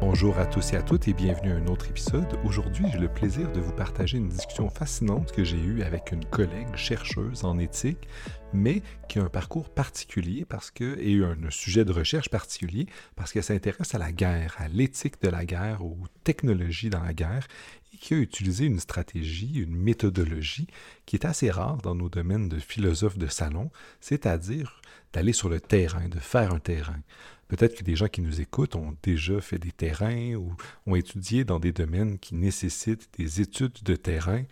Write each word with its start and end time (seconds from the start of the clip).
Bonjour 0.00 0.38
à 0.38 0.46
tous 0.46 0.72
et 0.72 0.76
à 0.76 0.82
toutes 0.82 1.08
et 1.08 1.12
bienvenue 1.12 1.50
à 1.50 1.56
un 1.56 1.66
autre 1.66 1.88
épisode. 1.88 2.38
Aujourd'hui, 2.44 2.86
j'ai 2.92 3.00
le 3.00 3.12
plaisir 3.12 3.50
de 3.50 3.60
vous 3.60 3.72
partager 3.72 4.16
une 4.16 4.28
discussion 4.28 4.70
fascinante 4.70 5.32
que 5.32 5.42
j'ai 5.42 5.58
eue 5.58 5.82
avec 5.82 6.12
une 6.12 6.24
collègue 6.24 6.76
chercheuse 6.76 7.44
en 7.44 7.58
éthique, 7.58 8.08
mais 8.52 8.80
qui 9.08 9.18
a 9.18 9.24
un 9.24 9.28
parcours 9.28 9.68
particulier 9.68 10.44
parce 10.44 10.70
que, 10.70 10.96
et 11.00 11.20
un 11.24 11.50
sujet 11.50 11.84
de 11.84 11.92
recherche 11.92 12.28
particulier 12.28 12.86
parce 13.16 13.32
qu'elle 13.32 13.42
s'intéresse 13.42 13.92
à 13.92 13.98
la 13.98 14.12
guerre, 14.12 14.54
à 14.58 14.68
l'éthique 14.68 15.20
de 15.20 15.28
la 15.28 15.44
guerre, 15.44 15.84
aux 15.84 15.98
technologies 16.22 16.90
dans 16.90 17.02
la 17.02 17.12
guerre, 17.12 17.48
et 17.92 17.96
qui 17.96 18.14
a 18.14 18.18
utilisé 18.18 18.66
une 18.66 18.78
stratégie, 18.78 19.54
une 19.54 19.74
méthodologie 19.74 20.68
qui 21.06 21.16
est 21.16 21.26
assez 21.26 21.50
rare 21.50 21.78
dans 21.78 21.96
nos 21.96 22.08
domaines 22.08 22.48
de 22.48 22.60
philosophe 22.60 23.18
de 23.18 23.26
salon, 23.26 23.72
c'est-à-dire 24.00 24.80
d'aller 25.12 25.32
sur 25.32 25.48
le 25.48 25.60
terrain, 25.60 26.08
de 26.08 26.20
faire 26.20 26.54
un 26.54 26.60
terrain. 26.60 27.00
Peut-être 27.48 27.76
que 27.76 27.82
des 27.82 27.96
gens 27.96 28.08
qui 28.08 28.20
nous 28.20 28.40
écoutent 28.40 28.76
ont 28.76 28.94
déjà 29.02 29.40
fait 29.40 29.58
des 29.58 29.72
terrains 29.72 30.34
ou 30.34 30.54
ont 30.86 30.94
étudié 30.94 31.44
dans 31.44 31.58
des 31.58 31.72
domaines 31.72 32.18
qui 32.18 32.34
nécessitent 32.34 33.08
des 33.18 33.40
études 33.40 33.82
de 33.84 33.96
terrain. 33.96 34.44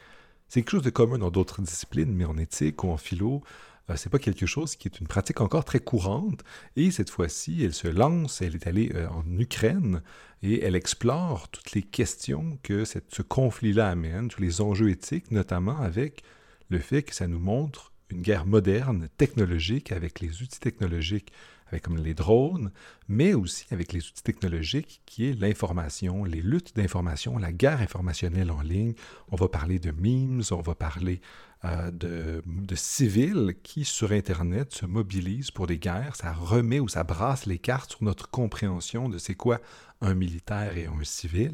C'est 0.48 0.60
quelque 0.62 0.70
chose 0.70 0.82
de 0.82 0.90
commun 0.90 1.18
dans 1.18 1.30
d'autres 1.30 1.60
disciplines, 1.60 2.14
mais 2.14 2.24
en 2.24 2.38
éthique 2.38 2.82
ou 2.84 2.88
en 2.88 2.96
philo, 2.96 3.42
euh, 3.90 3.96
c'est 3.96 4.10
pas 4.10 4.18
quelque 4.18 4.46
chose 4.46 4.76
qui 4.76 4.88
est 4.88 4.98
une 4.98 5.06
pratique 5.06 5.40
encore 5.40 5.64
très 5.64 5.78
courante. 5.78 6.42
Et 6.76 6.90
cette 6.90 7.10
fois-ci, 7.10 7.62
elle 7.64 7.74
se 7.74 7.88
lance, 7.88 8.40
elle 8.40 8.54
est 8.54 8.66
allée 8.66 8.90
euh, 8.94 9.08
en 9.08 9.24
Ukraine 9.38 10.02
et 10.42 10.62
elle 10.64 10.76
explore 10.76 11.48
toutes 11.48 11.72
les 11.72 11.82
questions 11.82 12.58
que 12.62 12.84
ce 12.84 13.22
conflit-là 13.22 13.90
amène, 13.90 14.28
tous 14.28 14.40
les 14.40 14.60
enjeux 14.60 14.90
éthiques, 14.90 15.30
notamment 15.30 15.78
avec 15.78 16.22
le 16.68 16.78
fait 16.78 17.02
que 17.02 17.14
ça 17.14 17.28
nous 17.28 17.38
montre 17.38 17.92
une 18.10 18.22
guerre 18.22 18.46
moderne, 18.46 19.08
technologique, 19.16 19.92
avec 19.92 20.20
les 20.20 20.42
outils 20.42 20.60
technologiques 20.60 21.32
avec 21.68 21.82
comme 21.82 21.96
les 21.96 22.14
drones, 22.14 22.70
mais 23.08 23.34
aussi 23.34 23.66
avec 23.70 23.92
les 23.92 24.00
outils 24.00 24.22
technologiques 24.22 25.02
qui 25.06 25.28
est 25.28 25.32
l'information, 25.32 26.24
les 26.24 26.42
luttes 26.42 26.76
d'information, 26.76 27.38
la 27.38 27.52
guerre 27.52 27.80
informationnelle 27.80 28.50
en 28.50 28.62
ligne. 28.62 28.94
On 29.28 29.36
va 29.36 29.48
parler 29.48 29.78
de 29.78 29.90
memes, 29.90 30.42
on 30.50 30.60
va 30.60 30.74
parler 30.74 31.20
euh, 31.64 31.90
de, 31.90 32.42
de, 32.46 32.74
civils 32.74 33.56
qui, 33.62 33.84
sur 33.84 34.12
Internet, 34.12 34.72
se 34.72 34.86
mobilisent 34.86 35.50
pour 35.50 35.66
des 35.66 35.78
guerres. 35.78 36.14
Ça 36.14 36.32
remet 36.32 36.80
ou 36.80 36.88
ça 36.88 37.02
brasse 37.02 37.46
les 37.46 37.58
cartes 37.58 37.92
sur 37.92 38.04
notre 38.04 38.30
compréhension 38.30 39.08
de 39.08 39.18
c'est 39.18 39.34
quoi 39.34 39.60
un 40.00 40.14
militaire 40.14 40.76
et 40.76 40.86
un 40.86 41.02
civil. 41.02 41.52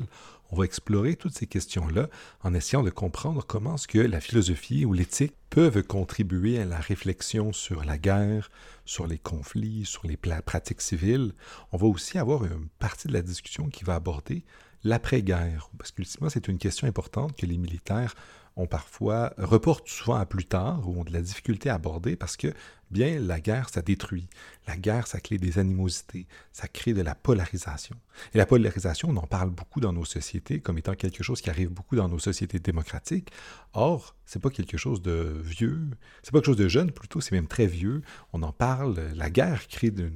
On 0.51 0.57
va 0.57 0.67
explorer 0.67 1.17
toutes 1.17 1.35
ces 1.35 1.47
questions-là 1.47 2.09
en 2.43 2.53
essayant 2.53 2.83
de 2.83 2.91
comprendre 2.91 3.47
comment 3.47 3.79
ce 3.79 3.87
que 3.87 3.99
la 3.99 4.21
philosophie 4.21 4.85
ou 4.85 4.93
l'éthique 4.93 5.35
peuvent 5.49 5.83
contribuer 5.83 6.59
à 6.59 6.67
la 6.67 6.79
réflexion 6.79 7.55
sur 7.55 7.85
la 7.85 7.97
guerre, 7.97 8.51
sur 8.85 9.07
les 9.07 9.19
conflits, 9.19 9.85
sur 9.85 10.07
les 10.07 10.17
pratiques 10.17 10.81
civiles. 10.81 11.33
On 11.73 11.77
va 11.77 11.87
aussi 11.87 12.19
avoir 12.19 12.45
une 12.45 12.69
partie 12.79 13.09
de 13.09 13.13
la 13.13 13.23
discussion 13.23 13.69
qui 13.69 13.85
va 13.85 13.95
aborder 13.95 14.45
l'après-guerre, 14.85 15.71
parce 15.79 15.93
qu'ultimement, 15.93 16.29
c'est 16.29 16.49
une 16.49 16.59
question 16.59 16.89
importante 16.89 17.37
que 17.37 17.47
les 17.47 17.59
militaires 17.59 18.15
ont 18.57 18.67
parfois, 18.67 19.33
reportent 19.39 19.89
souvent 19.89 20.17
à 20.17 20.27
plus 20.27 20.45
tard 20.45 20.89
ou 20.89 21.01
ont 21.01 21.05
de 21.05 21.13
la 21.13 21.23
difficulté 21.23 21.71
à 21.71 21.75
aborder 21.75 22.17
parce 22.17 22.37
que, 22.37 22.53
bien, 22.93 23.19
la 23.19 23.41
guerre, 23.41 23.69
ça 23.69 23.83
détruit. 23.83 24.29
La 24.67 24.77
guerre, 24.77 25.07
ça 25.07 25.19
crée 25.21 25.39
des 25.39 25.59
animosités, 25.59 26.27
ça 26.53 26.69
crée 26.69 26.93
de 26.93 27.03
la 27.03 27.15
polarisation. 27.15 27.97
Et 28.35 28.39
la 28.39 28.47
polarisation, 28.47 29.09
on 29.09 29.17
en 29.17 29.27
parle 29.27 29.51
beaucoup 29.51 29.81
dans 29.81 29.93
nos 29.93 30.05
sociétés 30.05 30.61
comme 30.61 30.79
étant 30.79 30.95
quelque 30.95 31.23
chose 31.23 31.41
qui 31.41 31.51
arrive 31.51 31.71
beaucoup 31.71 31.97
dans 31.97 32.09
nos 32.09 32.19
sociétés 32.19 32.59
démocratiques. 32.59 33.31
Or, 33.73 34.15
c'est 34.27 34.41
pas 34.41 34.51
quelque 34.51 34.77
chose 34.77 35.03
de 35.03 35.41
vieux, 35.43 35.81
c'est 36.23 36.31
pas 36.31 36.39
quelque 36.39 36.47
chose 36.47 36.57
de 36.57 36.69
jeune, 36.69 36.93
plutôt, 36.93 37.21
c'est 37.21 37.35
même 37.35 37.49
très 37.49 37.67
vieux. 37.67 38.03
On 38.33 38.43
en 38.43 38.53
parle, 38.53 39.01
la 39.15 39.31
guerre 39.31 39.67
crée 39.69 39.89
une 39.89 40.13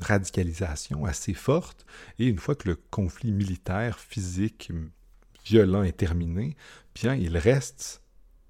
radicalisation 0.00 1.04
assez 1.04 1.34
forte, 1.34 1.84
et 2.18 2.26
une 2.26 2.38
fois 2.38 2.54
que 2.54 2.68
le 2.68 2.76
conflit 2.76 3.32
militaire, 3.32 3.98
physique, 3.98 4.70
violent 5.44 5.82
est 5.82 5.96
terminé, 5.96 6.56
bien, 6.94 7.14
il 7.14 7.36
reste 7.36 8.02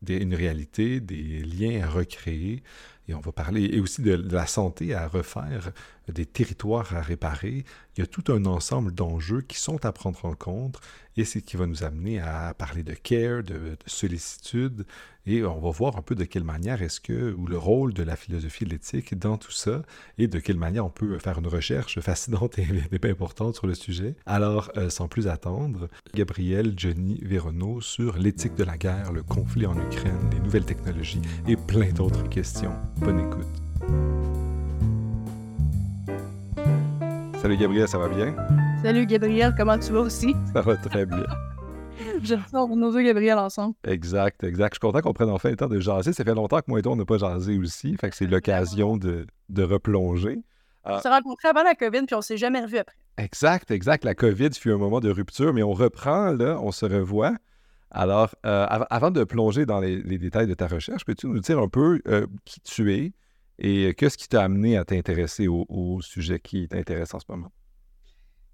une 0.06 0.34
réalité, 0.34 1.00
des 1.00 1.42
liens 1.42 1.82
à 1.82 1.88
recréer, 1.88 2.62
et 3.08 3.14
on 3.14 3.20
va 3.20 3.32
parler 3.32 3.64
et 3.72 3.80
aussi 3.80 4.02
de, 4.02 4.12
la 4.30 4.46
santé 4.46 4.94
à 4.94 5.08
refaire, 5.08 5.72
des 6.12 6.26
territoires 6.26 6.94
à 6.94 7.00
réparer. 7.00 7.64
Il 7.96 8.00
y 8.00 8.02
a 8.02 8.06
tout 8.06 8.32
un 8.32 8.44
ensemble 8.46 8.92
d'enjeux 8.92 9.42
qui 9.42 9.58
sont 9.58 9.84
à 9.84 9.92
prendre 9.92 10.24
en 10.24 10.34
compte 10.34 10.80
et 11.16 11.24
c'est 11.24 11.40
ce 11.40 11.44
qui 11.44 11.56
va 11.56 11.66
nous 11.66 11.82
amener 11.82 12.20
à 12.20 12.54
parler 12.54 12.82
de 12.82 12.94
care, 12.94 13.42
de, 13.42 13.76
sollicitude 13.86 14.86
et 15.26 15.44
on 15.44 15.58
va 15.60 15.70
voir 15.70 15.96
un 15.96 16.02
peu 16.02 16.14
de 16.14 16.24
quelle 16.24 16.44
manière 16.44 16.80
est-ce 16.80 17.00
que, 17.00 17.34
ou 17.34 17.46
le 17.46 17.58
rôle 17.58 17.92
de 17.92 18.02
la 18.02 18.16
philosophie 18.16 18.64
de 18.64 18.70
l'éthique 18.70 19.18
dans 19.18 19.36
tout 19.36 19.52
ça 19.52 19.82
et 20.16 20.26
de 20.26 20.38
quelle 20.38 20.56
manière 20.56 20.86
on 20.86 20.90
peut 20.90 21.18
faire 21.18 21.38
une 21.38 21.48
recherche 21.48 22.00
fascinante 22.00 22.58
et, 22.58 22.66
et 22.92 23.10
importante 23.10 23.56
sur 23.56 23.66
le 23.66 23.74
sujet. 23.74 24.14
Alors, 24.26 24.70
euh, 24.76 24.90
sans 24.90 25.08
plus 25.08 25.28
attendre, 25.28 25.88
Gabriel, 26.14 26.74
Johnny, 26.76 27.20
Véronneau 27.22 27.80
sur 27.80 28.16
l'éthique 28.16 28.54
de 28.54 28.64
la 28.64 28.78
guerre, 28.78 29.12
le 29.12 29.22
conflit 29.22 29.66
en 29.66 29.76
Ukraine, 29.76 30.30
les 30.32 30.40
nouvelles 30.40 30.64
technologies 30.64 31.22
et 31.46 31.56
plein 31.56 31.90
d'autres 31.92 32.28
questions. 32.28 32.72
Bonne 32.98 33.20
écoute. 33.20 34.27
Salut 37.48 37.60
Gabriel, 37.60 37.88
ça 37.88 37.96
va 37.96 38.08
bien? 38.10 38.36
Salut 38.82 39.06
Gabriel, 39.06 39.54
comment 39.56 39.78
tu 39.78 39.90
vas 39.90 40.00
aussi? 40.00 40.36
Ça 40.52 40.60
va 40.60 40.76
très 40.76 41.06
bien. 41.06 41.24
Je 42.22 42.34
ressors 42.34 42.68
nos 42.76 42.92
deux 42.92 43.00
Gabriel 43.00 43.38
ensemble. 43.38 43.74
Exact, 43.84 44.44
exact. 44.44 44.74
Je 44.74 44.76
suis 44.76 44.80
content 44.80 45.00
qu'on 45.00 45.14
prenne 45.14 45.30
enfin 45.30 45.48
le 45.48 45.56
temps 45.56 45.66
de 45.66 45.80
jaser. 45.80 46.12
Ça 46.12 46.24
fait 46.24 46.34
longtemps 46.34 46.58
que 46.58 46.66
moi 46.68 46.78
et 46.78 46.82
toi, 46.82 46.92
on 46.92 46.96
n'a 46.96 47.06
pas 47.06 47.16
jasé 47.16 47.56
aussi. 47.56 47.96
Fait 47.96 48.10
que 48.10 48.16
c'est 48.16 48.26
l'occasion 48.26 48.98
de, 48.98 49.26
de, 49.48 49.62
replonger. 49.62 50.42
On 50.84 51.00
s'est 51.00 51.08
rencontrés 51.08 51.48
avant 51.48 51.62
la 51.62 51.74
COVID, 51.74 52.02
puis 52.02 52.14
on 52.14 52.20
s'est 52.20 52.36
jamais 52.36 52.60
revus 52.60 52.76
après. 52.76 52.96
Exact, 53.16 53.70
exact. 53.70 54.04
La 54.04 54.14
COVID 54.14 54.50
fut 54.52 54.70
un 54.70 54.76
moment 54.76 55.00
de 55.00 55.08
rupture, 55.08 55.54
mais 55.54 55.62
on 55.62 55.72
reprend, 55.72 56.32
là, 56.32 56.58
on 56.60 56.70
se 56.70 56.84
revoit. 56.84 57.32
Alors, 57.90 58.34
euh, 58.44 58.66
avant 58.68 59.10
de 59.10 59.24
plonger 59.24 59.64
dans 59.64 59.80
les, 59.80 60.02
détails 60.18 60.48
de 60.48 60.54
ta 60.54 60.66
recherche, 60.66 61.06
peux-tu 61.06 61.28
nous 61.28 61.40
dire 61.40 61.58
un 61.58 61.68
peu 61.68 62.02
euh, 62.08 62.26
qui 62.44 62.60
tu 62.60 62.92
es? 62.92 63.12
Et 63.58 63.94
qu'est-ce 63.94 64.16
qui 64.16 64.28
t'a 64.28 64.42
amené 64.42 64.76
à 64.76 64.84
t'intéresser 64.84 65.48
au, 65.48 66.00
sujet 66.00 66.38
qui 66.38 66.68
t'intéresse 66.68 67.14
en 67.14 67.18
ce 67.18 67.26
moment? 67.28 67.50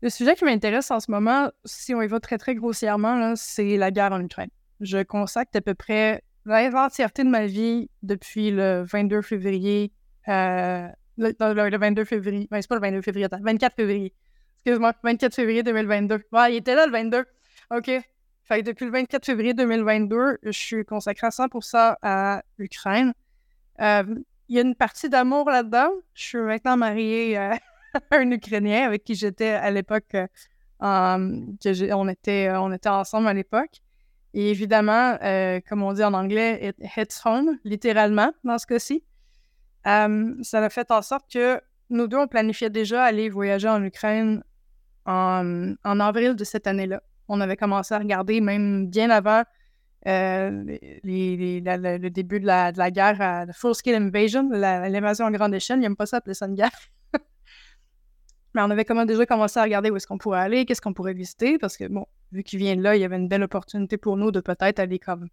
Le 0.01 0.11
sujet 0.11 0.35
qui 0.35 0.45
m'intéresse 0.45 0.91
en 0.91 1.01
ce 1.01 1.11
moment, 1.11 1.51
si 1.65 1.95
on 1.95 2.03
y 2.03 2.07
va 2.07 2.21
très, 2.21 2.39
très 2.39 2.55
grossièrement, 2.55 3.35
c'est 3.37 3.77
la 3.77 3.91
guerre 3.91 4.13
en 4.13 4.21
Ukraine. 4.21 4.51
Je 4.81 5.03
consacre 5.03 5.51
à 5.55 5.61
peu 5.61 5.75
près 5.75 6.23
l'entièreté 6.45 7.25
de 7.25 7.29
ma 7.29 7.47
vie 7.47 7.89
depuis 8.03 8.51
le 8.51 8.85
22 8.85 9.23
février. 9.23 9.93
Euh, 10.29 10.89
le, 11.17 11.79
22 11.79 12.05
février. 12.05 12.49
Ben, 12.51 12.61
c'est 12.61 12.69
pas 12.69 12.75
le 12.75 12.81
22 12.81 13.03
février, 13.03 13.27
attends, 13.27 13.41
24 13.43 13.75
février. 13.77 14.15
Excuse-moi, 14.65 14.95
24 15.03 15.35
février 15.35 15.63
2022. 15.63 16.23
Ouais, 16.33 16.53
il 16.53 16.57
était 16.57 16.75
là 16.75 16.87
le 16.87 16.93
22. 16.93 17.25
OK. 17.77 17.91
Fait 18.47 18.61
que 18.61 18.67
depuis 18.67 18.85
le 18.85 18.91
24 18.91 19.25
février 19.25 19.55
2022, 19.55 20.39
je 20.43 20.51
suis 20.51 20.85
consacrée 20.85 21.27
à 21.27 21.31
100% 21.31 21.97
à 22.03 22.43
l'Ukraine. 22.59 23.15
Euh, 23.81 24.03
il 24.49 24.57
y 24.57 24.59
a 24.59 24.63
une 24.63 24.75
partie 24.75 25.09
d'amour 25.09 25.49
là-dedans. 25.51 25.91
Je 26.15 26.23
suis 26.23 26.39
maintenant 26.39 26.77
mariée 26.77 27.39
euh, 27.39 27.55
à 28.11 28.17
un 28.17 28.31
Ukrainien 28.31 28.87
avec 28.87 29.05
qui 29.05 29.15
j'étais 29.15 29.51
à 29.51 29.71
l'époque. 29.71 30.15
Euh, 30.15 30.27
on, 30.81 32.09
était, 32.09 32.51
on 32.51 32.73
était 32.73 32.89
ensemble 32.89 33.29
à 33.29 33.35
l'époque. 33.35 33.81
Et 34.35 34.51
évidemment, 34.51 35.17
comme 35.69 35.85
on 35.85 35.93
dit 35.93 36.03
en 36.03 36.13
anglais, 36.13 36.75
it 36.97 37.21
home, 37.25 37.57
littéralement, 37.63 38.33
dans 38.43 38.59
ce 38.59 38.67
cas-ci. 38.67 39.05
ça 39.85 40.09
a 40.53 40.71
fait 40.71 40.91
en 40.91 41.03
sorte 41.03 41.31
que 41.33 41.61
nous 41.89 42.09
deux, 42.09 42.17
on 42.17 42.27
planifiait 42.27 42.69
déjà 42.69 43.05
aller 43.05 43.29
voyager 43.29 43.69
en 43.69 43.83
Ukraine 43.85 44.43
en 45.07 45.77
avril 45.85 46.35
de 46.35 46.43
cette 46.43 46.67
année-là 46.67 47.01
on 47.29 47.41
avait 47.41 47.57
commencé 47.57 47.95
à 47.95 47.99
regarder 47.99 48.41
même 48.41 48.89
bien 48.89 49.11
avant 49.11 49.43
euh, 50.07 50.51
le 51.05 52.09
début 52.09 52.41
de 52.41 52.47
la, 52.47 52.73
guerre, 52.91 53.19
la 53.19 53.53
full-scale 53.53 53.95
invasion, 53.97 54.49
l'invasion 54.51 55.27
en 55.27 55.31
grande 55.31 55.55
échelle. 55.55 55.79
Il 55.79 55.83
n'aime 55.83 55.97
pas 55.97 56.07
ça 56.07 56.19
appeler 56.19 56.35
ça 56.35 56.47
une 56.47 56.55
guerre. 56.55 56.71
Mais 58.55 58.63
on 58.63 58.71
avait 58.71 58.85
comment 58.85 59.05
déjà 59.05 59.27
commencé 59.27 59.59
à 59.59 59.63
regarder 59.63 59.91
où 59.91 59.97
est-ce 59.97 60.07
qu'on 60.07 60.19
pourrait 60.19 60.41
aller, 60.41 60.65
qu'est-ce 60.65 60.81
qu'on 60.81 60.93
pourrait 60.93 61.15
visiter, 61.15 61.59
parce 61.59 61.77
que, 61.77 61.89
bon, 61.89 62.07
vu 62.33 62.43
qu'il 62.43 62.59
vient 62.59 62.77
de 62.77 62.83
là, 62.83 62.97
il 62.97 63.01
y 63.01 63.05
avait 63.05 63.17
une 63.17 63.29
belle 63.29 63.43
opportunité 63.43 63.97
pour 63.97 64.17
nous 64.17 64.31
de 64.31 64.41
peut-être 64.41 64.79
aller 64.79 64.99
comme 64.99 65.29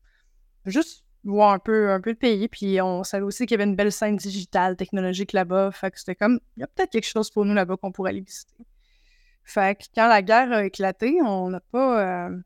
juste 0.65 1.03
voir 1.23 1.51
un 1.51 1.59
peu, 1.59 1.91
un 1.91 2.01
peu 2.01 2.11
le 2.11 2.15
pays. 2.15 2.47
Puis 2.47 2.81
on 2.81 3.03
savait 3.03 3.23
aussi 3.23 3.45
qu'il 3.45 3.57
y 3.57 3.61
avait 3.61 3.69
une 3.69 3.75
belle 3.75 3.91
scène 3.91 4.15
digitale, 4.15 4.75
technologique 4.75 5.33
là-bas. 5.33 5.71
Fait 5.71 5.91
que 5.91 5.99
c'était 5.99 6.15
comme, 6.15 6.39
il 6.57 6.61
y 6.61 6.63
a 6.63 6.67
peut-être 6.67 6.91
quelque 6.91 7.07
chose 7.07 7.29
pour 7.29 7.45
nous 7.45 7.53
là-bas 7.53 7.77
qu'on 7.77 7.91
pourrait 7.91 8.11
aller 8.11 8.21
visiter. 8.21 8.55
Fait 9.43 9.75
que 9.75 9.85
quand 9.95 10.07
la 10.07 10.21
guerre 10.21 10.51
a 10.51 10.65
éclaté, 10.65 11.19
on 11.23 11.49
n'a 11.49 11.59
pas, 11.59 12.29
euh, 12.29 12.37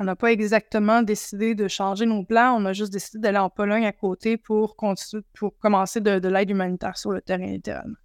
on 0.00 0.04
n'a 0.04 0.16
pas 0.16 0.32
exactement 0.32 1.02
décidé 1.02 1.54
de 1.54 1.68
changer 1.68 2.06
nos 2.06 2.24
plans. 2.24 2.56
On 2.56 2.64
a 2.66 2.72
juste 2.72 2.92
décidé 2.92 3.18
d'aller 3.18 3.38
en 3.38 3.50
Pologne 3.50 3.86
à 3.86 3.92
côté 3.92 4.36
pour, 4.36 4.76
commencer 4.76 6.00
de, 6.00 6.28
l'aide 6.28 6.50
humanitaire 6.50 6.96
sur 6.96 7.10
le 7.10 7.20
terrain, 7.20 7.46
littéralement. 7.46 7.96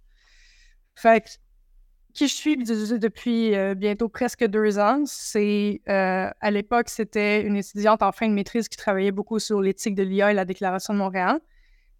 Fait 0.96 1.20
que, 1.20 1.30
qui 2.12 2.28
je 2.28 2.34
suis 2.34 2.56
depuis 2.56 3.56
euh, 3.56 3.74
bientôt 3.74 4.08
presque 4.08 4.44
deux 4.46 4.78
ans, 4.78 5.02
c'est 5.06 5.80
euh, 5.88 6.30
à 6.40 6.50
l'époque, 6.52 6.88
c'était 6.88 7.42
une 7.42 7.56
étudiante 7.56 8.02
en 8.02 8.12
fin 8.12 8.28
de 8.28 8.34
maîtrise 8.34 8.68
qui 8.68 8.76
travaillait 8.76 9.10
beaucoup 9.10 9.40
sur 9.40 9.60
l'éthique 9.60 9.96
de 9.96 10.04
l'IA 10.04 10.30
et 10.30 10.34
la 10.34 10.44
Déclaration 10.44 10.94
de 10.94 10.98
Montréal. 10.98 11.40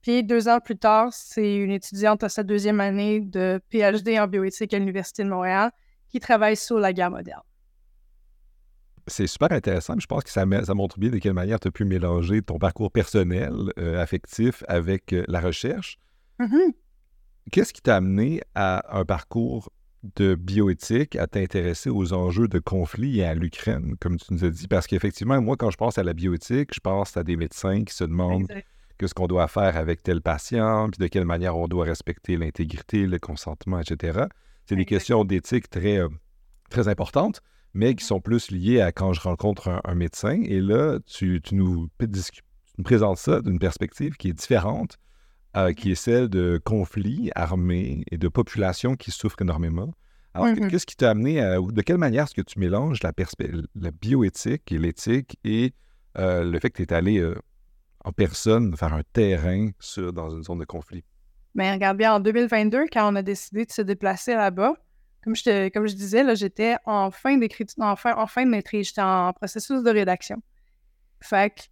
Puis 0.02 0.22
deux 0.22 0.48
ans 0.48 0.60
plus 0.60 0.76
tard, 0.76 1.08
c'est 1.12 1.56
une 1.56 1.72
étudiante 1.72 2.22
à 2.22 2.28
sa 2.28 2.42
deuxième 2.42 2.78
année 2.78 3.20
de 3.20 3.60
PhD 3.70 4.20
en 4.20 4.28
bioéthique 4.28 4.72
à 4.74 4.78
l'Université 4.78 5.24
de 5.24 5.28
Montréal 5.30 5.72
qui 6.10 6.20
travaille 6.20 6.56
sur 6.56 6.78
la 6.78 6.92
guerre 6.92 7.10
moderne. 7.10 7.42
C'est 9.06 9.26
super 9.26 9.52
intéressant. 9.52 9.94
Je 9.98 10.06
pense 10.06 10.24
que 10.24 10.30
ça, 10.30 10.44
ça, 10.64 10.74
montre 10.74 10.98
bien 10.98 11.10
de 11.10 11.18
quelle 11.18 11.34
manière 11.34 11.60
tu 11.60 11.68
as 11.68 11.70
pu 11.70 11.84
mélanger 11.84 12.40
ton 12.40 12.58
parcours 12.58 12.90
personnel, 12.90 13.52
euh, 13.78 14.00
affectif, 14.00 14.64
avec 14.66 15.12
euh, 15.12 15.24
la 15.28 15.40
recherche. 15.40 15.98
Mm-hmm. 16.40 16.72
Qu'est-ce 17.52 17.72
qui 17.72 17.82
t'a 17.82 17.96
amené 17.96 18.40
à 18.54 18.98
un 18.98 19.04
parcours 19.04 19.70
de 20.16 20.34
bioéthique 20.34 21.16
à 21.16 21.26
t'intéresser 21.26 21.90
aux 21.90 22.12
enjeux 22.12 22.48
de 22.48 22.58
conflit 22.58 23.20
et 23.20 23.24
à 23.24 23.34
l'Ukraine, 23.34 23.96
comme 24.00 24.18
tu 24.18 24.32
nous 24.32 24.44
as 24.44 24.50
dit? 24.50 24.68
Parce 24.68 24.86
qu'effectivement, 24.86 25.40
moi, 25.40 25.56
quand 25.56 25.70
je 25.70 25.76
pense 25.76 25.98
à 25.98 26.02
la 26.02 26.14
bioéthique, 26.14 26.74
je 26.74 26.80
pense 26.80 27.16
à 27.16 27.24
des 27.24 27.36
médecins 27.36 27.84
qui 27.84 27.94
se 27.94 28.04
demandent 28.04 28.50
qu'est-ce 28.98 29.14
qu'on 29.14 29.26
doit 29.26 29.48
faire 29.48 29.76
avec 29.76 30.02
tel 30.02 30.22
patient, 30.22 30.88
puis 30.90 30.98
de 30.98 31.06
quelle 31.08 31.24
manière 31.24 31.56
on 31.56 31.68
doit 31.68 31.84
respecter 31.84 32.36
l'intégrité, 32.36 33.06
le 33.06 33.18
consentement, 33.18 33.80
etc. 33.80 34.24
C'est 34.66 34.76
des 34.76 34.84
questions 34.86 35.24
d'éthique 35.24 35.68
très, 35.68 35.98
euh, 35.98 36.08
très 36.70 36.88
importantes, 36.88 37.42
mais 37.74 37.94
qui 37.94 38.04
sont 38.04 38.20
plus 38.20 38.50
liées 38.50 38.80
à 38.80 38.92
quand 38.92 39.12
je 39.12 39.20
rencontre 39.20 39.80
un, 39.84 39.94
médecin. 39.94 40.40
Et 40.44 40.60
là, 40.60 40.98
tu, 41.06 41.42
nous, 41.52 41.88
présentes 42.82 43.18
ça 43.18 43.42
d'une 43.42 43.58
perspective 43.58 44.16
qui 44.16 44.28
est 44.28 44.32
différente, 44.32 44.98
euh, 45.56 45.72
qui 45.72 45.92
est 45.92 45.96
celle 45.96 46.28
de 46.28 46.60
conflits 46.64 47.30
armés 47.34 48.04
et 48.10 48.16
de 48.16 48.28
populations 48.28 48.94
qui 48.94 49.10
souffrent 49.10 49.42
énormément. 49.42 49.92
Alors, 50.34 50.52
qu'est-ce 50.68 50.86
qui 50.86 50.96
t'a 50.96 51.10
amené 51.10 51.40
à, 51.40 51.60
de 51.60 51.82
quelle 51.82 51.98
manière 51.98 52.24
est-ce 52.24 52.34
que 52.34 52.42
tu 52.42 52.58
mélanges 52.58 53.02
la, 53.02 53.12
la 53.76 53.90
bioéthique 53.92 54.72
et 54.72 54.78
l'éthique 54.78 55.38
et 55.44 55.72
euh, 56.18 56.42
le 56.42 56.58
fait 56.58 56.70
que 56.70 56.82
tu 56.82 56.82
es 56.82 56.92
allé 56.92 57.24
en 58.04 58.12
personne 58.12 58.76
faire 58.76 58.94
un 58.94 59.02
terrain 59.12 59.70
sur, 59.78 60.12
dans 60.12 60.30
une 60.30 60.42
zone 60.42 60.58
de 60.58 60.64
conflit? 60.64 61.04
Mais 61.54 61.68
ben, 61.68 61.74
regarde 61.74 61.98
bien, 61.98 62.14
en 62.14 62.20
2022, 62.20 62.86
quand 62.92 63.12
on 63.12 63.14
a 63.14 63.22
décidé 63.22 63.64
de 63.64 63.70
se 63.70 63.82
déplacer 63.82 64.34
là-bas, 64.34 64.74
comme 65.24 65.34
je, 65.34 65.94
disais, 65.94 66.36
j'étais 66.36 66.76
en 66.84 67.10
fin 67.10 67.38
d'écriture, 67.38 67.82
en 67.82 67.96
fin, 67.96 68.44
de 68.44 68.50
maîtrise, 68.50 68.88
j'étais 68.88 69.00
en 69.00 69.32
processus 69.32 69.82
de 69.82 69.90
rédaction. 69.90 70.42
Fait 71.20 71.50
que 71.50 71.62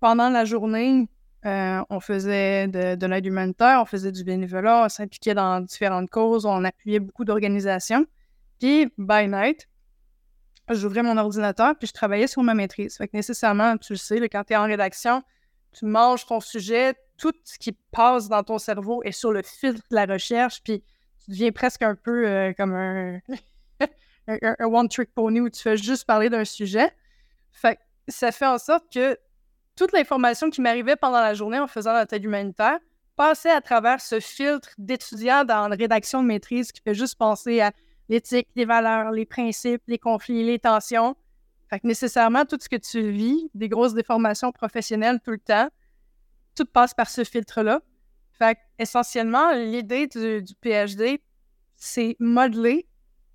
pendant 0.00 0.28
la 0.28 0.44
journée, 0.44 1.08
euh, 1.46 1.80
on 1.90 2.00
faisait 2.00 2.66
de, 2.66 2.96
de 2.96 3.06
l'aide 3.06 3.26
humanitaire, 3.26 3.80
on 3.80 3.84
faisait 3.84 4.10
du 4.10 4.24
bénévolat, 4.24 4.84
on 4.84 4.88
s'impliquait 4.88 5.34
dans 5.34 5.60
différentes 5.60 6.10
causes, 6.10 6.44
on 6.44 6.64
appuyait 6.64 6.98
beaucoup 6.98 7.24
d'organisations. 7.24 8.04
Puis, 8.58 8.92
by 8.98 9.28
night, 9.28 9.68
j'ouvrais 10.70 11.04
mon 11.04 11.16
ordinateur, 11.16 11.76
puis 11.78 11.86
je 11.86 11.92
travaillais 11.92 12.26
sur 12.26 12.42
ma 12.42 12.54
maîtrise. 12.54 12.96
Fait 12.96 13.06
que 13.06 13.16
nécessairement, 13.16 13.76
tu 13.76 13.92
le 13.92 13.98
sais, 13.98 14.20
quand 14.28 14.42
tu 14.44 14.54
es 14.54 14.56
en 14.56 14.64
rédaction, 14.64 15.22
tu 15.72 15.86
manges 15.86 16.26
ton 16.26 16.40
sujet, 16.40 16.94
tout 17.16 17.32
ce 17.44 17.58
qui 17.58 17.72
passe 17.92 18.28
dans 18.28 18.42
ton 18.42 18.58
cerveau 18.58 19.02
est 19.04 19.12
sur 19.12 19.30
le 19.30 19.42
filtre 19.42 19.82
de 19.90 19.94
la 19.94 20.06
recherche, 20.06 20.62
puis 20.64 20.82
tu 21.24 21.30
deviens 21.30 21.52
presque 21.52 21.82
un 21.82 21.94
peu 21.94 22.26
euh, 22.26 22.52
comme 22.52 22.74
un, 22.74 23.20
un, 24.28 24.64
one-trick 24.64 25.12
pony 25.14 25.40
où 25.40 25.50
tu 25.50 25.62
fais 25.62 25.76
juste 25.76 26.04
parler 26.04 26.30
d'un 26.30 26.44
sujet. 26.44 26.90
Fait 27.52 27.78
ça 28.08 28.32
fait 28.32 28.46
en 28.46 28.58
sorte 28.58 28.84
que 28.92 29.16
toute 29.76 29.92
l'information 29.92 30.50
qui 30.50 30.60
m'arrivait 30.60 30.96
pendant 30.96 31.20
la 31.20 31.34
journée 31.34 31.58
en 31.58 31.68
faisant 31.68 31.92
la 31.92 32.06
tête 32.06 32.22
humanitaire 32.22 32.78
passait 33.16 33.50
à 33.50 33.60
travers 33.60 34.00
ce 34.00 34.20
filtre 34.20 34.70
d'étudiant 34.78 35.44
dans 35.44 35.68
la 35.68 35.76
rédaction 35.76 36.22
de 36.22 36.28
maîtrise 36.28 36.72
qui 36.72 36.80
fait 36.82 36.94
juste 36.94 37.16
penser 37.16 37.60
à 37.60 37.72
l'éthique, 38.08 38.48
les 38.56 38.64
valeurs, 38.64 39.12
les 39.12 39.26
principes, 39.26 39.82
les 39.86 39.98
conflits, 39.98 40.44
les 40.44 40.58
tensions. 40.58 41.16
Fait 41.70 41.80
que 41.80 41.86
nécessairement, 41.86 42.44
tout 42.44 42.58
ce 42.60 42.68
que 42.68 42.76
tu 42.76 43.10
vis, 43.10 43.48
des 43.54 43.68
grosses 43.68 43.94
déformations 43.94 44.52
professionnelles 44.52 45.20
tout 45.24 45.30
le 45.30 45.38
temps, 45.38 45.68
tout 46.54 46.66
passe 46.66 46.94
par 46.94 47.08
ce 47.08 47.24
filtre-là. 47.24 47.80
Essentiellement, 48.78 49.52
l'idée 49.52 50.06
du, 50.06 50.54
PhD, 50.60 51.20
c'est 51.76 52.16
modeler 52.18 52.86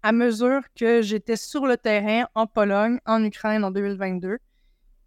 à 0.04 0.12
mesure 0.12 0.62
que 0.76 1.02
j'étais 1.02 1.36
sur 1.36 1.66
le 1.66 1.78
terrain 1.78 2.28
en 2.36 2.48
Pologne, 2.48 3.00
en 3.06 3.24
Ukraine 3.24 3.64
en 3.64 3.72
2022. 3.72 4.38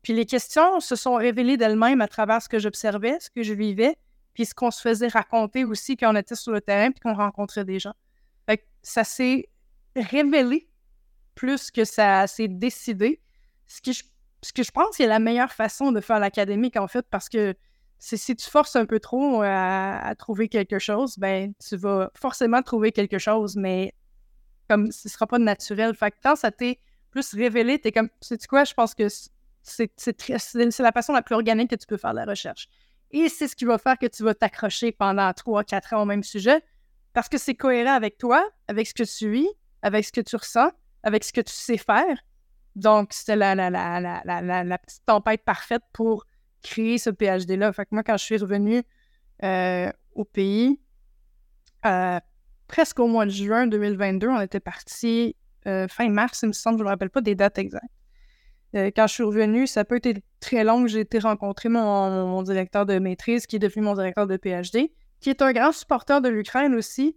Puis 0.02 0.12
les 0.12 0.26
questions 0.26 0.80
se 0.80 0.96
sont 0.96 1.14
révélées 1.14 1.56
d'elles-mêmes 1.56 2.00
à 2.00 2.08
travers 2.08 2.42
ce 2.42 2.48
que 2.48 2.58
j'observais, 2.58 3.18
ce 3.20 3.30
que 3.30 3.42
je 3.42 3.52
vivais, 3.52 3.96
puis 4.34 4.46
ce 4.46 4.54
qu'on 4.54 4.70
se 4.70 4.80
faisait 4.80 5.08
raconter 5.08 5.64
aussi 5.64 5.96
quand 5.96 6.12
on 6.12 6.16
était 6.16 6.34
sur 6.34 6.52
le 6.52 6.60
terrain 6.60 6.90
puis 6.90 7.00
qu'on 7.00 7.14
rencontrait 7.14 7.64
des 7.64 7.78
gens. 7.78 7.94
Fait 8.46 8.64
ça 8.82 9.04
s'est 9.04 9.48
révélé 9.94 10.68
plus 11.34 11.70
que 11.70 11.84
ça 11.84 12.26
s'est 12.26 12.48
décidé. 12.48 13.20
Ce 13.66 13.80
que 13.80 14.62
je 14.62 14.70
pense 14.70 14.96
qui 14.96 15.02
est 15.02 15.06
la 15.06 15.18
meilleure 15.18 15.52
façon 15.52 15.92
de 15.92 16.00
faire 16.00 16.18
l'académique, 16.18 16.76
en 16.76 16.88
fait, 16.88 17.06
parce 17.10 17.28
que 17.28 17.54
si 18.00 18.34
tu 18.34 18.50
forces 18.50 18.76
un 18.76 18.86
peu 18.86 18.98
trop 18.98 19.42
à, 19.44 20.14
trouver 20.18 20.48
quelque 20.48 20.78
chose, 20.78 21.18
ben 21.18 21.52
tu 21.66 21.76
vas 21.76 22.10
forcément 22.14 22.62
trouver 22.62 22.92
quelque 22.92 23.18
chose, 23.18 23.56
mais 23.56 23.94
comme 24.68 24.90
ce 24.90 25.08
sera 25.08 25.26
pas 25.26 25.38
naturel. 25.38 25.94
Fait 25.94 26.10
que 26.10 26.16
quand 26.22 26.36
ça 26.36 26.50
t'est 26.50 26.80
plus 27.10 27.34
révélé, 27.34 27.78
t'es 27.78 27.92
comme, 27.92 28.08
sais-tu 28.20 28.48
quoi, 28.48 28.64
je 28.64 28.72
pense 28.72 28.94
que 28.94 29.08
c'est 29.62 30.78
la 30.78 30.92
façon 30.92 31.12
la 31.12 31.22
plus 31.22 31.34
organique 31.34 31.70
que 31.70 31.76
tu 31.76 31.86
peux 31.86 31.98
faire 31.98 32.14
la 32.14 32.24
recherche. 32.24 32.68
Et 33.10 33.28
c'est 33.28 33.48
ce 33.48 33.56
qui 33.56 33.64
va 33.64 33.76
faire 33.76 33.98
que 33.98 34.06
tu 34.06 34.22
vas 34.22 34.34
t'accrocher 34.34 34.92
pendant 34.92 35.28
3-4 35.30 35.94
ans 35.94 36.02
au 36.02 36.04
même 36.06 36.22
sujet, 36.22 36.62
parce 37.12 37.28
que 37.28 37.36
c'est 37.36 37.54
cohérent 37.54 37.92
avec 37.92 38.16
toi, 38.16 38.48
avec 38.68 38.86
ce 38.86 38.94
que 38.94 39.02
tu 39.02 39.30
vis, 39.30 39.48
avec 39.82 40.04
ce 40.04 40.12
que 40.12 40.20
tu 40.20 40.36
ressens, 40.36 40.70
avec 41.02 41.24
ce 41.24 41.32
que 41.32 41.40
tu 41.40 41.52
sais 41.52 41.76
faire. 41.76 42.16
Donc, 42.76 43.12
la, 43.26 43.54
la, 43.54 44.78
petite 44.78 45.04
tempête 45.04 45.44
parfaite 45.44 45.82
pour 45.92 46.24
créer 46.62 46.98
ce 46.98 47.10
PhD-là. 47.10 47.72
Fait 47.72 47.84
que 47.84 47.90
moi, 47.92 48.02
quand 48.02 48.16
je 48.16 48.24
suis 48.24 48.36
revenue 48.36 48.82
euh, 49.42 49.90
au 50.14 50.24
pays, 50.24 50.80
euh, 51.86 52.18
presque 52.68 52.98
au 53.00 53.06
mois 53.06 53.24
de 53.26 53.30
juin 53.30 53.66
2022, 53.66 54.28
on 54.28 54.40
était 54.40 54.60
parti 54.60 55.36
euh, 55.66 55.88
fin 55.88 56.08
mars, 56.08 56.40
il 56.42 56.48
me 56.48 56.52
semble, 56.52 56.78
je 56.78 56.82
ne 56.82 56.84
me 56.86 56.90
rappelle 56.90 57.10
pas 57.10 57.20
des 57.20 57.34
dates 57.34 57.58
exactes. 57.58 57.84
quand 58.74 59.06
je 59.06 59.12
suis 59.12 59.22
revenue, 59.22 59.66
ça 59.66 59.84
peut 59.84 60.00
être 60.02 60.22
très 60.40 60.64
long. 60.64 60.86
J'ai 60.86 61.00
été 61.00 61.18
rencontrer 61.18 61.68
mon, 61.68 62.42
directeur 62.42 62.86
de 62.86 62.98
maîtrise, 62.98 63.46
qui 63.46 63.56
est 63.56 63.60
devenu 63.60 63.84
mon 63.84 63.94
directeur 63.94 64.26
de 64.26 64.36
PhD, 64.36 64.90
qui 65.20 65.30
est 65.30 65.42
un 65.42 65.52
grand 65.52 65.72
supporter 65.72 66.20
de 66.20 66.28
l'Ukraine 66.28 66.74
aussi, 66.74 67.16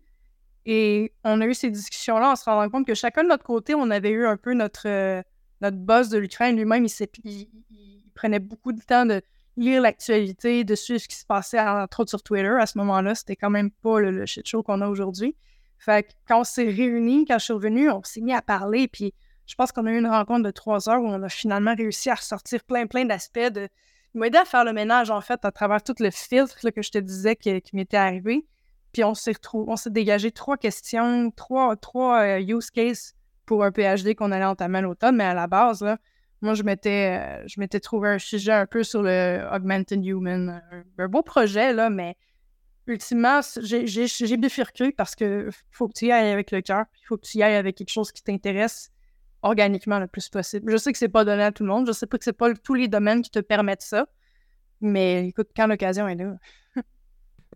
et 0.65 1.13
on 1.23 1.41
a 1.41 1.45
eu 1.45 1.53
ces 1.53 1.69
discussions-là 1.69 2.31
en 2.31 2.35
se 2.35 2.45
rendant 2.45 2.69
compte 2.69 2.87
que 2.87 2.93
chacun 2.93 3.23
de 3.23 3.29
notre 3.29 3.43
côté, 3.43 3.75
on 3.75 3.89
avait 3.89 4.11
eu 4.11 4.25
un 4.25 4.37
peu 4.37 4.53
notre, 4.53 5.23
notre 5.61 5.77
boss 5.77 6.09
de 6.09 6.17
l'Ukraine 6.17 6.55
lui-même. 6.55 6.85
Il, 6.85 7.47
prenait 8.13 8.39
beaucoup 8.39 8.71
de 8.71 8.81
temps 8.81 9.05
de 9.05 9.21
lire 9.57 9.81
l'actualité, 9.81 10.63
de 10.63 10.75
suivre 10.75 11.01
ce 11.01 11.07
qui 11.07 11.15
se 11.15 11.25
passait, 11.25 11.59
entre 11.59 12.01
autres 12.01 12.09
sur 12.09 12.23
Twitter. 12.23 12.55
À 12.59 12.65
ce 12.65 12.77
moment-là, 12.79 13.15
c'était 13.15 13.35
quand 13.35 13.49
même 13.49 13.71
pas 13.71 13.99
le, 13.99 14.25
shit 14.25 14.47
show 14.47 14.63
qu'on 14.63 14.81
a 14.81 14.87
aujourd'hui. 14.87 15.35
Fait 15.77 16.03
que 16.03 16.13
quand 16.27 16.41
on 16.41 16.43
s'est 16.43 16.63
réunis, 16.63 17.25
quand 17.25 17.37
je 17.39 17.45
suis 17.45 17.53
revenue, 17.53 17.89
on 17.89 18.01
s'est 18.03 18.21
mis 18.21 18.33
à 18.33 18.41
parler. 18.41 18.87
Puis 18.87 19.13
je 19.45 19.55
pense 19.55 19.71
qu'on 19.71 19.85
a 19.85 19.91
eu 19.91 19.97
une 19.97 20.07
rencontre 20.07 20.43
de 20.43 20.51
trois 20.51 20.89
heures 20.89 21.01
où 21.01 21.07
on 21.07 21.21
a 21.21 21.29
finalement 21.29 21.75
réussi 21.75 22.09
à 22.09 22.15
ressortir 22.15 22.63
plein, 22.63 22.87
plein 22.87 23.05
d'aspects 23.05 23.39
de. 23.39 23.67
Il 24.15 24.19
m'a 24.19 24.27
aidé 24.27 24.37
à 24.37 24.45
faire 24.45 24.63
le 24.63 24.73
ménage, 24.73 25.09
en 25.09 25.21
fait, 25.21 25.43
à 25.43 25.51
travers 25.51 25.81
tout 25.81 25.95
le 25.99 26.11
filtre 26.11 26.69
que 26.69 26.81
je 26.81 26.91
te 26.91 26.99
disais 26.99 27.35
qui 27.35 27.61
m'était 27.73 27.97
arrivé. 27.97 28.45
Puis 28.93 29.03
on 29.03 29.15
s'est 29.15 29.33
on 29.53 29.75
s'est 29.75 29.89
dégagé 29.89 30.31
trois 30.31 30.55
questions, 30.55 31.31
trois, 31.31 31.75
trois 31.75 32.21
euh, 32.21 32.39
use 32.39 32.69
cases 32.69 33.15
pour 33.45 33.63
un 33.63 33.71
PhD 33.71 34.15
qu'on 34.15 34.31
allait 34.31 34.45
entamer 34.45 34.77
à 34.77 34.81
l'automne. 34.81 35.15
Mais 35.15 35.23
à 35.23 35.33
la 35.33 35.47
base, 35.47 35.81
là, 35.81 35.97
moi, 36.43 36.55
je 36.55 36.63
m'étais, 36.63 37.19
euh, 37.21 37.47
je 37.47 37.57
m'étais 37.59 37.79
trouvé 37.79 38.09
un 38.09 38.19
sujet 38.19 38.51
un 38.51 38.65
peu 38.65 38.83
sur 38.83 39.01
le 39.01 39.47
Augmented 39.49 40.05
Human. 40.05 40.61
Un, 40.97 41.07
beau 41.07 41.21
projet, 41.21 41.71
là, 41.71 41.89
mais 41.89 42.17
ultimement, 42.85 43.39
j'ai, 43.61 44.37
bifurqué 44.37 44.91
parce 44.91 45.15
que 45.15 45.49
faut 45.71 45.87
que 45.87 45.93
tu 45.93 46.07
y 46.07 46.11
ailles 46.11 46.31
avec 46.31 46.51
le 46.51 46.61
cœur. 46.61 46.83
Il 47.01 47.07
faut 47.07 47.17
que 47.17 47.25
tu 47.25 47.37
y 47.37 47.43
ailles 47.43 47.55
avec 47.55 47.77
quelque 47.77 47.91
chose 47.91 48.11
qui 48.11 48.21
t'intéresse 48.21 48.91
organiquement 49.41 49.99
le 49.99 50.07
plus 50.07 50.27
possible. 50.27 50.69
Je 50.69 50.75
sais 50.75 50.91
que 50.91 50.97
c'est 50.97 51.07
pas 51.07 51.23
donné 51.23 51.43
à 51.43 51.53
tout 51.53 51.63
le 51.63 51.69
monde. 51.69 51.87
Je 51.87 51.93
sais 51.93 52.07
pas 52.07 52.17
que 52.17 52.25
c'est 52.25 52.33
pas 52.33 52.53
tous 52.53 52.73
les 52.73 52.89
domaines 52.89 53.21
qui 53.21 53.31
te 53.31 53.39
permettent 53.39 53.81
ça. 53.81 54.05
Mais 54.81 55.29
écoute, 55.29 55.47
quand 55.55 55.67
l'occasion 55.67 56.09
est 56.09 56.15
là. 56.15 56.35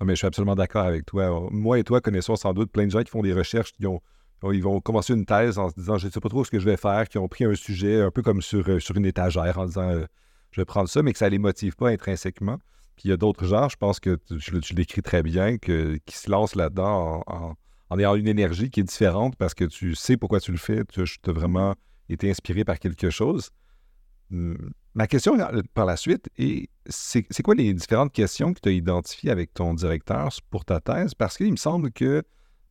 mais 0.01 0.13
je 0.13 0.19
suis 0.19 0.27
absolument 0.27 0.55
d'accord 0.55 0.85
avec 0.85 1.05
toi. 1.05 1.49
Moi 1.51 1.79
et 1.79 1.83
toi 1.83 1.99
connaissons 1.99 2.37
sans 2.37 2.53
doute 2.53 2.71
plein 2.71 2.85
de 2.85 2.91
gens 2.91 3.03
qui 3.03 3.11
font 3.11 3.21
des 3.21 3.33
recherches, 3.33 3.73
qui 3.73 3.85
ont, 3.85 4.01
ils 4.43 4.63
vont 4.63 4.79
commencer 4.81 5.13
une 5.13 5.25
thèse 5.25 5.57
en 5.57 5.69
se 5.69 5.75
disant 5.75 5.97
je 5.97 6.07
ne 6.07 6.11
sais 6.11 6.19
pas 6.19 6.29
trop 6.29 6.45
ce 6.45 6.51
que 6.51 6.59
je 6.59 6.65
vais 6.65 6.77
faire, 6.77 7.07
qui 7.09 7.17
ont 7.17 7.27
pris 7.27 7.45
un 7.45 7.55
sujet 7.55 8.01
un 8.01 8.11
peu 8.11 8.21
comme 8.21 8.41
sur, 8.41 8.67
euh, 8.69 8.79
une 8.95 9.05
étagère 9.05 9.57
en 9.57 9.65
disant 9.65 9.89
euh, 9.89 10.05
je 10.51 10.61
vais 10.61 10.65
prendre 10.65 10.89
ça, 10.89 11.01
mais 11.01 11.13
que 11.13 11.19
ça 11.19 11.25
ne 11.25 11.31
les 11.31 11.39
motive 11.39 11.75
pas 11.75 11.89
intrinsèquement. 11.89 12.57
Puis 12.95 13.05
il 13.05 13.09
y 13.09 13.13
a 13.13 13.17
d'autres 13.17 13.45
gens, 13.45 13.69
je 13.69 13.75
pense 13.77 13.99
que 13.99 14.17
tu, 14.39 14.75
l'écris 14.75 15.01
très 15.01 15.21
bien, 15.21 15.57
que, 15.57 15.99
qui 16.05 16.17
se 16.17 16.31
lancent 16.31 16.55
là-dedans 16.55 17.23
en, 17.27 17.55
en, 17.89 17.99
ayant 17.99 18.15
une 18.15 18.27
énergie 18.27 18.69
qui 18.69 18.79
est 18.79 18.83
différente 18.83 19.35
parce 19.35 19.53
que 19.53 19.65
tu 19.65 19.93
sais 19.95 20.17
pourquoi 20.17 20.39
tu 20.39 20.51
le 20.51 20.57
fais, 20.57 20.83
tu 20.85 21.01
as 21.01 21.31
vraiment 21.31 21.75
été 22.09 22.29
inspiré 22.29 22.63
par 22.63 22.79
quelque 22.79 23.09
chose. 23.09 23.51
Hum, 24.31 24.71
Ma 24.97 25.05
question 25.05 25.39
euh, 25.39 25.61
par 25.75 25.85
la 25.85 25.95
suite 25.95 26.27
est 26.39 26.69
c'est 26.87 27.43
quoi 27.43 27.53
les 27.53 27.71
différentes 27.71 28.11
questions 28.11 28.51
que 28.51 28.59
tu 28.59 28.69
as 28.69 28.71
identifiées 28.71 29.29
avec 29.29 29.53
ton 29.53 29.75
directeur 29.75 30.29
pour 30.49 30.65
ta 30.65 30.79
thèse? 30.79 31.13
Parce 31.13 31.37
qu'il 31.37 31.51
me 31.51 31.57
semble 31.57 31.91
que 31.91 32.23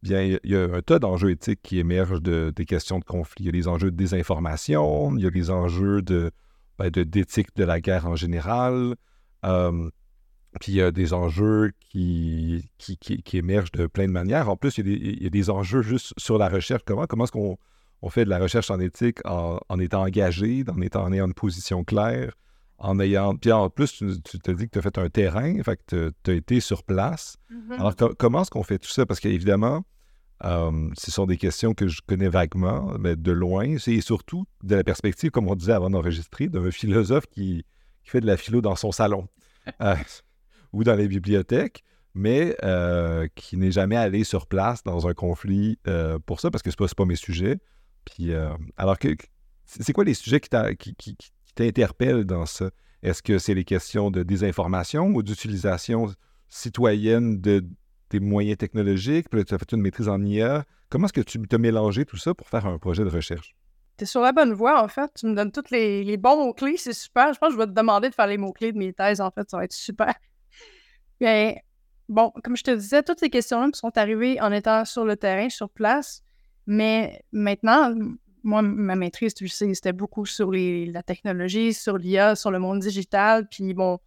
bien, 0.03 0.23
il 0.23 0.51
y 0.51 0.57
a 0.57 0.65
un 0.65 0.83
tas 0.83 0.99
d'enjeux 0.99 1.31
éthiques 1.31 1.61
qui 1.63 1.79
émergent 1.79 2.21
de, 2.21 2.53
des 2.55 2.65
questions 2.65 2.99
de 2.99 3.05
conflit. 3.05 3.45
Il 3.45 3.47
y 3.47 3.49
a 3.49 3.53
les 3.53 3.69
enjeux 3.69 3.91
de 3.91 3.97
désinformation, 3.97 5.17
il 5.17 5.23
y 5.23 5.27
a 5.27 5.31
les 5.31 5.51
enjeux 5.51 6.03
de 6.03 6.31
ben, 6.79 6.91
d'éthique 6.91 7.55
de, 7.57 7.65
la 7.65 7.81
guerre 7.81 8.07
en 8.07 8.17
général. 8.17 8.95
Puis 10.61 10.73
il 10.73 10.77
y 10.77 10.83
a 10.83 10.91
des 10.91 11.13
enjeux 11.13 11.73
qui, 11.81 12.71
qui, 12.79 13.37
émergent 13.37 13.73
de 13.73 13.87
plein 13.87 14.07
de 14.07 14.13
manières. 14.13 14.49
En 14.49 14.57
plus, 14.57 14.79
il 14.79 15.23
y, 15.23 15.27
a 15.27 15.31
des, 15.31 15.51
enjeux 15.51 15.83
juste 15.83 16.15
sur 16.17 16.39
la 16.39 16.49
recherche. 16.49 16.83
Comment, 16.87 17.07
comment 17.07 17.25
est-ce 17.25 17.33
qu'on 17.33 17.59
on 18.03 18.11
fait 18.11 18.25
de 18.25 18.31
la 18.31 18.39
recherche 18.39 18.71
en 18.71 18.81
éthique 18.81 19.19
en, 19.25 19.61
étant 19.79 20.03
engagé, 20.03 20.65
en 20.69 20.81
étant 20.81 21.05
en 21.05 21.13
ayant 21.13 21.27
une 21.27 21.35
position 21.35 21.85
claire, 21.85 22.33
en 22.79 22.99
ayant. 23.01 23.37
Puis 23.37 23.53
en 23.53 23.71
plus, 23.71 23.93
tu, 23.93 24.39
te 24.39 24.51
dis 24.51 24.67
que 24.67 24.73
tu 24.73 24.79
as 24.79 24.83
fait 24.83 24.99
un 24.99 25.09
terrain, 25.09 25.63
fait 25.63 25.81
que 25.87 26.13
tu 26.23 26.31
as 26.31 26.35
été 26.35 26.61
sur 26.61 26.83
place. 26.85 27.37
Mm-hmm. 27.51 27.75
Alors, 27.75 27.95
comment 28.19 28.43
est-ce 28.43 28.51
qu'on 28.51 28.63
fait 28.63 28.79
tout 28.79 28.91
ça? 28.91 29.07
Parce 29.07 29.21
qu'évidemment, 29.21 29.85
euh, 30.45 30.91
ce 30.99 31.11
sont 31.11 31.27
des 31.27 31.37
questions 31.37 31.75
que 31.75 31.89
je 31.89 32.01
connais 32.07 32.29
vaguement, 32.29 32.95
mais 32.99 33.17
de 33.17 33.33
loin. 33.33 33.77
Et 33.87 34.01
surtout 34.01 34.47
de 34.63 34.75
la 34.75 34.85
perspective, 34.85 35.31
comme 35.31 35.49
on 35.49 35.55
disait 35.55 35.73
avant 35.73 35.91
d'enregistrer, 35.91 36.49
d'un 36.49 36.71
philosophe 36.71 37.27
qui, 37.27 37.65
fait 38.05 38.21
de 38.21 38.27
la 38.27 38.37
philo 38.37 38.61
dans 38.61 38.77
son 38.77 38.93
salon 38.93 39.27
euh, 39.81 39.97
ou 40.73 40.85
dans 40.85 40.95
les 40.95 41.09
bibliothèques, 41.09 41.83
mais 42.15 42.57
euh, 42.63 43.27
qui 43.35 43.57
n'est 43.57 43.73
jamais 43.73 43.97
allé 43.97 44.23
sur 44.23 44.47
place 44.47 44.85
dans 44.85 45.09
un 45.09 45.15
conflit 45.15 45.79
pour 46.25 46.41
ça, 46.41 46.51
parce 46.51 46.63
que 46.63 46.71
ce 46.71 46.77
n'est 46.77 46.87
pas, 46.87 46.95
pas, 46.95 47.05
mes 47.05 47.17
sujets. 47.17 47.59
Puis, 48.05 48.33
alors, 48.77 48.99
que, 48.99 49.09
c'est 49.65 49.93
quoi 49.93 50.05
les 50.05 50.15
sujets 50.15 50.41
qui, 50.41 50.95
qui 50.95 51.17
t'interpellent 51.57 52.25
dans 52.25 52.47
ça? 52.47 52.71
Est-ce 53.03 53.23
que 53.23 53.39
c'est 53.39 53.55
les 53.55 53.65
questions 53.65 54.11
de 54.11 54.23
désinformation 54.23 55.09
ou 55.09 55.23
d'utilisation 55.23 56.09
citoyenne 56.49 57.41
de, 57.41 57.65
des 58.11 58.21
moyens 58.21 58.59
technologiques, 58.59 59.29
puis 59.29 59.45
tu 59.45 59.55
as 59.55 59.59
fait 59.59 59.73
une 59.73 59.81
maîtrise 59.81 60.09
en 60.09 60.23
IA. 60.25 60.65
Comment 60.89 61.07
est-ce 61.07 61.13
que 61.13 61.21
tu 61.21 61.39
as 61.51 61.59
mélangé 61.59 62.05
tout 62.05 62.17
ça 62.17 62.35
pour 62.35 62.49
faire 62.49 62.67
un 62.67 62.79
projet 62.79 63.05
de 63.05 63.11
recherche? 63.11 63.55
Tu 63.99 64.05
es 64.05 64.07
sur 64.07 64.21
la 64.21 64.33
bonne 64.33 64.53
voie, 64.53 64.83
en 64.83 64.89
fait. 64.89 65.11
Tu 65.19 65.27
me 65.27 65.35
donnes 65.35 65.53
tous 65.53 65.71
les, 65.71 66.17
bons 66.17 66.37
mots-clés, 66.37 66.77
c'est 66.77 66.93
super. 66.93 67.33
Je 67.33 67.39
pense 67.39 67.49
que 67.49 67.55
je 67.55 67.59
vais 67.59 67.67
te 67.67 67.73
demander 67.73 68.09
de 68.11 68.15
faire 68.15 68.27
les 68.27 68.39
mots-clés 68.39 68.73
de 68.73 68.79
mes 68.79 68.93
thèses, 68.93 69.21
en 69.21 69.31
fait, 69.31 69.49
ça 69.51 69.57
va 69.57 69.65
être 69.65 69.73
super. 69.73 70.15
Mais 71.21 71.63
bon, 72.09 72.33
comme 72.45 72.57
je 72.57 72.63
te 72.63 72.71
disais, 72.71 73.03
toutes 73.03 73.21
ces 73.21 73.31
questions-là 73.31 73.69
me 73.69 73.73
sont 73.73 73.97
arrivées 73.97 74.41
en 74.41 74.53
étant 74.53 74.85
sur 74.85 75.05
le 75.05 75.17
terrain, 75.17 75.49
sur 75.49 75.71
place. 75.71 76.23
Mais 76.67 77.23
maintenant, 77.33 77.95
moi, 78.47 78.63
ma 78.63 78.95
maîtrise, 78.95 79.35
tu 79.35 79.49
sais, 79.49 79.75
c'était 79.75 79.93
beaucoup 79.93 80.25
sur 80.25 80.53
la 80.53 81.03
technologie, 81.03 81.75
sur 81.75 81.99
l'IA, 81.99 82.37
sur 82.37 82.51
le 82.51 82.59
monde 82.59 82.79
digital. 82.79 83.49
Puis 83.49 83.75
bon, 83.75 83.99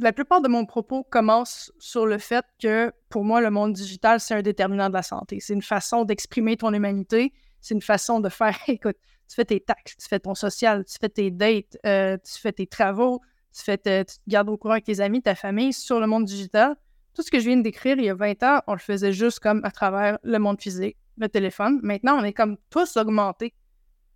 la 0.00 0.12
plupart 0.12 0.42
de 0.42 0.48
mon 0.48 0.66
propos 0.66 1.04
commence 1.04 1.72
sur 1.78 2.06
le 2.06 2.18
fait 2.18 2.44
que 2.62 2.92
pour 3.08 3.24
moi, 3.24 3.40
le 3.40 3.50
monde 3.50 3.72
digital, 3.72 4.20
c'est 4.20 4.34
un 4.34 4.42
déterminant 4.42 4.88
de 4.88 4.94
la 4.94 5.02
santé. 5.02 5.38
C'est 5.40 5.54
une 5.54 5.62
façon 5.62 6.04
d'exprimer 6.04 6.56
ton 6.56 6.72
humanité. 6.72 7.32
C'est 7.60 7.74
une 7.74 7.82
façon 7.82 8.20
de 8.20 8.28
faire, 8.28 8.56
écoute, 8.68 8.96
tu 9.28 9.34
fais 9.34 9.44
tes 9.44 9.60
taxes, 9.60 9.96
tu 9.96 10.06
fais 10.06 10.20
ton 10.20 10.34
social, 10.34 10.84
tu 10.84 10.96
fais 11.00 11.08
tes 11.08 11.30
dates, 11.30 11.78
euh, 11.86 12.18
tu 12.18 12.40
fais 12.40 12.52
tes 12.52 12.66
travaux, 12.66 13.20
tu, 13.54 13.62
fais 13.62 13.78
tu 13.78 14.04
te 14.04 14.20
gardes 14.28 14.48
au 14.48 14.56
courant 14.56 14.72
avec 14.72 14.84
tes 14.84 15.00
amis, 15.00 15.22
ta 15.22 15.34
famille 15.34 15.72
sur 15.72 16.00
le 16.00 16.06
monde 16.06 16.24
digital. 16.24 16.76
Tout 17.14 17.22
ce 17.22 17.30
que 17.30 17.38
je 17.38 17.46
viens 17.46 17.56
de 17.56 17.62
décrire 17.62 17.96
il 17.98 18.04
y 18.04 18.10
a 18.10 18.14
20 18.14 18.42
ans, 18.42 18.60
on 18.66 18.72
le 18.72 18.78
faisait 18.78 19.12
juste 19.12 19.40
comme 19.40 19.60
à 19.64 19.70
travers 19.70 20.18
le 20.22 20.38
monde 20.38 20.60
physique, 20.60 20.96
le 21.16 21.28
téléphone. 21.28 21.80
Maintenant, 21.82 22.18
on 22.18 22.24
est 22.24 22.32
comme 22.32 22.56
tous 22.70 22.96
augmentés 22.96 23.54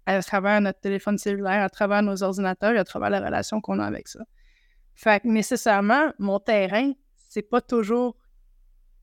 à 0.06 0.22
travers 0.22 0.60
notre 0.60 0.80
téléphone 0.80 1.18
cellulaire, 1.18 1.62
à 1.62 1.70
travers 1.70 2.02
nos 2.02 2.22
ordinateurs 2.22 2.72
et 2.72 2.78
à 2.78 2.84
travers 2.84 3.10
la 3.10 3.20
relation 3.20 3.60
qu'on 3.60 3.78
a 3.78 3.86
avec 3.86 4.08
ça. 4.08 4.20
Fait 4.94 5.20
que 5.20 5.28
nécessairement, 5.28 6.12
mon 6.18 6.38
terrain, 6.38 6.92
c'est 7.16 7.42
pas 7.42 7.60
toujours 7.60 8.16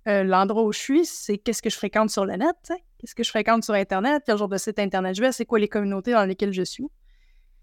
euh, 0.08 0.24
l'endroit 0.24 0.64
où 0.64 0.72
je 0.72 0.80
suis, 0.80 1.06
c'est 1.06 1.38
qu'est-ce 1.38 1.62
que 1.62 1.70
je 1.70 1.78
fréquente 1.78 2.10
sur 2.10 2.26
le 2.26 2.36
net, 2.36 2.72
qu'est-ce 2.98 3.16
que 3.16 3.24
je 3.24 3.30
fréquente 3.30 3.64
sur 3.64 3.74
Internet, 3.74 4.24
quel 4.26 4.38
genre 4.38 4.48
de 4.48 4.58
site 4.58 4.80
Internet 4.80 5.16
je 5.16 5.22
vais, 5.22 5.32
c'est 5.32 5.46
quoi 5.46 5.60
les 5.60 5.68
communautés 5.68 6.14
dans 6.14 6.26
lesquelles 6.26 6.54
je 6.54 6.64
suis. 6.64 6.88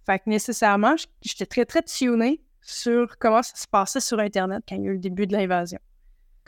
Fait 0.04 0.18
que 0.18 0.28
nécessairement, 0.28 0.94
j'étais 1.22 1.46
très, 1.46 1.64
très 1.64 1.82
tunnée 1.82 2.42
sur 2.60 3.18
comment 3.18 3.42
ça 3.42 3.56
se 3.56 3.66
passait 3.66 4.00
sur 4.00 4.18
Internet 4.18 4.62
quand 4.68 4.76
il 4.76 4.82
y 4.82 4.86
a 4.86 4.90
eu 4.90 4.94
le 4.94 5.00
début 5.00 5.26
de 5.26 5.32
l'invasion. 5.32 5.80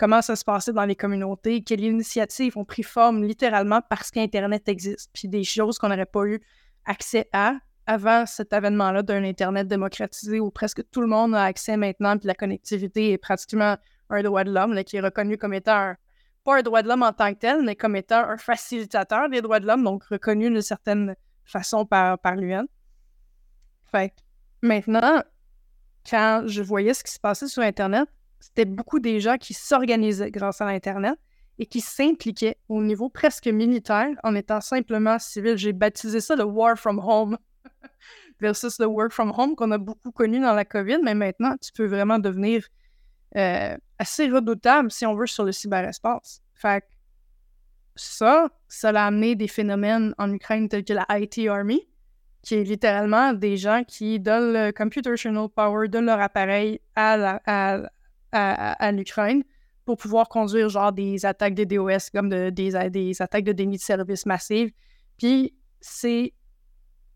Comment 0.00 0.22
ça 0.22 0.34
se 0.34 0.46
passait 0.46 0.72
dans 0.72 0.86
les 0.86 0.96
communautés, 0.96 1.62
quelles 1.62 1.84
initiatives 1.84 2.56
ont 2.56 2.64
pris 2.64 2.82
forme 2.82 3.22
littéralement 3.22 3.82
parce 3.82 4.10
qu'Internet 4.10 4.66
existe, 4.66 5.10
puis 5.12 5.28
des 5.28 5.44
choses 5.44 5.78
qu'on 5.78 5.90
n'aurait 5.90 6.06
pas 6.06 6.24
eu 6.24 6.40
accès 6.86 7.28
à 7.34 7.56
avant 7.84 8.24
cet 8.24 8.54
avènement-là 8.54 9.02
d'un 9.02 9.22
Internet 9.24 9.68
démocratisé 9.68 10.40
où 10.40 10.50
presque 10.50 10.88
tout 10.90 11.02
le 11.02 11.06
monde 11.06 11.34
a 11.34 11.44
accès 11.44 11.76
maintenant, 11.76 12.16
puis 12.16 12.28
la 12.28 12.34
connectivité 12.34 13.12
est 13.12 13.18
pratiquement 13.18 13.76
un 14.08 14.22
droit 14.22 14.42
de 14.42 14.50
l'homme, 14.50 14.82
qui 14.84 14.96
est 14.96 15.02
reconnu 15.02 15.36
comme 15.36 15.52
étant 15.52 15.76
un, 15.76 15.96
pas 16.44 16.60
un 16.60 16.62
droit 16.62 16.80
de 16.80 16.88
l'homme 16.88 17.02
en 17.02 17.12
tant 17.12 17.34
que 17.34 17.38
tel, 17.40 17.62
mais 17.62 17.76
comme 17.76 17.94
étant 17.94 18.26
un 18.26 18.38
facilitateur 18.38 19.28
des 19.28 19.42
droits 19.42 19.60
de 19.60 19.66
l'homme, 19.66 19.84
donc 19.84 20.04
reconnu 20.04 20.48
d'une 20.48 20.62
certaine 20.62 21.14
façon 21.44 21.84
par, 21.84 22.18
par 22.20 22.36
l'UN. 22.36 22.64
Fait 23.92 24.14
maintenant, 24.62 25.22
quand 26.08 26.44
je 26.46 26.62
voyais 26.62 26.94
ce 26.94 27.04
qui 27.04 27.12
se 27.12 27.20
passait 27.20 27.48
sur 27.48 27.62
Internet, 27.62 28.08
c'était 28.40 28.64
beaucoup 28.64 28.98
des 28.98 29.20
gens 29.20 29.36
qui 29.36 29.54
s'organisaient 29.54 30.30
grâce 30.30 30.60
à 30.60 30.66
l'Internet 30.66 31.14
et 31.58 31.66
qui 31.66 31.80
s'impliquaient 31.80 32.56
au 32.68 32.82
niveau 32.82 33.08
presque 33.08 33.46
militaire 33.46 34.08
en 34.24 34.34
étant 34.34 34.60
simplement 34.60 35.18
civil. 35.18 35.56
J'ai 35.56 35.72
baptisé 35.72 36.20
ça 36.20 36.34
le 36.34 36.44
War 36.44 36.76
from 36.76 36.98
Home 36.98 37.36
versus 38.40 38.78
le 38.78 38.86
work 38.86 39.12
from 39.12 39.32
home 39.36 39.54
qu'on 39.54 39.70
a 39.70 39.78
beaucoup 39.78 40.10
connu 40.10 40.40
dans 40.40 40.54
la 40.54 40.64
COVID, 40.64 40.98
mais 41.02 41.14
maintenant, 41.14 41.56
tu 41.60 41.72
peux 41.72 41.86
vraiment 41.86 42.18
devenir 42.18 42.66
euh, 43.36 43.76
assez 43.98 44.28
redoutable, 44.28 44.90
si 44.90 45.06
on 45.06 45.14
veut, 45.14 45.26
sur 45.26 45.44
le 45.44 45.52
cyberespace. 45.52 46.42
Fait 46.54 46.84
ça, 47.96 48.48
ça 48.68 48.90
a 48.90 49.06
amené 49.06 49.34
des 49.34 49.48
phénomènes 49.48 50.14
en 50.16 50.32
Ukraine 50.32 50.68
tels 50.68 50.84
que 50.84 50.94
la 50.94 51.06
IT 51.10 51.46
Army, 51.48 51.86
qui 52.42 52.54
est 52.54 52.64
littéralement 52.64 53.34
des 53.34 53.56
gens 53.56 53.84
qui 53.86 54.18
donnent 54.18 54.54
le 54.54 54.72
computational 54.72 55.48
power, 55.48 55.88
de 55.88 55.98
leur 55.98 56.20
appareil 56.20 56.80
à, 56.96 57.40
à, 57.44 57.90
l'Ukraine 58.32 59.42
pour 59.84 59.96
pouvoir 59.96 60.28
conduire 60.28 60.68
genre 60.68 60.92
des 60.92 61.26
attaques 61.26 61.54
de 61.54 61.64
DOS 61.64 62.10
comme 62.14 62.28
des, 62.28 63.20
attaques 63.20 63.44
de 63.44 63.52
déni 63.52 63.76
de 63.76 63.82
service 63.82 64.26
massives. 64.26 64.70
Puis 65.18 65.54
c'est 65.80 66.32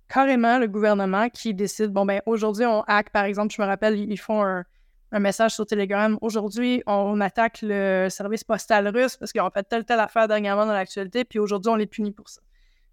carrément 0.08 0.58
le 0.58 0.66
gouvernement 0.66 1.28
qui 1.28 1.54
décide, 1.54 1.90
bon, 1.90 2.04
ben 2.04 2.20
aujourd'hui, 2.26 2.66
on 2.66 2.82
hack, 2.82 3.10
par 3.10 3.24
exemple, 3.24 3.54
je 3.54 3.62
me 3.62 3.66
rappelle, 3.66 3.98
ils 3.98 4.18
font 4.18 4.42
un, 4.44 4.64
message 5.12 5.52
sur 5.52 5.64
Telegram. 5.64 6.18
Aujourd'hui, 6.20 6.82
on 6.86 7.20
attaque 7.20 7.60
le 7.62 8.08
service 8.10 8.42
postal 8.42 8.88
russe 8.88 9.16
parce 9.16 9.30
qu'ils 9.30 9.42
ont 9.42 9.50
fait 9.50 9.62
telle, 9.62 9.84
telle 9.84 10.00
affaire 10.00 10.26
dernièrement 10.26 10.66
dans 10.66 10.72
l'actualité, 10.72 11.24
puis 11.24 11.38
aujourd'hui, 11.38 11.70
on 11.70 11.76
les 11.76 11.86
punit 11.86 12.10
pour 12.10 12.28
ça. 12.28 12.40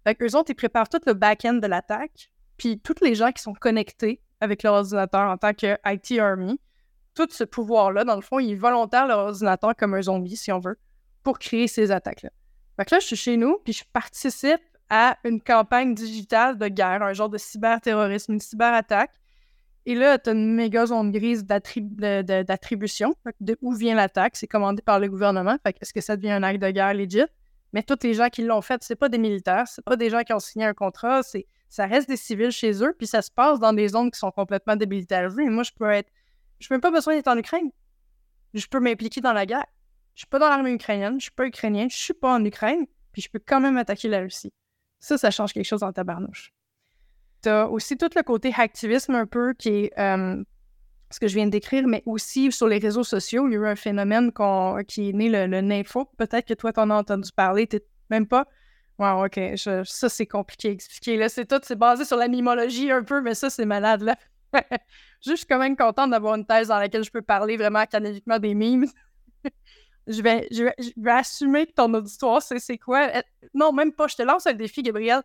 Fait 0.04 0.14
qu'eux 0.14 0.36
autres, 0.36 0.50
ils 0.50 0.54
préparent 0.54 0.88
tout 0.88 1.00
le 1.04 1.14
back-end 1.14 1.54
de 1.54 1.66
l'attaque, 1.66 2.30
puis 2.56 2.78
tous 2.78 2.94
les 3.02 3.16
gens 3.16 3.32
qui 3.32 3.42
sont 3.42 3.54
connectés 3.54 4.20
avec 4.40 4.62
leur 4.62 4.74
ordinateur 4.74 5.30
en 5.30 5.36
tant 5.36 5.52
que 5.52 5.76
IT 5.84 6.20
Army, 6.20 6.60
tout 7.14 7.28
ce 7.30 7.44
pouvoir-là, 7.44 8.04
dans 8.04 8.16
le 8.16 8.22
fond, 8.22 8.38
ils 8.38 8.54
volontairement 8.54 9.08
leur 9.08 9.18
ordinateur 9.18 9.74
comme 9.76 9.94
un 9.94 10.02
zombie, 10.02 10.36
si 10.36 10.52
on 10.52 10.60
veut, 10.60 10.78
pour 11.22 11.38
créer 11.38 11.68
ces 11.68 11.90
attaques-là. 11.90 12.30
Fait 12.76 12.84
que 12.84 12.94
là, 12.94 13.00
je 13.00 13.06
suis 13.06 13.16
chez 13.16 13.36
nous, 13.36 13.58
puis 13.64 13.72
je 13.72 13.84
participe 13.92 14.60
à 14.88 15.16
une 15.24 15.40
campagne 15.40 15.94
digitale 15.94 16.58
de 16.58 16.68
guerre, 16.68 17.02
un 17.02 17.12
genre 17.12 17.28
de 17.28 17.38
cyberterrorisme, 17.38 18.34
une 18.34 18.40
cyberattaque. 18.40 19.12
Et 19.84 19.94
là, 19.94 20.18
tu 20.18 20.30
as 20.30 20.32
une 20.32 20.54
méga 20.54 20.86
zone 20.86 21.10
grise 21.10 21.44
d'attribution. 21.44 23.14
De, 23.40 23.56
où 23.62 23.72
vient 23.72 23.94
l'attaque? 23.94 24.36
C'est 24.36 24.46
commandé 24.46 24.82
par 24.82 25.00
le 25.00 25.08
gouvernement. 25.08 25.56
Est-ce 25.64 25.92
que 25.92 26.00
ça 26.00 26.16
devient 26.16 26.30
un 26.30 26.42
acte 26.42 26.60
de 26.60 26.70
guerre 26.70 26.94
legit? 26.94 27.24
Mais 27.72 27.82
tous 27.82 27.98
les 28.02 28.14
gens 28.14 28.28
qui 28.28 28.42
l'ont 28.42 28.60
fait, 28.60 28.82
c'est 28.82 28.96
pas 28.96 29.08
des 29.08 29.18
militaires, 29.18 29.66
c'est 29.66 29.84
pas 29.84 29.96
des 29.96 30.10
gens 30.10 30.22
qui 30.22 30.32
ont 30.32 30.40
signé 30.40 30.66
un 30.66 30.74
contrat, 30.74 31.22
c'est 31.22 31.46
ça 31.68 31.86
reste 31.86 32.06
des 32.06 32.18
civils 32.18 32.50
chez 32.50 32.84
eux, 32.84 32.94
puis 32.96 33.06
ça 33.06 33.22
se 33.22 33.30
passe 33.30 33.58
dans 33.58 33.72
des 33.72 33.88
zones 33.88 34.10
qui 34.10 34.18
sont 34.18 34.30
complètement 34.30 34.76
démilitarisées. 34.76 35.48
Moi, 35.48 35.62
je 35.62 35.70
peux 35.74 35.90
être. 35.90 36.10
Je 36.62 36.68
n'ai 36.68 36.74
même 36.74 36.80
pas 36.80 36.90
besoin 36.90 37.14
d'être 37.14 37.28
en 37.28 37.36
Ukraine. 37.36 37.70
Je 38.54 38.66
peux 38.66 38.80
m'impliquer 38.80 39.20
dans 39.20 39.32
la 39.32 39.46
guerre. 39.46 39.66
Je 40.14 40.20
suis 40.20 40.28
pas 40.28 40.38
dans 40.38 40.48
l'armée 40.48 40.72
ukrainienne, 40.72 41.18
je 41.18 41.24
suis 41.24 41.32
pas 41.32 41.46
ukrainien, 41.46 41.88
je 41.90 41.96
suis 41.96 42.14
pas 42.14 42.34
en 42.34 42.44
Ukraine, 42.44 42.86
puis 43.12 43.22
je 43.22 43.30
peux 43.30 43.40
quand 43.44 43.60
même 43.60 43.78
attaquer 43.78 44.08
la 44.08 44.20
Russie. 44.20 44.52
Ça, 45.00 45.16
ça 45.18 45.30
change 45.30 45.52
quelque 45.52 45.66
chose 45.66 45.80
dans 45.80 45.92
ta 45.92 46.04
barnouche. 46.04 46.52
Tu 47.42 47.48
as 47.48 47.68
aussi 47.68 47.96
tout 47.96 48.10
le 48.14 48.22
côté 48.22 48.52
activisme 48.56 49.14
un 49.14 49.26
peu 49.26 49.54
qui 49.54 49.68
est 49.70 49.98
euh, 49.98 50.44
ce 51.10 51.18
que 51.18 51.28
je 51.28 51.34
viens 51.34 51.46
de 51.46 51.50
décrire, 51.50 51.86
mais 51.88 52.02
aussi 52.06 52.52
sur 52.52 52.68
les 52.68 52.78
réseaux 52.78 53.04
sociaux, 53.04 53.48
il 53.48 53.54
y 53.54 53.56
a 53.56 53.60
eu 53.60 53.66
un 53.66 53.74
phénomène 53.74 54.30
qui 54.86 55.08
est 55.08 55.12
né, 55.12 55.28
le, 55.28 55.46
le 55.46 55.60
NIFO. 55.62 56.04
Peut-être 56.18 56.46
que 56.46 56.54
toi, 56.54 56.72
tu 56.72 56.80
en 56.80 56.90
as 56.90 56.94
entendu 56.94 57.30
parler, 57.34 57.66
tu 57.66 57.80
même 58.10 58.26
pas. 58.26 58.46
Wow, 58.98 59.24
OK, 59.24 59.40
ça, 59.56 60.08
c'est 60.08 60.26
compliqué 60.26 60.68
à 60.68 60.72
expliquer. 60.72 61.16
Là, 61.16 61.28
c'est 61.28 61.46
tout, 61.46 61.60
c'est 61.62 61.78
basé 61.78 62.04
sur 62.04 62.16
la 62.16 62.28
mimologie 62.28 62.90
un 62.90 63.02
peu, 63.02 63.22
mais 63.22 63.34
ça, 63.34 63.50
c'est 63.50 63.64
malade, 63.64 64.02
là. 64.02 64.16
Je 65.24 65.34
suis 65.34 65.46
quand 65.46 65.58
même 65.58 65.76
contente 65.76 66.10
d'avoir 66.10 66.34
une 66.34 66.46
thèse 66.46 66.68
dans 66.68 66.78
laquelle 66.78 67.04
je 67.04 67.10
peux 67.10 67.22
parler 67.22 67.56
vraiment 67.56 67.80
académiquement 67.80 68.38
des 68.38 68.54
mimes 68.54 68.86
je 70.06 70.22
vais, 70.22 70.48
je 70.50 70.64
vais, 70.96 71.10
assumer 71.10 71.66
que 71.66 71.72
ton 71.72 71.92
auditoire, 71.94 72.42
c'est 72.42 72.78
quoi. 72.78 73.08
Euh, 73.14 73.22
non, 73.54 73.72
même 73.72 73.92
pas. 73.92 74.08
Je 74.08 74.16
te 74.16 74.22
lance 74.22 74.46
un 74.46 74.52
défi, 74.52 74.82
Gabriel. 74.82 75.22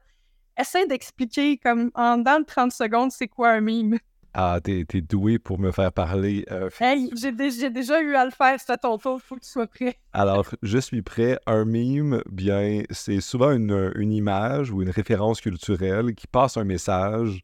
Essaye 0.60 0.88
d'expliquer, 0.88 1.58
comme 1.58 1.92
en 1.94 2.18
dans 2.18 2.44
30 2.44 2.72
secondes, 2.72 3.12
c'est 3.12 3.28
quoi 3.28 3.50
un 3.50 3.62
mime. 3.62 3.98
Ah, 4.34 4.60
t'es, 4.64 4.86
doué 5.02 5.40
pour 5.40 5.60
me 5.60 5.72
faire 5.72 5.92
parler. 5.92 6.46
Euh, 6.52 6.70
hey, 6.80 7.10
j'ai, 7.16 7.32
déjà 7.32 8.02
eu 8.02 8.16
à 8.16 8.26
le 8.26 8.32
faire, 8.32 8.60
c'est 8.60 8.72
à 8.72 8.78
ton 8.78 8.98
tour, 9.00 9.20
il 9.20 9.26
faut 9.26 9.36
que 9.36 9.42
tu 9.42 9.50
sois 9.50 9.66
prêt. 9.66 9.98
Alors, 10.14 10.46
je 10.62 10.78
suis 10.78 11.02
prêt. 11.02 11.40
Un 11.48 11.66
mime, 11.66 12.22
bien, 12.30 12.84
c'est 12.92 13.20
souvent 13.20 13.52
une, 13.52 13.92
une, 13.96 14.12
image 14.12 14.70
ou 14.70 14.84
une 14.84 14.92
référence 14.92 15.42
culturelle 15.42 16.14
qui 16.14 16.28
passe 16.28 16.56
un 16.58 16.66
message 16.66 17.42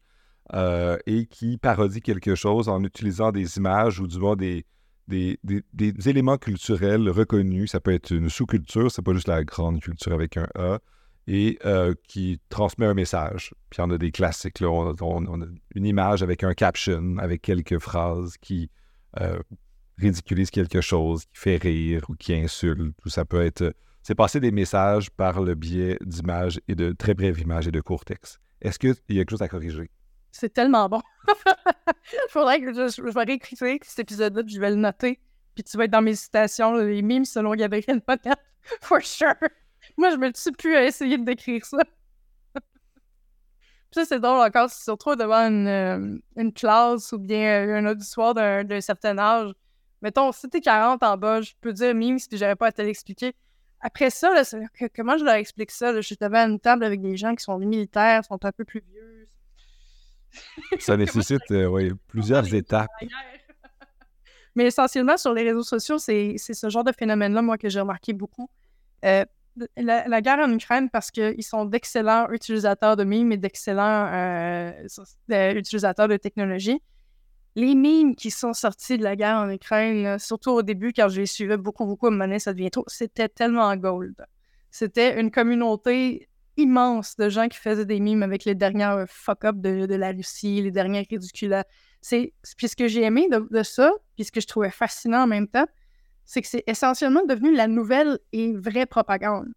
euh, 0.52 0.98
et 1.06 1.26
qui 1.26 1.56
parodie 1.56 2.02
quelque 2.02 2.34
chose 2.34 2.68
en 2.68 2.82
utilisant 2.84 3.32
des 3.32 3.56
images 3.56 3.98
ou 3.98 4.06
du 4.06 4.18
moins 4.18 4.36
des, 4.36 4.66
des, 5.08 5.38
éléments 6.08 6.36
culturels 6.36 7.08
reconnus. 7.08 7.70
Ça 7.70 7.80
peut 7.80 7.92
être 7.92 8.10
une 8.10 8.28
sous-culture, 8.28 8.90
c'est 8.90 9.02
pas 9.02 9.14
juste 9.14 9.28
la 9.28 9.44
grande 9.44 9.80
culture 9.80 10.12
avec 10.12 10.36
un 10.36 10.46
A. 10.54 10.80
et 11.26 11.58
euh, 11.64 11.94
qui 12.08 12.40
transmet 12.50 12.84
un 12.84 12.94
message. 12.94 13.54
Puis 13.70 13.80
on 13.80 13.90
a 13.90 13.96
des 13.96 14.12
classiques, 14.12 14.60
là, 14.60 14.68
on, 14.68 15.42
a 15.42 15.46
une 15.74 15.86
image 15.86 16.22
avec 16.22 16.44
un 16.44 16.52
caption, 16.52 17.16
avec 17.18 17.40
quelques 17.40 17.78
phrases 17.78 18.36
qui 18.38 18.70
euh, 19.20 19.38
ridiculisent 19.96 20.50
quelque 20.50 20.82
chose, 20.82 21.24
qui 21.24 21.40
fait 21.40 21.56
rire 21.56 22.02
ou 22.10 22.14
qui 22.14 22.34
insulte, 22.34 22.94
ou 23.04 23.08
ça 23.08 23.24
peut 23.24 23.42
être... 23.42 23.74
C'est 24.02 24.14
passer 24.14 24.38
des 24.38 24.50
messages 24.50 25.10
par 25.10 25.40
le 25.40 25.54
biais 25.54 25.96
d'images 26.04 26.60
et 26.68 26.74
de 26.74 26.92
très 26.92 27.14
brèves 27.14 27.40
images 27.40 27.66
et 27.66 27.72
de 27.72 27.80
courts 27.80 28.04
textes. 28.04 28.38
Est-ce 28.60 28.78
qu'il 28.78 28.94
y 29.08 29.14
a 29.14 29.20
quelque 29.20 29.30
chose 29.30 29.40
à 29.40 29.48
corriger? 29.48 29.90
C'est 30.34 30.52
tellement 30.52 30.88
bon. 30.88 31.00
Faudrait 32.28 32.60
que 32.60 32.72
je, 32.74 32.88
je, 32.88 33.02
vais 33.02 33.22
réécrire 33.22 33.78
cet 33.82 34.00
épisode-là, 34.00 34.42
puis 34.42 34.54
je 34.54 34.60
vais 34.60 34.70
le 34.70 34.76
noter. 34.76 35.20
Puis 35.54 35.62
tu 35.62 35.76
vas 35.76 35.84
être 35.84 35.92
dans 35.92 36.02
mes 36.02 36.16
citations, 36.16 36.74
les 36.74 37.02
mimes 37.02 37.24
selon 37.24 37.54
Gabriel 37.54 38.00
Potet, 38.06 38.32
for 38.80 39.00
sure. 39.00 39.36
Moi, 39.96 40.10
je 40.10 40.16
me 40.16 40.32
tue 40.32 40.50
plus 40.50 40.74
à 40.74 40.84
essayer 40.84 41.18
de 41.18 41.24
décrire 41.24 41.64
ça. 41.64 41.78
ça, 43.92 44.04
c'est 44.04 44.18
drôle 44.18 44.44
encore 44.44 44.68
si 44.70 44.80
tu 44.80 44.86
te 44.86 44.90
retrouves 44.90 45.16
devant 45.16 45.46
une, 45.46 45.68
euh, 45.68 46.18
une 46.36 46.52
classe 46.52 47.12
ou 47.12 47.18
bien 47.18 47.68
un 47.68 47.86
auditoire 47.86 48.34
d'un 48.34 48.80
certain 48.80 49.16
âge. 49.18 49.52
Mettons, 50.02 50.32
si 50.32 50.48
t'es 50.48 50.60
40 50.60 51.00
en 51.04 51.16
bas, 51.16 51.42
je 51.42 51.52
peux 51.60 51.72
dire 51.72 51.94
mime 51.94 52.18
si 52.18 52.28
j'aurais 52.32 52.56
pas 52.56 52.66
à 52.66 52.72
te 52.72 52.82
l'expliquer. 52.82 53.36
Après 53.78 54.10
ça, 54.10 54.34
là, 54.34 54.42
comment 54.96 55.16
je 55.16 55.24
leur 55.24 55.34
explique 55.34 55.70
ça? 55.70 55.94
Je 55.94 56.00
suis 56.00 56.16
devant 56.20 56.44
une 56.44 56.58
table 56.58 56.82
avec 56.82 57.00
des 57.00 57.16
gens 57.16 57.36
qui 57.36 57.44
sont 57.44 57.56
militaires, 57.58 58.24
sont 58.24 58.44
un 58.44 58.52
peu 58.52 58.64
plus 58.64 58.82
vieux. 58.90 59.23
Ça 60.78 60.96
nécessite 60.96 61.50
euh, 61.50 61.94
plusieurs 62.08 62.54
étapes. 62.54 62.90
Mais 64.56 64.66
essentiellement, 64.66 65.16
sur 65.16 65.34
les 65.34 65.42
réseaux 65.42 65.64
sociaux, 65.64 65.98
c'est 65.98 66.36
ce 66.38 66.70
genre 66.70 66.84
de 66.84 66.92
phénomène-là, 66.92 67.42
moi, 67.42 67.58
que 67.58 67.68
j'ai 67.68 67.80
remarqué 67.80 68.12
beaucoup. 68.12 68.48
Euh, 69.04 69.24
la, 69.76 70.20
guerre 70.20 70.38
en 70.38 70.52
Ukraine 70.52 70.90
parce 70.90 71.10
qu'ils 71.10 71.42
sont 71.42 71.64
d'excellents 71.64 72.28
utilisateurs 72.30 72.96
de 72.96 73.04
mimes 73.04 73.32
et 73.32 73.36
d'excellents 73.36 74.08
euh, 74.12 75.54
utilisateurs 75.54 76.08
de 76.08 76.16
technologie. 76.16 76.80
Les 77.56 77.74
mimes 77.74 78.16
qui 78.16 78.30
sont 78.30 78.52
sortis 78.52 78.98
de 78.98 79.04
la 79.04 79.14
guerre 79.14 79.36
en 79.36 79.50
Ukraine, 79.50 80.18
surtout 80.18 80.50
au 80.50 80.62
début, 80.62 80.92
quand 80.92 81.08
je 81.08 81.20
les 81.20 81.26
suivais 81.26 81.56
beaucoup, 81.56 81.86
beaucoup, 81.86 82.08
à 82.08 82.10
un 82.10 82.38
ça 82.38 82.52
devient 82.52 82.70
trop, 82.70 82.84
c'était 82.88 83.28
tellement 83.28 83.74
gold. 83.76 84.16
C'était 84.70 85.20
une 85.20 85.30
communauté 85.30 86.28
immense 86.56 87.16
de 87.16 87.28
gens 87.28 87.48
qui 87.48 87.58
faisaient 87.58 87.86
des 87.86 88.00
mimes 88.00 88.22
avec 88.22 88.44
les 88.44 88.54
dernières 88.54 89.04
fuck-up 89.08 89.56
de, 89.56 89.94
la 89.94 90.10
Russie, 90.10 90.62
les 90.62 90.70
dernières 90.70 91.04
ridicules. 91.08 91.62
C'est, 92.00 92.32
puis 92.56 92.68
ce 92.68 92.76
que 92.76 92.88
j'ai 92.88 93.02
aimé 93.02 93.28
de, 93.30 93.62
ça, 93.62 93.92
puis 94.14 94.24
ce 94.24 94.32
que 94.32 94.40
je 94.40 94.46
trouvais 94.46 94.70
fascinant 94.70 95.22
en 95.22 95.26
même 95.26 95.48
temps, 95.48 95.66
c'est 96.24 96.42
que 96.42 96.48
c'est 96.48 96.64
essentiellement 96.66 97.24
devenu 97.26 97.54
la 97.54 97.66
nouvelle 97.66 98.18
et 98.32 98.52
vraie 98.54 98.86
propagande. 98.86 99.48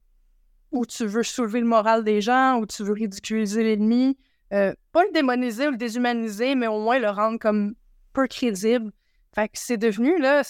Où 0.72 0.86
tu 0.86 1.06
veux 1.06 1.24
soulever 1.24 1.62
le 1.62 1.68
moral 1.68 2.04
des 2.04 2.20
gens, 2.20 2.60
où 2.60 2.66
tu 2.66 2.84
veux 2.84 2.94
ridiculiser 2.94 3.63
l'ennemi, 3.63 4.18
euh, 4.54 4.74
pas 4.92 5.04
le 5.04 5.12
démoniser 5.12 5.68
ou 5.68 5.72
le 5.72 5.77
déshumaniser, 5.77 6.56
mais 6.56 6.68
au 6.68 6.80
moins 6.82 7.00
le 7.00 7.10
rendre 7.10 7.39
comme 7.39 7.74
peu 8.13 8.27
crédible. 8.27 8.92
Fait 9.34 9.48
que 9.48 9.58
c'est 9.58 9.77
devenu, 9.77 10.20
là, 10.20 10.44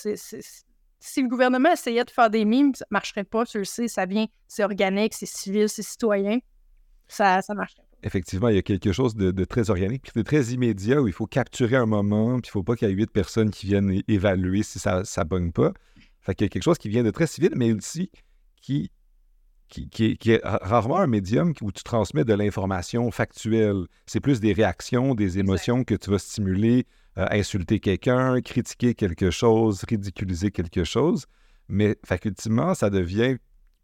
si 1.00 1.22
le 1.22 1.28
gouvernement 1.28 1.72
essayait 1.72 2.04
de 2.04 2.10
faire 2.10 2.30
des 2.30 2.46
mimes, 2.46 2.74
ça 2.76 2.86
marcherait 2.90 3.24
pas, 3.24 3.46
tu 3.46 3.60
le 3.60 3.66
sais, 3.66 3.88
ça 3.88 4.06
vient, 4.06 4.26
c'est 4.48 4.64
organique, 4.64 5.14
c'est 5.14 5.28
civil, 5.28 5.70
c'est 5.70 5.84
citoyen. 5.84 6.40
Ça, 7.08 7.42
ça 7.42 7.54
marcherait 7.54 7.84
pas. 7.84 7.98
Effectivement, 8.04 8.50
il 8.50 8.56
y 8.56 8.60
a 8.60 8.62
quelque 8.62 8.92
chose 8.92 9.16
de, 9.16 9.46
très 9.46 9.70
organique, 9.70 10.04
puis 10.04 10.12
de 10.16 10.22
très 10.22 10.46
immédiat 10.46 11.02
où 11.02 11.08
il 11.08 11.14
faut 11.14 11.26
capturer 11.26 11.76
un 11.76 11.86
moment, 11.86 12.40
puis 12.40 12.50
il 12.50 12.52
faut 12.52 12.64
pas 12.64 12.76
qu'il 12.76 12.88
y 12.88 12.92
ait 12.92 12.94
huit 12.94 13.12
personnes 13.12 13.50
qui 13.50 13.66
viennent 13.66 14.02
évaluer 14.08 14.64
si 14.64 14.80
ça 14.80 15.02
ne 15.02 15.24
bonne 15.24 15.52
pas. 15.52 15.74
Fait 16.22 16.36
qu'il 16.36 16.46
y 16.46 16.48
a 16.48 16.50
quelque 16.50 16.64
chose 16.64 16.78
qui 16.78 16.90
vient 16.90 17.04
de 17.04 17.12
très 17.12 17.26
civil, 17.26 17.52
mais 17.56 17.74
aussi 17.74 18.12
qui, 18.62 18.92
qui, 19.68 19.90
qui, 19.90 20.32
est 20.32 20.42
rarement 20.44 20.98
un 20.98 21.08
médium 21.08 21.54
où 21.62 21.72
tu 21.72 21.84
transmets 21.84 22.24
de 22.24 22.34
l'information 22.34 23.10
factuelle. 23.12 23.88
C'est 24.06 24.20
plus 24.20 24.40
des 24.40 24.54
réactions, 24.54 25.16
des 25.16 25.40
émotions 25.40 25.84
que 25.84 25.96
tu 25.96 26.10
vas 26.10 26.20
stimuler, 26.20 26.86
insulter 27.18 27.80
quelqu'un, 27.80 28.42
critiquer 28.42 28.94
quelque 28.94 29.32
chose, 29.32 29.84
ridiculiser 29.88 30.52
quelque 30.52 30.84
chose. 30.84 31.26
Mais 31.68 31.98
facultativement, 32.06 32.74
ça 32.74 32.90
devient, 32.90 33.38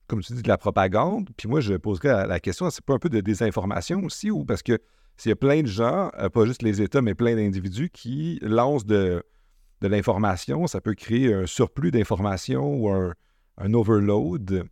comme 0.07 0.21
tu 0.21 0.33
dis, 0.33 0.41
de 0.41 0.47
la 0.47 0.57
propagande. 0.57 1.29
Puis 1.35 1.47
moi, 1.47 1.59
je 1.59 1.73
poserais 1.73 2.27
la 2.27 2.39
question, 2.39 2.69
c'est 2.69 2.85
pas 2.85 2.93
un 2.93 2.99
peu 2.99 3.09
de 3.09 3.19
désinformation 3.19 4.03
aussi, 4.03 4.31
ou 4.31 4.45
parce 4.45 4.61
que 4.61 4.79
s'il 5.17 5.29
y 5.29 5.33
a 5.33 5.35
plein 5.35 5.61
de 5.61 5.67
gens, 5.67 6.11
euh, 6.17 6.29
pas 6.29 6.45
juste 6.45 6.61
les 6.61 6.81
États, 6.81 7.01
mais 7.01 7.15
plein 7.15 7.35
d'individus 7.35 7.89
qui 7.89 8.39
lancent 8.41 8.85
de, 8.85 9.23
de 9.81 9.87
l'information, 9.87 10.65
ça 10.67 10.81
peut 10.81 10.95
créer 10.95 11.33
un 11.33 11.45
surplus 11.45 11.91
d'informations 11.91 12.75
ou 12.75 12.89
un, 12.89 13.13
overload 13.73 14.65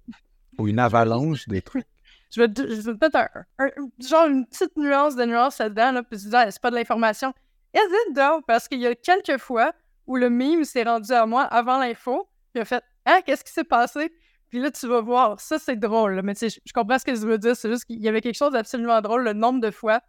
ou 0.58 0.68
une 0.68 0.80
avalanche 0.80 1.48
des 1.48 1.62
trucs. 1.62 1.86
Je 2.34 2.42
vais, 2.42 2.48
peut-être 2.48 3.18
un, 3.60 3.68
genre 4.00 4.28
une 4.28 4.46
petite 4.48 4.76
nuance 4.78 5.16
de 5.16 5.26
nuance 5.26 5.58
là-dedans, 5.60 5.92
là, 5.92 6.04
puis 6.04 6.18
c'est 6.18 6.62
pas 6.62 6.72
de 6.72 6.76
l'information. 6.76 7.34
Is 7.74 7.80
it 8.10 8.20
Parce 8.48 8.68
qu'il 8.68 8.80
y 8.80 8.88
a 8.88 8.96
quelques 8.96 9.38
fois 9.38 9.74
où 10.08 10.18
le 10.18 10.30
meme 10.30 10.64
s'est 10.64 10.84
rendu 10.84 11.12
à 11.12 11.26
moi 11.26 11.44
avant 11.44 11.80
l'info, 11.80 12.28
puis 12.54 12.62
a 12.62 12.66
fait, 12.66 12.84
hein, 13.06 13.22
qu'est-ce 13.26 13.44
qui 13.44 13.52
s'est 13.52 13.64
passé? 13.64 14.12
Puis 14.50 14.60
là, 14.60 14.70
tu 14.72 14.88
vas 14.88 15.00
voir, 15.00 15.40
ça 15.40 15.58
c'est 15.60 15.78
drôle, 15.78 16.22
mais 16.24 16.34
tu 16.36 16.50
sais, 16.50 16.62
je 16.66 16.74
comprends 16.74 17.00
ce 17.00 17.06
que 17.06 17.16
je 17.16 17.26
veux 17.26 17.38
dire, 17.38 17.56
c'est 17.56 17.70
juste 17.70 17.86
qu'il 17.86 18.02
y 18.02 18.10
avait 18.10 18.20
quelque 18.20 18.36
chose 18.36 18.52
d'absolument 18.52 19.00
drôle, 19.02 19.24
le 19.24 19.34
nombre 19.34 19.62
de 19.62 19.72
fois 19.72 20.02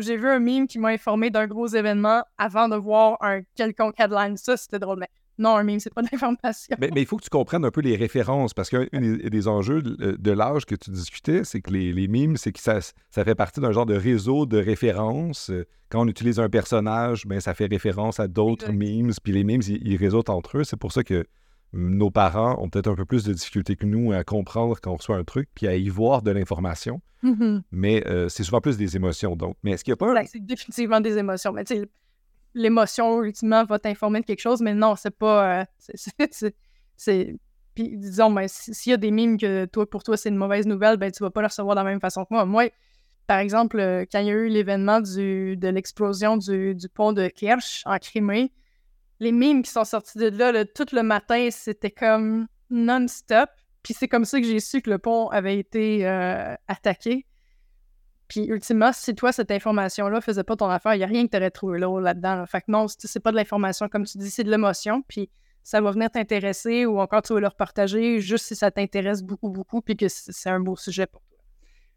j'ai 0.00 0.16
vu 0.16 0.28
un 0.28 0.38
meme 0.38 0.66
qui 0.66 0.78
m'a 0.78 0.88
informé 0.88 1.30
d'un 1.30 1.46
gros 1.46 1.66
événement 1.66 2.24
avant 2.38 2.68
de 2.68 2.76
voir 2.76 3.16
un 3.20 3.42
quelconque 3.54 3.98
headline. 3.98 4.36
Ça, 4.36 4.56
c'était 4.56 4.78
drôle. 4.78 4.98
Mais 4.98 5.08
non, 5.40 5.56
un 5.56 5.64
meme, 5.64 5.80
c'est 5.80 5.92
pas 5.92 6.02
d'information. 6.12 6.76
Mais, 6.78 6.90
mais, 6.94 7.00
il 7.02 7.06
faut 7.06 7.16
que 7.16 7.24
tu 7.24 7.30
comprennes 7.30 7.64
un 7.64 7.70
peu 7.70 7.80
les 7.80 7.96
références, 7.96 8.54
parce 8.54 8.70
qu'un 8.70 8.86
des, 8.92 9.48
enjeux 9.48 9.82
de, 9.82 10.30
l'âge 10.30 10.66
que 10.66 10.74
tu 10.74 10.90
discutais, 10.90 11.44
c'est 11.44 11.60
que 11.60 11.70
les, 11.70 11.92
les 11.92 12.08
memes, 12.08 12.36
c'est 12.36 12.52
que 12.52 12.60
ça, 12.60 12.80
ça 12.80 13.24
fait 13.24 13.34
partie 13.34 13.60
d'un 13.60 13.72
genre 13.72 13.86
de 13.86 13.96
réseau 13.96 14.46
de 14.46 14.58
références. 14.58 15.50
Quand 15.88 16.02
on 16.02 16.08
utilise 16.08 16.38
un 16.38 16.48
personnage, 16.48 17.26
ben, 17.26 17.40
ça 17.40 17.54
fait 17.54 17.66
référence 17.66 18.20
à 18.20 18.28
d'autres 18.28 18.70
memes, 18.70 19.10
puis 19.22 19.32
les 19.32 19.42
memes, 19.42 19.62
ils, 19.66 19.86
ils 19.86 19.96
réseautent 19.96 20.30
entre 20.30 20.58
eux. 20.58 20.64
C'est 20.64 20.76
pour 20.76 20.92
ça 20.92 21.02
que 21.02 21.24
nos 21.72 22.10
parents 22.10 22.62
ont 22.62 22.68
peut-être 22.68 22.88
un 22.88 22.94
peu 22.94 23.04
plus 23.04 23.24
de 23.24 23.32
difficultés 23.32 23.76
que 23.76 23.86
nous 23.86 24.12
à 24.12 24.24
comprendre 24.24 24.78
quand 24.80 24.92
on 24.92 24.96
reçoit 24.96 25.16
un 25.16 25.24
truc, 25.24 25.48
puis 25.54 25.66
à 25.66 25.76
y 25.76 25.88
voir 25.88 26.22
de 26.22 26.30
l'information. 26.30 27.00
Mm-hmm. 27.22 27.62
Mais 27.70 28.06
euh, 28.06 28.28
c'est 28.28 28.44
souvent 28.44 28.60
plus 28.60 28.76
des 28.76 28.96
émotions. 28.96 29.36
Donc, 29.36 29.56
mais 29.62 29.72
est-ce 29.72 29.84
qu'il 29.84 29.92
n'y 29.92 29.94
a 29.94 29.96
pas 29.96 30.12
ben, 30.12 30.26
C'est 30.26 30.44
définitivement 30.44 31.00
des 31.00 31.16
émotions. 31.18 31.52
Mais 31.52 31.64
tu 31.64 31.76
sais, 31.76 31.88
l'émotion, 32.54 33.22
ultimement, 33.22 33.64
va 33.64 33.78
t'informer 33.78 34.20
de 34.20 34.26
quelque 34.26 34.40
chose, 34.40 34.60
mais 34.60 34.74
non, 34.74 34.96
c'est 34.96 35.16
pas... 35.16 35.60
Euh. 35.60 36.48
Puis 37.74 37.96
disons, 37.96 38.30
ben, 38.30 38.46
s'il 38.48 38.90
y 38.90 38.92
a 38.92 38.96
des 38.96 39.10
mimes 39.10 39.38
que 39.38 39.64
toi, 39.66 39.88
pour 39.88 40.02
toi, 40.02 40.16
c'est 40.16 40.28
une 40.28 40.36
mauvaise 40.36 40.66
nouvelle, 40.66 40.96
ben 40.96 41.10
tu 41.10 41.22
vas 41.22 41.30
pas 41.30 41.40
le 41.40 41.46
recevoir 41.46 41.76
de 41.76 41.80
la 41.80 41.84
même 41.84 42.00
façon 42.00 42.24
que 42.24 42.34
moi. 42.34 42.44
Moi, 42.44 42.70
par 43.26 43.38
exemple, 43.38 43.78
euh, 43.78 44.04
quand 44.10 44.18
il 44.18 44.26
y 44.26 44.30
a 44.30 44.34
eu 44.34 44.48
l'événement 44.48 45.00
de 45.00 45.68
l'explosion 45.68 46.36
du, 46.36 46.76
pont 46.92 47.12
de 47.12 47.28
Kirch 47.28 47.82
en 47.86 47.98
Crimée, 47.98 48.52
les 49.20 49.30
mimes 49.30 49.62
qui 49.62 49.70
sont 49.70 49.84
sortis 49.84 50.18
de 50.18 50.26
là, 50.26 50.64
tout 50.64 50.86
le 50.92 51.02
matin, 51.02 51.48
c'était 51.52 51.92
comme 51.92 52.48
non-stop. 52.70 53.50
Puis 53.82 53.94
c'est 53.94 54.08
comme 54.08 54.24
ça 54.24 54.40
que 54.40 54.46
j'ai 54.46 54.60
su 54.60 54.82
que 54.82 54.90
le 54.90 54.98
pont 54.98 55.28
avait 55.28 55.58
été 55.58 56.06
euh, 56.06 56.54
attaqué. 56.66 57.24
Puis 58.30 58.44
ultimement, 58.44 58.92
si 58.92 59.12
toi, 59.16 59.32
cette 59.32 59.50
information-là 59.50 60.20
faisait 60.20 60.44
pas 60.44 60.54
ton 60.54 60.68
affaire, 60.68 60.94
il 60.94 60.98
n'y 60.98 61.04
a 61.04 61.08
rien 61.08 61.26
que 61.26 61.32
tu 61.32 61.36
aurais 61.36 61.50
trouvé 61.50 61.80
là-dedans. 61.80 62.46
Fait 62.46 62.60
que 62.60 62.66
non, 62.68 62.86
c'est 62.86 63.18
pas 63.18 63.32
de 63.32 63.36
l'information, 63.36 63.88
comme 63.88 64.04
tu 64.04 64.18
dis, 64.18 64.30
c'est 64.30 64.44
de 64.44 64.50
l'émotion. 64.52 65.02
Puis 65.02 65.28
ça 65.64 65.80
va 65.80 65.90
venir 65.90 66.12
t'intéresser 66.12 66.86
ou 66.86 67.00
encore 67.00 67.22
tu 67.22 67.34
vas 67.34 67.40
le 67.40 67.48
repartager 67.48 68.20
juste 68.20 68.44
si 68.46 68.54
ça 68.54 68.70
t'intéresse 68.70 69.24
beaucoup, 69.24 69.50
beaucoup, 69.50 69.80
puis 69.80 69.96
que 69.96 70.06
c'est 70.08 70.48
un 70.48 70.60
beau 70.60 70.76
sujet 70.76 71.08
pour 71.08 71.20
toi. 71.22 71.38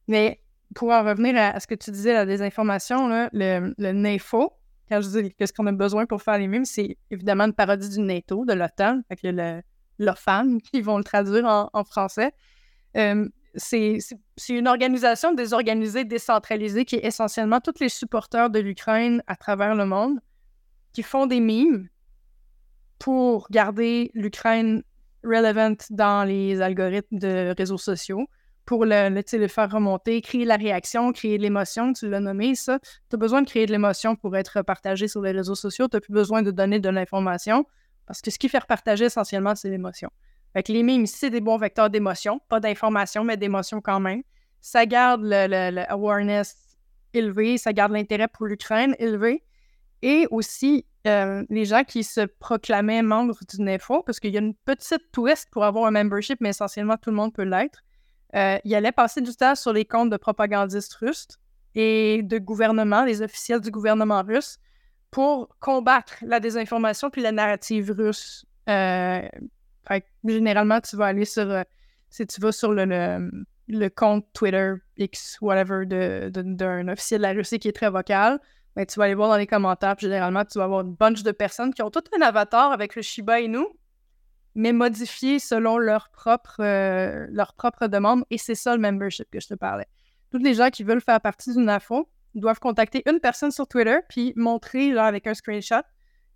Mais 0.08 0.42
pour 0.74 0.90
en 0.90 1.04
revenir 1.04 1.36
à, 1.38 1.60
ce 1.60 1.68
que 1.68 1.76
tu 1.76 1.92
disais, 1.92 2.14
la 2.14 2.26
désinformation, 2.26 3.08
là, 3.08 3.30
le, 3.32 3.76
le 3.78 3.94
quand 4.90 5.02
je 5.02 5.22
dis 5.22 5.34
qu'est-ce 5.36 5.54
qu'on 5.54 5.68
a 5.68 5.72
besoin 5.72 6.08
pour 6.08 6.24
faire 6.24 6.40
les 6.40 6.48
mimes, 6.48 6.66
c'est 6.66 6.98
évidemment 7.12 7.44
une 7.44 7.54
parodie 7.54 7.90
du 7.90 8.00
NATO, 8.00 8.44
de 8.44 8.54
l'OTAN, 8.54 9.02
avec 9.08 9.20
le, 9.22 9.62
l'OFAN, 10.00 10.58
qui 10.72 10.82
vont 10.82 10.98
le 10.98 11.04
traduire 11.04 11.46
en, 11.46 11.84
français. 11.84 12.34
Euh, 12.98 13.30
c'est, 13.56 14.00
une 14.50 14.68
organisation 14.68 15.34
désorganisée, 15.34 16.06
décentralisée, 16.06 16.86
qui 16.86 16.96
est 16.96 17.06
essentiellement 17.06 17.60
tous 17.60 17.80
les 17.80 17.90
supporters 17.90 18.50
de 18.50 18.60
l'Ukraine 18.60 19.24
à 19.28 19.36
travers 19.36 19.76
le 19.76 19.86
monde, 19.86 20.20
qui 20.94 21.04
font 21.04 21.26
des 21.26 21.40
mimes 21.40 21.88
pour 23.00 23.48
garder 23.52 24.12
l'Ukraine 24.14 24.84
relevant 25.24 25.76
dans 25.90 26.28
les 26.28 26.62
algorithmes 26.62 27.20
de 27.20 27.54
réseaux 27.58 27.78
sociaux, 27.78 28.28
pour 28.66 28.86
le, 28.86 29.48
faire 29.48 29.72
remonter, 29.72 30.22
créer 30.22 30.46
la 30.46 30.56
réaction, 30.56 31.12
créer 31.12 31.38
l'émotion, 31.38 31.94
tu 31.94 32.10
l'as 32.10 32.22
nommé, 32.22 32.56
ça. 32.56 32.80
Tu 32.80 33.16
as 33.16 33.18
besoin 33.18 33.42
de 33.42 33.48
créer 33.48 33.66
de 33.66 33.72
l'émotion 33.72 34.16
pour 34.16 34.36
être 34.38 34.62
partagé 34.62 35.08
sur 35.08 35.22
les 35.22 35.32
réseaux 35.32 35.56
sociaux. 35.56 35.88
Tu 35.90 35.98
n'as 35.98 36.02
plus 36.02 36.14
besoin 36.14 36.42
de 36.42 36.52
donner 36.52 36.80
de 36.80 36.90
l'information 36.90 37.66
parce 38.06 38.22
que 38.22 38.32
ce 38.32 38.40
qui 38.40 38.50
fait 38.50 38.66
partager 38.66 39.06
essentiellement, 39.06 39.56
c'est 39.56 39.70
l'émotion. 39.70 40.10
Les 40.68 40.84
mimes, 40.84 41.06
c'est 41.06 41.30
des 41.30 41.42
bons 41.42 41.58
vecteurs 41.58 41.90
d'émotion, 41.90 42.40
pas 42.50 42.60
d'information, 42.60 43.24
mais 43.24 43.38
d'émotion 43.38 43.82
quand 43.82 44.00
même. 44.00 44.24
Ça 44.62 44.86
garde 44.86 45.22
le, 45.24 45.84
élevé, 47.14 47.58
ça 47.58 47.74
garde 47.74 47.92
l'intérêt 47.92 48.28
pour 48.28 48.46
l'Ukraine 48.46 48.96
élevé. 49.00 49.44
Et 50.02 50.28
aussi, 50.32 50.86
euh, 51.08 51.44
les 51.50 51.66
gens 51.66 51.84
qui 51.84 52.04
se 52.04 52.22
proclamaient 52.22 53.02
membres 53.02 53.38
du 53.50 53.62
NEFO, 53.62 54.04
parce 54.04 54.20
qu'il 54.20 54.32
y 54.32 54.38
a 54.38 54.42
une 54.42 54.54
petite 54.54 55.12
twist 55.12 55.50
pour 55.52 55.64
avoir 55.64 55.86
un 55.86 55.92
membership, 55.92 56.40
mais 56.42 56.50
essentiellement 56.50 56.98
tout 56.98 57.10
le 57.10 57.16
monde 57.16 57.34
peut 57.34 57.44
l'être 57.44 57.84
euh, 58.36 58.58
il 58.64 58.74
allait 58.74 58.92
passer 58.92 59.22
du 59.22 59.36
temps 59.36 59.56
sur 59.56 59.74
les 59.74 59.86
comptes 59.86 60.10
de 60.10 60.18
propagandistes 60.18 60.94
russes 60.96 61.28
et 61.76 62.22
de 62.24 62.38
gouvernement, 62.40 63.04
les 63.04 63.22
officiels 63.22 63.62
du 63.62 63.72
gouvernement 63.72 64.24
russe, 64.24 64.60
pour 65.12 65.56
combattre 65.60 66.16
la 66.22 66.40
désinformation 66.40 67.10
puis 67.12 67.22
la 67.22 67.32
narrative 67.32 67.92
russe. 67.92 68.46
Euh, 68.70 69.28
généralement, 70.26 70.82
tu 70.82 70.96
vas 70.96 71.08
aller 71.08 71.26
sur, 71.26 71.50
euh, 71.50 71.64
si 72.10 72.26
tu 72.28 72.40
vas 72.42 72.52
sur 72.52 72.72
le, 72.72 73.30
le, 73.68 73.90
compte 73.90 74.26
Twitter, 74.34 74.74
X, 74.98 75.38
whatever, 75.42 75.86
d'un 75.86 76.88
officiel 76.88 77.22
de 77.22 77.24
la 77.24 77.34
Russie 77.34 77.60
qui 77.60 77.68
est 77.68 77.74
très 77.74 77.90
vocal, 77.90 78.40
ben, 78.76 78.86
tu 78.86 78.98
vas 79.00 79.06
aller 79.06 79.14
voir 79.14 79.30
dans 79.30 79.38
les 79.38 79.48
commentaires, 79.48 79.96
puis 79.96 80.08
généralement, 80.08 80.46
tu 80.46 80.58
vas 80.58 80.66
avoir 80.66 80.82
une 80.82 80.96
bunch 80.96 81.24
de 81.24 81.32
personnes 81.32 81.74
qui 81.74 81.82
ont 81.82 81.92
tout 81.92 82.04
un 82.18 82.22
avatar 82.22 82.72
avec 82.72 82.96
le 82.96 83.02
Shiba 83.02 83.40
Inu, 83.42 83.66
mais 84.56 84.74
modifié 84.74 85.40
selon 85.40 85.78
leur 85.78 86.10
propre, 86.10 86.58
euh, 86.60 87.28
leur 87.30 87.54
propre 87.54 87.88
demande, 87.88 88.24
et 88.30 88.38
c'est 88.38 88.56
ça 88.56 88.76
le 88.76 88.82
membership 88.82 89.30
que 89.32 89.40
je 89.40 89.48
te 89.48 89.54
parlais. 89.54 89.88
Tous 90.32 90.40
les 90.40 90.56
gens 90.56 90.70
qui 90.70 90.84
veulent 90.84 91.02
faire 91.02 91.22
partie 91.22 91.54
d'une 91.54 91.70
info 91.70 92.10
doivent 92.34 92.60
contacter 92.60 93.04
une 93.08 93.20
personne 93.20 93.52
sur 93.52 93.68
Twitter, 93.68 93.98
puis 94.10 94.34
montrer 94.36 94.92
là, 94.92 95.06
avec 95.06 95.28
un 95.28 95.36
screenshot 95.36 95.84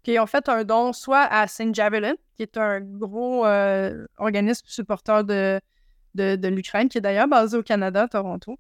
qu'ils 0.04 0.20
ont 0.20 0.26
fait 0.26 0.48
un 0.50 0.64
don 0.64 0.94
soit 0.94 1.24
à 1.24 1.48
Saint 1.48 1.74
Javelin, 1.74 2.14
qui 2.36 2.44
est 2.44 2.58
un 2.58 2.82
gros 2.82 3.46
euh, 3.46 4.06
organisme 4.18 4.66
supporteur 4.68 5.24
de, 5.24 5.60
de, 6.16 6.48
l'Ukraine, 6.48 6.90
qui 6.90 6.98
est 6.98 7.02
d'ailleurs 7.02 7.28
basé 7.28 7.58
au 7.58 7.64
Canada, 7.64 8.08
Toronto, 8.08 8.58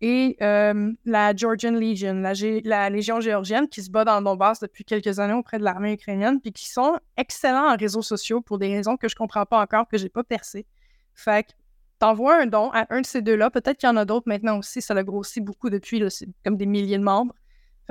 et 0.00 0.36
euh, 0.42 0.92
la 1.04 1.34
Georgian 1.34 1.72
Legion, 1.72 2.22
la, 2.64 2.90
Légion 2.90 3.20
géorgienne 3.20 3.68
qui 3.68 3.82
se 3.82 3.90
bat 3.90 4.04
dans 4.04 4.18
le 4.18 4.24
Donbass 4.24 4.58
depuis 4.58 4.84
quelques 4.84 5.20
années 5.20 5.32
auprès 5.32 5.58
de 5.58 5.64
l'armée 5.64 5.92
ukrainienne, 5.92 6.40
puis 6.40 6.52
qui 6.52 6.68
sont 6.68 6.98
excellents 7.16 7.72
en 7.72 7.76
réseaux 7.76 8.02
sociaux 8.02 8.40
pour 8.40 8.58
des 8.58 8.74
raisons 8.74 8.96
que 8.96 9.08
je 9.08 9.14
comprends 9.14 9.46
pas 9.46 9.60
encore, 9.60 9.86
que 9.86 9.96
j'ai 9.96 10.08
pas 10.08 10.24
percé. 10.24 10.66
Fait 11.14 11.44
que 11.44 11.52
t'envoies 12.00 12.42
un 12.42 12.46
don 12.46 12.70
à 12.72 12.86
un 12.90 13.02
de 13.02 13.06
ces 13.06 13.22
deux-là, 13.22 13.50
peut-être 13.50 13.78
qu'il 13.78 13.88
y 13.88 13.92
en 13.92 13.96
a 13.96 14.04
d'autres 14.04 14.28
maintenant 14.28 14.58
aussi, 14.58 14.82
ça 14.82 14.92
l'a 14.92 15.04
grossi 15.04 15.40
beaucoup 15.40 15.70
depuis, 15.70 16.02
c'est 16.10 16.26
comme 16.44 16.56
des 16.56 16.66
milliers 16.66 16.98
de 16.98 17.04
membres. 17.04 17.34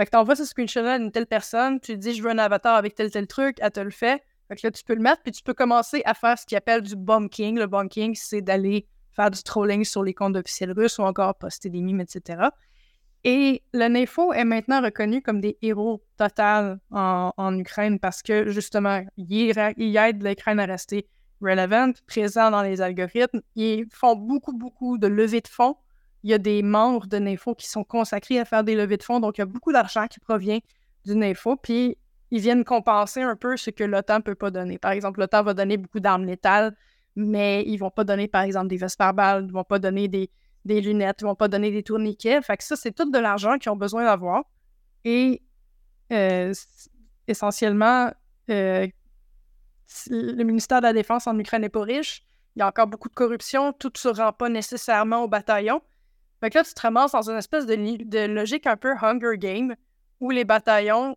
Fait 0.01 0.05
que 0.05 0.11
t'envoies 0.13 0.35
ce 0.35 0.45
screenshot-là 0.45 0.93
à 0.93 0.97
une 0.97 1.11
telle 1.11 1.27
personne, 1.27 1.79
tu 1.79 1.95
dis 1.95 2.15
je 2.15 2.23
veux 2.23 2.31
un 2.31 2.39
avatar 2.39 2.75
avec 2.75 2.95
tel 2.95 3.11
tel 3.11 3.27
truc, 3.27 3.57
elle 3.61 3.69
te 3.69 3.81
le 3.81 3.91
fait. 3.91 4.23
Fait 4.47 4.55
que 4.55 4.61
là, 4.65 4.71
tu 4.71 4.83
peux 4.83 4.95
le 4.95 4.99
mettre, 4.99 5.21
puis 5.21 5.31
tu 5.31 5.43
peux 5.43 5.53
commencer 5.53 6.01
à 6.05 6.15
faire 6.15 6.39
ce 6.39 6.47
qu'ils 6.47 6.57
appelle 6.57 6.81
du 6.81 6.95
bunking. 6.95 7.59
Le 7.59 7.67
bunking, 7.67 8.15
c'est 8.15 8.41
d'aller 8.41 8.87
faire 9.11 9.29
du 9.29 9.43
trolling 9.43 9.85
sur 9.85 10.01
les 10.01 10.15
comptes 10.15 10.35
officiels 10.35 10.71
russes 10.71 10.97
ou 10.97 11.03
encore 11.03 11.35
poster 11.35 11.69
des 11.69 11.83
mimes, 11.83 12.01
etc. 12.01 12.45
Et 13.25 13.61
le 13.73 13.89
NEFO 13.89 14.33
est 14.33 14.43
maintenant 14.43 14.81
reconnu 14.81 15.21
comme 15.21 15.39
des 15.39 15.59
héros 15.61 16.03
total 16.17 16.79
en, 16.89 17.55
Ukraine 17.59 17.99
parce 17.99 18.23
que 18.23 18.49
justement, 18.49 19.05
ils, 19.17 19.55
aident 19.55 20.23
l'Ukraine 20.23 20.59
à 20.59 20.65
rester 20.65 21.07
relevant, 21.41 21.91
présent 22.07 22.49
dans 22.49 22.63
les 22.63 22.81
algorithmes. 22.81 23.41
Ils 23.53 23.85
font 23.91 24.15
beaucoup, 24.15 24.57
beaucoup 24.57 24.97
de 24.97 25.05
levées 25.05 25.41
de 25.41 25.47
fonds. 25.47 25.75
Il 26.23 26.29
y 26.29 26.33
a 26.33 26.37
des 26.37 26.61
membres 26.61 27.07
de 27.07 27.17
NEFO 27.17 27.55
qui 27.55 27.67
sont 27.67 27.83
consacrés 27.83 28.39
à 28.39 28.45
faire 28.45 28.63
des 28.63 28.75
levées 28.75 28.97
de 28.97 29.03
fonds, 29.03 29.19
donc 29.19 29.37
il 29.37 29.41
y 29.41 29.43
a 29.43 29.45
beaucoup 29.45 29.71
d'argent 29.71 30.07
qui 30.07 30.19
provient 30.19 30.59
du 31.05 31.15
NEFO, 31.15 31.55
puis 31.55 31.97
ils 32.31 32.39
viennent 32.39 32.63
compenser 32.63 33.21
un 33.21 33.35
peu 33.35 33.57
ce 33.57 33.69
que 33.69 33.83
l'OTAN 33.83 34.17
ne 34.17 34.23
peut 34.23 34.35
pas 34.35 34.51
donner. 34.51 34.77
Par 34.77 34.91
exemple, 34.91 35.19
l'OTAN 35.19 35.43
va 35.43 35.53
donner 35.53 35.77
beaucoup 35.77 35.99
d'armes 35.99 36.25
létales, 36.25 36.75
mais 37.15 37.63
ils 37.67 37.77
vont 37.77 37.89
pas 37.89 38.03
donner, 38.03 38.27
par 38.27 38.43
exemple, 38.43 38.67
des 38.67 38.77
vestes 38.77 38.97
par 38.97 39.13
balles, 39.13 39.45
ils 39.47 39.51
vont 39.51 39.63
pas 39.63 39.79
donner 39.79 40.07
des, 40.07 40.29
lunettes, 40.65 41.17
ils 41.21 41.25
vont 41.25 41.35
pas 41.35 41.49
donner 41.49 41.71
des 41.71 41.83
tourniquets. 41.83 42.41
Fait 42.41 42.55
que 42.55 42.63
ça, 42.63 42.75
c'est 42.75 42.93
tout 42.93 43.09
de 43.09 43.19
l'argent 43.19 43.57
qu'ils 43.57 43.71
ont 43.71 43.75
besoin 43.75 44.05
d'avoir. 44.05 44.43
Et 45.03 45.41
euh, 46.13 46.53
essentiellement, 47.27 48.11
euh, 48.49 48.87
le 50.09 50.43
ministère 50.43 50.79
de 50.79 50.85
la 50.85 50.93
Défense 50.93 51.27
en 51.27 51.37
Ukraine 51.37 51.61
n'est 51.61 51.69
pas 51.69 51.81
riche. 51.81 52.23
Il 52.55 52.59
y 52.59 52.61
a 52.61 52.67
encore 52.67 52.87
beaucoup 52.87 53.09
de 53.09 53.13
corruption. 53.13 53.73
Tout 53.73 53.91
ne 53.93 53.97
se 53.97 54.07
rend 54.07 54.31
pas 54.31 54.49
nécessairement 54.49 55.23
au 55.23 55.27
bataillon. 55.27 55.81
Que 56.49 56.57
là, 56.57 56.63
tu 56.63 56.73
te 56.73 56.81
ramasses 56.81 57.11
dans 57.11 57.29
une 57.29 57.37
espèce 57.37 57.65
de, 57.65 57.75
de 57.75 58.25
logique 58.25 58.65
un 58.65 58.77
peu 58.77 58.93
Hunger 58.99 59.37
Game 59.37 59.75
où 60.19 60.31
les 60.31 60.43
bataillons 60.43 61.15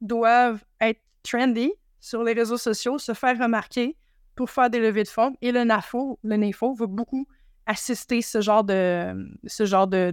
doivent 0.00 0.64
être 0.80 1.00
trendy 1.22 1.72
sur 2.00 2.22
les 2.22 2.32
réseaux 2.32 2.58
sociaux, 2.58 2.98
se 2.98 3.14
faire 3.14 3.38
remarquer, 3.38 3.96
pour 4.34 4.50
faire 4.50 4.70
des 4.70 4.78
levées 4.78 5.02
de 5.02 5.08
fonds. 5.08 5.34
Et 5.40 5.50
le 5.50 5.64
NAFO, 5.64 6.18
le 6.22 6.36
NAFO 6.36 6.74
va 6.74 6.86
beaucoup 6.86 7.26
assister 7.66 8.22
ce 8.22 8.40
genre 8.40 8.62
de 8.62 9.28
ce 9.46 9.64
genre 9.64 9.88
de, 9.88 10.12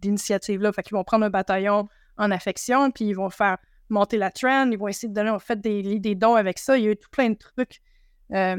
d'initiative-là. 0.00 0.72
Fait 0.72 0.82
qu'ils 0.82 0.96
vont 0.96 1.04
prendre 1.04 1.24
un 1.24 1.30
bataillon 1.30 1.88
en 2.18 2.30
affection, 2.30 2.90
puis 2.90 3.06
ils 3.06 3.14
vont 3.14 3.30
faire 3.30 3.58
monter 3.88 4.18
la 4.18 4.30
trend, 4.30 4.70
ils 4.70 4.78
vont 4.78 4.88
essayer 4.88 5.08
de 5.08 5.14
donner 5.14 5.30
en 5.30 5.38
fait 5.38 5.60
des, 5.60 5.98
des 5.98 6.14
dons 6.14 6.34
avec 6.34 6.58
ça. 6.58 6.78
Il 6.78 6.84
y 6.84 6.88
a 6.88 6.92
eu 6.92 6.96
tout 6.96 7.10
plein 7.10 7.30
de 7.30 7.36
trucs. 7.36 7.80
Euh, 8.34 8.56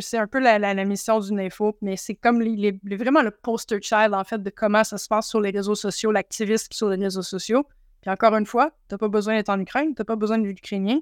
c'est 0.00 0.18
un 0.18 0.26
peu 0.26 0.40
la, 0.40 0.84
mission 0.84 1.20
du 1.20 1.32
NAFO, 1.32 1.76
mais 1.80 1.96
c'est 1.96 2.14
comme 2.14 2.42
vraiment 2.84 3.22
le 3.22 3.30
poster 3.30 3.80
child 3.80 4.12
en 4.12 4.24
fait 4.24 4.42
de 4.42 4.50
comment 4.50 4.84
ça 4.84 4.98
se 4.98 5.08
passe 5.08 5.28
sur 5.28 5.40
les 5.40 5.50
réseaux 5.50 5.74
sociaux, 5.74 6.12
l'activisme 6.12 6.68
sur 6.72 6.88
les 6.88 7.02
réseaux 7.02 7.22
sociaux. 7.22 7.66
Puis 8.00 8.10
encore 8.10 8.34
une 8.36 8.46
fois, 8.46 8.70
t'as 8.88 8.98
pas 8.98 9.08
besoin 9.08 9.36
d'être 9.36 9.48
en 9.48 9.58
Ukraine, 9.58 9.94
t'as 9.94 10.04
pas 10.04 10.16
besoin 10.16 10.38
d'être 10.38 10.58
ukrainien. 10.58 11.00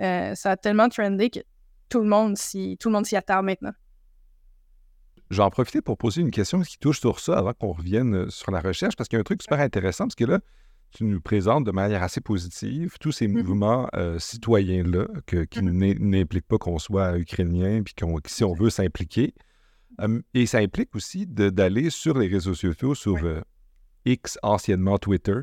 Euh, 0.00 0.34
ça 0.34 0.52
a 0.52 0.56
tellement 0.56 0.88
trendé 0.88 1.30
que 1.30 1.40
tout 1.88 2.00
le 2.00 2.06
monde 2.06 2.36
s'y, 2.36 2.78
attarde 3.16 3.44
maintenant. 3.44 3.72
Je 5.28 5.36
vais 5.36 5.42
en 5.42 5.50
profiter 5.50 5.80
pour 5.80 5.96
poser 5.96 6.22
une 6.22 6.30
question 6.30 6.60
qui 6.62 6.78
touche 6.78 7.00
sur 7.00 7.20
ça 7.20 7.38
avant 7.38 7.52
qu'on 7.52 7.72
revienne 7.72 8.14
euh, 8.14 8.30
sur 8.30 8.50
la 8.50 8.60
recherche, 8.60 8.96
parce 8.96 9.08
qu'il 9.08 9.16
y 9.16 9.18
a 9.18 9.20
un 9.20 9.24
truc 9.24 9.42
super 9.42 9.60
intéressant, 9.60 10.04
parce 10.04 10.14
que 10.14 10.24
là, 10.24 10.40
tu 10.92 11.04
nous 11.04 11.20
présentes 11.20 11.64
de 11.64 11.70
manière 11.70 12.02
assez 12.02 12.20
positive 12.20 12.96
tous 13.00 13.12
ces 13.12 13.28
mm-hmm. 13.28 13.32
mouvements 13.32 13.88
euh, 13.94 14.18
citoyens-là 14.18 15.06
qui 15.26 15.36
mm-hmm. 15.36 15.98
n'impliquent 16.00 16.48
pas 16.48 16.58
qu'on 16.58 16.78
soit 16.78 17.18
ukrainien, 17.18 17.82
puis 17.82 17.94
qu'on, 17.94 18.16
si 18.26 18.44
on 18.44 18.54
veut 18.54 18.70
s'impliquer. 18.70 19.34
et 20.34 20.46
ça 20.46 20.58
implique 20.58 20.94
aussi 20.94 21.26
d'aller 21.26 21.90
sur 21.90 22.18
les 22.18 22.28
réseaux 22.28 22.54
sociaux, 22.54 22.94
sur 22.94 23.16
euh, 23.24 23.40
X, 24.04 24.38
anciennement 24.42 24.98
Twitter, 24.98 25.40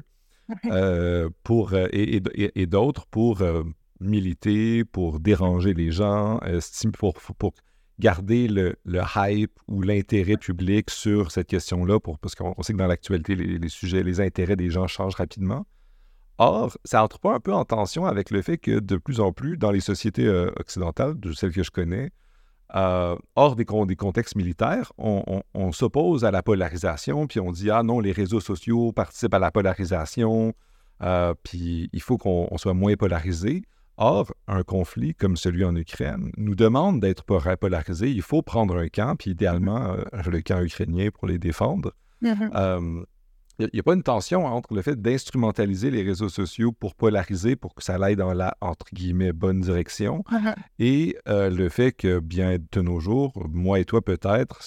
pour, 1.44 1.74
et, 1.74 2.22
et 2.34 2.66
d'autres 2.68 3.06
pour 3.08 3.44
militer, 4.00 4.84
pour 4.86 5.20
déranger 5.20 5.74
les 5.74 5.92
gens, 5.92 6.40
euh, 6.44 6.60
pour, 6.98 7.14
pour, 7.14 7.54
garder 8.00 8.48
le, 8.48 8.76
hype 9.16 9.60
ou 9.68 9.82
l'intérêt 9.82 10.38
public 10.38 10.90
sur 10.90 11.32
cette 11.32 11.48
question-là, 11.48 12.00
parce 12.22 12.36
qu'on 12.36 12.62
sait 12.62 12.74
que 12.74 12.78
dans 12.78 12.88
l'actualité, 12.88 13.36
les, 13.36 13.70
sujets, 13.70 14.04
les 14.04 14.22
intérêts 14.22 14.56
des 14.56 14.70
gens 14.70 14.88
changent 14.88 15.16
rapidement. 15.16 15.66
Or, 16.40 16.78
ça 16.86 17.04
entre 17.04 17.20
pas 17.20 17.34
un 17.34 17.40
peu 17.40 17.54
en 17.54 17.66
tension 17.66 18.06
avec 18.06 18.30
le 18.30 18.44
fait 18.44 18.60
que 18.60 18.80
de 18.80 18.98
plus 18.98 19.20
en 19.20 19.34
plus, 19.34 19.58
dans 19.58 19.72
les 19.72 19.80
sociétés 19.80 20.28
euh, 20.28 20.52
occidentales, 20.60 21.20
de 21.20 21.32
celles 21.32 21.52
que 21.52 21.64
je 21.64 21.72
connais, 21.72 22.12
euh, 22.76 23.16
hors 23.36 23.56
des, 23.56 23.66
des, 23.88 23.96
contextes 23.96 24.36
militaires, 24.36 24.92
on, 25.00 25.72
s'oppose 25.72 26.26
à 26.26 26.32
la 26.32 26.44
polarisation, 26.44 27.26
puis 27.26 27.40
on 27.40 27.52
dit 27.52 27.72
Ah 27.72 27.82
non, 27.82 28.00
les 28.00 28.12
réseaux 28.12 28.42
sociaux 28.42 28.92
participent 28.92 29.34
à 29.34 29.40
la 29.40 29.50
polarisation, 29.50 30.54
puis 31.44 31.90
il 31.92 32.02
faut 32.02 32.20
qu'on 32.20 32.56
soit 32.58 32.76
moins 32.76 32.96
polarisé. 32.96 33.64
Or, 33.98 34.32
un 34.48 34.62
conflit 34.62 35.16
comme 35.16 35.38
celui 35.38 35.64
en 35.66 35.76
Ukraine 35.76 36.32
nous 36.38 36.54
demande 36.54 37.00
d'être 37.00 37.24
polarisé. 37.24 38.12
Il 38.12 38.22
faut 38.22 38.44
prendre 38.44 38.78
un 38.78 38.90
camp, 38.90 39.16
puis 39.16 39.32
idéalement 39.32 39.80
mm-hmm. 39.80 40.28
euh, 40.28 40.32
le 40.32 40.42
camp 40.42 40.62
ukrainien 40.62 41.10
pour 41.12 41.28
les 41.28 41.40
défendre. 41.40 41.94
Mm-hmm. 42.22 42.52
Euh, 42.56 43.04
il 43.60 43.70
n'y 43.74 43.80
a, 43.80 43.84
pas 43.84 43.96
une 43.96 44.04
tension 44.04 44.46
entre 44.46 44.76
le 44.76 44.84
fait 44.84 45.02
d'instrumentaliser 45.02 45.90
les 45.90 46.04
réseaux 46.04 46.30
sociaux 46.30 46.72
pour 46.72 46.94
polariser, 46.94 47.56
pour 47.56 47.74
que 47.74 47.84
ça 47.84 47.96
aille 47.96 48.16
dans 48.16 48.34
la, 48.34 48.56
entre 48.62 48.86
guillemets, 48.94 49.34
bonne 49.34 49.62
direction, 49.62 50.24
mm-hmm. 50.32 50.56
et 50.78 51.18
euh, 51.28 51.50
le 51.50 51.68
fait 51.68 51.92
que, 51.92 52.20
bien 52.20 52.58
de 52.72 52.82
nos 52.82 53.00
jours, 53.00 53.34
moi 53.50 53.80
et 53.80 53.86
toi 53.86 54.04
peut-être, 54.04 54.62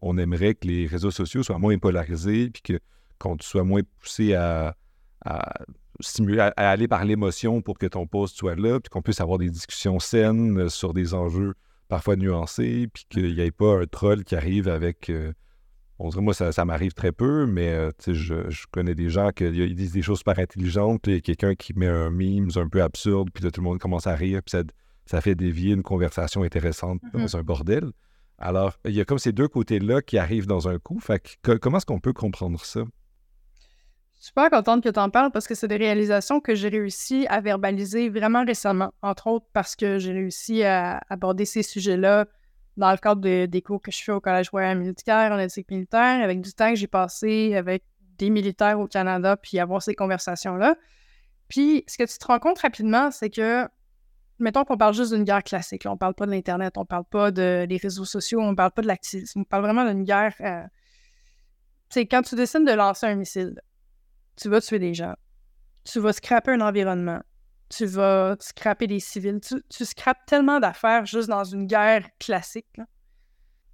on 0.00 0.16
aimerait 0.16 0.54
que 0.54 0.68
les 0.68 0.86
réseaux 0.86 1.10
sociaux 1.10 1.42
soient 1.42 1.58
moins 1.58 1.76
polarisés, 1.78 2.50
puis 2.50 2.78
qu'on 3.18 3.36
soit 3.40 3.64
moins 3.64 3.82
poussé 4.00 4.34
à 4.34 4.76
stimuler 6.00 6.40
à, 6.40 6.52
aller 6.56 6.88
par 6.88 7.04
l'émotion 7.04 7.62
pour 7.62 7.78
que 7.78 7.86
ton 7.86 8.06
poste 8.06 8.36
soit 8.36 8.54
là, 8.54 8.80
puis 8.80 8.90
qu'on 8.90 9.02
puisse 9.02 9.20
avoir 9.20 9.38
des 9.38 9.50
discussions 9.50 9.98
saines 9.98 10.58
euh, 10.58 10.68
sur 10.68 10.94
des 10.94 11.14
enjeux 11.14 11.54
parfois 11.88 12.16
nuancés, 12.16 12.88
puis 12.92 13.04
qu'il 13.08 13.34
n'y 13.34 13.40
ait 13.40 13.50
pas 13.50 13.80
un 13.80 13.86
troll 13.86 14.24
qui 14.24 14.34
arrive 14.34 14.68
avec. 14.68 15.10
Euh, 15.10 15.32
on 15.98 16.10
dirait, 16.10 16.22
moi, 16.22 16.34
ça, 16.34 16.64
m'arrive 16.66 16.92
très 16.92 17.12
peu, 17.12 17.46
mais 17.46 17.70
euh, 17.70 17.90
je, 18.06 18.50
je, 18.50 18.66
connais 18.70 18.94
des 18.94 19.08
gens 19.08 19.30
qui 19.30 19.50
disent 19.74 19.92
des 19.92 20.02
choses 20.02 20.18
super 20.18 20.38
intelligentes, 20.38 21.00
puis 21.02 21.22
quelqu'un 21.22 21.54
qui 21.54 21.72
met 21.72 21.86
un 21.88 22.10
meme 22.10 22.50
un 22.56 22.68
peu 22.68 22.82
absurde, 22.82 23.30
puis 23.32 23.42
là, 23.42 23.50
tout 23.50 23.62
le 23.62 23.64
monde 23.64 23.78
commence 23.78 24.06
à 24.06 24.14
rire, 24.14 24.42
puis 24.44 24.50
ça, 24.50 24.62
ça 25.06 25.22
fait 25.22 25.34
dévier 25.34 25.72
une 25.72 25.82
conversation 25.82 26.42
intéressante 26.42 27.00
mm-hmm. 27.02 27.22
dans 27.22 27.36
un 27.38 27.42
bordel. 27.42 27.92
Alors, 28.38 28.78
il 28.84 28.92
y 28.92 29.00
a 29.00 29.06
comme 29.06 29.18
ces 29.18 29.32
deux 29.32 29.48
côtés-là 29.48 30.02
qui 30.02 30.18
arrivent 30.18 30.46
dans 30.46 30.68
un 30.68 30.78
coup. 30.78 31.00
Fait 31.00 31.22
que, 31.42 31.56
comment 31.56 31.78
est-ce 31.78 31.86
qu'on 31.86 32.00
peut 32.00 32.12
comprendre 32.12 32.62
ça? 32.62 32.82
Super 34.26 34.50
contente 34.50 34.82
que 34.82 34.88
tu 34.88 34.98
en 34.98 35.08
parles 35.08 35.30
parce 35.30 35.46
que 35.46 35.54
c'est 35.54 35.68
des 35.68 35.76
réalisations 35.76 36.40
que 36.40 36.54
j'ai 36.54 36.68
réussi 36.68 37.26
à 37.28 37.40
verbaliser 37.40 38.08
vraiment 38.08 38.44
récemment, 38.44 38.92
entre 39.00 39.28
autres 39.28 39.46
parce 39.52 39.76
que 39.76 39.98
j'ai 39.98 40.12
réussi 40.12 40.64
à 40.64 41.00
aborder 41.08 41.44
ces 41.44 41.62
sujets-là 41.62 42.26
dans 42.76 42.90
le 42.90 42.96
cadre 42.96 43.46
des 43.46 43.62
cours 43.62 43.80
que 43.80 43.92
je 43.92 44.02
fais 44.02 44.12
au 44.12 44.20
Collège 44.20 44.50
royal 44.50 44.78
militaire, 44.78 45.32
en 45.32 45.38
éthique 45.38 45.70
militaire, 45.70 46.22
avec 46.22 46.40
du 46.40 46.52
temps 46.52 46.70
que 46.70 46.76
j'ai 46.76 46.88
passé 46.88 47.54
avec 47.54 47.84
des 48.18 48.30
militaires 48.30 48.80
au 48.80 48.86
Canada, 48.86 49.36
puis 49.36 49.60
avoir 49.60 49.80
ces 49.80 49.94
conversations-là. 49.94 50.74
Puis, 51.48 51.84
ce 51.86 51.96
que 51.96 52.04
tu 52.04 52.18
te 52.18 52.26
rends 52.26 52.38
compte 52.38 52.58
rapidement, 52.58 53.10
c'est 53.10 53.30
que, 53.30 53.66
mettons 54.40 54.64
qu'on 54.64 54.76
parle 54.76 54.94
juste 54.94 55.14
d'une 55.14 55.24
guerre 55.24 55.44
classique, 55.44 55.84
là, 55.84 55.92
on 55.92 55.96
parle 55.96 56.14
pas 56.14 56.26
de 56.26 56.32
l'Internet, 56.32 56.76
on 56.76 56.84
parle 56.84 57.04
pas 57.04 57.30
de, 57.30 57.64
des 57.66 57.76
réseaux 57.76 58.04
sociaux, 58.04 58.40
on 58.40 58.54
parle 58.54 58.72
pas 58.72 58.82
de 58.82 58.88
l'activisme, 58.88 59.40
on 59.40 59.44
parle 59.44 59.62
vraiment 59.62 59.86
d'une 59.86 60.04
guerre 60.04 60.34
euh, 60.40 60.62
c'est 61.88 62.06
quand 62.06 62.22
tu 62.22 62.34
décides 62.34 62.66
de 62.66 62.72
lancer 62.72 63.06
un 63.06 63.14
missile, 63.14 63.60
tu 64.36 64.48
vas 64.48 64.60
tuer 64.60 64.78
des 64.78 64.94
gens, 64.94 65.14
tu 65.84 66.00
vas 66.00 66.12
scraper 66.12 66.52
un 66.52 66.60
environnement, 66.60 67.22
tu 67.68 67.86
vas 67.86 68.36
scraper 68.40 68.86
des 68.86 69.00
civils, 69.00 69.40
tu, 69.40 69.62
tu 69.68 69.84
scrapes 69.84 70.24
tellement 70.26 70.60
d'affaires 70.60 71.06
juste 71.06 71.28
dans 71.28 71.44
une 71.44 71.66
guerre 71.66 72.08
classique. 72.18 72.80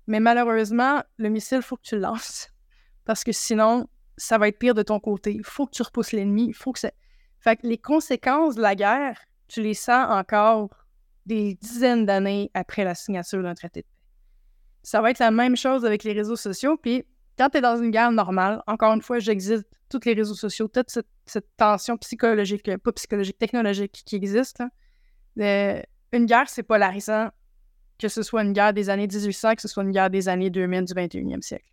Mais 0.06 0.20
malheureusement, 0.20 1.02
le 1.18 1.28
missile, 1.28 1.58
il 1.58 1.62
faut 1.62 1.76
que 1.76 1.82
tu 1.82 1.94
le 1.96 2.02
lances. 2.02 2.48
Parce 3.04 3.24
que 3.24 3.32
sinon, 3.32 3.88
ça 4.16 4.38
va 4.38 4.48
être 4.48 4.58
pire 4.58 4.74
de 4.74 4.82
ton 4.82 5.00
côté. 5.00 5.32
Il 5.32 5.44
faut 5.44 5.66
que 5.66 5.72
tu 5.72 5.82
repousses 5.82 6.12
l'ennemi. 6.12 6.52
Faut 6.52 6.72
que 6.72 6.78
ça. 6.78 6.90
Fait 7.40 7.56
que 7.56 7.66
les 7.66 7.78
conséquences 7.78 8.54
de 8.54 8.62
la 8.62 8.74
guerre, 8.74 9.18
tu 9.48 9.62
les 9.62 9.74
sens 9.74 10.06
encore 10.10 10.70
des 11.26 11.54
dizaines 11.54 12.06
d'années 12.06 12.50
après 12.54 12.84
la 12.84 12.94
signature 12.94 13.42
d'un 13.42 13.54
traité 13.54 13.80
de 13.80 13.86
paix. 13.86 13.92
Ça 14.82 15.00
va 15.00 15.10
être 15.10 15.18
la 15.18 15.30
même 15.30 15.56
chose 15.56 15.84
avec 15.84 16.04
les 16.04 16.12
réseaux 16.12 16.36
sociaux. 16.36 16.76
Puis 16.76 17.04
quand 17.38 17.50
tu 17.50 17.58
es 17.58 17.60
dans 17.60 17.76
une 17.76 17.90
guerre 17.90 18.12
normale, 18.12 18.62
encore 18.66 18.92
une 18.92 19.02
fois, 19.02 19.18
j'existe 19.18 19.66
tous 19.88 20.00
les 20.04 20.14
réseaux 20.14 20.34
sociaux, 20.34 20.68
toute 20.68 20.90
cette, 20.90 21.46
tension 21.56 21.96
psychologique, 21.98 22.76
pas 22.78 22.92
psychologique, 22.92 23.38
technologique 23.38 24.02
qui 24.04 24.16
existe. 24.16 24.62
Euh, 25.38 25.82
une 26.12 26.26
guerre, 26.26 26.48
c'est 26.48 26.62
polarisant, 26.62 27.30
que 27.98 28.08
ce 28.08 28.22
soit 28.22 28.42
une 28.42 28.52
guerre 28.52 28.72
des 28.72 28.90
années 28.90 29.06
1800, 29.06 29.54
que 29.54 29.62
ce 29.62 29.68
soit 29.68 29.82
une 29.82 29.92
guerre 29.92 30.10
des 30.10 30.28
années 30.28 30.50
2000 30.50 30.84
du 30.84 30.92
21e 30.92 31.42
siècle. 31.42 31.72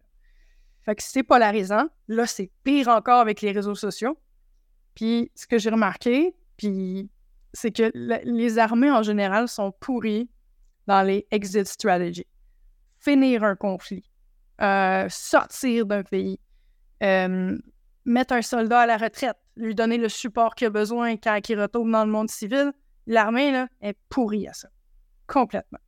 Fait 0.81 0.95
que 0.95 1.03
c'est 1.03 1.23
polarisant. 1.23 1.87
Là, 2.07 2.25
c'est 2.25 2.49
pire 2.63 2.87
encore 2.87 3.19
avec 3.19 3.41
les 3.41 3.51
réseaux 3.51 3.75
sociaux. 3.75 4.17
Puis 4.95 5.31
ce 5.35 5.47
que 5.47 5.57
j'ai 5.57 5.69
remarqué, 5.69 6.35
puis 6.57 7.09
c'est 7.53 7.71
que 7.71 7.91
les 7.93 8.59
armées 8.59 8.91
en 8.91 9.03
général 9.03 9.47
sont 9.47 9.71
pourries 9.71 10.29
dans 10.87 11.03
les 11.03 11.27
exit 11.31 11.67
strategies. 11.67 12.27
Finir 12.99 13.43
un 13.43 13.55
conflit, 13.55 14.08
euh, 14.61 15.05
sortir 15.09 15.85
d'un 15.85 16.03
pays, 16.03 16.37
euh, 17.01 17.57
mettre 18.03 18.33
un 18.33 18.41
soldat 18.41 18.81
à 18.81 18.85
la 18.85 18.97
retraite, 18.97 19.37
lui 19.55 19.73
donner 19.73 19.97
le 19.97 20.09
support 20.09 20.53
qu'il 20.53 20.67
a 20.67 20.69
besoin 20.69 21.15
quand 21.15 21.39
il 21.47 21.59
retourne 21.59 21.91
dans 21.91 22.03
le 22.03 22.11
monde 22.11 22.29
civil. 22.29 22.73
L'armée, 23.07 23.65
est 23.81 23.97
pourrie 24.09 24.47
à 24.47 24.53
ça. 24.53 24.67
Complètement. 25.27 25.79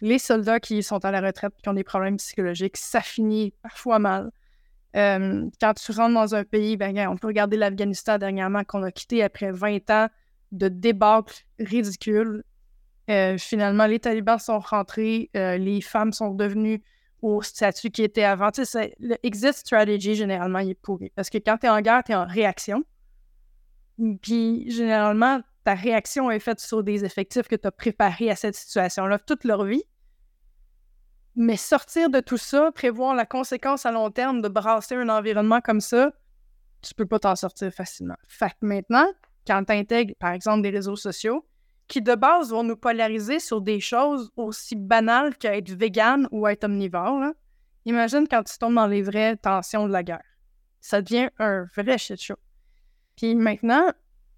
Les 0.00 0.18
soldats 0.18 0.60
qui 0.60 0.82
sont 0.82 1.04
à 1.04 1.10
la 1.10 1.20
retraite 1.20 1.52
qui 1.62 1.68
ont 1.68 1.74
des 1.74 1.84
problèmes 1.84 2.18
psychologiques, 2.18 2.76
ça 2.76 3.00
finit 3.00 3.52
parfois 3.62 3.98
mal. 3.98 4.30
Euh, 4.96 5.48
quand 5.60 5.74
tu 5.74 5.92
rentres 5.92 6.14
dans 6.14 6.34
un 6.34 6.44
pays, 6.44 6.76
ben, 6.76 6.96
on 7.08 7.16
peut 7.16 7.26
regarder 7.26 7.56
l'Afghanistan 7.56 8.16
dernièrement 8.16 8.62
qu'on 8.64 8.82
a 8.84 8.92
quitté 8.92 9.22
après 9.24 9.50
20 9.50 9.90
ans 9.90 10.08
de 10.52 10.68
débâcle 10.68 11.44
ridicule. 11.58 12.44
Finalement, 13.38 13.86
les 13.86 13.98
talibans 13.98 14.38
sont 14.38 14.60
rentrés, 14.60 15.30
les 15.34 15.80
femmes 15.80 16.12
sont 16.12 16.30
devenues 16.30 16.80
au 17.22 17.42
statut 17.42 17.90
qui 17.90 18.02
était 18.02 18.24
avant. 18.24 18.50
Tu 18.50 18.62
le 18.98 19.16
exit 19.22 19.54
strategy, 19.54 20.14
généralement, 20.14 20.60
il 20.60 20.70
est 20.70 20.74
pourri. 20.74 21.10
Parce 21.14 21.30
que 21.30 21.38
quand 21.38 21.58
tu 21.58 21.66
es 21.66 21.68
en 21.68 21.80
guerre, 21.80 22.02
tu 22.04 22.12
es 22.12 22.14
en 22.14 22.26
réaction. 22.26 22.84
Puis, 24.22 24.70
généralement, 24.70 25.40
ta 25.64 25.74
réaction 25.74 26.30
est 26.30 26.38
faite 26.38 26.60
sur 26.60 26.82
des 26.82 27.04
effectifs 27.04 27.48
que 27.48 27.56
tu 27.56 27.66
as 27.66 27.72
préparés 27.72 28.30
à 28.30 28.36
cette 28.36 28.54
situation-là 28.54 29.18
toute 29.18 29.44
leur 29.44 29.64
vie. 29.64 29.82
Mais 31.36 31.56
sortir 31.56 32.10
de 32.10 32.20
tout 32.20 32.38
ça, 32.38 32.72
prévoir 32.72 33.14
la 33.14 33.26
conséquence 33.26 33.86
à 33.86 33.92
long 33.92 34.10
terme 34.10 34.42
de 34.42 34.48
brasser 34.48 34.96
un 34.96 35.08
environnement 35.08 35.60
comme 35.60 35.80
ça, 35.80 36.12
tu 36.82 36.94
peux 36.94 37.06
pas 37.06 37.18
t'en 37.18 37.36
sortir 37.36 37.72
facilement. 37.72 38.16
Fait 38.26 38.50
que 38.50 38.66
maintenant, 38.66 39.06
quand 39.46 39.64
tu 39.64 39.72
intègres, 39.72 40.14
par 40.18 40.32
exemple, 40.32 40.62
des 40.62 40.70
réseaux 40.70 40.96
sociaux, 40.96 41.46
qui 41.90 42.00
de 42.00 42.14
base 42.14 42.50
vont 42.50 42.62
nous 42.62 42.76
polariser 42.76 43.40
sur 43.40 43.60
des 43.60 43.80
choses 43.80 44.30
aussi 44.36 44.76
banales 44.76 45.36
qu'être 45.36 45.70
vegan 45.70 46.28
ou 46.30 46.46
être 46.46 46.64
omnivore, 46.64 47.32
imagine 47.84 48.28
quand 48.28 48.44
tu 48.44 48.56
tombes 48.58 48.76
dans 48.76 48.86
les 48.86 49.02
vraies 49.02 49.36
tensions 49.36 49.88
de 49.88 49.92
la 49.92 50.04
guerre. 50.04 50.22
Ça 50.80 51.02
devient 51.02 51.28
un 51.40 51.66
vrai 51.76 51.98
shit 51.98 52.22
show. 52.22 52.36
Puis 53.16 53.34
maintenant, 53.34 53.92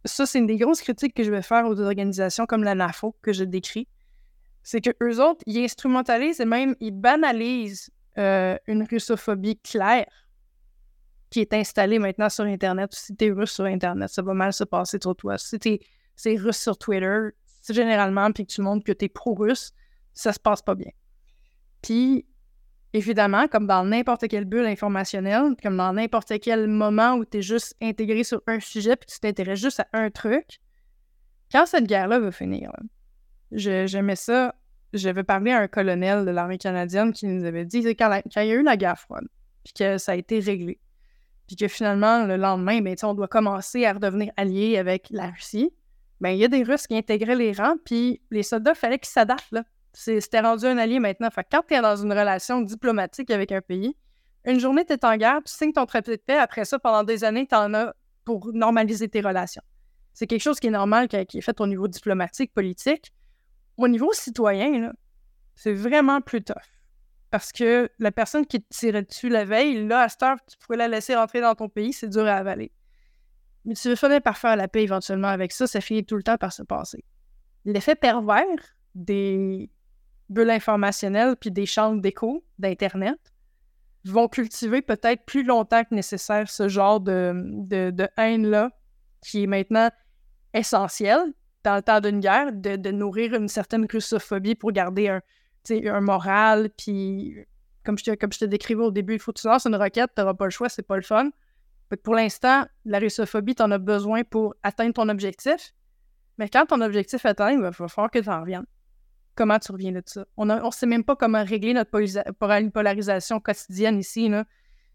ça, 0.06 0.24
c'est 0.24 0.38
une 0.38 0.46
des 0.46 0.56
grosses 0.56 0.80
critiques 0.80 1.14
que 1.14 1.22
je 1.22 1.30
vais 1.30 1.42
faire 1.42 1.66
aux 1.66 1.78
organisations 1.78 2.46
comme 2.46 2.64
la 2.64 2.74
NAFO, 2.74 3.14
que 3.20 3.34
je 3.34 3.44
décris. 3.44 3.86
C'est 4.62 4.80
que 4.80 4.90
eux 5.02 5.22
autres, 5.22 5.42
ils 5.46 5.62
instrumentalisent 5.62 6.40
et 6.40 6.46
même 6.46 6.74
ils 6.80 6.90
banalisent 6.90 7.90
euh, 8.16 8.56
une 8.66 8.82
russophobie 8.84 9.58
claire 9.58 10.10
qui 11.28 11.40
est 11.40 11.52
installé 11.52 11.98
maintenant 11.98 12.30
sur 12.30 12.44
Internet. 12.44 12.94
Si 12.94 13.14
t'es 13.14 13.30
russe 13.30 13.52
sur 13.52 13.66
Internet, 13.66 14.08
ça 14.08 14.22
va 14.22 14.32
mal 14.32 14.54
se 14.54 14.64
passer 14.64 14.98
sur 15.00 15.14
toi. 15.14 15.36
Si 15.36 15.58
t'es 15.58 15.80
es 16.24 16.36
russe 16.36 16.58
sur 16.58 16.78
Twitter, 16.78 17.30
généralement, 17.68 18.32
puis 18.32 18.46
que 18.46 18.52
tu 18.52 18.60
montres 18.60 18.84
que 18.84 18.92
t'es 18.92 19.08
pro-russe, 19.08 19.72
ça 20.14 20.32
se 20.32 20.40
passe 20.40 20.62
pas 20.62 20.74
bien. 20.74 20.90
Puis, 21.82 22.26
évidemment, 22.92 23.48
comme 23.48 23.66
dans 23.66 23.84
n'importe 23.84 24.28
quelle 24.28 24.44
bulle 24.44 24.66
informationnelle, 24.66 25.54
comme 25.62 25.76
dans 25.76 25.92
n'importe 25.92 26.32
quel 26.40 26.68
moment 26.68 27.14
où 27.14 27.24
tu 27.24 27.38
es 27.38 27.42
juste 27.42 27.74
intégré 27.80 28.24
sur 28.24 28.42
un 28.46 28.60
sujet 28.60 28.96
puis 28.96 29.06
tu 29.06 29.20
t'intéresses 29.20 29.60
juste 29.60 29.80
à 29.80 29.86
un 29.92 30.10
truc, 30.10 30.58
quand 31.50 31.66
cette 31.66 31.86
guerre-là 31.86 32.18
va 32.18 32.32
finir, 32.32 32.72
j'aimais 33.50 34.16
ça. 34.16 34.54
J'avais 34.94 35.24
parlé 35.24 35.52
à 35.52 35.60
un 35.60 35.68
colonel 35.68 36.26
de 36.26 36.30
l'armée 36.30 36.58
canadienne 36.58 37.12
qui 37.12 37.26
nous 37.26 37.44
avait 37.44 37.64
dit 37.64 37.82
quand, 37.96 38.20
il 38.36 38.46
y 38.46 38.50
a 38.50 38.54
eu 38.54 38.62
la 38.62 38.76
guerre 38.76 38.98
froide, 38.98 39.26
puis 39.64 39.72
que 39.72 39.96
ça 39.96 40.12
a 40.12 40.14
été 40.16 40.38
réglé, 40.38 40.78
puis 41.46 41.56
que 41.56 41.66
finalement, 41.66 42.26
le 42.26 42.36
lendemain, 42.36 42.82
ben, 42.82 42.94
on 43.02 43.14
doit 43.14 43.28
commencer 43.28 43.86
à 43.86 43.94
redevenir 43.94 44.32
alliés 44.36 44.76
avec 44.76 45.08
la 45.10 45.30
Russie, 45.30 45.72
ben, 46.22 46.30
il 46.30 46.38
y 46.38 46.44
a 46.44 46.48
des 46.48 46.62
Russes 46.62 46.86
qui 46.86 46.96
intégraient 46.96 47.34
les 47.34 47.52
rangs, 47.52 47.76
puis 47.84 48.22
les 48.30 48.44
soldats, 48.44 48.72
il 48.76 48.78
fallait 48.78 48.98
qu'ils 49.00 49.10
s'adaptent. 49.10 49.56
C'était 49.92 50.40
rendu 50.40 50.64
un 50.66 50.78
allié 50.78 51.00
maintenant. 51.00 51.28
Quand 51.50 51.62
tu 51.66 51.74
es 51.74 51.80
dans 51.82 51.96
une 51.96 52.12
relation 52.12 52.60
diplomatique 52.60 53.28
avec 53.32 53.50
un 53.50 53.60
pays, 53.60 53.96
une 54.44 54.60
journée, 54.60 54.84
tu 54.86 54.92
es 54.92 55.04
en 55.04 55.16
guerre, 55.16 55.40
tu 55.44 55.52
signes 55.52 55.72
ton 55.72 55.84
traité 55.84 56.12
de 56.12 56.22
paix, 56.24 56.38
après 56.38 56.64
ça, 56.64 56.78
pendant 56.78 57.02
des 57.02 57.24
années, 57.24 57.48
tu 57.48 57.56
en 57.56 57.74
as 57.74 57.92
pour 58.24 58.52
normaliser 58.52 59.08
tes 59.08 59.20
relations. 59.20 59.62
C'est 60.14 60.28
quelque 60.28 60.42
chose 60.42 60.60
qui 60.60 60.68
est 60.68 60.70
normal, 60.70 61.08
qui 61.08 61.16
est 61.16 61.40
fait 61.40 61.60
au 61.60 61.66
niveau 61.66 61.88
diplomatique, 61.88 62.54
politique. 62.54 63.12
Au 63.76 63.88
niveau 63.88 64.12
citoyen, 64.12 64.92
c'est 65.56 65.74
vraiment 65.74 66.20
plus 66.20 66.44
tough. 66.44 66.54
Parce 67.30 67.50
que 67.50 67.90
la 67.98 68.12
personne 68.12 68.46
qui 68.46 68.62
te 68.62 68.68
tirait 68.68 69.02
dessus 69.02 69.28
la 69.28 69.44
veille, 69.44 69.88
là, 69.88 70.02
à 70.02 70.08
cette 70.08 70.22
heure, 70.22 70.36
tu 70.48 70.56
pourrais 70.58 70.76
la 70.76 70.86
laisser 70.86 71.16
rentrer 71.16 71.40
dans 71.40 71.56
ton 71.56 71.68
pays, 71.68 71.92
c'est 71.92 72.08
dur 72.08 72.26
à 72.26 72.34
avaler. 72.34 72.70
Mais 73.64 73.74
tu 73.74 73.94
finir 73.96 74.20
par 74.20 74.38
faire 74.38 74.56
la 74.56 74.68
paix 74.68 74.82
éventuellement 74.82 75.28
avec 75.28 75.52
ça, 75.52 75.66
ça 75.66 75.80
finit 75.80 76.04
tout 76.04 76.16
le 76.16 76.22
temps 76.22 76.36
par 76.36 76.52
se 76.52 76.62
passer. 76.62 77.04
L'effet 77.64 77.94
pervers 77.94 78.44
des 78.94 79.70
bulles 80.28 80.50
informationnelles 80.50 81.36
puis 81.36 81.50
des 81.50 81.66
chambres 81.66 82.00
d'écho 82.00 82.44
d'Internet 82.58 83.18
vont 84.04 84.28
cultiver 84.28 84.82
peut-être 84.82 85.24
plus 85.24 85.44
longtemps 85.44 85.84
que 85.84 85.94
nécessaire 85.94 86.50
ce 86.50 86.68
genre 86.68 87.00
de, 87.00 87.32
de, 87.90 88.08
haine-là 88.16 88.70
qui 89.24 89.44
est 89.44 89.46
maintenant 89.46 89.90
essentiel 90.54 91.20
dans 91.62 91.76
le 91.76 91.82
temps 91.82 92.00
d'une 92.00 92.18
guerre, 92.18 92.52
de, 92.52 92.90
nourrir 92.90 93.34
une 93.34 93.46
certaine 93.46 93.86
russophobie 93.90 94.56
pour 94.56 94.72
garder 94.72 95.08
un, 95.08 95.20
un 95.70 96.00
moral, 96.00 96.70
puis 96.76 97.36
comme 97.84 97.96
je, 97.96 98.04
te, 98.04 98.14
comme 98.16 98.32
je 98.32 98.40
te 98.40 98.44
décrivais 98.44 98.82
au 98.82 98.90
début, 98.90 99.14
il 99.14 99.18
faut 99.20 99.32
que 99.32 99.40
tu 99.40 99.46
lances 99.46 99.66
une 99.66 99.76
roquette, 99.76 100.10
tu 100.16 100.20
n'auras 100.20 100.34
pas 100.34 100.44
le 100.44 100.50
choix, 100.50 100.68
c'est 100.68 100.86
pas 100.86 100.96
le 100.96 101.02
fun. 101.02 101.30
Pour 101.96 102.14
l'instant, 102.14 102.64
la 102.84 102.98
russophobie, 102.98 103.54
tu 103.54 103.62
en 103.62 103.70
as 103.70 103.78
besoin 103.78 104.24
pour 104.24 104.54
atteindre 104.62 104.94
ton 104.94 105.08
objectif. 105.08 105.72
Mais 106.38 106.48
quand 106.48 106.66
ton 106.66 106.80
objectif 106.80 107.24
est 107.24 107.28
atteint, 107.28 107.52
il 107.52 107.60
va 107.60 107.72
falloir 107.72 108.10
que 108.10 108.18
tu 108.18 108.28
en 108.28 108.40
reviennes. 108.40 108.66
Comment 109.34 109.58
tu 109.58 109.72
reviens 109.72 109.92
de 109.92 110.02
ça? 110.04 110.24
On 110.36 110.46
ne 110.46 110.70
sait 110.70 110.86
même 110.86 111.04
pas 111.04 111.16
comment 111.16 111.44
régler 111.44 111.74
notre 111.74 111.90
polarisation 112.70 113.40
quotidienne 113.40 113.98
ici. 113.98 114.30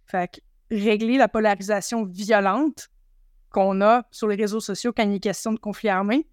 Fait 0.06 0.30
que 0.32 0.42
régler 0.76 1.18
la 1.18 1.28
polarisation 1.28 2.06
violente 2.06 2.90
qu'on 3.50 3.82
a 3.82 4.06
sur 4.12 4.28
les 4.28 4.36
réseaux 4.36 4.60
sociaux 4.60 4.94
quand 4.96 5.04
il 5.04 5.16
est 5.16 5.20
question 5.20 5.54
de 5.54 5.60
conflit 5.60 5.90
armé, 5.90 6.28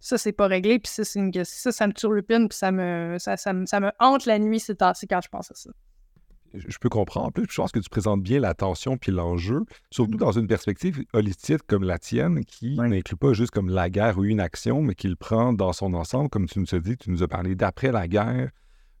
ça, 0.00 0.16
c'est 0.16 0.32
pas 0.32 0.46
réglé, 0.46 0.78
puis 0.78 0.92
ça, 0.92 1.02
ça, 1.04 1.72
ça 1.72 1.86
me 1.86 1.92
turlupine, 1.92 2.48
puis 2.48 2.56
ça 2.56 2.70
me, 2.70 3.16
ça, 3.18 3.52
me, 3.52 3.90
hante 3.98 4.26
la 4.26 4.38
nuit 4.38 4.60
ces 4.60 4.76
temps 4.76 4.92
quand 5.08 5.20
je 5.20 5.28
pense 5.28 5.50
à 5.50 5.54
ça. 5.54 5.70
Je 6.54 6.78
peux 6.78 6.88
comprendre. 6.88 7.26
En 7.26 7.30
plus, 7.30 7.46
je 7.48 7.56
pense 7.56 7.72
que 7.72 7.78
tu 7.78 7.88
présentes 7.90 8.22
bien 8.22 8.40
l'attention 8.40 8.96
puis 8.96 9.12
l'enjeu, 9.12 9.60
surtout 9.90 10.16
dans 10.16 10.32
une 10.32 10.46
perspective 10.46 11.04
holistique 11.12 11.60
comme 11.66 11.84
la 11.84 11.98
tienne, 11.98 12.44
qui 12.44 12.76
n'inclut 12.76 13.16
pas 13.16 13.32
juste 13.32 13.50
comme 13.50 13.68
la 13.68 13.90
guerre 13.90 14.18
ou 14.18 14.24
une 14.24 14.40
action, 14.40 14.82
mais 14.82 14.94
qui 14.94 15.08
le 15.08 15.16
prend 15.16 15.52
dans 15.52 15.72
son 15.72 15.94
ensemble. 15.94 16.30
Comme 16.30 16.46
tu 16.46 16.58
nous 16.58 16.74
as 16.74 16.80
dit, 16.80 16.96
tu 16.96 17.10
nous 17.10 17.22
as 17.22 17.28
parlé 17.28 17.54
d'après 17.54 17.92
la 17.92 18.08
guerre. 18.08 18.50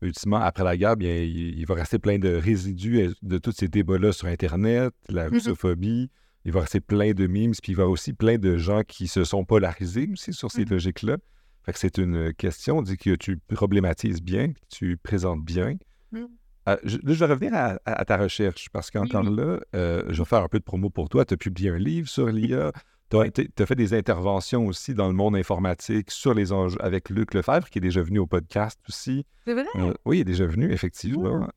Ultimement, 0.00 0.36
après 0.36 0.62
la 0.62 0.76
guerre, 0.76 0.96
bien, 0.96 1.16
il, 1.16 1.64
va 1.66 1.74
rester 1.74 1.98
plein 1.98 2.18
de 2.18 2.28
résidus 2.28 3.08
de 3.20 3.38
tous 3.38 3.50
ces 3.50 3.66
débats-là 3.66 4.12
sur 4.12 4.28
Internet, 4.28 4.94
la 5.08 5.26
mm-hmm. 5.26 5.32
russophobie 5.32 6.10
il 6.48 6.52
va 6.52 6.60
rester 6.60 6.80
plein 6.80 7.12
de 7.12 7.26
memes, 7.26 7.52
puis 7.62 7.72
il 7.72 7.76
va 7.76 7.86
aussi 7.86 8.14
plein 8.14 8.38
de 8.38 8.56
gens 8.56 8.82
qui 8.82 9.06
se 9.06 9.22
sont 9.22 9.44
polarisés 9.44 10.08
aussi 10.10 10.32
sur 10.32 10.50
ces 10.50 10.64
mmh. 10.64 10.70
logiques-là. 10.70 11.16
Fait 11.64 11.72
que 11.72 11.78
c'est 11.78 11.98
une 11.98 12.32
question, 12.32 12.80
dit 12.80 12.96
que 12.96 13.14
tu 13.16 13.36
problématises 13.36 14.22
bien, 14.22 14.52
que 14.54 14.58
tu 14.70 14.96
présentes 14.96 15.44
bien. 15.44 15.76
Mmh. 16.12 16.24
Euh, 16.68 16.76
je, 16.84 16.98
vais 16.98 17.26
revenir 17.26 17.52
à, 17.54 18.04
ta 18.04 18.16
recherche, 18.16 18.68
parce 18.70 18.90
qu'encore 18.90 19.22
là, 19.22 19.58
euh, 19.74 20.02
je 20.08 20.22
vais 20.22 20.28
faire 20.28 20.42
un 20.42 20.48
peu 20.48 20.58
de 20.58 20.64
promo 20.64 20.90
pour 20.90 21.08
toi. 21.08 21.24
Tu 21.24 21.34
as 21.34 21.36
publié 21.36 21.70
un 21.70 21.78
livre 21.78 22.08
sur 22.08 22.26
l'IA. 22.28 22.72
Tu 23.10 23.16
as, 23.16 23.66
fait 23.66 23.74
des 23.74 23.94
interventions 23.94 24.66
aussi 24.66 24.92
dans 24.92 25.08
le 25.08 25.14
monde 25.14 25.34
informatique 25.34 26.10
sur 26.10 26.34
les 26.34 26.52
enjeux 26.52 26.76
avec 26.80 27.08
Luc 27.08 27.32
Lefebvre, 27.32 27.70
qui 27.70 27.78
est 27.78 27.82
déjà 27.82 28.02
venu 28.02 28.18
au 28.18 28.26
podcast 28.26 28.78
aussi. 28.88 29.24
C'est 29.46 29.54
vrai? 29.54 29.64
Euh, 29.76 29.94
oui, 30.04 30.18
il 30.18 30.20
est 30.20 30.24
déjà 30.24 30.46
venu, 30.46 30.70
effectivement. 30.70 31.48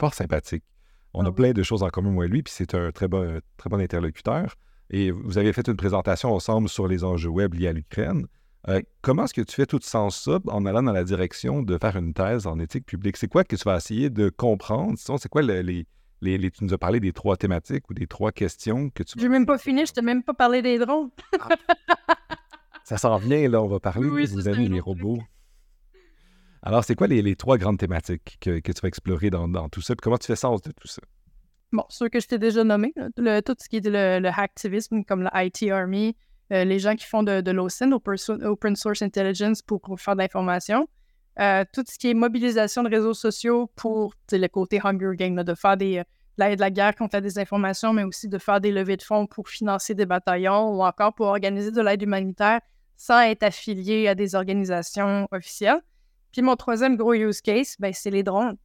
Fort 0.00 0.14
sympathique 0.14 0.64
On 1.14 1.24
a 1.24 1.30
plein 1.30 1.52
de 1.52 1.62
choses 1.62 1.84
en 1.84 1.88
commun, 1.88 2.10
moi 2.10 2.24
et 2.24 2.28
lui, 2.28 2.42
puis 2.42 2.52
c'est 2.56 2.74
un 2.74 2.90
très 2.90 3.06
bon, 3.06 3.40
très 3.56 3.70
bon 3.70 3.80
interlocuteur. 3.80 4.56
Et 4.90 5.12
vous 5.12 5.38
avez 5.38 5.52
fait 5.52 5.68
une 5.68 5.76
présentation 5.76 6.32
ensemble 6.32 6.68
sur 6.68 6.88
les 6.88 7.04
enjeux 7.04 7.28
web 7.28 7.54
liés 7.54 7.68
à 7.68 7.72
l'Ukraine. 7.72 8.26
Euh, 8.68 8.82
comment 9.00 9.24
est-ce 9.24 9.34
que 9.34 9.42
tu 9.42 9.54
fais 9.54 9.66
tout 9.66 9.78
sens 9.80 10.20
ça 10.20 10.40
en 10.48 10.66
allant 10.66 10.82
dans 10.82 10.92
la 10.92 11.04
direction 11.04 11.62
de 11.62 11.78
faire 11.78 11.96
une 11.96 12.12
thèse 12.12 12.46
en 12.46 12.58
éthique 12.58 12.86
publique? 12.86 13.16
C'est 13.16 13.28
quoi 13.28 13.44
que 13.44 13.54
tu 13.54 13.62
vas 13.62 13.76
essayer 13.76 14.10
de 14.10 14.28
comprendre? 14.28 14.98
C'est 14.98 15.28
quoi 15.28 15.42
les, 15.42 15.86
les, 16.20 16.50
Tu 16.50 16.64
nous 16.64 16.74
as 16.74 16.78
parlé 16.78 16.98
des 16.98 17.12
trois 17.12 17.36
thématiques 17.36 17.88
ou 17.88 17.94
des 17.94 18.06
trois 18.08 18.32
questions 18.32 18.90
que 18.90 19.04
tu... 19.04 19.14
Je 19.18 19.22
n'ai 19.22 19.28
même 19.28 19.46
pas 19.46 19.58
fini, 19.58 19.86
je 19.86 19.92
t'ai 19.92 20.02
même 20.02 20.22
pas 20.22 20.34
parlé 20.34 20.62
des 20.62 20.78
drones. 20.78 21.10
Ah. 21.40 21.48
Ça 22.84 22.98
s'en 22.98 23.16
vient, 23.18 23.48
là, 23.48 23.62
on 23.62 23.68
va 23.68 23.80
parler 23.80 24.08
oui, 24.08 24.28
de 24.28 24.40
vos 24.40 24.52
les 24.52 24.80
robots. 24.80 25.18
Alors, 26.62 26.84
c'est 26.84 26.94
quoi 26.94 27.06
les, 27.06 27.36
trois 27.36 27.58
grandes 27.58 27.78
thématiques 27.78 28.38
que, 28.40 28.58
tu 28.60 28.80
vas 28.80 28.88
explorer 28.88 29.30
dans, 29.30 29.68
tout 29.68 29.80
ça? 29.80 29.94
comment 29.94 30.18
tu 30.18 30.26
fais 30.26 30.36
sens 30.36 30.62
de 30.62 30.72
tout 30.72 30.88
ça? 30.88 31.02
Bon, 31.72 31.84
ceux 31.88 32.08
que 32.08 32.20
je 32.20 32.26
t'ai 32.26 32.38
déjà 32.38 32.64
nommés, 32.64 32.92
tout 32.94 33.56
ce 33.58 33.68
qui 33.68 33.76
est 33.76 33.86
le, 33.86 34.20
le 34.20 34.28
hacktivisme, 34.28 35.04
comme 35.04 35.22
la 35.22 35.44
IT 35.44 35.64
Army, 35.70 36.16
euh, 36.52 36.64
les 36.64 36.78
gens 36.78 36.94
qui 36.94 37.06
font 37.06 37.22
de, 37.22 37.40
de 37.40 37.50
l'OSINT, 37.50 37.92
Open 37.92 38.76
Source 38.76 39.02
Intelligence, 39.02 39.62
pour, 39.62 39.80
faire 39.98 40.14
de 40.14 40.20
l'information. 40.20 40.88
Euh, 41.38 41.64
tout 41.72 41.84
ce 41.86 41.98
qui 41.98 42.10
est 42.10 42.14
mobilisation 42.14 42.82
de 42.82 42.88
réseaux 42.88 43.14
sociaux 43.14 43.70
pour 43.76 44.14
le 44.32 44.46
côté 44.46 44.80
Hunger 44.82 45.16
Game, 45.16 45.42
de 45.42 45.54
faire 45.54 45.76
des, 45.76 46.02
de 46.38 46.60
la 46.60 46.70
guerre 46.70 46.94
contre 46.94 47.16
la 47.16 47.20
désinformation, 47.20 47.92
mais 47.92 48.04
aussi 48.04 48.28
de 48.28 48.38
faire 48.38 48.60
des 48.60 48.70
levées 48.70 48.96
de 48.96 49.02
fonds 49.02 49.26
pour 49.26 49.48
financer 49.48 49.94
des 49.94 50.06
bataillons 50.06 50.70
ou 50.70 50.82
encore 50.82 51.14
pour 51.14 51.26
organiser 51.26 51.70
de 51.70 51.80
l'aide 51.80 52.02
humanitaire 52.02 52.60
sans 52.96 53.20
être 53.20 53.42
affilié 53.42 54.08
à 54.08 54.14
des 54.14 54.34
organisations 54.34 55.28
officielles. 55.30 55.80
Puis 56.32 56.42
mon 56.42 56.56
troisième 56.56 56.96
gros 56.96 57.14
use 57.14 57.40
case, 57.40 57.76
ben, 57.78 57.92
c'est 57.92 58.10
les 58.10 58.22
drones. 58.22 58.56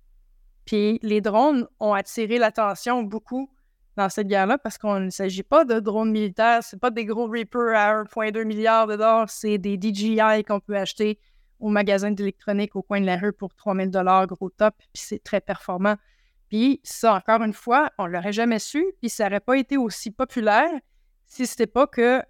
Puis 0.66 1.00
les 1.02 1.22
drones 1.22 1.68
ont 1.80 1.94
attiré 1.94 2.38
l'attention 2.38 3.04
beaucoup 3.04 3.50
dans 3.98 4.10
cette 4.10 4.28
guerre-là 4.28 4.58
parce 4.58 4.78
qu'il 4.78 4.90
ne 4.90 5.10
s'agit 5.10 5.44
pas 5.44 5.66
de 5.66 5.80
drones 5.80 6.12
militaires, 6.12 6.64
c'est 6.64 6.80
pas 6.80 6.92
des 6.92 7.06
gros 7.06 7.28
Reaper 7.28 7.76
à 7.76 8.04
1,2 8.04 8.44
milliard 8.46 8.88
de 8.88 8.96
dollars, 8.96 9.30
c'est 9.30 9.58
des 9.58 9.78
DJI 9.80 10.44
qu'on 10.48 10.60
peut 10.60 10.78
acheter 10.78 11.20
au 11.60 11.70
magasin 11.70 12.12
d'électronique 12.12 12.76
au 12.76 12.82
coin 12.82 13.02
de 13.02 13.06
la 13.06 13.18
rue 13.18 13.34
pour 13.34 13.54
3000 13.54 13.92
dollars 13.92 14.28
gros 14.28 14.50
top, 14.50 14.74
puis 14.78 15.04
c'est 15.04 15.24
très 15.24 15.42
performant. 15.42 15.96
Puis 16.50 16.82
ça, 16.84 17.14
encore 17.14 17.44
une 17.44 17.54
fois, 17.54 17.92
on 17.98 18.08
l'aurait 18.08 18.34
jamais 18.34 18.60
su, 18.60 18.84
puis 19.00 19.10
ça 19.10 19.26
n'aurait 19.26 19.40
pas 19.40 19.58
été 19.58 19.78
aussi 19.78 20.12
populaire 20.12 20.72
si 21.26 21.48
c'était 21.48 21.68
pas 21.68 21.88
que 21.88 22.22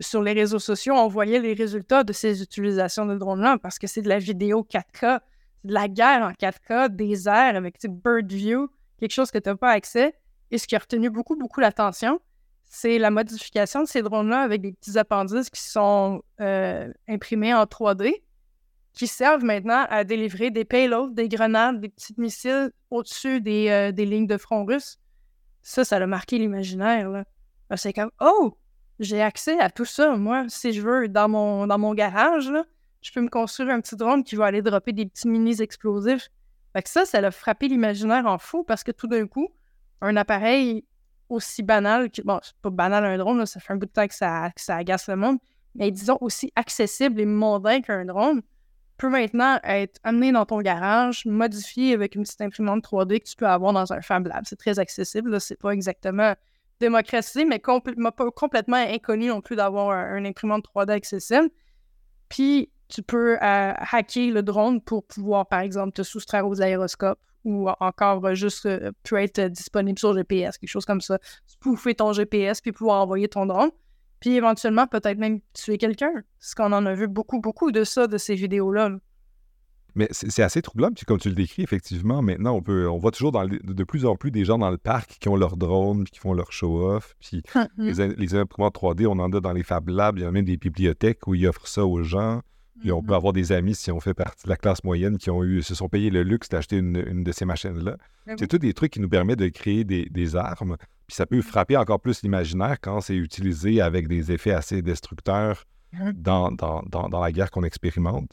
sur 0.00 0.22
les 0.22 0.32
réseaux 0.32 0.58
sociaux, 0.58 0.94
on 0.94 1.06
voyait 1.06 1.38
les 1.38 1.54
résultats 1.54 2.02
de 2.02 2.12
ces 2.12 2.42
utilisations 2.42 3.06
de 3.06 3.16
drones-là 3.16 3.58
parce 3.62 3.78
que 3.78 3.86
c'est 3.86 4.02
de 4.02 4.08
la 4.08 4.18
vidéo 4.18 4.66
4K, 4.68 5.20
de 5.64 5.72
la 5.72 5.86
guerre 5.86 6.22
en 6.22 6.32
4K, 6.32 6.88
des 6.88 7.28
airs 7.28 7.54
avec 7.54 7.76
bird 7.88 8.32
view, 8.32 8.68
quelque 8.98 9.12
chose 9.12 9.30
que 9.30 9.38
tu 9.38 9.48
n'as 9.48 9.54
pas 9.54 9.70
accès. 9.70 10.14
Et 10.52 10.58
ce 10.58 10.66
qui 10.66 10.76
a 10.76 10.78
retenu 10.78 11.08
beaucoup, 11.08 11.34
beaucoup 11.34 11.60
l'attention, 11.60 12.20
c'est 12.66 12.98
la 12.98 13.10
modification 13.10 13.82
de 13.82 13.88
ces 13.88 14.02
drones-là 14.02 14.42
avec 14.42 14.60
des 14.60 14.72
petits 14.72 14.98
appendices 14.98 15.48
qui 15.48 15.62
sont 15.62 16.22
euh, 16.40 16.92
imprimés 17.08 17.54
en 17.54 17.64
3D, 17.64 18.22
qui 18.92 19.06
servent 19.06 19.44
maintenant 19.44 19.86
à 19.88 20.04
délivrer 20.04 20.50
des 20.50 20.66
payloads, 20.66 21.14
des 21.14 21.30
grenades, 21.30 21.80
des 21.80 21.88
petits 21.88 22.14
missiles 22.18 22.70
au-dessus 22.90 23.40
des, 23.40 23.70
euh, 23.70 23.92
des, 23.92 24.04
lignes 24.04 24.26
de 24.26 24.36
front 24.36 24.66
russes. 24.66 24.98
Ça, 25.62 25.84
ça 25.84 25.96
a 25.96 26.06
marqué 26.06 26.38
l'imaginaire. 26.38 27.24
C'est 27.76 27.94
comme, 27.94 28.10
oh, 28.20 28.58
j'ai 28.98 29.22
accès 29.22 29.58
à 29.58 29.70
tout 29.70 29.86
ça. 29.86 30.16
Moi, 30.16 30.44
si 30.48 30.74
je 30.74 30.82
veux, 30.82 31.08
dans 31.08 31.30
mon, 31.30 31.66
dans 31.66 31.78
mon 31.78 31.94
garage, 31.94 32.52
je 33.00 33.12
peux 33.12 33.22
me 33.22 33.30
construire 33.30 33.70
un 33.70 33.80
petit 33.80 33.96
drone 33.96 34.22
qui 34.22 34.36
va 34.36 34.46
aller 34.46 34.60
dropper 34.60 34.92
des 34.92 35.06
petits 35.06 35.28
minis 35.28 35.62
explosifs. 35.62 36.28
Fait 36.74 36.82
que 36.82 36.90
ça, 36.90 37.06
ça 37.06 37.18
a 37.18 37.30
frappé 37.30 37.68
l'imaginaire 37.68 38.26
en 38.26 38.36
fou 38.36 38.64
parce 38.64 38.84
que 38.84 38.92
tout 38.92 39.06
d'un 39.06 39.26
coup, 39.26 39.48
un 40.02 40.16
appareil 40.16 40.84
aussi 41.28 41.62
banal, 41.62 42.10
que, 42.10 42.20
bon, 42.22 42.38
c'est 42.42 42.56
pas 42.60 42.70
banal 42.70 43.04
un 43.04 43.16
drone, 43.16 43.46
ça 43.46 43.60
fait 43.60 43.72
un 43.72 43.76
bout 43.76 43.86
de 43.86 43.92
temps 43.92 44.06
que 44.06 44.14
ça, 44.14 44.50
ça 44.56 44.76
agace 44.76 45.08
le 45.08 45.16
monde, 45.16 45.38
mais 45.74 45.90
disons 45.90 46.18
aussi 46.20 46.52
accessible 46.56 47.20
et 47.20 47.26
mondain 47.26 47.80
qu'un 47.80 48.04
drone, 48.04 48.42
peut 48.98 49.08
maintenant 49.08 49.58
être 49.64 49.98
amené 50.04 50.30
dans 50.30 50.44
ton 50.44 50.60
garage, 50.60 51.24
modifié 51.24 51.94
avec 51.94 52.14
une 52.14 52.22
petite 52.22 52.40
imprimante 52.40 52.84
3D 52.84 53.20
que 53.20 53.28
tu 53.28 53.36
peux 53.36 53.48
avoir 53.48 53.72
dans 53.72 53.92
un 53.92 54.00
Fab 54.00 54.26
Lab. 54.26 54.44
C'est 54.46 54.58
très 54.58 54.78
accessible, 54.78 55.40
c'est 55.40 55.58
pas 55.58 55.70
exactement 55.70 56.34
démocratisé, 56.78 57.44
mais 57.44 57.58
pas 57.58 58.30
complètement 58.30 58.76
inconnu 58.76 59.28
non 59.28 59.40
plus 59.40 59.56
d'avoir 59.56 59.90
un, 59.90 60.24
imprimante 60.24 60.66
3D 60.74 60.90
accessible. 60.90 61.48
Puis, 62.28 62.70
tu 62.92 63.02
peux 63.02 63.36
euh, 63.36 63.72
hacker 63.90 64.30
le 64.32 64.42
drone 64.42 64.82
pour 64.82 65.06
pouvoir, 65.06 65.46
par 65.48 65.60
exemple, 65.60 65.92
te 65.92 66.02
soustraire 66.02 66.46
aux 66.46 66.60
aéroscopes 66.60 67.18
ou 67.44 67.68
encore 67.80 68.24
euh, 68.26 68.34
juste 68.34 68.66
euh, 68.66 68.92
peut 69.02 69.16
être 69.16 69.40
disponible 69.40 69.98
sur 69.98 70.14
GPS, 70.14 70.58
quelque 70.58 70.70
chose 70.70 70.84
comme 70.84 71.00
ça. 71.00 71.18
Spoofer 71.46 71.94
ton 71.94 72.12
GPS 72.12 72.60
puis 72.60 72.70
pouvoir 72.70 73.00
envoyer 73.00 73.28
ton 73.28 73.46
drone. 73.46 73.70
Puis 74.20 74.36
éventuellement, 74.36 74.86
peut-être 74.86 75.18
même 75.18 75.40
tuer 75.54 75.78
quelqu'un. 75.78 76.12
Parce 76.38 76.54
qu'on 76.54 76.72
en 76.72 76.84
a 76.84 76.94
vu 76.94 77.08
beaucoup, 77.08 77.40
beaucoup 77.40 77.72
de 77.72 77.82
ça, 77.82 78.06
de 78.06 78.18
ces 78.18 78.34
vidéos-là. 78.34 78.90
Mais 79.94 80.08
c'est 80.10 80.42
assez 80.42 80.62
troublant, 80.62 80.90
puis 80.90 81.04
comme 81.04 81.18
tu 81.18 81.28
le 81.28 81.34
décris, 81.34 81.62
effectivement, 81.62 82.22
maintenant, 82.22 82.54
on 82.54 82.62
peut, 82.62 82.88
on 82.88 82.96
voit 82.96 83.10
toujours 83.10 83.32
dans 83.32 83.46
de 83.46 83.84
plus 83.84 84.06
en 84.06 84.16
plus 84.16 84.30
des 84.30 84.46
gens 84.46 84.56
dans 84.56 84.70
le 84.70 84.78
parc 84.78 85.18
qui 85.20 85.28
ont 85.28 85.36
leur 85.36 85.58
drone, 85.58 86.04
puis 86.04 86.12
qui 86.12 86.18
font 86.18 86.32
leur 86.32 86.50
show-off, 86.50 87.14
puis 87.20 87.42
les, 87.76 88.08
les 88.08 88.34
imprimantes 88.34 88.74
3D, 88.74 89.06
on 89.06 89.18
en 89.18 89.30
a 89.30 89.40
dans 89.40 89.52
les 89.52 89.62
Fab 89.62 89.90
Labs, 89.90 90.16
il 90.16 90.22
y 90.22 90.24
a 90.24 90.30
même 90.30 90.46
des 90.46 90.56
bibliothèques 90.56 91.26
où 91.26 91.34
ils 91.34 91.46
offrent 91.46 91.68
ça 91.68 91.84
aux 91.84 92.02
gens. 92.02 92.40
Et 92.84 92.90
on 92.90 93.02
peut 93.02 93.12
mm-hmm. 93.12 93.16
avoir 93.16 93.32
des 93.32 93.52
amis, 93.52 93.74
si 93.74 93.90
on 93.90 94.00
fait 94.00 94.14
partie 94.14 94.44
de 94.44 94.48
la 94.48 94.56
classe 94.56 94.82
moyenne, 94.82 95.18
qui 95.18 95.30
ont 95.30 95.44
eu, 95.44 95.62
se 95.62 95.74
sont 95.74 95.88
payés 95.88 96.10
le 96.10 96.22
luxe 96.22 96.48
d'acheter 96.48 96.78
une, 96.78 97.22
de 97.22 97.32
ces 97.32 97.44
machines-là. 97.44 97.96
Ben 98.26 98.36
c'est 98.38 98.46
tous 98.46 98.58
des 98.58 98.72
trucs 98.72 98.92
qui 98.92 99.00
nous 99.00 99.08
permettent 99.08 99.38
de 99.38 99.48
créer 99.48 99.84
des, 99.84 100.36
armes. 100.36 100.76
Puis 101.06 101.16
ça 101.16 101.26
peut 101.26 101.38
mm-hmm. 101.38 101.42
frapper 101.42 101.76
encore 101.76 102.00
plus 102.00 102.22
l'imaginaire 102.22 102.78
quand 102.80 103.00
c'est 103.00 103.16
utilisé 103.16 103.80
avec 103.80 104.08
des 104.08 104.32
effets 104.32 104.52
assez 104.52 104.82
destructeurs 104.82 105.64
mm-hmm. 105.94 106.12
dans, 106.14 106.50
dans, 106.50 107.20
la 107.20 107.32
guerre 107.32 107.50
qu'on 107.50 107.64
expérimente. 107.64 108.32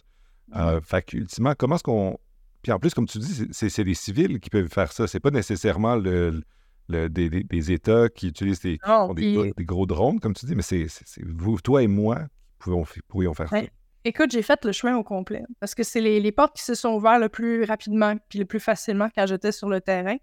Euh, 0.56 0.80
fait 0.82 1.04
qu'ultimement, 1.04 1.54
comment 1.58 1.76
est-ce 1.76 1.84
qu'on. 1.84 2.18
Puis 2.62 2.72
en 2.72 2.80
plus, 2.80 2.94
comme 2.94 3.08
tu 3.08 3.20
dis, 3.20 3.48
c'est 3.52 3.84
les 3.84 3.94
civils 3.94 4.40
qui 4.40 4.50
peuvent 4.50 4.68
faire 4.68 4.92
ça. 4.92 5.08
C'est 5.08 5.20
pas 5.20 5.32
nécessairement 5.32 5.96
le, 5.96 6.42
des, 6.90 7.72
États 7.72 8.10
qui 8.10 8.30
utilisent 8.30 8.62
des, 8.62 8.80
des, 9.16 9.66
gros 9.66 9.86
drones, 9.86 10.20
comme 10.20 10.34
tu 10.34 10.46
dis, 10.46 10.56
mais 10.56 10.62
c'est 10.62 10.88
vous, 11.26 11.60
toi 11.62 11.84
et 11.84 11.88
moi 11.88 12.26
qui 12.62 13.00
pourrions 13.08 13.34
faire 13.34 13.50
ça. 13.50 13.62
Écoute, 14.06 14.32
j'ai 14.32 14.42
fait 14.42 14.64
le 14.64 14.72
chemin 14.72 14.96
au 14.96 15.04
complet 15.04 15.44
parce 15.60 15.76
que 15.76 15.84
c'est 15.84 16.00
les, 16.00 16.32
portes 16.32 16.56
qui 16.56 16.64
se 16.64 16.74
sont 16.74 16.90
ouvertes 16.90 17.22
le 17.22 17.30
plus 17.30 17.66
rapidement 17.66 18.16
puis 18.30 18.40
le 18.40 18.46
plus 18.46 18.60
facilement 18.60 19.10
quand 19.14 19.26
j'étais 19.28 19.52
sur 19.52 19.68
le 19.68 19.82
terrain. 19.82 20.16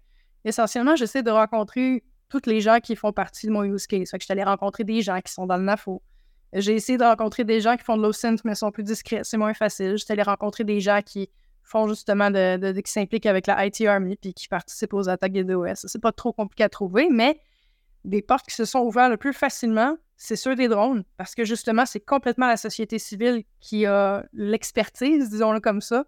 Essentiellement, 0.45 0.95
j'essaie 0.95 1.21
de 1.21 1.29
rencontrer 1.29 2.03
toutes 2.29 2.47
les 2.47 2.59
gens 2.59 2.79
qui 2.79 2.95
font 2.95 3.11
partie 3.11 3.45
de 3.45 3.51
mon 3.51 3.63
use 3.63 3.85
case. 3.85 4.09
Fait 4.09 4.17
que 4.17 4.25
je 4.27 4.33
suis 4.33 4.43
rencontrer 4.43 4.83
des 4.83 5.01
gens 5.01 5.19
qui 5.21 5.31
sont 5.31 5.45
dans 5.45 5.57
le 5.57 5.63
NAFO. 5.63 6.01
J'ai 6.53 6.73
essayé 6.73 6.97
de 6.97 7.03
rencontrer 7.03 7.43
des 7.43 7.61
gens 7.61 7.75
qui 7.75 7.83
font 7.83 7.97
de 7.97 8.01
l'OSINT, 8.01 8.37
mais 8.45 8.55
sont 8.55 8.71
plus 8.71 8.83
discrets. 8.83 9.21
C'est 9.23 9.37
moins 9.37 9.53
facile. 9.53 9.97
J'étais 9.97 10.13
allée 10.13 10.23
rencontrer 10.23 10.63
des 10.63 10.79
gens 10.79 11.01
qui 11.05 11.29
font 11.61 11.87
justement 11.87 12.31
de, 12.31 12.79
qui 12.79 12.91
s'impliquent 12.91 13.25
avec 13.25 13.45
la 13.45 13.65
IT 13.65 13.81
Army 13.81 14.15
puis 14.15 14.33
qui 14.33 14.47
participent 14.47 14.93
aux 14.93 15.09
attaques 15.09 15.33
des 15.33 15.43
DOS. 15.43 15.75
C'est 15.75 16.01
pas 16.01 16.13
trop 16.13 16.31
compliqué 16.31 16.63
à 16.63 16.69
trouver, 16.69 17.09
mais 17.11 17.39
des 18.07 18.21
portes 18.21 18.47
qui 18.47 18.55
se 18.55 18.65
sont 18.65 18.79
ouvertes 18.79 19.11
le 19.11 19.17
plus 19.17 19.33
facilement, 19.33 19.97
c'est 20.15 20.35
sur 20.35 20.55
des 20.55 20.67
drones, 20.67 21.03
parce 21.17 21.35
que 21.35 21.43
justement, 21.43 21.85
c'est 21.85 21.99
complètement 21.99 22.47
la 22.47 22.57
société 22.57 22.97
civile 22.97 23.43
qui 23.59 23.85
a 23.85 24.25
l'expertise, 24.33 25.29
disons-le 25.29 25.59
comme 25.59 25.81
ça, 25.81 26.05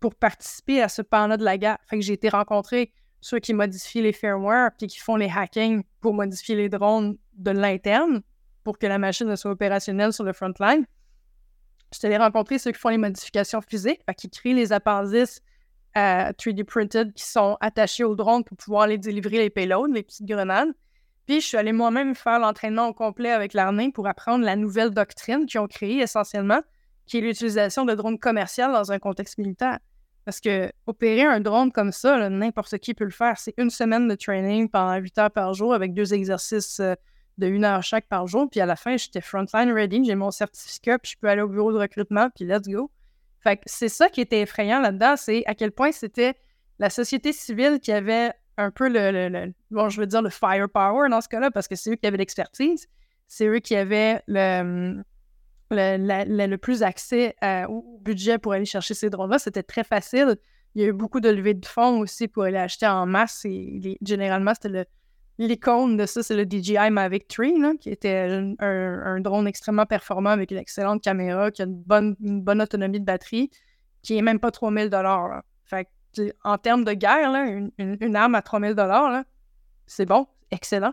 pour 0.00 0.14
participer 0.14 0.80
à 0.80 0.88
ce 0.88 1.02
pan-là 1.02 1.36
de 1.36 1.44
la 1.44 1.58
guerre. 1.58 1.78
Fait 1.86 1.98
que 1.98 2.04
j'ai 2.04 2.14
été 2.14 2.28
rencontrer 2.28 2.92
ceux 3.20 3.38
qui 3.38 3.54
modifient 3.54 4.02
les 4.02 4.12
firmware 4.12 4.70
puis 4.78 4.86
qui 4.86 4.98
font 4.98 5.16
les 5.16 5.28
hackings 5.28 5.82
pour 6.00 6.14
modifier 6.14 6.56
les 6.56 6.68
drones 6.68 7.18
de 7.34 7.50
l'interne 7.50 8.22
pour 8.64 8.78
que 8.78 8.86
la 8.86 8.98
machine 8.98 9.34
soit 9.36 9.50
opérationnelle 9.50 10.12
sur 10.12 10.24
le 10.24 10.32
front 10.32 10.52
line. 10.58 10.86
Je 11.92 12.06
allée 12.06 12.16
rencontrer 12.16 12.58
ceux 12.58 12.72
qui 12.72 12.78
font 12.78 12.88
les 12.88 12.98
modifications 12.98 13.60
physiques, 13.60 14.00
qui 14.16 14.30
créent 14.30 14.54
les 14.54 14.72
appendices 14.72 15.42
3D 15.94 16.60
euh, 16.60 16.64
printed 16.64 17.12
qui 17.12 17.24
sont 17.24 17.58
attachés 17.60 18.04
au 18.04 18.14
drone 18.14 18.44
pour 18.44 18.56
pouvoir 18.56 18.86
les 18.86 18.96
délivrer 18.96 19.38
les 19.38 19.50
payloads, 19.50 19.92
les 19.92 20.02
petites 20.02 20.26
grenades. 20.26 20.72
Puis 21.26 21.40
je 21.40 21.46
suis 21.46 21.56
allée 21.56 21.72
moi-même 21.72 22.14
faire 22.14 22.38
l'entraînement 22.38 22.88
au 22.88 22.92
complet 22.92 23.30
avec 23.30 23.54
l'armée 23.54 23.92
pour 23.92 24.06
apprendre 24.08 24.44
la 24.44 24.56
nouvelle 24.56 24.90
doctrine 24.90 25.46
qu'ils 25.46 25.60
ont 25.60 25.68
créée 25.68 26.00
essentiellement, 26.00 26.60
qui 27.06 27.18
est 27.18 27.20
l'utilisation 27.20 27.84
de 27.84 27.94
drones 27.94 28.18
commerciaux 28.18 28.72
dans 28.72 28.90
un 28.90 28.98
contexte 28.98 29.38
militaire. 29.38 29.78
Parce 30.24 30.40
que 30.40 30.70
opérer 30.86 31.24
un 31.24 31.40
drone 31.40 31.72
comme 31.72 31.92
ça, 31.92 32.28
n'importe 32.28 32.78
qui 32.78 32.94
peut 32.94 33.04
le 33.04 33.10
faire. 33.10 33.38
C'est 33.38 33.54
une 33.56 33.70
semaine 33.70 34.06
de 34.06 34.14
training 34.14 34.68
pendant 34.68 34.96
8 34.96 35.18
heures 35.18 35.30
par 35.30 35.54
jour 35.54 35.74
avec 35.74 35.94
deux 35.94 36.14
exercices 36.14 36.78
euh, 36.80 36.94
de 37.38 37.48
une 37.48 37.64
heure 37.64 37.82
chaque 37.82 38.06
par 38.06 38.26
jour. 38.26 38.48
Puis 38.50 38.60
à 38.60 38.66
la 38.66 38.76
fin, 38.76 38.96
j'étais 38.96 39.20
frontline 39.20 39.72
ready, 39.72 40.04
j'ai 40.04 40.14
mon 40.14 40.30
certificat, 40.30 40.98
puis 40.98 41.12
je 41.12 41.18
peux 41.18 41.28
aller 41.28 41.42
au 41.42 41.48
bureau 41.48 41.72
de 41.72 41.78
recrutement, 41.78 42.28
puis 42.34 42.44
let's 42.44 42.68
go. 42.68 42.90
Fait 43.40 43.56
que 43.56 43.62
c'est 43.66 43.88
ça 43.88 44.08
qui 44.08 44.20
était 44.20 44.42
effrayant 44.42 44.80
là-dedans, 44.80 45.16
c'est 45.16 45.42
à 45.46 45.54
quel 45.54 45.72
point 45.72 45.90
c'était 45.90 46.36
la 46.78 46.90
société 46.90 47.32
civile 47.32 47.80
qui 47.80 47.90
avait 47.90 48.32
un 48.58 48.70
peu 48.70 48.88
le, 48.88 49.52
bon, 49.70 49.88
je 49.88 50.00
veux 50.00 50.06
dire 50.06 50.22
le 50.22 50.30
firepower 50.30 51.08
dans 51.08 51.20
ce 51.20 51.28
cas-là, 51.28 51.50
parce 51.50 51.68
que 51.68 51.76
c'est 51.76 51.90
eux 51.90 51.96
qui 51.96 52.06
avaient 52.06 52.18
l'expertise, 52.18 52.86
c'est 53.28 53.46
eux 53.46 53.60
qui 53.60 53.74
avaient 53.76 54.22
le, 54.28 55.02
le, 55.70 56.56
plus 56.56 56.82
accès 56.82 57.34
au 57.68 58.00
budget 58.02 58.38
pour 58.38 58.52
aller 58.52 58.64
chercher 58.64 58.94
ces 58.94 59.10
drones-là. 59.10 59.38
C'était 59.38 59.62
très 59.62 59.84
facile 59.84 60.36
Il 60.74 60.82
y 60.82 60.84
a 60.84 60.88
eu 60.88 60.92
beaucoup 60.92 61.20
de 61.20 61.30
levées 61.30 61.54
de 61.54 61.66
fonds 61.66 62.00
aussi 62.00 62.28
pour 62.28 62.44
aller 62.44 62.58
acheter 62.58 62.86
en 62.86 63.06
masse. 63.06 63.44
Et 63.44 63.98
généralement, 64.02 64.52
c'était 64.54 64.86
l'icône 65.38 65.96
de 65.96 66.06
ça, 66.06 66.22
c'est 66.22 66.36
le 66.36 66.44
DJI 66.44 66.90
Mavic 66.90 67.26
3, 67.28 67.76
qui 67.80 67.90
était 67.90 68.54
un, 68.58 69.20
drone 69.20 69.46
extrêmement 69.46 69.86
performant 69.86 70.30
avec 70.30 70.50
une 70.50 70.58
excellente 70.58 71.02
caméra, 71.02 71.50
qui 71.50 71.62
a 71.62 71.64
une 71.64 71.82
bonne, 71.82 72.16
une 72.20 72.42
bonne 72.42 72.60
autonomie 72.60 73.00
de 73.00 73.04
batterie, 73.04 73.50
qui 74.02 74.18
est 74.18 74.22
même 74.22 74.40
pas 74.40 74.50
3000 74.50 74.90
dollars. 74.90 75.42
En 76.44 76.58
termes 76.58 76.84
de 76.84 76.92
guerre, 76.92 77.32
une, 77.78 78.16
arme 78.16 78.34
à 78.34 78.42
3000 78.42 78.74
dollars, 78.74 79.24
c'est 79.86 80.06
bon, 80.06 80.26
excellent. 80.50 80.92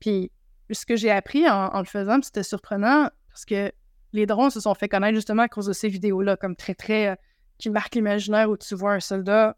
Puis 0.00 0.30
ce 0.70 0.86
que 0.86 0.96
j'ai 0.96 1.10
appris 1.10 1.48
en, 1.48 1.78
le 1.78 1.86
faisant, 1.86 2.20
c'était 2.22 2.42
surprenant 2.42 3.08
parce 3.28 3.44
que 3.44 3.72
les 4.12 4.26
drones 4.26 4.50
se 4.50 4.60
sont 4.60 4.74
fait 4.74 4.88
connaître 4.88 5.14
justement 5.14 5.42
à 5.42 5.48
cause 5.48 5.66
de 5.66 5.72
ces 5.72 5.88
vidéos-là, 5.88 6.36
comme 6.36 6.56
très, 6.56 6.74
très. 6.74 7.08
Euh, 7.08 7.14
qui 7.58 7.70
l'imaginaire 7.94 8.50
où 8.50 8.56
tu 8.56 8.74
vois 8.74 8.92
un 8.92 9.00
soldat 9.00 9.56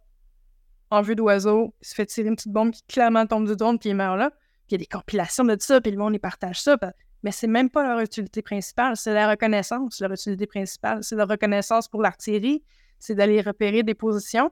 en 0.90 1.02
vue 1.02 1.16
d'oiseau, 1.16 1.74
il 1.80 1.86
se 1.86 1.94
fait 1.94 2.06
tirer 2.06 2.28
une 2.28 2.36
petite 2.36 2.52
bombe 2.52 2.70
qui 2.70 2.82
clairement 2.86 3.26
tombe 3.26 3.46
du 3.46 3.56
drone 3.56 3.78
puis 3.78 3.90
il 3.90 3.96
meurt 3.96 4.18
là. 4.18 4.30
Puis 4.30 4.70
il 4.70 4.72
y 4.72 4.76
a 4.76 4.78
des 4.78 4.86
compilations 4.86 5.44
de 5.44 5.56
ça, 5.58 5.80
puis 5.80 5.90
le 5.90 5.98
monde, 5.98 6.12
les 6.12 6.18
partage 6.18 6.60
ça. 6.60 6.76
Mais 7.22 7.32
c'est 7.32 7.46
même 7.46 7.70
pas 7.70 7.82
leur 7.82 8.00
utilité 8.00 8.42
principale, 8.42 8.96
c'est 8.96 9.14
la 9.14 9.30
reconnaissance, 9.30 10.00
leur 10.00 10.12
utilité 10.12 10.46
principale. 10.46 11.02
C'est 11.02 11.16
la 11.16 11.24
reconnaissance 11.24 11.88
pour 11.88 12.02
l'artillerie, 12.02 12.62
c'est 12.98 13.14
d'aller 13.14 13.40
repérer 13.40 13.82
des 13.82 13.94
positions. 13.94 14.50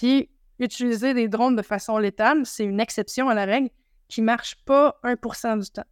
Puis 0.00 0.30
utiliser 0.58 1.12
des 1.12 1.28
drones 1.28 1.56
de 1.56 1.62
façon 1.62 1.98
létale, 1.98 2.46
c'est 2.46 2.64
une 2.64 2.80
exception 2.80 3.28
à 3.28 3.34
la 3.34 3.44
règle 3.44 3.68
qui 4.08 4.22
marche 4.22 4.56
pas 4.64 4.98
1% 5.04 5.60
du 5.60 5.70
temps. 5.70 5.84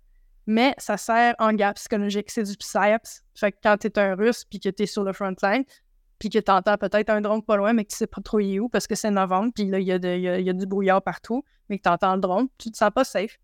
Mais 0.46 0.74
ça 0.78 0.96
sert 0.96 1.34
en 1.38 1.52
gap 1.52 1.76
psychologique. 1.76 2.30
C'est 2.30 2.44
du 2.44 2.56
psyops. 2.56 3.22
Fait 3.34 3.52
que 3.52 3.58
quand 3.62 3.76
tu 3.76 3.88
es 3.88 3.98
un 3.98 4.14
russe 4.14 4.46
puis 4.46 4.60
que 4.60 4.70
tu 4.70 4.84
es 4.84 4.86
sur 4.86 5.04
le 5.04 5.12
front 5.12 5.34
line, 5.42 5.64
puis 6.18 6.30
que 6.30 6.38
tu 6.38 6.50
entends 6.50 6.78
peut-être 6.78 7.10
un 7.10 7.20
drone 7.20 7.42
pas 7.42 7.58
loin, 7.58 7.74
mais 7.74 7.84
que 7.84 7.90
tu 7.90 7.98
sais 7.98 8.06
pas 8.06 8.22
trop 8.22 8.40
où 8.40 8.70
parce 8.70 8.86
que 8.86 8.94
c'est 8.94 9.10
novembre, 9.10 9.52
puis 9.54 9.66
là, 9.66 9.78
il 9.78 9.86
y, 9.86 9.92
a 9.92 10.52
du 10.54 10.64
brouillard 10.64 11.02
partout, 11.02 11.44
mais 11.68 11.76
que 11.76 11.82
tu 11.82 11.90
entends 11.90 12.14
le 12.14 12.22
drone, 12.22 12.48
tu 12.56 12.70
te 12.70 12.78
sens 12.78 12.90
pas 12.94 13.04
safe. 13.04 13.38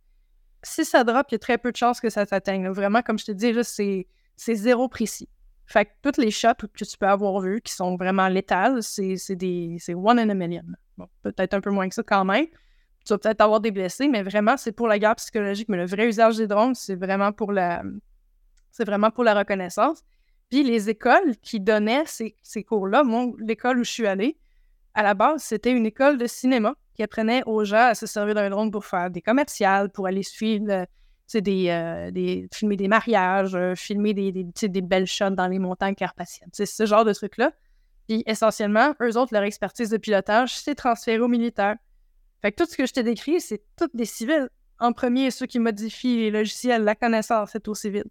Si 0.62 0.86
ça 0.86 1.04
drop, 1.04 1.26
il 1.28 1.34
y 1.34 1.36
a 1.36 1.40
très 1.40 1.58
peu 1.58 1.72
de 1.72 1.76
chances 1.76 2.00
que 2.00 2.08
ça 2.08 2.24
t'atteigne. 2.24 2.70
Vraiment, 2.70 3.02
comme 3.02 3.18
je 3.18 3.26
te 3.26 3.32
dis, 3.32 3.52
c'est 3.62 4.54
zéro 4.54 4.88
précis. 4.88 5.28
Fait 5.66 5.86
que 5.86 5.90
toutes 6.02 6.18
les 6.18 6.30
shots 6.30 6.54
que 6.74 6.84
tu 6.84 6.98
peux 6.98 7.06
avoir 7.06 7.40
vues 7.40 7.60
qui 7.62 7.72
sont 7.72 7.96
vraiment 7.96 8.28
létales, 8.28 8.82
c'est 8.82 9.36
des 9.36 9.76
c'est 9.80 9.94
one 9.94 10.18
in 10.18 10.28
a 10.28 10.34
million. 10.34 10.62
Bon, 10.98 11.08
peut-être 11.22 11.54
un 11.54 11.60
peu 11.60 11.70
moins 11.70 11.88
que 11.88 11.94
ça 11.94 12.02
quand 12.02 12.24
même. 12.24 12.46
Tu 13.04 13.12
vas 13.12 13.18
peut-être 13.18 13.40
avoir 13.40 13.60
des 13.60 13.70
blessés, 13.70 14.08
mais 14.08 14.22
vraiment, 14.22 14.56
c'est 14.56 14.72
pour 14.72 14.88
la 14.88 14.98
guerre 14.98 15.16
psychologique. 15.16 15.68
Mais 15.68 15.76
le 15.76 15.86
vrai 15.86 16.08
usage 16.08 16.36
des 16.36 16.46
drones, 16.46 16.74
c'est 16.74 16.94
vraiment 16.94 17.32
pour 17.32 17.52
la 17.52 17.82
c'est 18.70 18.84
vraiment 18.84 19.10
pour 19.10 19.24
la 19.24 19.34
reconnaissance. 19.34 20.02
Puis 20.50 20.62
les 20.64 20.90
écoles 20.90 21.36
qui 21.42 21.60
donnaient 21.60 22.04
ces, 22.06 22.64
cours-là, 22.64 23.04
moi, 23.04 23.26
l'école 23.38 23.78
où 23.78 23.84
je 23.84 23.90
suis 23.90 24.06
allée, 24.06 24.36
à 24.94 25.02
la 25.02 25.14
base, 25.14 25.42
c'était 25.42 25.70
une 25.70 25.86
école 25.86 26.18
de 26.18 26.26
cinéma 26.26 26.74
qui 26.94 27.02
apprenait 27.02 27.42
aux 27.46 27.64
gens 27.64 27.88
à 27.88 27.94
se 27.94 28.06
servir 28.06 28.34
d'un 28.34 28.50
drone 28.50 28.70
pour 28.70 28.84
faire 28.84 29.10
des 29.10 29.22
commerciales, 29.22 29.90
pour 29.90 30.06
aller 30.06 30.22
suivre, 30.22 30.86
des, 31.32 31.68
euh, 31.68 32.10
des, 32.10 32.48
filmer 32.52 32.76
des 32.76 32.88
mariages, 32.88 33.54
euh, 33.54 33.74
filmer 33.74 34.14
des, 34.14 34.32
des, 34.32 34.68
des, 34.68 34.80
belles 34.82 35.06
shots 35.06 35.30
dans 35.30 35.48
les 35.48 35.58
montagnes 35.58 35.94
carpathiennes. 35.94 36.50
C'est 36.52 36.66
ce 36.66 36.86
genre 36.86 37.04
de 37.04 37.12
trucs-là. 37.12 37.52
Puis 38.08 38.22
essentiellement, 38.26 38.94
eux 39.02 39.16
autres, 39.16 39.32
leur 39.32 39.42
expertise 39.42 39.90
de 39.90 39.96
pilotage, 39.96 40.56
c'est 40.56 40.74
transféré 40.74 41.20
aux 41.20 41.28
militaires. 41.28 41.76
Fait 42.42 42.52
que 42.52 42.62
tout 42.62 42.70
ce 42.70 42.76
que 42.76 42.86
je 42.86 42.92
t'ai 42.92 43.02
décrit, 43.02 43.40
c'est 43.40 43.62
toutes 43.76 43.96
des 43.96 44.04
civils. 44.04 44.48
En 44.78 44.92
premier, 44.92 45.30
ceux 45.30 45.46
qui 45.46 45.58
modifient 45.58 46.18
les 46.18 46.30
logiciels, 46.30 46.84
la 46.84 46.94
connaissance, 46.94 47.50
c'est 47.52 47.66
aux 47.68 47.74
civils 47.74 48.04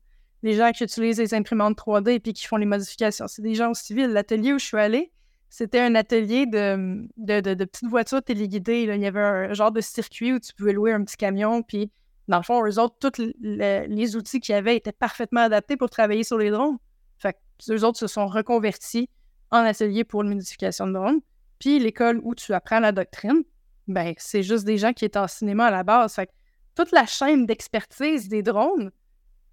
les 0.43 0.53
gens 0.53 0.71
qui 0.71 0.83
utilisent 0.83 1.19
les 1.19 1.33
imprimantes 1.33 1.77
3D 1.77 2.11
et 2.11 2.19
puis 2.19 2.33
qui 2.33 2.45
font 2.45 2.57
les 2.57 2.65
modifications. 2.65 3.27
C'est 3.27 3.41
des 3.41 3.55
gens 3.55 3.73
civils. 3.73 4.09
L'atelier 4.09 4.53
où 4.53 4.59
je 4.59 4.65
suis 4.65 4.77
allée, 4.77 5.11
c'était 5.49 5.79
un 5.79 5.95
atelier 5.95 6.45
de, 6.45 7.07
de, 7.17 7.65
petites 7.65 7.89
voitures 7.89 8.21
téléguidées. 8.21 8.83
Il 8.83 9.01
y 9.01 9.07
avait 9.07 9.21
un 9.21 9.53
genre 9.53 9.71
de 9.71 9.81
circuit 9.81 10.33
où 10.33 10.39
tu 10.39 10.53
pouvais 10.53 10.73
louer 10.73 10.91
un 10.91 11.03
petit 11.03 11.15
camion. 11.15 11.63
Puis, 11.63 11.89
dans 12.27 12.37
le 12.37 12.43
fond, 12.43 12.65
eux 12.65 12.79
autres, 12.79 12.95
tous 12.99 13.33
les, 13.41 14.15
outils 14.15 14.39
qu'il 14.39 14.53
y 14.53 14.57
avait 14.57 14.77
étaient 14.77 14.93
parfaitement 14.93 15.41
adaptés 15.41 15.75
pour 15.75 15.89
travailler 15.89 16.23
sur 16.23 16.37
les 16.37 16.51
drones. 16.51 16.77
Fait 17.17 17.33
que 17.33 17.73
eux 17.73 17.83
autres 17.83 17.99
se 17.99 18.07
sont 18.07 18.27
reconvertis 18.27 19.09
en 19.51 19.59
atelier 19.59 20.03
pour 20.03 20.21
une 20.21 20.29
modification 20.29 20.87
de 20.87 20.93
drones. 20.93 21.19
Puis, 21.59 21.79
l'école 21.79 22.19
où 22.23 22.33
tu 22.33 22.53
apprends 22.53 22.79
la 22.79 22.91
doctrine, 22.91 23.43
ben, 23.87 24.13
c'est 24.17 24.43
juste 24.43 24.63
des 24.65 24.77
gens 24.77 24.93
qui 24.93 25.05
étaient 25.05 25.19
en 25.19 25.27
cinéma 25.27 25.65
à 25.65 25.71
la 25.71 25.83
base. 25.83 26.15
Fait 26.15 26.27
que 26.27 26.31
toute 26.75 26.91
la 26.91 27.05
chaîne 27.05 27.45
d'expertise 27.45 28.29
des 28.29 28.41
drones, 28.41 28.91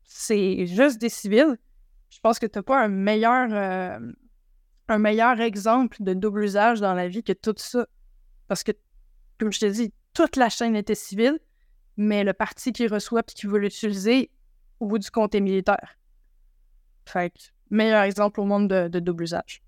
c'est 0.05 0.67
juste 0.67 1.01
des 1.01 1.09
civils. 1.09 1.59
Je 2.09 2.19
pense 2.21 2.39
que 2.39 2.47
tu 2.47 2.59
n'as 2.59 2.63
pas 2.63 2.81
un 2.81 2.89
meilleur, 2.89 3.49
euh, 3.53 4.13
un 4.89 4.99
meilleur 4.99 5.41
exemple 5.41 5.97
de 6.01 6.15
double 6.15 6.45
usage 6.45 6.81
dans 6.81 6.95
la 6.95 7.09
vie 7.09 7.23
que 7.23 7.33
tout 7.33 7.55
ça. 7.57 7.87
Parce 8.49 8.63
que, 8.63 8.73
comme 9.39 9.53
je 9.53 9.61
te 9.61 9.67
dis, 9.67 9.93
toute 10.15 10.37
la 10.37 10.49
chaîne 10.49 10.75
était 10.75 10.95
civile, 10.95 11.39
mais 12.01 12.25
le 12.25 12.33
parti 12.33 12.73
qui 12.73 12.87
reçoit 12.87 13.21
et 13.21 13.33
qui 13.35 13.47
veut 13.47 13.59
l'utiliser, 13.59 14.31
au 14.81 14.87
bout 14.87 14.99
du 14.99 15.11
compte, 15.11 15.35
est 15.35 15.41
militaire. 15.41 15.99
Fait 17.05 17.31
meilleur 17.69 18.03
exemple 18.05 18.41
au 18.41 18.47
monde 18.47 18.69
de, 18.69 18.99
double 19.01 19.25
usage. 19.25 19.63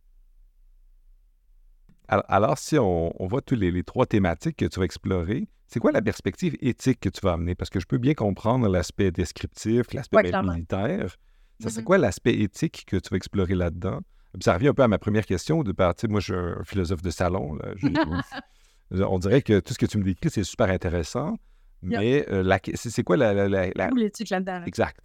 Alors, 2.08 2.56
si 2.56 2.78
on, 2.78 3.12
voit 3.20 3.42
tous 3.42 3.54
les, 3.54 3.84
trois 3.84 4.06
thématiques 4.06 4.56
que 4.56 4.64
tu 4.64 4.80
vas 4.80 4.86
explorer, 4.86 5.46
c'est 5.66 5.78
quoi 5.78 5.92
la 5.92 6.00
perspective 6.00 6.56
éthique 6.62 7.00
que 7.00 7.10
tu 7.10 7.20
vas 7.22 7.34
amener? 7.34 7.54
Parce 7.54 7.68
que 7.68 7.80
je 7.80 7.86
peux 7.86 7.98
bien 7.98 8.14
comprendre 8.14 8.66
l'aspect 8.66 9.10
descriptif, 9.10 9.92
l'aspect 9.92 10.32
militaire. 10.42 11.16
Ça, 11.60 11.68
c'est 11.68 11.80
mm-hmm. 11.80 11.84
quoi 11.84 11.98
l'aspect 11.98 12.38
éthique 12.40 12.84
que 12.86 12.96
tu 12.96 13.10
vas 13.10 13.18
explorer 13.18 13.54
là-dedans? 13.54 14.00
ça 14.40 14.54
revient 14.54 14.68
un 14.68 14.74
peu 14.74 14.82
à 14.82 14.88
ma 14.88 14.98
première 14.98 15.26
question. 15.26 15.62
De 15.62 15.72
partir, 15.72 16.08
moi, 16.08 16.20
je 16.20 16.32
suis 16.32 16.34
un 16.34 16.64
philosophe 16.64 17.02
de 17.02 17.10
salon. 17.10 17.58
on 18.90 19.18
dirait 19.18 19.42
que 19.42 19.60
tout 19.60 19.74
ce 19.74 19.78
que 19.78 19.84
tu 19.84 19.98
me 19.98 20.04
décris, 20.04 20.30
c'est 20.30 20.44
super 20.44 20.70
intéressant. 20.70 21.36
Mais 21.82 22.24
euh, 22.30 22.58
c'est 22.74 23.02
quoi 23.02 23.16
la. 23.16 23.48
L'éthique 23.94 24.30
là-dedans. 24.30 24.62
Exact. 24.64 25.00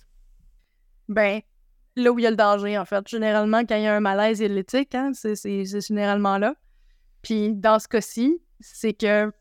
Ben, 1.10 1.42
là 1.96 2.12
où 2.12 2.20
il 2.20 2.24
y 2.24 2.28
a 2.28 2.30
le 2.30 2.36
danger, 2.36 2.78
en 2.78 2.86
fait. 2.86 3.08
Généralement, 3.08 3.62
quand 3.66 3.76
il 3.76 3.84
y 3.84 3.88
a 3.88 3.96
un 3.96 4.00
malaise, 4.00 4.40
il 4.40 4.44
y 4.44 4.46
a 4.52 4.54
l'éthique. 4.54 4.94
Hein? 4.94 5.12
C'est 5.14 5.66
généralement 5.66 6.38
là. 6.38 6.56
Puis 7.22 7.54
dans 7.54 7.80
ce 7.80 7.88
cas-ci, 7.88 8.42
c'est 8.60 8.94
que 8.94 9.32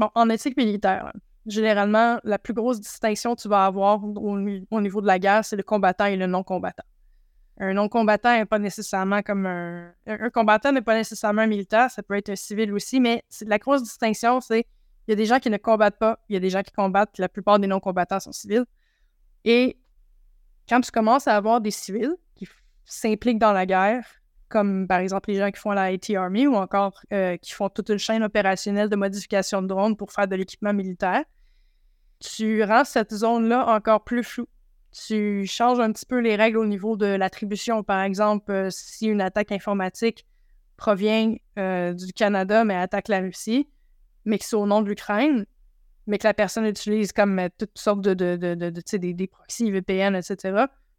Bon, 0.00 0.08
en 0.14 0.30
éthique 0.30 0.56
militaire, 0.56 1.12
généralement, 1.44 2.18
la 2.24 2.38
plus 2.38 2.54
grosse 2.54 2.80
distinction 2.80 3.34
que 3.34 3.42
tu 3.42 3.48
vas 3.48 3.66
avoir 3.66 4.02
au, 4.02 4.80
niveau 4.80 5.00
de 5.02 5.06
la 5.06 5.18
guerre, 5.18 5.44
c'est 5.44 5.56
le 5.56 5.62
combattant 5.62 6.06
et 6.06 6.16
le 6.16 6.26
non-combattant. 6.26 6.84
Un 7.58 7.74
non-combattant 7.74 8.32
n'est 8.32 8.46
pas 8.46 8.58
nécessairement 8.58 9.20
comme 9.20 9.44
un. 9.44 9.92
Un 10.06 10.30
combattant 10.30 10.72
n'est 10.72 10.80
pas 10.80 10.94
nécessairement 10.94 11.42
un 11.42 11.46
militaire, 11.46 11.90
ça 11.90 12.02
peut 12.02 12.14
être 12.14 12.30
un 12.30 12.36
civil 12.36 12.72
aussi, 12.72 12.98
mais 12.98 13.22
la 13.42 13.58
grosse 13.58 13.82
distinction, 13.82 14.40
c'est 14.40 14.64
il 15.06 15.10
y 15.10 15.12
a 15.12 15.16
des 15.16 15.26
gens 15.26 15.38
qui 15.38 15.50
ne 15.50 15.56
combattent 15.56 15.98
pas, 15.98 16.18
il 16.28 16.34
y 16.34 16.36
a 16.36 16.40
des 16.40 16.50
gens 16.50 16.62
qui 16.62 16.72
combattent, 16.72 17.18
la 17.18 17.28
plupart 17.28 17.58
des 17.58 17.66
non-combattants 17.66 18.20
sont 18.20 18.32
civils. 18.32 18.64
Et 19.44 19.78
quand 20.68 20.80
tu 20.80 20.90
commences 20.90 21.26
à 21.26 21.36
avoir 21.36 21.60
des 21.60 21.70
civils 21.70 22.14
qui 22.36 22.46
s'impliquent 22.84 23.38
dans 23.38 23.52
la 23.52 23.66
guerre, 23.66 24.04
comme 24.48 24.86
par 24.86 24.98
exemple 24.98 25.30
les 25.30 25.38
gens 25.38 25.50
qui 25.50 25.58
font 25.58 25.70
la 25.70 25.92
IT 25.92 26.10
Army 26.10 26.46
ou 26.46 26.54
encore 26.54 27.00
euh, 27.12 27.36
qui 27.36 27.52
font 27.52 27.68
toute 27.68 27.88
une 27.88 27.98
chaîne 27.98 28.22
opérationnelle 28.22 28.88
de 28.88 28.96
modification 28.96 29.62
de 29.62 29.68
drones 29.68 29.96
pour 29.96 30.12
faire 30.12 30.28
de 30.28 30.36
l'équipement 30.36 30.72
militaire, 30.72 31.24
tu 32.18 32.62
rends 32.64 32.84
cette 32.84 33.14
zone-là 33.14 33.66
encore 33.68 34.04
plus 34.04 34.22
floue. 34.22 34.48
Tu 34.92 35.46
changes 35.46 35.78
un 35.78 35.92
petit 35.92 36.04
peu 36.04 36.18
les 36.18 36.34
règles 36.34 36.58
au 36.58 36.66
niveau 36.66 36.96
de 36.96 37.06
l'attribution. 37.06 37.84
Par 37.84 38.02
exemple, 38.02 38.50
euh, 38.50 38.68
si 38.70 39.06
une 39.06 39.20
attaque 39.20 39.52
informatique 39.52 40.26
provient 40.76 41.34
euh, 41.58 41.94
du 41.94 42.12
Canada 42.12 42.64
mais 42.64 42.74
attaque 42.74 43.08
la 43.08 43.20
Russie, 43.20 43.68
mais 44.24 44.38
que 44.38 44.44
c'est 44.44 44.56
au 44.56 44.66
nom 44.66 44.82
de 44.82 44.88
l'Ukraine, 44.88 45.46
mais 46.06 46.18
que 46.18 46.26
la 46.26 46.34
personne 46.34 46.66
utilise 46.66 47.12
comme 47.12 47.40
toutes 47.58 47.78
sortes 47.78 48.00
de, 48.00 48.14
de, 48.14 48.36
de, 48.36 48.54
de 48.54 48.96
des, 48.96 49.14
des 49.14 49.30
VPN, 49.60 50.14
etc., 50.16 50.36
tu 50.36 50.50
ne 50.50 50.58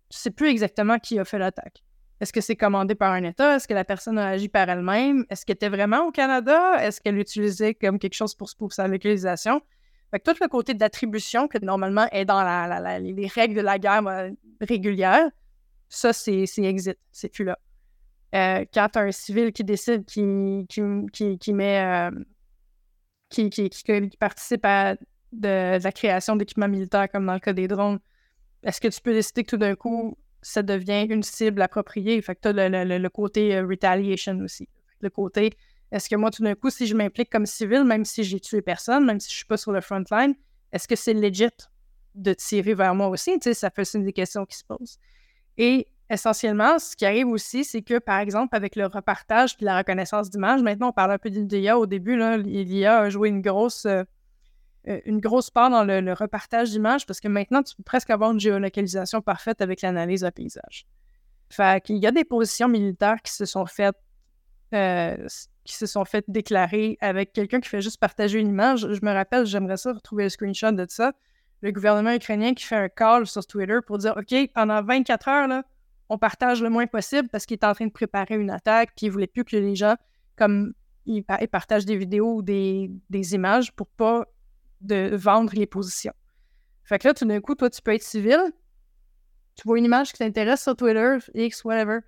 sais 0.10 0.32
plus 0.32 0.50
exactement 0.50 1.00
qui 1.00 1.20
a 1.20 1.26
fait 1.26 1.40
l'attaque. 1.40 1.84
Est-ce 2.20 2.32
que 2.32 2.42
c'est 2.42 2.56
commandé 2.56 2.94
par 2.94 3.12
un 3.12 3.24
État? 3.24 3.56
Est-ce 3.56 3.68
que 3.68 3.74
la 3.74 3.84
personne 3.84 4.20
a 4.20 4.28
agi 4.28 4.48
par 4.48 4.70
elle-même? 4.70 5.26
Est-ce 5.30 5.44
qu'elle 5.44 5.56
était 5.56 5.70
vraiment 5.70 6.06
au 6.06 6.12
Canada? 6.12 6.76
Est-ce 6.80 7.02
qu'elle 7.02 7.16
l'utilisait 7.16 7.74
comme 7.74 7.98
quelque 7.98 8.14
chose 8.14 8.36
pour, 8.36 8.72
sa 8.72 8.88
localisation? 8.88 9.62
Fait 10.12 10.20
que 10.20 10.32
tout 10.32 10.38
le 10.40 10.48
côté 10.48 10.74
d'attribution 10.76 11.48
que 11.48 11.58
normalement 11.58 12.08
est 12.12 12.26
dans 12.26 12.44
les 13.00 13.28
règles 13.28 13.56
de 13.56 13.62
la 13.62 13.80
guerre 13.80 14.06
euh, 14.06 14.30
régulière, 14.60 15.30
ça, 15.90 16.14
c'est 16.14 16.46
exit, 16.58 16.98
c'est 17.12 17.30
plus 17.30 17.44
là. 17.44 17.58
Euh, 18.34 18.66
quand 18.74 18.96
as 18.96 19.02
un 19.02 19.12
civil 19.12 19.52
qui 19.52 19.64
décide, 19.64 20.06
qui, 20.06 20.66
qui, 20.70 21.54
met, 21.54 21.82
euh, 21.82 22.12
qui, 23.32 24.18
participe 24.20 24.66
à 24.66 24.96
de 25.32 25.82
la 25.82 25.92
création 25.92 26.36
d'équipements 26.36 26.68
militaires, 26.68 27.10
comme 27.10 27.26
dans 27.26 27.34
le 27.34 27.40
cas 27.40 27.54
des 27.54 27.68
drones, 27.68 28.00
est-ce 28.64 28.82
que 28.82 28.90
tu 28.90 29.02
peux 29.02 29.14
décider 29.14 29.44
que 29.44 29.52
tout 29.52 29.58
d'un 29.58 29.76
coup, 29.76 30.18
ça 30.42 30.62
devient 30.62 31.08
une 31.10 31.24
cible 31.24 31.62
appropriée? 31.62 32.22
Fait 32.22 32.36
que 32.36 32.42
tu 32.42 32.60
as 32.60 32.84
le, 32.86 33.10
côté 33.10 33.56
euh, 33.56 33.66
retaliation 33.66 34.38
aussi. 34.40 34.68
Le 35.00 35.10
côté, 35.10 35.54
est-ce 35.92 36.10
que 36.10 36.16
moi, 36.16 36.32
tout 36.32 36.44
d'un 36.44 36.56
coup, 36.56 36.70
si 36.70 36.86
je 36.86 36.96
m'implique 36.96 37.30
comme 37.30 37.46
civil, 37.46 37.84
même 37.84 38.06
si 38.06 38.24
j'ai 38.24 38.40
tué 38.40 38.62
personne, 38.62 39.06
même 39.06 39.20
si 39.20 39.30
je 39.30 39.36
suis 39.38 39.46
pas 39.46 39.58
sur 39.58 39.72
le 39.72 39.82
front 39.82 40.04
line, 40.12 40.36
est-ce 40.72 40.88
que 40.88 40.96
c'est 40.96 41.14
legit 41.14 41.48
de 42.14 42.34
tirer 42.34 42.74
vers 42.74 42.94
moi 42.94 43.08
aussi? 43.08 43.40
Tu 43.40 43.54
ça 43.54 43.70
fait 43.70 43.82
aussi 43.82 44.00
des 44.00 44.14
questions 44.14 44.46
qui 44.46 44.58
se 44.58 44.64
posent. 44.64 45.00
Et 45.58 45.88
essentiellement, 46.12 46.78
ce 46.78 46.96
qui 46.96 47.06
arrive 47.06 47.28
aussi, 47.28 47.64
c'est 47.64 47.82
que, 47.82 47.98
par 47.98 48.20
exemple, 48.20 48.56
avec 48.56 48.76
le 48.76 48.86
repartage 48.86 49.56
et 49.60 49.66
la 49.66 49.78
reconnaissance 49.78 50.30
d'image, 50.30 50.62
maintenant, 50.62 50.90
on 50.90 50.92
parle 50.92 51.12
un 51.12 51.18
peu 51.18 51.30
d'IA 51.30 51.80
au 51.80 51.86
début, 51.86 52.18
là, 52.18 52.38
l'IA 52.38 53.00
a 53.00 53.10
joué 53.10 53.30
une 53.30 53.42
grosse, 53.42 53.86
euh, 53.86 54.04
grosse 55.08 55.50
part 55.50 55.70
dans 55.70 55.84
le, 55.84 56.14
repartage 56.14 56.72
d'images 56.72 57.06
parce 57.06 57.20
que 57.22 57.30
maintenant, 57.30 57.64
tu 57.64 57.76
peux 57.76 57.84
presque 57.84 58.10
avoir 58.10 58.32
une 58.32 58.40
géolocalisation 58.40 59.22
parfaite 59.22 59.62
avec 59.62 59.82
l'analyse 59.82 60.22
de 60.22 60.30
paysage. 60.30 60.86
Fait 61.50 61.82
qu'il 61.84 61.98
y 61.98 62.08
a 62.08 62.12
des 62.12 62.26
positions 62.26 62.68
militaires 62.68 63.22
qui 63.24 63.34
se 63.34 63.46
sont 63.46 63.66
faites 63.66 63.96
euh, 64.74 65.18
qui 65.66 65.76
se 65.76 65.86
sont 65.86 66.06
faites 66.06 66.26
déclarer 66.28 66.98
avec 67.02 67.34
quelqu'un 67.34 67.60
qui 67.60 67.70
fait 67.70 67.82
juste 67.82 68.00
partager 68.00 68.40
une 68.40 68.48
image. 68.48 68.80
Je 68.80 69.06
me 69.06 69.12
rappelle, 69.12 69.46
j'aimerais 69.46 69.78
ça 69.78 69.94
retrouver 69.94 70.24
le 70.24 70.30
screenshot 70.30 70.72
de 70.72 70.86
ça. 70.90 71.12
Le 71.62 71.72
gouvernement 71.72 72.14
ukrainien 72.14 72.54
qui 72.54 72.64
fait 72.64 72.78
un 72.78 72.90
call 72.90 73.28
sur 73.28 73.46
Twitter 73.46 73.78
pour 73.86 73.98
dire 73.98 74.16
OK, 74.18 74.34
pendant 74.56 74.82
24 74.82 75.28
heures, 75.28 75.48
là, 75.48 75.64
on 76.12 76.18
partage 76.18 76.62
le 76.62 76.70
moins 76.70 76.88
possible 76.88 77.30
parce 77.30 77.46
qu'il 77.46 77.56
est 77.56 77.64
en 77.64 77.74
train 77.74 77.88
de 77.88 77.92
préparer 77.92 78.36
une 78.36 78.50
attaque, 78.50 78.90
puis 78.98 79.06
il 79.06 79.10
voulait 79.10 79.28
plus 79.28 79.46
que 79.46 79.56
les 79.56 79.76
gens, 79.76 79.96
comme 80.36 80.74
ils, 81.06 81.24
partagent 81.24 81.86
des 81.86 81.96
vidéos 81.96 82.36
ou 82.36 82.42
des, 82.42 82.92
images 83.34 83.72
pour 83.72 83.88
pas 83.88 84.26
vendre 84.82 85.54
les 85.56 85.66
positions. 85.66 86.14
Fait 86.84 87.00
que 87.00 87.08
là, 87.08 87.14
tout 87.14 87.24
d'un 87.24 87.40
coup, 87.40 87.56
toi, 87.56 87.70
tu 87.70 87.82
peux 87.82 87.94
être 87.94 88.04
civil, 88.04 88.42
tu 89.56 89.64
vois 89.64 89.78
une 89.78 89.86
image 89.86 90.12
qui 90.12 90.18
t'intéresse 90.18 90.62
sur 90.62 90.76
Twitter, 90.76 91.16
X, 91.34 91.64
whatever, 91.64 92.00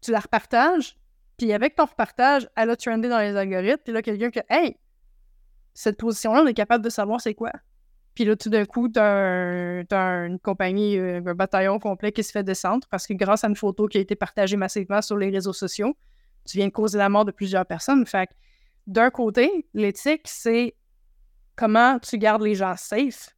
tu 0.00 0.12
la 0.12 0.20
repartages, 0.20 0.96
puis 1.36 1.52
avec 1.52 1.74
ton 1.74 1.84
repartage, 1.84 2.48
elle 2.56 2.70
a 2.70 2.76
trendé 2.76 3.10
dans 3.10 3.18
les 3.18 3.36
algorithmes, 3.36 3.82
puis 3.84 3.92
là, 3.92 4.00
quelqu'un 4.00 4.30
qui 4.30 4.40
Hey, 4.48 4.78
cette 5.74 5.98
position-là, 5.98 6.40
on 6.42 6.46
est 6.46 6.54
capable 6.54 6.82
de 6.82 6.90
savoir 6.90 7.20
c'est 7.20 7.34
quoi. 7.34 7.52
Puis 8.14 8.24
là, 8.24 8.36
tout 8.36 8.50
d'un 8.50 8.66
coup, 8.66 8.88
tu 8.88 9.00
as, 9.00 9.84
une 9.90 10.38
compagnie, 10.38 10.98
euh, 10.98 11.22
un 11.24 11.34
bataillon 11.34 11.78
complet 11.78 12.12
qui 12.12 12.22
se 12.22 12.30
fait 12.30 12.44
descendre 12.44 12.86
parce 12.90 13.06
que 13.06 13.14
grâce 13.14 13.44
à 13.44 13.48
une 13.48 13.56
photo 13.56 13.88
qui 13.88 13.98
a 13.98 14.00
été 14.00 14.14
partagée 14.14 14.56
massivement 14.56 15.00
sur 15.00 15.16
les 15.16 15.30
réseaux 15.30 15.54
sociaux, 15.54 15.96
tu 16.44 16.58
viens 16.58 16.66
de 16.66 16.72
causer 16.72 16.98
la 16.98 17.08
mort 17.08 17.24
de 17.24 17.30
plusieurs 17.30 17.64
personnes. 17.64 18.04
Fait 18.04 18.28
d'un 18.86 19.10
côté, 19.10 19.66
l'éthique, 19.74 20.22
c'est 20.26 20.74
comment 21.56 21.98
tu 21.98 22.18
gardes 22.18 22.42
les 22.42 22.54
gens 22.54 22.74
safe 22.76 23.34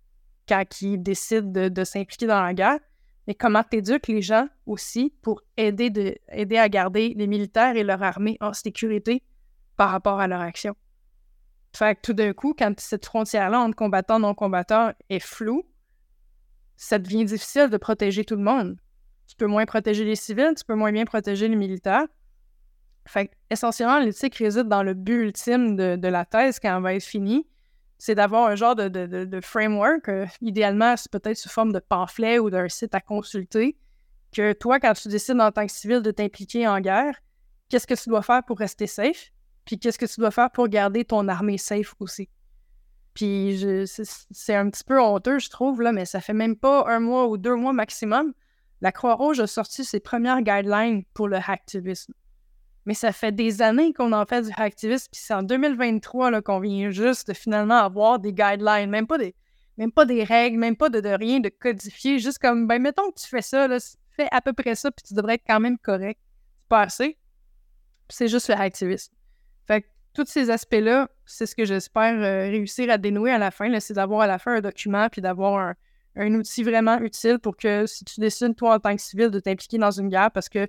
quand 0.49 0.65
ils 0.81 0.99
décident 0.99 1.69
de, 1.69 1.85
s'impliquer 1.85 2.27
dans 2.27 2.43
la 2.43 2.55
guerre, 2.55 2.81
mais 3.27 3.35
comment 3.35 3.63
tu 3.63 3.79
éduques 3.79 4.09
les 4.09 4.23
gens 4.23 4.49
aussi 4.67 5.15
pour 5.23 5.41
aider, 5.57 5.91
de, 5.91 6.15
aider 6.31 6.57
à 6.57 6.69
garder 6.69 7.15
les 7.17 7.27
militaires 7.27 7.77
et 7.77 7.85
leur 7.85 8.03
armée 8.03 8.37
en 8.41 8.53
sécurité 8.53 9.23
par 9.77 9.91
rapport 9.91 10.21
à 10.21 10.27
leur 10.27 10.41
action. 10.41 10.75
Fait 11.75 11.97
que 11.97 12.01
tout 12.03 12.13
d'un 12.13 12.33
coup, 12.33 12.55
quand 12.57 12.79
cette 12.79 13.05
frontière-là 13.05 13.59
entre 13.59 13.75
combattants 13.75 14.19
et 14.19 14.23
non-combattants 14.23 14.93
est 15.11 15.19
floue, 15.19 15.65
ça 16.77 16.99
devient 16.99 17.25
difficile 17.25 17.69
de 17.69 17.77
protéger 17.77 18.25
tout 18.25 18.37
le 18.37 18.43
monde. 18.43 18.77
Tu 19.27 19.35
peux 19.35 19.47
moins 19.47 19.65
protéger 19.65 20.05
les 20.05 20.15
civils, 20.15 20.55
tu 20.57 20.65
peux 20.65 20.75
moins 20.75 20.93
bien 20.93 21.05
protéger 21.05 21.49
les 21.49 21.57
militaires. 21.57 22.07
Fait 23.07 23.27
que, 23.27 23.35
essentiellement, 23.51 23.99
l'éthique 23.99 24.37
réside 24.37 24.69
dans 24.69 24.85
le 24.85 24.95
but 24.95 25.25
ultime 25.25 25.77
de, 25.77 26.09
la 26.09 26.25
thèse 26.25 26.61
quand 26.61 26.77
elle 26.77 26.83
va 26.83 26.95
être 26.95 27.05
finie. 27.05 27.47
C'est 27.99 28.15
d'avoir 28.15 28.49
un 28.49 28.55
genre 28.55 28.77
de, 28.77 29.41
framework, 29.43 30.09
euh, 30.09 30.27
idéalement, 30.43 30.97
c'est 30.97 31.11
peut-être 31.11 31.37
sous 31.37 31.49
forme 31.49 31.73
de 31.73 31.81
pamphlet 31.81 32.39
ou 32.39 32.51
d'un 32.51 32.69
site 32.69 32.95
à 32.95 33.01
consulter, 33.01 33.77
que 34.33 34.53
toi, 34.53 34.79
quand 34.79 34.93
tu 34.93 35.09
décides 35.09 35.41
en 35.41 35.51
tant 35.51 35.67
que 35.67 35.73
civil 35.73 36.03
de 36.03 36.11
t'impliquer 36.11 36.69
en 36.69 36.81
guerre, 36.81 37.19
qu'est-ce 37.69 37.87
que 37.87 37.95
tu 37.95 38.09
dois 38.09 38.23
faire 38.23 38.45
pour 38.45 38.59
rester 38.59 38.87
safe? 38.87 39.33
Puis 39.65 39.79
qu'est-ce 39.79 39.99
que 39.99 40.07
tu 40.07 40.21
dois 40.21 40.31
faire 40.31 40.51
pour 40.51 40.69
garder 40.69 41.05
ton 41.05 41.27
armée 41.29 41.59
safe 41.59 41.95
aussi? 42.01 42.29
Puis 43.15 43.87
c'est 43.87 44.55
un 44.55 44.69
petit 44.71 44.85
peu 44.85 45.01
honteux, 45.01 45.39
je 45.39 45.49
trouve, 45.49 45.81
là, 45.81 45.93
mais 45.93 46.05
ça 46.05 46.21
fait 46.21 46.33
même 46.33 46.57
pas 46.57 46.85
un 46.89 46.99
mois 46.99 47.29
ou 47.29 47.37
deux 47.37 47.55
mois 47.55 47.73
maximum. 47.73 48.35
La 48.81 48.93
Croix-Rouge 48.93 49.41
a 49.41 49.47
sorti 49.47 49.85
ses 49.85 50.01
premières 50.01 50.43
guidelines 50.43 51.05
pour 51.15 51.29
le 51.29 51.37
hacktivisme. 51.37 52.13
Mais 52.87 52.95
ça 52.95 53.13
fait 53.13 53.33
des 53.33 53.63
années 53.63 53.95
qu'on 53.95 54.13
en 54.13 54.27
fait 54.27 54.43
du 54.43 54.51
hacktivisme, 54.57 55.09
puis 55.11 55.21
c'est 55.25 55.33
en 55.33 55.43
2023 55.43 56.43
qu'on 56.43 56.61
vient 56.61 56.91
juste 56.91 57.29
de 57.29 57.33
finalement 57.33 57.79
avoir 57.79 58.19
des 58.19 58.33
guidelines, 58.33 58.91
même 58.91 59.07
pas 59.07 59.17
des, 59.17 59.35
même 59.79 59.93
pas 59.93 60.05
des 60.05 60.23
règles, 60.25 60.59
même 60.59 60.77
pas 60.77 60.91
de, 60.91 61.01
rien 61.09 61.41
de 61.41 61.49
codifié, 61.49 62.19
juste 62.19 62.39
comme, 62.39 62.67
ben 62.67 62.83
mettons 62.83 63.11
que 63.11 63.21
tu 63.21 63.27
fais 63.27 63.43
ça, 63.43 63.69
là, 63.69 63.79
fais 64.11 64.29
à 64.31 64.41
peu 64.41 64.53
près 64.53 64.75
ça, 64.75 64.91
puis 64.91 65.03
tu 65.07 65.15
devrais 65.15 65.35
être 65.35 65.45
quand 65.47 65.61
même 65.61 65.79
correct. 65.79 66.21
C'est 66.61 66.69
pas 66.69 66.83
assez. 66.83 67.19
c'est 68.11 68.29
juste 68.29 68.49
le 68.49 68.57
hacktivisme. 68.57 69.15
Fait 69.67 69.83
que 69.83 69.87
tous 70.15 70.27
ces 70.27 70.51
aspects-là, 70.51 71.09
c'est 71.27 71.47
ce 71.47 71.55
que 71.55 71.65
j'espère 71.65 72.15
euh, 72.15 72.51
réussir 72.51 72.91
à 72.91 72.99
dénouer 72.99 73.33
à 73.33 73.39
la 73.39 73.51
fin, 73.51 73.81
c'est 73.81 73.95
d'avoir 73.95 74.21
à 74.21 74.27
la 74.27 74.39
fin 74.39 74.57
un 74.57 74.61
document 74.61 75.09
puis 75.11 75.21
d'avoir 75.21 75.75
un, 76.17 76.35
outil 76.35 76.63
vraiment 76.63 76.99
utile 77.01 77.39
pour 77.41 77.57
que 77.57 77.87
si 77.87 78.05
tu 78.05 78.21
décides, 78.21 78.55
toi, 78.55 78.77
en 78.77 78.79
tant 78.79 78.95
que 78.95 79.03
civil, 79.03 79.31
de 79.31 79.41
t'impliquer 79.41 79.79
dans 79.79 79.91
une 79.91 80.09
guerre 80.09 80.31
parce 80.31 80.49
que 80.49 80.69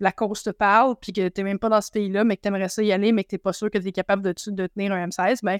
la 0.00 0.12
cause 0.12 0.42
te 0.42 0.50
parle 0.50 0.96
puis 1.00 1.12
que 1.12 1.28
tu 1.28 1.40
n'es 1.40 1.44
même 1.44 1.58
pas 1.58 1.70
dans 1.70 1.80
ce 1.80 1.90
pays-là, 1.90 2.24
mais 2.24 2.36
que 2.36 2.42
tu 2.42 2.48
aimerais 2.48 2.68
ça 2.68 2.82
y 2.82 2.92
aller, 2.92 3.12
mais 3.12 3.24
que 3.24 3.30
tu 3.30 3.34
n'es 3.36 3.38
pas 3.38 3.52
sûr 3.52 3.70
que 3.70 3.78
tu 3.78 3.88
es 3.88 3.92
capable 3.92 4.22
de, 4.22 4.32
tenir 4.32 4.92
un 4.92 5.06
M16, 5.06 5.38
ben 5.42 5.58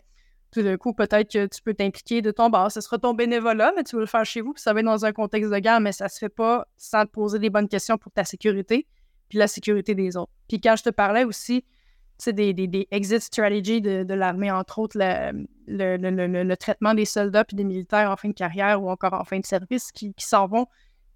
tout 0.51 0.63
d'un 0.63 0.77
coup, 0.77 0.93
peut-être 0.93 1.33
que 1.33 1.47
tu 1.47 1.63
peux 1.63 1.73
t'impliquer 1.73 2.21
de 2.21 2.31
ton 2.31 2.51
bord. 2.51 2.71
Ce 2.71 2.83
sera 2.83 2.99
ton 2.99 3.15
bénévolat, 3.15 3.73
mais 3.75 3.85
tu 3.85 3.97
veux 3.97 4.03
le 4.03 4.07
faire 4.07 4.27
chez 4.27 4.43
vous, 4.43 4.53
puis 4.53 4.63
ça 4.63 4.75
va 4.75 4.81
être 4.81 4.87
dans 4.87 5.07
un 5.07 5.13
contexte 5.13 5.51
de 5.51 5.59
guerre, 5.59 5.81
mais 5.81 5.93
ça 5.93 6.11
se 6.11 6.19
fait 6.19 6.29
pas 6.29 6.67
sans 6.77 7.07
te 7.07 7.11
poser 7.11 7.39
les 7.39 7.49
bonnes 7.49 7.69
questions 7.69 7.97
pour 7.97 8.13
ta 8.13 8.25
sécurité 8.25 8.87
puis 9.31 9.39
la 9.39 9.47
sécurité 9.47 9.95
des 9.95 10.15
autres. 10.19 10.31
Puis 10.47 10.61
quand 10.61 10.77
je 10.77 10.83
te 10.83 10.91
parlais 10.91 11.25
aussi 11.25 11.65
des, 12.31 12.55
des, 12.55 12.87
exit 12.91 13.21
strategies 13.21 13.81
de, 13.81 14.15
l'armée, 14.15 14.51
entre 14.51 14.79
autres 14.79 14.97
le, 14.99 16.55
traitement 16.55 16.95
des 16.95 17.05
soldats 17.05 17.45
puis 17.45 17.57
des 17.57 17.65
militaires 17.65 18.11
en 18.11 18.17
fin 18.17 18.29
de 18.29 18.35
carrière 18.35 18.83
ou 18.83 18.91
encore 18.91 19.15
en 19.15 19.25
fin 19.25 19.39
de 19.39 19.47
service 19.47 19.91
qui, 19.93 20.15
s'en 20.19 20.47
vont. 20.47 20.67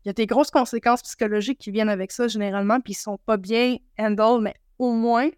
Il 0.05 0.09
y 0.09 0.11
a 0.11 0.13
des 0.13 0.27
grosses 0.27 0.51
conséquences 0.51 1.03
psychologiques 1.03 1.59
qui 1.59 1.71
viennent 1.71 1.89
avec 1.89 2.13
ça 2.13 2.29
généralement, 2.29 2.81
puis 2.81 2.93
ils 2.93 2.97
sont 2.97 3.19
pas 3.27 3.37
bien 3.37 3.77
handle, 3.99 4.43
mais 4.43 4.55
au 4.79 4.93
moins, 4.93 5.29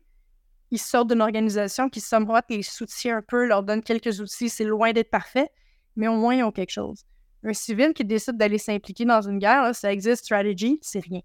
ils 0.71 0.79
sortent 0.79 1.09
d'une 1.09 1.23
organisation 1.23 1.89
qui, 1.89 2.01
somewhat, 2.01 2.43
les 2.51 2.62
soutient 2.62 3.19
un 3.19 3.23
peu, 3.23 3.47
leur 3.47 3.62
donne 3.62 3.83
quelques 3.83 4.21
outils. 4.21 4.51
C'est 4.51 4.64
loin 4.64 4.93
d'être 4.93 5.11
parfait, 5.11 5.49
mais 5.97 6.09
au 6.09 6.16
moins, 6.16 6.35
ils 6.35 6.43
ont 6.43 6.53
quelque 6.53 6.73
chose. 6.73 7.05
Un 7.45 7.55
civil 7.55 7.95
qui 7.95 8.05
décide 8.05 8.37
d'aller 8.37 8.59
s'impliquer 8.59 9.05
dans 9.05 9.23
une 9.23 9.39
guerre, 9.39 9.75
ça 9.75 9.93
existe 9.93 10.25
strategy, 10.25 10.79
c'est 10.83 11.01
rien. 11.01 11.21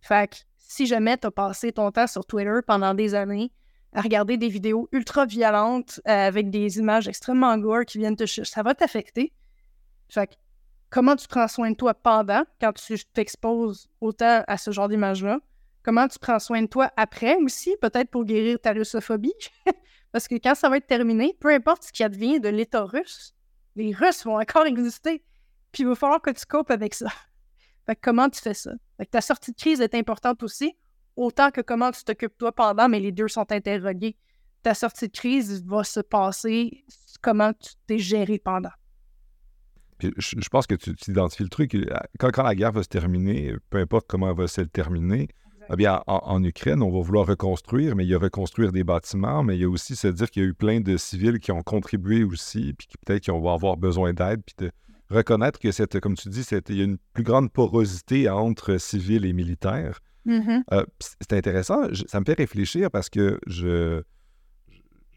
Fait 0.00 0.44
si 0.66 0.86
jamais 0.86 1.16
tu 1.18 1.26
as 1.26 1.30
passé 1.30 1.72
ton 1.72 1.90
temps 1.90 2.06
sur 2.06 2.24
Twitter 2.24 2.60
pendant 2.66 2.94
des 2.94 3.14
années 3.14 3.52
à 3.92 4.00
regarder 4.00 4.36
des 4.36 4.48
vidéos 4.48 4.88
ultra 4.92 5.24
violentes 5.24 6.00
euh, 6.08 6.26
avec 6.28 6.50
des 6.50 6.78
images 6.78 7.06
extrêmement 7.06 7.56
gore 7.58 7.84
qui 7.84 7.98
viennent 7.98 8.16
te 8.16 8.26
ça 8.26 8.62
va 8.62 8.74
t'affecter. 8.74 9.32
Fait 10.08 10.26
que, 10.26 10.34
comment 10.90 11.16
tu 11.16 11.28
prends 11.28 11.48
soin 11.48 11.70
de 11.70 11.76
toi 11.76 11.94
pendant, 11.94 12.44
quand 12.60 12.72
tu 12.72 12.98
t'exposes 13.12 13.88
autant 14.00 14.42
à 14.46 14.58
ce 14.58 14.70
genre 14.70 14.88
d'images-là? 14.88 15.38
Comment 15.84 16.08
tu 16.08 16.18
prends 16.18 16.38
soin 16.38 16.62
de 16.62 16.66
toi 16.66 16.90
après 16.96 17.36
aussi, 17.36 17.76
peut-être 17.80 18.10
pour 18.10 18.24
guérir 18.24 18.58
ta 18.60 18.72
russophobie? 18.72 19.34
Parce 20.12 20.28
que 20.28 20.36
quand 20.36 20.54
ça 20.54 20.68
va 20.68 20.78
être 20.78 20.86
terminé, 20.86 21.36
peu 21.40 21.52
importe 21.52 21.84
ce 21.84 21.92
qui 21.92 22.02
advient 22.02 22.40
de 22.40 22.48
l'État 22.48 22.84
russe, 22.84 23.34
les 23.76 23.92
Russes 23.92 24.24
vont 24.24 24.40
encore 24.40 24.66
exister. 24.66 25.22
Puis 25.72 25.82
il 25.82 25.86
va 25.86 25.94
falloir 25.94 26.22
que 26.22 26.30
tu 26.30 26.46
copes 26.46 26.70
avec 26.70 26.94
ça. 26.94 27.08
Fait 27.86 27.96
que 27.96 28.00
comment 28.02 28.30
tu 28.30 28.40
fais 28.40 28.54
ça? 28.54 28.72
Ta 29.10 29.20
sortie 29.20 29.52
de 29.52 29.56
crise 29.56 29.80
est 29.80 29.94
importante 29.94 30.42
aussi, 30.42 30.76
autant 31.16 31.50
que 31.50 31.60
comment 31.60 31.90
tu 31.90 32.04
t'occupes 32.04 32.36
toi 32.38 32.52
pendant, 32.52 32.88
mais 32.88 33.00
les 33.00 33.12
deux 33.12 33.28
sont 33.28 33.50
interrogés. 33.50 34.16
Ta 34.62 34.74
sortie 34.74 35.08
de 35.08 35.12
crise 35.12 35.64
va 35.64 35.84
se 35.84 36.00
passer 36.00 36.84
comment 37.20 37.52
tu 37.52 37.72
t'es 37.86 37.98
géré 37.98 38.38
pendant. 38.38 38.70
je, 40.00 40.48
pense 40.48 40.66
que 40.66 40.74
tu, 40.74 40.92
identifies 41.08 41.42
le 41.42 41.48
truc. 41.48 41.74
Euh, 41.74 41.84
quand, 42.18 42.30
quand, 42.30 42.42
la 42.42 42.54
guerre 42.54 42.72
va 42.72 42.82
se 42.82 42.88
terminer, 42.88 43.54
peu 43.70 43.78
importe 43.78 44.06
comment 44.08 44.30
elle 44.30 44.36
va 44.36 44.46
se 44.46 44.62
terminer, 44.62 45.28
eh 45.72 45.76
bien, 45.76 46.02
en, 46.06 46.42
Ukraine, 46.44 46.82
on 46.82 46.90
va 46.90 47.00
vouloir 47.00 47.26
reconstruire, 47.26 47.96
mais 47.96 48.04
il 48.04 48.10
y 48.10 48.14
a 48.14 48.18
reconstruire 48.18 48.72
des 48.72 48.84
bâtiments, 48.84 49.42
mais 49.42 49.56
il 49.56 49.62
y 49.62 49.64
a 49.64 49.68
aussi 49.68 49.96
se 49.96 50.08
dire 50.08 50.30
qu'il 50.30 50.42
y 50.42 50.46
a 50.46 50.48
eu 50.48 50.54
plein 50.54 50.80
de 50.80 50.96
civils 50.96 51.38
qui 51.38 51.52
ont 51.52 51.62
contribué 51.62 52.22
aussi, 52.24 52.74
puis 52.74 52.86
qui 52.86 52.96
peut-être 52.98 53.22
qui 53.22 53.30
vont 53.30 53.52
avoir 53.52 53.76
besoin 53.76 54.12
d'aide, 54.12 54.42
puis 54.44 54.54
de, 54.58 54.70
reconnaître 55.10 55.58
que, 55.58 55.70
cette, 55.72 56.00
comme 56.00 56.16
tu 56.16 56.28
dis, 56.28 56.42
il 56.68 56.76
y 56.76 56.80
a 56.80 56.84
une 56.84 56.98
plus 57.12 57.24
grande 57.24 57.52
porosité 57.52 58.28
entre 58.28 58.78
civils 58.78 59.24
et 59.24 59.32
militaires. 59.32 60.00
Mm-hmm. 60.26 60.62
Euh, 60.72 60.84
c'est 61.20 61.34
intéressant. 61.34 61.88
ça 62.06 62.20
me 62.20 62.24
fait 62.24 62.38
réfléchir 62.38 62.90
parce 62.90 63.10
que 63.10 63.38
je, 63.46 64.02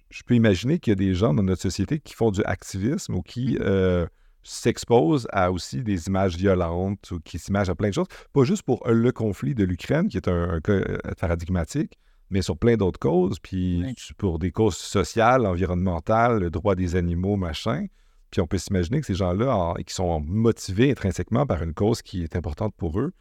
je 0.10 0.24
peux 0.24 0.36
imaginer 0.36 0.80
qu'il 0.80 0.92
y 0.92 0.94
a 0.94 0.96
des 0.96 1.14
gens 1.14 1.34
dans 1.34 1.44
notre 1.44 1.62
société 1.62 2.00
qui 2.00 2.14
font 2.14 2.32
du 2.32 2.44
activisme 2.44 3.16
ou 3.16 3.22
qui 3.22 3.56
mm-hmm. 3.56 3.62
euh, 3.62 4.08
s'exposent 4.44 5.28
à 5.32 5.52
aussi 5.52 5.82
des 5.82 6.08
images 6.08 6.36
violentes 6.38 7.12
ou 7.12 7.20
qui 7.20 7.40
s'imagent 7.40 7.70
à 7.70 7.76
plein 7.76 7.90
de 7.90 7.94
choses. 7.94 8.08
Pas 8.34 8.44
juste 8.44 8.64
pour 8.64 8.86
le 8.88 9.12
conflit 9.12 9.56
de 9.56 9.64
l'Ukraine, 9.64 10.08
qui 10.08 10.18
est 10.18 10.28
un, 10.28 10.60
cas 10.62 10.74
euh, 10.74 10.98
paradigmatique, 11.20 11.98
mais 12.30 12.42
sur 12.42 12.58
plein 12.58 12.76
d'autres 12.76 13.00
causes, 13.00 13.40
puis 13.40 13.84
pour 14.18 14.40
des 14.40 14.52
causes 14.52 14.78
sociales, 14.78 15.46
environnementales, 15.46 16.40
le 16.40 16.50
droit 16.50 16.76
des 16.76 16.96
animaux, 16.96 17.38
machin. 17.38 17.88
Puis 18.32 18.42
on 18.42 18.48
peut 18.48 18.58
s'imaginer 18.58 19.00
que 19.00 19.06
ces 19.06 19.16
gens-là, 19.16 19.76
qui 19.86 19.94
sont 19.94 20.20
motivés 20.20 20.92
intrinsèquement 20.92 21.46
par 21.46 21.64
une 21.64 21.74
cause 21.74 22.02
qui 22.02 22.24
est 22.24 22.36
importante 22.36 22.74
pour 22.76 23.00
eux, 23.00 23.14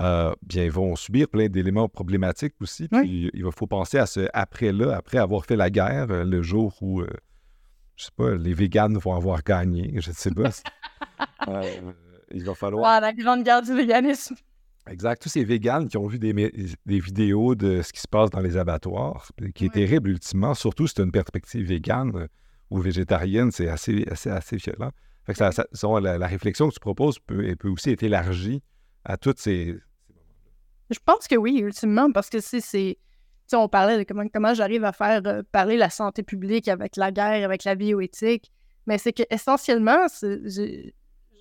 euh, 0.00 0.34
bien, 0.42 0.64
ils 0.64 0.70
vont 0.70 0.96
subir 0.96 1.28
plein 1.28 1.48
d'éléments 1.48 1.88
problématiques 1.88 2.54
aussi. 2.60 2.88
Puis 2.88 3.30
il 3.32 3.44
faut 3.52 3.66
penser 3.66 3.98
à 3.98 4.06
ce 4.06 4.28
après-là, 4.32 4.96
après 4.96 5.18
avoir 5.18 5.44
fait 5.44 5.56
la 5.56 5.70
guerre, 5.70 6.10
euh, 6.10 6.24
le 6.24 6.42
jour 6.42 6.76
où, 6.80 7.00
euh, 7.00 7.08
je 7.96 8.06
sais 8.06 8.10
pas, 8.16 8.34
les 8.34 8.54
véganes 8.54 8.96
vont 8.98 9.14
avoir 9.14 9.42
gagné, 9.42 9.92
je 10.00 10.10
ne 10.10 10.14
sais 10.14 10.30
pas. 10.30 10.50
il 12.32 12.44
va 12.44 12.54
falloir. 12.54 13.00
la 13.00 13.12
grande 13.12 13.44
guerre 13.44 13.62
du 13.62 13.74
véganisme. 13.74 14.34
Exact. 14.90 15.22
Tous 15.22 15.28
ces 15.28 15.44
véganes 15.44 15.88
qui 15.88 15.96
ont 15.96 16.06
vu 16.06 16.18
des, 16.18 16.32
vidéos 16.86 17.54
de 17.54 17.82
ce 17.82 17.92
qui 17.92 18.00
se 18.00 18.08
passe 18.08 18.30
dans 18.30 18.40
les 18.40 18.56
abattoirs, 18.56 19.30
qui 19.54 19.66
est 19.66 19.72
terrible 19.72 20.10
ultimement, 20.10 20.54
surtout 20.54 20.86
si 20.86 20.94
tu 20.94 21.02
as 21.02 21.04
une 21.04 21.12
perspective 21.12 21.66
végane 21.66 22.16
euh, 22.16 22.26
ou 22.70 22.78
végétarienne, 22.78 23.50
c'est 23.50 23.68
assez, 23.68 24.06
assez, 24.10 24.30
assez 24.30 24.56
violent. 24.56 24.90
Fait 25.24 25.34
que 25.34 25.38
ça, 25.38 26.00
la, 26.00 26.26
réflexion 26.26 26.68
que 26.68 26.74
tu 26.74 26.80
proposes 26.80 27.18
peut, 27.18 27.54
peut 27.56 27.68
aussi 27.68 27.90
être 27.90 28.02
élargie 28.02 28.62
à 29.04 29.16
toutes 29.16 29.38
ces. 29.38 29.76
Je 30.90 30.98
pense 31.04 31.28
que 31.28 31.36
oui, 31.36 31.58
ultimement, 31.58 32.10
parce 32.12 32.30
que 32.30 32.40
c'est. 32.40 32.98
On 33.52 33.68
parlait 33.68 33.98
de 33.98 34.02
comment, 34.02 34.28
comment 34.32 34.52
j'arrive 34.52 34.84
à 34.84 34.92
faire 34.92 35.22
euh, 35.26 35.42
parler 35.52 35.78
la 35.78 35.88
santé 35.88 36.22
publique 36.22 36.68
avec 36.68 36.96
la 36.96 37.10
guerre, 37.10 37.44
avec 37.44 37.64
la 37.64 37.74
bioéthique, 37.74 38.52
mais 38.86 38.98
c'est 38.98 39.14
que 39.14 39.22
essentiellement, 39.30 40.06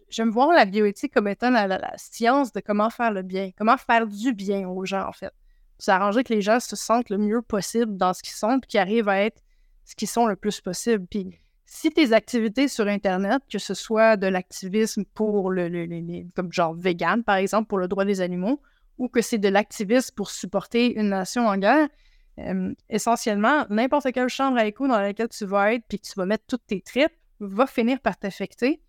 j'aime 0.10 0.30
voir 0.30 0.52
la 0.52 0.64
bioéthique 0.64 1.14
comme 1.14 1.28
étant 1.28 1.50
la, 1.50 1.94
science 1.98 2.54
de 2.54 2.62
comment 2.62 2.90
faire 2.90 3.12
le 3.12 3.24
bien, 3.24 3.52
comment 3.58 3.76
faire 3.76 4.08
du 4.08 4.34
bien 4.34 4.68
aux 4.70 4.86
gens, 4.86 5.08
en 5.08 5.12
fait. 5.12 5.34
C'est 5.80 5.92
arranger 5.92 6.24
que 6.24 6.34
les 6.34 6.42
gens 6.42 6.60
se 6.60 6.76
sentent 6.76 7.10
le 7.10 7.18
mieux 7.18 7.42
possible 7.42 7.98
dans 7.98 8.14
ce 8.14 8.24
qu'ils 8.24 8.34
sont, 8.34 8.60
puis 8.60 8.68
qu'ils 8.70 8.80
arrivent 8.80 9.10
à 9.10 9.22
être 9.22 9.42
ce 9.88 9.96
qu'ils 9.96 10.10
sont 10.10 10.28
le 10.28 10.36
plus 10.36 10.60
possible. 10.60 11.08
Puis 11.08 11.40
si 11.66 11.90
tes 11.92 12.12
activités 12.12 12.68
sur 12.68 12.88
Internet, 12.88 13.42
que 13.50 13.58
ce 13.58 13.74
soit 13.74 14.18
de 14.18 14.28
l'activisme 14.28 15.06
pour 15.14 15.50
le, 15.50 16.28
comme 16.36 16.52
genre 16.52 16.74
vegan, 16.74 17.24
par 17.24 17.38
exemple, 17.38 17.68
pour 17.70 17.78
le 17.78 17.88
droit 17.88 18.04
des 18.04 18.20
animaux, 18.20 18.62
ou 18.98 19.08
que 19.08 19.22
c'est 19.22 19.38
de 19.38 19.48
l'activisme 19.48 20.14
pour 20.14 20.30
supporter 20.30 20.94
une 21.00 21.10
nation 21.10 21.48
en 21.48 21.58
guerre, 21.58 21.88
essentiellement, 22.90 23.66
n'importe 23.70 24.12
quelle 24.12 24.28
chambre 24.28 24.58
à 24.58 24.66
écho 24.66 24.88
dans 24.88 25.00
laquelle 25.00 25.30
tu 25.30 25.46
vas 25.46 25.74
être, 25.74 25.86
puis 25.88 26.00
que 26.00 26.06
tu 26.06 26.14
vas 26.18 26.26
mettre 26.26 26.44
toutes 26.48 26.68
tes 26.68 26.82
tripes, 26.82 27.14
va 27.40 27.66
finir 27.66 28.02
par 28.02 28.18
t'affecter. 28.18 28.82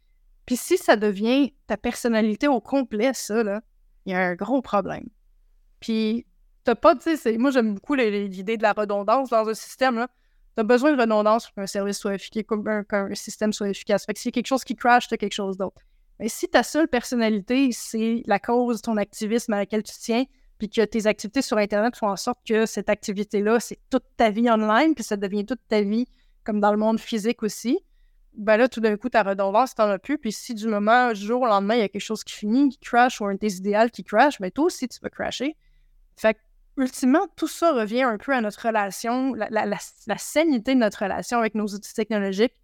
Puis 0.46 0.56
si 0.56 0.78
ça 0.78 0.96
devient 0.96 1.54
ta 1.68 1.76
personnalité 1.76 2.48
au 2.48 2.60
complet, 2.60 3.12
ça, 3.14 3.44
là, 3.44 3.60
il 4.04 4.12
y 4.12 4.14
a 4.16 4.20
un 4.20 4.34
gros 4.34 4.62
problème. 4.62 5.08
Puis 5.78 6.26
t'as 6.64 6.74
pas, 6.74 6.96
tu 6.96 7.16
sais, 7.16 7.38
moi 7.38 7.52
j'aime 7.52 7.74
beaucoup 7.74 7.94
l'idée 7.94 8.56
de 8.56 8.62
la 8.62 8.72
redondance 8.72 9.30
dans 9.30 9.48
un 9.48 9.54
système, 9.54 9.94
là. 9.96 10.08
T'as 10.58 10.64
besoin 10.64 10.92
de 10.92 11.00
redondance 11.00 11.46
pour 11.46 11.54
qu'un 11.54 11.68
service 11.68 11.98
soit 11.98 12.16
efficace, 12.16 12.44
qu'un 12.88 13.14
système 13.14 13.52
soit 13.52 13.68
efficace. 13.68 14.04
Fait 14.04 14.12
que 14.12 14.28
a 14.28 14.32
quelque 14.32 14.48
chose 14.48 14.64
qui 14.64 14.74
crash, 14.74 15.06
t'as 15.06 15.16
quelque 15.16 15.32
chose 15.32 15.56
d'autre. 15.56 15.80
Mais 16.18 16.28
si 16.28 16.48
ta 16.48 16.64
seule 16.64 16.88
personnalité, 16.88 17.70
c'est 17.70 18.24
la 18.26 18.40
cause 18.40 18.78
de 18.78 18.82
ton 18.82 18.96
activisme 18.96 19.52
à 19.52 19.58
laquelle 19.58 19.84
tu 19.84 19.94
tiens, 20.00 20.24
puis 20.58 20.68
que 20.68 20.84
tes 20.84 21.06
activités 21.06 21.42
sur 21.42 21.58
Internet 21.58 21.94
font 21.96 22.08
en 22.08 22.16
sorte 22.16 22.40
que 22.44 22.66
cette 22.66 22.88
activité-là, 22.88 23.60
c'est 23.60 23.78
toute 23.88 24.02
ta 24.16 24.30
vie 24.30 24.50
online, 24.50 24.96
puis 24.96 25.04
ça 25.04 25.16
devient 25.16 25.46
toute 25.46 25.60
ta 25.68 25.82
vie 25.82 26.08
comme 26.42 26.58
dans 26.58 26.72
le 26.72 26.78
monde 26.78 26.98
physique 26.98 27.44
aussi, 27.44 27.78
ben 28.32 28.56
là, 28.56 28.68
tout 28.68 28.80
d'un 28.80 28.96
coup, 28.96 29.10
ta 29.10 29.22
redondance, 29.22 29.76
t'en 29.76 29.88
as 29.88 30.00
plus. 30.00 30.18
Puis 30.18 30.32
si 30.32 30.54
du 30.54 30.66
moment, 30.66 31.12
du 31.12 31.20
jour 31.20 31.42
au 31.42 31.46
lendemain, 31.46 31.76
il 31.76 31.80
y 31.82 31.84
a 31.84 31.88
quelque 31.88 32.02
chose 32.02 32.24
qui 32.24 32.34
finit, 32.34 32.70
qui 32.70 32.78
crash, 32.78 33.20
ou 33.20 33.26
un 33.26 33.36
des 33.36 33.58
idéales 33.58 33.92
qui 33.92 34.02
crash, 34.02 34.40
ben 34.40 34.50
toi 34.50 34.64
aussi, 34.64 34.88
tu 34.88 34.98
vas 35.00 35.08
crasher. 35.08 35.56
Fait 36.16 36.34
que, 36.34 36.40
ultimement, 36.78 37.26
tout 37.36 37.48
ça 37.48 37.72
revient 37.72 38.02
un 38.02 38.18
peu 38.18 38.32
à 38.32 38.40
notre 38.40 38.66
relation, 38.66 39.34
la, 39.34 39.48
la, 39.50 40.18
sanité 40.18 40.74
de 40.74 40.80
notre 40.80 41.02
relation 41.02 41.38
avec 41.38 41.54
nos 41.54 41.66
outils 41.66 41.94
technologiques, 41.94 42.54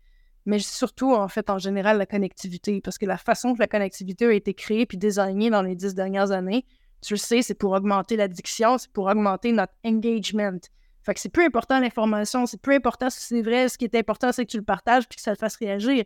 mais 0.47 0.59
surtout, 0.59 1.13
en 1.13 1.29
fait, 1.29 1.51
en 1.51 1.59
général, 1.59 1.99
la 1.99 2.07
connectivité. 2.07 2.81
Parce 2.81 2.99
que 2.99 3.07
la 3.07 3.17
façon 3.17 3.55
que 3.55 3.59
la 3.59 3.67
connectivité 3.67 4.27
a 4.27 4.33
été 4.33 4.55
créée 4.55 4.87
puis 4.87 4.99
désignée 4.99 5.51
dans 5.51 5.63
les 5.63 5.75
dix 5.75 5.95
dernières 5.95 6.31
années, 6.31 6.65
tu 7.03 7.15
le 7.15 7.19
sais, 7.19 7.43
c'est 7.43 7.55
pour 7.55 7.73
augmenter 7.73 8.17
l'addiction, 8.17 8.79
c'est 8.79 8.91
pour 8.91 9.07
augmenter 9.07 9.53
notre 9.53 9.75
engagement. 9.85 10.59
Fait 11.03 11.13
que 11.13 11.21
c'est 11.21 11.29
peu 11.29 11.45
important 11.45 11.81
l'information, 11.81 12.47
c'est 12.47 12.61
peu 12.61 12.73
important 12.73 13.11
si 13.11 13.21
c'est 13.21 13.43
vrai, 13.43 13.69
ce 13.69 13.77
qui 13.77 13.85
est 13.85 13.95
important, 13.95 14.33
c'est 14.33 14.47
que 14.47 14.51
tu 14.51 14.57
le 14.57 14.65
partages 14.65 15.07
puis 15.07 15.17
que 15.17 15.23
ça 15.23 15.35
te 15.35 15.39
fasse 15.39 15.57
réagir. 15.57 16.05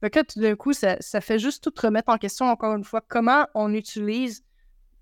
Fait 0.00 0.10
que 0.10 0.18
là, 0.18 0.24
tout 0.24 0.40
d'un 0.40 0.54
coup, 0.56 0.74
ça, 0.74 0.98
fait 1.22 1.38
juste 1.38 1.64
tout 1.64 1.72
remettre 1.82 2.10
en 2.10 2.18
question, 2.18 2.46
encore 2.46 2.74
une 2.74 2.84
fois, 2.84 3.00
comment 3.00 3.46
on 3.54 3.72
utilise 3.72 4.44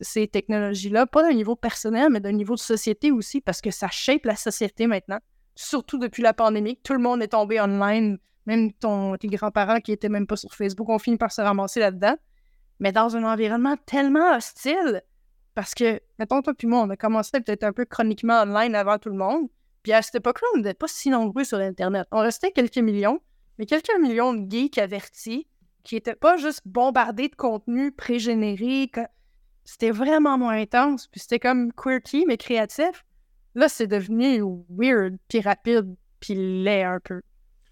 ces 0.01 0.29
technologies-là, 0.29 1.07
pas 1.07 1.23
d'un 1.23 1.35
niveau 1.35 1.57
personnel, 1.57 2.09
mais 2.11 2.21
d'un 2.21 2.33
niveau 2.33 2.55
de 2.55 2.61
société 2.61 3.11
aussi, 3.13 3.41
parce 3.41 3.61
que 3.61 3.71
ça 3.71 3.89
shape 3.89 4.25
la 4.25 4.37
société 4.37 4.87
maintenant, 4.87 5.19
surtout 5.55 5.99
depuis 5.99 6.23
la 6.23 6.35
pandémie, 6.35 6.79
tout 6.83 6.93
le 6.93 6.99
monde 6.99 7.23
est 7.23 7.29
tombé 7.29 7.61
online, 7.61 8.19
même 8.47 8.73
ton, 8.73 9.17
tes 9.17 9.29
grands-parents 9.29 9.81
qui 9.81 9.93
étaient 9.93 10.09
même 10.09 10.27
pas 10.27 10.37
sur 10.37 10.53
Facebook 10.55 10.89
ont 10.89 10.99
fini 10.99 11.17
par 11.17 11.33
se 11.33 11.41
ramasser 11.41 11.81
là-dedans. 11.81 12.17
Mais 12.81 12.93
dans 12.93 13.17
un 13.17 13.25
environnement 13.25 13.77
tellement 13.87 14.37
hostile, 14.37 15.03
parce 15.55 15.75
que, 15.75 16.01
mettons, 16.19 16.43
toi 16.43 16.55
puis 16.55 16.67
moi, 16.67 16.81
on 16.83 16.91
a 16.91 16.97
commencé 16.97 17.41
peut-être 17.41 17.63
un 17.63 17.73
peu 17.73 17.85
chroniquement 17.85 18.43
online 18.43 18.75
avant 18.75 18.99
tout 18.99 19.09
le 19.09 19.17
monde. 19.17 19.49
Puis 19.83 19.93
à 19.93 20.03
cette 20.03 20.17
époque-là, 20.17 20.49
on 20.55 20.59
n'était 20.59 20.75
pas 20.75 20.89
si 20.89 21.11
nombreux 21.11 21.45
sur 21.45 21.59
Internet. 21.59 22.07
On 22.11 22.21
restait 22.21 22.51
quelques 22.51 22.79
millions, 22.79 23.21
mais 23.59 23.67
quelques 23.67 23.97
millions 24.01 24.33
de 24.33 24.51
geeks 24.51 24.79
avertis 24.79 25.47
qui 25.85 25.95
n'étaient 25.95 26.17
pas 26.17 26.37
juste 26.37 26.63
bombardés 26.65 27.29
de 27.29 27.37
contenu 27.37 27.93
pré-généré. 27.93 28.91
C'était 29.65 29.91
vraiment 29.91 30.39
moins 30.39 30.61
intense. 30.61 31.07
Puis 31.09 31.21
c'était 31.21 31.39
comme 31.39 31.73
quirky, 31.73 32.25
mais 32.27 32.37
créatif. 32.37 33.05
Là, 33.55 33.69
c'est 33.69 33.87
devenu 33.87 34.43
weird, 34.69 35.17
puis 35.29 35.41
rapide, 35.41 35.95
puis 36.21 36.35
laid 36.35 36.83
un 36.83 37.01
peu. 37.01 37.23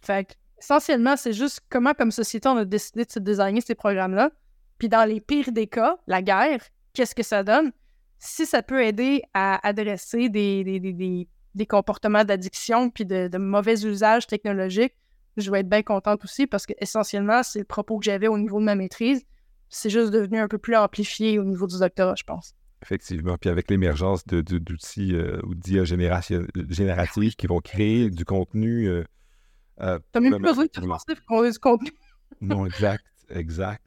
Fait 0.01 0.39
essentiellement, 0.59 1.17
c'est 1.17 1.33
juste 1.33 1.61
comment, 1.69 1.93
comme 1.93 2.13
société, 2.13 2.49
on 2.49 2.57
a 2.57 2.65
décidé 2.65 3.05
de 3.05 3.11
se 3.11 3.19
designer 3.19 3.61
ces 3.61 3.75
programmes-là. 3.75 4.31
Puis 4.79 4.89
dans 4.89 5.05
les 5.05 5.21
pires 5.21 5.53
des 5.53 5.67
cas, 5.67 5.97
la 6.07 6.23
guerre, 6.23 6.63
qu'est-ce 6.93 7.15
que 7.15 7.23
ça 7.23 7.43
donne? 7.43 7.73
Si 8.19 8.47
ça 8.47 8.63
peut 8.63 8.83
aider 8.83 9.23
à 9.35 9.67
adresser 9.67 10.29
des, 10.29 10.63
des, 10.65 11.67
comportements 11.67 12.25
d'addiction 12.25 12.91
puis 12.91 13.05
de, 13.05 13.37
mauvais 13.39 13.85
usage 13.85 14.29
technologique, 14.29 14.95
je 15.37 15.51
vais 15.51 15.61
être 15.61 15.69
bien 15.69 15.83
contente 15.83 16.23
aussi 16.25 16.47
parce 16.47 16.67
que 16.67 16.75
essentiellement, 16.79 17.43
c'est 17.43 17.59
le 17.59 17.65
propos 17.65 17.99
que 17.99 18.05
j'avais 18.05 18.29
au 18.29 18.39
niveau 18.39 18.61
de 18.61 18.65
ma 18.65 18.77
maîtrise. 18.77 19.25
C'est 19.75 19.91
juste 19.91 20.13
devenu 20.13 20.39
un 20.39 20.49
peu 20.49 20.59
plus 20.59 20.77
amplifié 20.77 21.39
au 21.39 21.45
niveau 21.45 21.67
du 21.67 21.79
doctorat, 21.79 22.15
je 22.17 22.25
pense. 22.25 22.55
Effectivement. 22.83 23.37
Puis 23.39 23.49
avec 23.51 23.71
l'émergence 23.71 24.27
d'outils 24.27 25.15
euh, 25.15 25.41
ou 25.45 25.55
d'IA 25.55 25.85
génératifs 25.85 27.37
qui 27.37 27.47
vont 27.47 27.61
créer 27.61 28.11
du 28.11 28.25
contenu. 28.25 28.89
Euh, 28.89 29.05
euh, 29.81 29.99
T'as 30.13 30.21
même 30.21 30.35
plus 30.35 30.43
besoin 30.43 30.65
de 30.65 31.51
du 31.51 31.59
contenu. 31.59 31.91
non, 32.41 32.67
exact, 32.67 33.05
exact 33.31 33.87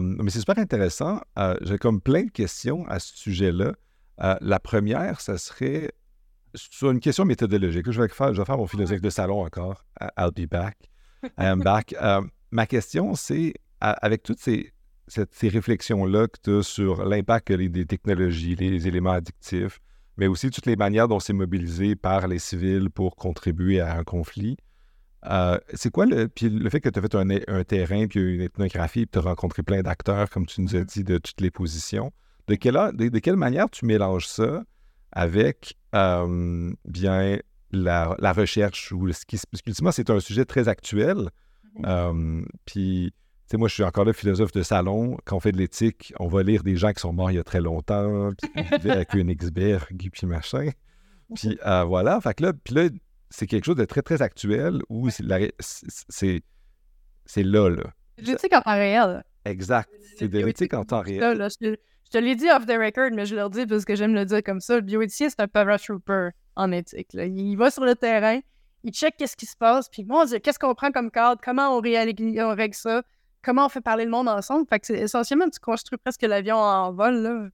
mais 0.00 0.30
c'est 0.30 0.40
super 0.40 0.58
intéressant. 0.58 1.20
Euh, 1.38 1.56
j'ai 1.62 1.78
comme 1.78 2.00
plein 2.00 2.24
de 2.24 2.30
questions 2.30 2.86
à 2.88 2.98
ce 2.98 3.16
sujet-là. 3.16 3.72
Euh, 4.22 4.36
la 4.40 4.60
première, 4.60 5.20
ça 5.20 5.38
serait 5.38 5.92
sur 6.54 6.90
une 6.90 7.00
question 7.00 7.24
méthodologique. 7.24 7.90
Je 7.90 8.02
vais 8.02 8.08
faire, 8.08 8.34
je 8.34 8.40
vais 8.40 8.44
faire 8.44 8.58
mon 8.58 8.66
philosophe 8.66 9.00
de 9.00 9.10
salon 9.10 9.44
encore. 9.44 9.84
I'll 10.18 10.30
be 10.34 10.48
back. 10.48 10.76
I 11.38 11.46
am 11.46 11.60
back. 11.60 11.94
Euh, 12.00 12.22
ma 12.50 12.66
question, 12.66 13.14
c'est 13.14 13.54
avec 13.80 14.22
toutes 14.22 14.38
ces, 14.38 14.71
ces 15.08 15.48
réflexions-là 15.48 16.28
que 16.28 16.38
tu 16.42 16.50
as 16.58 16.62
sur 16.62 17.04
l'impact 17.04 17.52
des 17.52 17.86
technologies, 17.86 18.54
les 18.56 18.86
éléments 18.88 19.12
addictifs, 19.12 19.80
mais 20.16 20.26
aussi 20.26 20.50
toutes 20.50 20.66
les 20.66 20.76
manières 20.76 21.08
dont 21.08 21.20
c'est 21.20 21.32
mobilisé 21.32 21.96
par 21.96 22.28
les 22.28 22.38
civils 22.38 22.90
pour 22.90 23.16
contribuer 23.16 23.80
à 23.80 23.96
un 23.96 24.04
conflit. 24.04 24.56
Euh, 25.26 25.58
c'est 25.74 25.90
quoi 25.90 26.06
le. 26.06 26.28
Puis 26.28 26.48
le 26.48 26.68
fait 26.68 26.80
que 26.80 26.88
tu 26.88 26.98
as 26.98 27.02
fait 27.02 27.14
un, 27.14 27.64
terrain, 27.64 28.06
puis 28.06 28.20
une 28.20 28.40
ethnographie, 28.40 29.06
puis 29.06 29.10
tu 29.12 29.18
as 29.18 29.22
rencontré 29.22 29.62
plein 29.62 29.82
d'acteurs, 29.82 30.28
comme 30.30 30.46
tu 30.46 30.60
nous 30.60 30.74
as 30.74 30.84
dit, 30.84 31.04
de 31.04 31.18
toutes 31.18 31.40
les 31.40 31.50
positions. 31.50 32.12
De 32.48 32.56
quelle, 32.56 32.74
de, 32.94 33.18
quelle 33.20 33.36
manière 33.36 33.70
tu 33.70 33.86
mélanges 33.86 34.26
ça 34.26 34.64
avec 35.12 35.76
euh, 35.94 36.72
bien 36.84 37.38
la, 37.70 38.32
recherche 38.32 38.90
ou 38.92 39.12
ce 39.12 39.24
qui. 39.24 39.38
Parce 39.50 39.62
qu'ultimement, 39.62 39.92
c'est 39.92 40.10
un 40.10 40.18
sujet 40.18 40.44
très 40.44 40.68
actuel. 40.68 41.30
Mm-hmm. 41.76 41.84
Euh, 41.86 42.44
puis, 42.64 43.14
sais, 43.52 43.58
moi, 43.58 43.68
je 43.68 43.74
suis 43.74 43.84
encore 43.84 44.04
là 44.04 44.12
philosophe 44.12 44.52
de 44.52 44.62
salon. 44.62 45.16
Quand 45.24 45.36
on 45.36 45.40
fait 45.40 45.52
de 45.52 45.58
l'éthique, 45.58 46.12
on 46.18 46.26
va 46.26 46.42
lire 46.42 46.62
des 46.62 46.76
gens 46.76 46.92
qui 46.92 47.00
sont 47.00 47.12
morts 47.12 47.30
il 47.30 47.34
y 47.34 47.38
a 47.38 47.44
très 47.44 47.60
longtemps, 47.60 48.30
puis 48.42 48.50
avec 48.90 49.14
une 49.14 49.32
Xberg, 49.32 49.96
puis 49.96 50.26
machin. 50.26 50.70
Puis 51.34 51.58
voilà. 51.62 52.20
Fait 52.20 52.34
que 52.34 52.44
là, 52.44 52.52
puis 52.52 52.74
là, 52.74 52.88
c'est 53.30 53.46
quelque 53.46 53.64
chose 53.64 53.76
de 53.76 53.84
très, 53.84 54.02
très 54.02 54.22
actuel 54.22 54.80
où 54.88 55.10
c'est 55.10 55.24
là, 55.24 55.38
là. 57.70 57.84
L'éthique 58.18 58.54
en 58.54 58.60
temps 58.60 58.74
réel. 58.74 59.24
Exact. 59.44 59.90
C'est 60.18 60.28
de 60.28 60.38
l'éthique 60.38 60.74
en 60.74 60.84
temps 60.84 61.00
réel. 61.00 61.48
je, 61.60 61.74
te 62.10 62.18
l'ai 62.18 62.36
dit 62.36 62.48
off 62.50 62.66
the 62.66 62.76
record, 62.78 63.10
mais 63.12 63.26
je 63.26 63.34
le 63.34 63.48
dis 63.48 63.66
parce 63.66 63.84
que 63.84 63.96
j'aime 63.96 64.14
le 64.14 64.24
dire 64.24 64.42
comme 64.42 64.60
ça. 64.60 64.76
Le 64.76 64.82
bioéthicien, 64.82 65.30
c'est 65.30 65.40
un 65.40 65.48
paratrooper 65.48 66.30
en 66.56 66.72
éthique. 66.72 67.08
Il 67.14 67.56
va 67.56 67.70
sur 67.70 67.84
le 67.84 67.94
terrain, 67.94 68.40
il 68.84 68.92
check 68.92 69.16
qu'est-ce 69.16 69.36
qui 69.36 69.46
se 69.46 69.56
passe, 69.56 69.88
puis 69.88 70.04
mon 70.04 70.24
Dieu, 70.24 70.38
qu'est-ce 70.38 70.58
qu'on 70.58 70.74
prend 70.74 70.90
comme 70.90 71.10
cadre, 71.10 71.40
comment 71.42 71.76
on, 71.76 71.78
on 71.78 72.54
règle 72.54 72.74
ça, 72.74 73.02
comment 73.42 73.66
on 73.66 73.68
fait 73.68 73.80
parler 73.80 74.04
le 74.04 74.10
monde 74.10 74.28
ensemble. 74.28 74.66
Fait 74.68 74.80
que 74.80 74.86
c'est 74.86 74.98
essentiellement, 74.98 75.48
tu 75.48 75.60
construis 75.60 75.98
presque 75.98 76.22
l'avion 76.22 76.56
en 76.56 76.92
vol, 76.92 77.14
là 77.16 77.48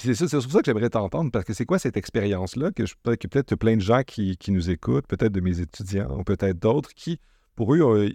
c'est 0.00 0.14
ça, 0.14 0.28
c'est 0.28 0.40
pour 0.40 0.52
ça 0.52 0.60
que 0.60 0.66
j'aimerais 0.66 0.90
t'entendre, 0.90 1.30
parce 1.30 1.44
que 1.44 1.52
c'est 1.52 1.66
quoi 1.66 1.78
cette 1.78 1.96
expérience-là 1.96 2.70
que, 2.70 2.86
je, 2.86 2.94
que 2.94 3.26
peut-être 3.26 3.56
plein 3.56 3.76
de 3.76 3.80
gens 3.80 4.02
qui, 4.04 4.38
nous 4.48 4.70
écoutent, 4.70 5.06
peut-être 5.06 5.32
de 5.32 5.40
mes 5.40 5.60
étudiants, 5.60 6.22
peut-être 6.24 6.58
d'autres, 6.58 6.94
qui, 6.94 7.18
pour 7.56 7.74
eux, 7.74 8.12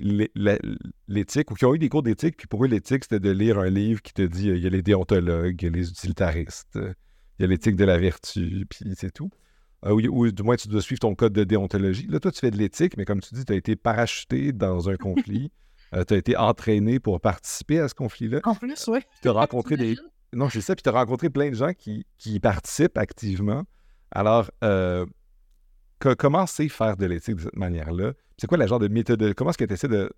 l'éthique, 1.08 1.52
ou 1.52 1.56
qui 1.56 1.66
ont 1.66 1.76
eu 1.76 1.80
des 1.80 1.90
cours 1.90 2.04
d'éthique, 2.04 2.38
puis 2.38 2.48
pour 2.48 2.64
eux, 2.64 2.68
l'éthique, 2.68 3.04
c'était 3.04 3.20
de 3.20 3.32
lire 3.32 3.60
un 3.60 3.70
livre 3.70 4.02
qui 4.02 4.14
te 4.14 4.22
dit, 4.22 4.48
il 4.48 4.60
y 4.60 4.68
a 4.68 4.70
les 4.70 4.82
déontologues, 4.82 5.62
il 5.62 5.66
y 5.66 5.68
a 5.68 5.72
les 5.72 5.90
utilitaristes, 5.90 6.76
il 6.76 7.42
y 7.42 7.44
a 7.44 7.48
l'éthique 7.48 7.76
de 7.76 7.86
la 7.86 7.98
vertu, 7.98 8.66
puis 8.70 8.94
c'est 8.96 9.12
tout. 9.12 9.30
Euh, 9.86 9.92
ou, 9.92 10.32
du 10.32 10.44
moins, 10.44 10.56
tu 10.56 10.70
dois 10.70 10.82
suivre 10.82 11.00
ton 11.00 11.14
code 11.14 11.34
de 11.34 11.44
déontologie. 11.44 12.08
Là, 12.08 12.22
toi, 12.22 12.32
tu 12.32 12.40
fais 12.40 12.52
de 12.52 12.58
l'éthique, 12.58 12.96
mais 12.96 13.04
comme 13.04 13.20
tu 13.20 13.36
dis, 13.36 13.44
tu 13.44 13.52
as 13.52 13.58
été 13.58 13.76
parachuté 13.76 14.54
dans 14.54 14.90
un 14.90 14.96
conflit. 14.96 15.52
Euh, 15.94 16.04
tu 16.04 16.14
as 16.14 16.18
été 16.18 16.36
entraîné 16.36 17.00
pour 17.00 17.22
participer 17.22 17.80
à 17.80 17.88
ce 17.88 17.94
conflit-là. 17.94 18.40
En 18.44 18.56
plus, 18.56 18.88
oui. 18.88 19.00
Tu 19.22 19.30
as 19.30 19.32
rencontré 19.32 19.78
des, 19.78 19.96
non, 20.34 20.50
c'est 20.50 20.62
ça. 20.62 20.76
Puis 20.76 20.84
tu 20.84 20.90
as 20.90 20.94
rencontré 20.94 21.30
plein 21.30 21.50
de 21.50 21.56
gens 21.56 21.74
qui, 21.74 22.06
qui 22.18 22.40
participent 22.40 22.98
activement. 22.98 23.64
Alors, 24.12 24.52
euh, 24.64 25.06
comment 26.00 26.46
c'est 26.46 26.70
faire 26.70 26.98
de 26.98 27.06
l'éthique 27.06 27.36
de 27.36 27.42
cette 27.42 27.56
manière-là? 27.56 28.14
C'est 28.38 28.48
quoi 28.48 28.58
la 28.58 28.68
genre 28.68 28.80
de 28.80 28.88
méthode? 28.88 29.34
Comment 29.36 29.52
est-ce 29.52 29.58
que 29.58 29.66
tu 29.66 29.74
essaies 29.74 29.88
de, 29.88 30.12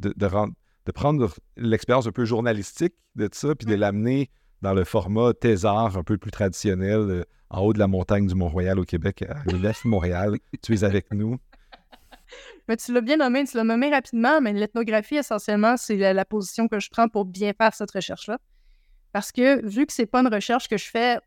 de, 0.00 0.12
de, 0.16 0.92
prendre 0.92 1.32
l'expérience 1.56 2.06
un 2.06 2.12
peu 2.12 2.24
journalistique 2.24 2.94
de 3.14 3.28
ça, 3.32 3.54
puis 3.54 3.66
de 3.66 3.74
l'amener 3.74 4.30
dans 4.62 4.74
le 4.74 4.84
format 4.84 5.32
thésard 5.34 5.96
un 5.96 6.02
peu 6.02 6.18
plus 6.18 6.30
traditionnel, 6.30 6.98
euh, 6.98 7.24
en 7.50 7.60
haut 7.60 7.72
de 7.72 7.78
la 7.78 7.86
montagne 7.86 8.26
du 8.26 8.34
Mont-Royal 8.34 8.78
au 8.80 8.84
Québec, 8.84 9.22
à 9.22 9.44
l'est 9.52 9.84
Montréal. 9.84 10.38
tu 10.62 10.74
es 10.74 10.84
avec 10.84 11.12
nous. 11.12 11.38
Mais 12.68 12.76
tu 12.76 12.92
l'as 12.92 13.00
bien 13.00 13.16
nommé, 13.16 13.44
tu 13.44 13.56
l'as 13.56 13.64
nommé 13.64 13.90
rapidement, 13.90 14.40
mais 14.40 14.52
l'ethnographie, 14.52 15.16
essentiellement, 15.16 15.76
c'est 15.76 15.96
la, 15.96 16.24
position 16.24 16.68
que 16.68 16.80
je 16.80 16.88
prends 16.90 17.08
pour 17.08 17.24
bien 17.24 17.52
faire 17.52 17.74
cette 17.74 17.90
recherche-là. 17.90 18.38
Parce 19.12 19.32
que 19.32 19.64
vu 19.66 19.86
que 19.86 19.92
c'est 19.92 20.06
pas 20.06 20.20
une 20.20 20.32
recherche 20.32 20.68
que 20.68 20.76
je 20.76 20.90
fais 20.90 21.18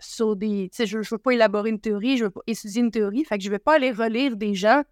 sur 0.00 0.36
des. 0.36 0.70
Tu 0.70 0.76
sais, 0.76 0.86
je, 0.86 0.98
ne 0.98 1.04
veux 1.04 1.18
pas 1.18 1.32
élaborer 1.32 1.70
une 1.70 1.80
théorie, 1.80 2.16
je 2.16 2.24
veux 2.24 2.30
pas 2.30 2.40
étudier 2.46 2.80
une 2.80 2.90
théorie, 2.90 3.24
fait 3.24 3.38
que 3.38 3.44
je 3.44 3.50
vais 3.50 3.58
pas 3.58 3.74
aller 3.74 3.90
relire 3.90 4.36
des 4.36 4.54
gens 4.54 4.82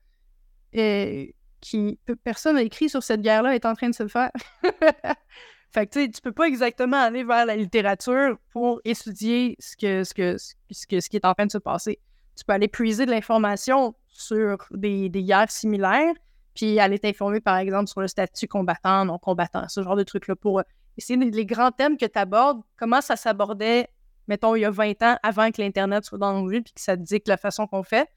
euh, 0.77 1.27
qui. 1.61 1.99
Personne 2.25 2.57
n'a 2.57 2.63
écrit 2.63 2.89
sur 2.89 3.03
cette 3.03 3.23
guerre-là 3.23 3.55
est 3.55 3.65
en 3.65 3.75
train 3.75 3.89
de 3.89 3.95
se 3.95 4.07
faire. 4.07 4.31
fait 5.71 5.87
que 5.87 6.05
tu 6.05 6.11
tu 6.11 6.21
peux 6.21 6.33
pas 6.33 6.47
exactement 6.47 7.01
aller 7.01 7.25
vers 7.25 7.47
la 7.47 7.57
littérature 7.57 8.37
pour 8.51 8.81
étudier 8.85 9.57
ce 9.59 9.77
que, 9.77 10.05
ce 10.05 10.55
ce 10.71 11.09
qui 11.09 11.17
est 11.17 11.25
en 11.25 11.35
train 11.35 11.47
de 11.47 11.53
se 11.53 11.59
passer. 11.59 12.01
Tu 12.37 12.45
peux 12.45 12.53
aller 12.53 12.69
puiser 12.69 13.07
de 13.07 13.11
l'information 13.11 13.95
sur 14.13 14.59
des, 14.71 15.11
guerres 15.11 15.51
similaires, 15.51 16.13
puis 16.55 16.79
aller 16.79 16.99
t'informer, 16.99 17.41
par 17.41 17.57
exemple, 17.57 17.89
sur 17.89 18.01
le 18.01 18.09
statut 18.09 18.47
combattant, 18.47 19.05
non 19.05 19.19
combattant, 19.19 19.67
ce 19.69 19.83
genre 19.83 19.97
de 19.97 20.03
trucs-là, 20.03 20.37
pour 20.37 20.61
euh, 20.61 20.63
essayer 20.97 21.19
les 21.19 21.47
grands 21.47 21.71
thèmes 21.73 21.97
que 21.97 22.07
tu 22.07 22.19
abordes, 22.19 22.61
comment 22.77 23.01
ça 23.01 23.17
s'abordait, 23.17 23.89
mettons, 24.29 24.55
il 24.55 24.61
y 24.61 24.65
a 24.65 24.71
20 24.71 25.03
ans, 25.03 25.17
avant 25.23 25.51
que 25.51 25.61
l'Internet 25.61 26.05
soit 26.05 26.19
dans 26.19 26.41
nos 26.41 26.49
vies, 26.49 26.61
puis 26.61 26.75
que 26.75 26.81
ça 26.81 26.97
dicte 26.97 27.29
la 27.29 27.37
façon 27.37 27.67
qu'on 27.67 27.83
fait, 27.83 28.09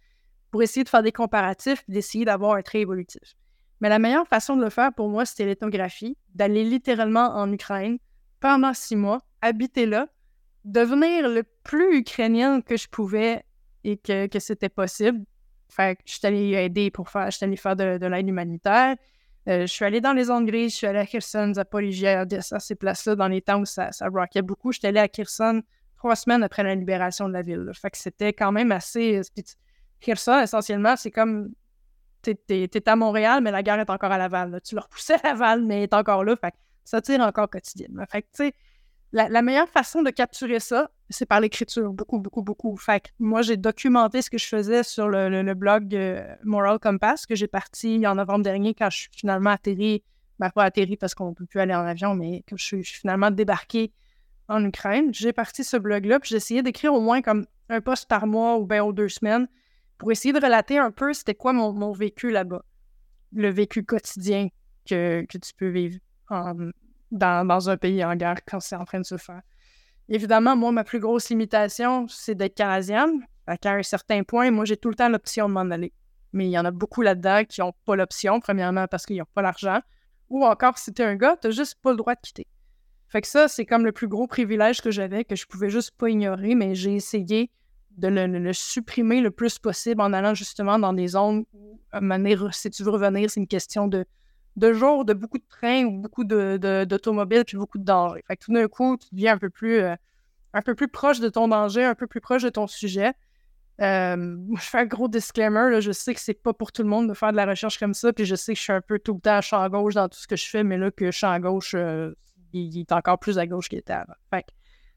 pour 0.52 0.62
essayer 0.62 0.84
de 0.84 0.89
faire 0.89 1.04
des 1.04 1.12
comparatifs, 1.12 1.84
puis 1.84 1.93
d'essayer 1.93 2.26
d'avoir 2.26 2.56
un 2.56 2.62
trait 2.62 2.82
évolutif. 2.82 3.36
Mais 3.82 3.89
la 3.89 4.00
meilleure 4.00 4.28
façon 4.28 4.56
de 4.56 4.64
le 4.64 4.70
faire, 4.70 4.93
pour 4.93 5.10
moi, 5.10 5.26
c'était 5.26 5.46
l'ethnographie, 5.46 6.18
d'aller 6.34 6.64
littéralement 6.64 7.36
en 7.36 7.52
Ukraine 7.52 7.98
pendant 8.39 8.74
six 8.74 8.96
mois, 8.96 9.20
habiter 9.41 9.86
là, 9.86 10.08
devenir 10.64 11.30
le 11.30 11.43
plus 11.64 11.98
ukrainien 11.98 12.62
que 12.62 12.78
je 12.78 12.88
pouvais 12.88 13.43
et 13.84 13.98
que 13.98 14.39
c'était 14.39 14.70
possible, 14.70 15.24
fait 15.76 15.95
que 15.97 16.01
je 16.05 16.13
suis 16.13 16.26
allée 16.26 16.53
aider 16.53 16.91
pour 16.91 17.09
faire, 17.09 17.30
je 17.32 17.38
suis 17.38 17.57
faire 17.57 17.76
de, 17.76 18.05
l'aide 18.05 18.28
humanitaire. 18.28 18.95
Euh, 19.47 19.61
je 19.61 19.67
suis 19.67 19.86
allée 19.86 20.01
dans 20.01 20.13
les 20.13 20.26
zones 20.26 20.45
grises, 20.45 20.71
je 20.71 20.78
suis 20.78 20.88
allée 20.88 20.99
à 20.99 21.05
Kherson, 21.05 21.53
Zaporizhia, 21.53 22.23
Odessa, 22.23 22.59
ces 22.59 22.76
places-là, 22.76 23.15
dans 23.15 23.28
les 23.28 23.41
temps 23.41 23.59
où 23.59 23.65
ça, 23.65 23.91
ça 23.91 24.07
rockait 24.07 24.41
beaucoup. 24.41 24.71
Je 24.71 24.80
suis 24.80 24.88
allée 24.88 24.99
à 24.99 25.07
Kherson 25.07 25.61
trois 25.97 26.15
semaines 26.15 26.43
après 26.43 26.63
la 26.63 26.76
libération 26.76 27.28
de 27.28 27.34
la 27.34 27.41
ville. 27.41 27.69
Fait 27.73 27.89
que 27.89 27.97
c'était 27.97 28.34
quand 28.34 28.51
même 28.51 28.71
assez. 28.71 29.17
Euh, 29.17 29.41
Kherson, 29.99 30.39
essentiellement, 30.39 30.95
c'est 30.95 31.11
comme. 31.11 31.51
T'es 32.21 32.89
à 32.89 32.95
Montréal, 32.95 33.41
mais 33.43 33.51
la 33.51 33.61
gare 33.61 33.80
est 33.80 33.89
encore 33.89 34.11
à 34.11 34.17
Laval. 34.17 34.59
Tu 34.63 34.73
le 34.73 34.82
repoussais 34.82 35.13
à 35.23 35.30
Laval, 35.30 35.63
mais 35.63 35.78
elle 35.78 35.84
est 35.84 35.93
encore 35.93 36.23
là. 36.23 36.36
Fait 36.36 36.51
que 36.51 36.57
ça 36.84 36.99
tire 37.01 37.21
encore 37.21 37.49
quotidiennement. 37.49 38.03
Fait 38.09 38.23
que, 38.23 38.28
tu 38.28 38.45
sais, 38.45 38.53
la, 39.12 39.41
meilleure 39.41 39.70
façon 39.70 40.01
de 40.01 40.10
capturer 40.10 40.60
ça, 40.60 40.91
c'est 41.10 41.26
par 41.26 41.39
l'écriture, 41.39 41.93
beaucoup, 41.93 42.20
beaucoup, 42.20 42.41
beaucoup. 42.41 42.76
Fait 42.76 42.99
que 43.01 43.10
moi, 43.20 43.41
j'ai 43.41 43.58
documenté 43.58 44.22
ce 44.22 44.30
que 44.30 44.38
je 44.38 44.47
faisais 44.47 44.84
sur 44.84 45.08
le, 45.08 45.53
blog 45.53 45.97
Moral 46.43 46.80
Compass, 46.80 47.26
que 47.26 47.36
j'ai 47.36 47.47
parti 47.47 48.06
en 48.06 48.16
novembre 48.16 48.43
dernier 48.43 48.74
quand 48.74 48.89
je 48.89 48.97
suis 48.97 49.10
finalement 49.12 49.51
atterri, 49.51 50.03
ben 50.39 50.49
pas 50.49 50.66
atterri 50.66 50.97
parce 50.97 51.16
qu'on 51.16 51.30
ne 51.30 51.34
peut 51.34 51.45
plus 51.45 51.60
aller 51.60 51.74
en 51.74 51.86
avion, 51.86 52.14
mais 52.14 52.43
que 52.45 52.58
je 52.58 52.64
suis, 52.64 52.84
finalement 52.84 53.32
débarqué 53.32 53.93
en 54.47 54.64
Ukraine. 54.66 55.14
J'ai 55.14 55.34
parti 55.34 55.64
ce 55.64 55.78
blog-là, 55.78 56.20
puis 56.20 56.30
j'ai 56.30 56.38
essayé 56.38 56.62
d'écrire 56.62 56.93
au 56.93 56.99
moins 56.99 57.22
comme 57.22 57.45
un 57.70 57.82
post 57.82 58.08
par 58.10 58.28
mois 58.28 58.58
ou 58.58 58.66
bien 58.66 58.84
aux 58.84 58.93
deux 58.93 59.10
semaines 59.10 59.47
pour 59.97 60.12
essayer 60.12 60.34
de 60.34 60.43
relater 60.43 60.78
un 60.78 60.91
peu 60.91 61.14
c'était 61.14 61.36
quoi 61.36 61.53
mon, 61.53 61.91
vécu 61.93 62.32
là-bas, 62.32 62.66
le 63.32 63.49
vécu 63.49 63.86
quotidien 63.86 64.49
que, 64.86 65.26
que 65.26 65.38
tu 65.38 65.53
peux 65.56 65.70
vivre 65.70 65.99
en, 66.30 66.70
dans, 67.12 67.70
un 67.70 67.78
pays 67.78 68.03
en 68.03 68.16
guerre 68.16 68.43
quand 68.45 68.60
c'est 68.60 68.76
en 68.76 68.86
train 68.86 68.99
de 68.99 69.06
se 69.06 69.18
faire. 69.18 69.41
Évidemment, 70.10 70.56
moi, 70.56 70.72
ma 70.72 70.84
plus 70.84 70.99
grosse 70.99 71.30
limitation, 71.30 72.08
c'est 72.08 72.36
d'être 72.36 72.56
canadienne. 72.56 73.26
À 73.47 73.58
un 73.64 73.84
certain 73.84 74.24
point, 74.24 74.51
moi, 74.51 74.66
j'ai 74.66 74.78
tout 74.78 74.89
le 74.89 74.95
temps 74.95 75.10
l'option 75.10 75.47
de 75.47 75.53
m'en 75.53 75.72
aller. 75.72 75.93
Mais 76.34 76.45
il 76.45 76.51
y 76.51 76.60
en 76.60 76.66
a 76.66 76.72
beaucoup 76.72 77.01
là-dedans 77.01 77.43
qui 77.47 77.62
n'ont 77.62 77.74
pas 77.86 77.95
l'option, 77.95 78.39
premièrement 78.39 78.88
parce 78.88 79.06
qu'ils 79.06 79.18
n'ont 79.18 79.26
pas 79.34 79.41
l'argent, 79.41 79.80
ou 80.30 80.45
encore, 80.45 80.78
si 80.78 80.93
tu 80.93 81.01
es 81.01 81.06
un 81.06 81.16
gars, 81.16 81.38
tu 81.41 81.47
n'as 81.47 81.53
juste 81.53 81.76
pas 81.82 81.91
le 81.91 81.97
droit 81.97 82.16
de 82.16 82.20
quitter. 82.22 82.47
Fait 83.08 83.22
que 83.22 83.28
ça, 83.28 83.47
c'est 83.47 83.66
comme 83.66 83.86
le 83.86 83.91
plus 83.91 84.08
gros 84.08 84.28
privilège 84.28 84.82
que 84.82 84.91
j'avais, 84.91 85.24
que 85.24 85.36
je 85.36 85.45
pouvais 85.45 85.70
juste 85.70 85.91
pas 85.91 86.10
ignorer, 86.10 86.56
mais 86.56 86.76
j'ai 86.76 86.95
essayé 86.95 87.51
de 87.97 88.08
le, 88.08 88.53
supprimer 88.53 89.22
le 89.22 89.32
plus 89.32 89.58
possible 89.60 90.01
en 90.01 90.12
allant 90.12 90.34
justement 90.34 90.78
dans 90.78 90.91
des 90.91 91.10
zones 91.10 91.45
où, 91.53 91.80
à 91.91 91.99
un 91.99 92.51
si 92.51 92.70
tu 92.70 92.84
veux 92.84 92.91
revenir, 92.91 93.30
c'est 93.30 93.39
une 93.39 93.47
question 93.47 93.88
de, 93.88 94.06
de 94.56 94.74
jours 94.74 95.06
de 95.06 95.14
beaucoup 95.14 95.38
de 95.38 95.47
trains 95.47 95.86
ou 95.86 95.99
beaucoup 95.99 96.24
d'automobiles 96.24 97.45
puis 97.45 97.58
beaucoup 97.58 97.78
de 97.78 97.84
dangers. 97.84 98.24
Fait 98.28 98.38
que 98.38 98.45
tout 98.45 98.53
d'un 98.53 98.68
coup, 98.68 98.97
tu 98.97 99.08
deviens 99.14 99.34
un 99.34 99.38
peu 99.38 99.49
plus 99.49 99.80
euh, 99.80 99.95
un 100.53 100.62
peu 100.62 100.76
plus 100.76 100.88
proche 100.88 101.20
de 101.20 101.30
ton 101.30 101.47
danger, 101.47 101.84
un 101.84 101.95
peu 101.95 102.08
plus 102.08 102.22
proche 102.22 102.43
de 102.43 102.49
ton 102.49 102.68
sujet. 102.68 103.14
Euh, 103.82 104.38
je 104.56 104.62
fais 104.62 104.80
un 104.80 104.86
gros 104.86 105.10
disclaimer, 105.10 105.82
je 105.82 105.91
sais 105.91 106.14
que 106.14 106.22
c'est 106.22 106.41
pas 106.41 106.53
pour 106.53 106.72
tout 106.72 106.82
le 106.82 106.88
monde 106.88 107.10
de 107.10 107.14
faire 107.14 107.32
de 107.32 107.36
la 107.36 107.45
recherche 107.45 107.78
comme 107.78 107.93
ça, 107.93 108.14
puis 108.14 108.24
je 108.24 108.36
sais 108.36 108.53
que 108.53 108.58
je 108.58 108.64
suis 108.64 108.72
un 108.72 108.80
peu 108.80 108.99
tout 108.99 109.16
le 109.16 109.20
temps 109.20 109.36
à 109.36 109.41
champ 109.41 109.68
gauche 109.68 109.95
dans 109.95 110.08
tout 110.08 110.18
ce 110.18 110.28
que 110.28 110.38
je 110.38 110.45
fais, 110.45 110.64
mais 110.64 110.78
là 110.78 110.91
que 110.91 111.12
champ 111.12 111.38
gauche, 111.39 111.76
euh, 111.76 112.14
il, 112.53 112.80
est 112.80 112.91
encore 112.93 113.20
plus 113.20 113.38
à 113.38 113.45
gauche 113.45 113.68
qu'il 113.68 113.80
était 113.80 113.91
avant. 113.91 114.14
Fait 114.30 114.45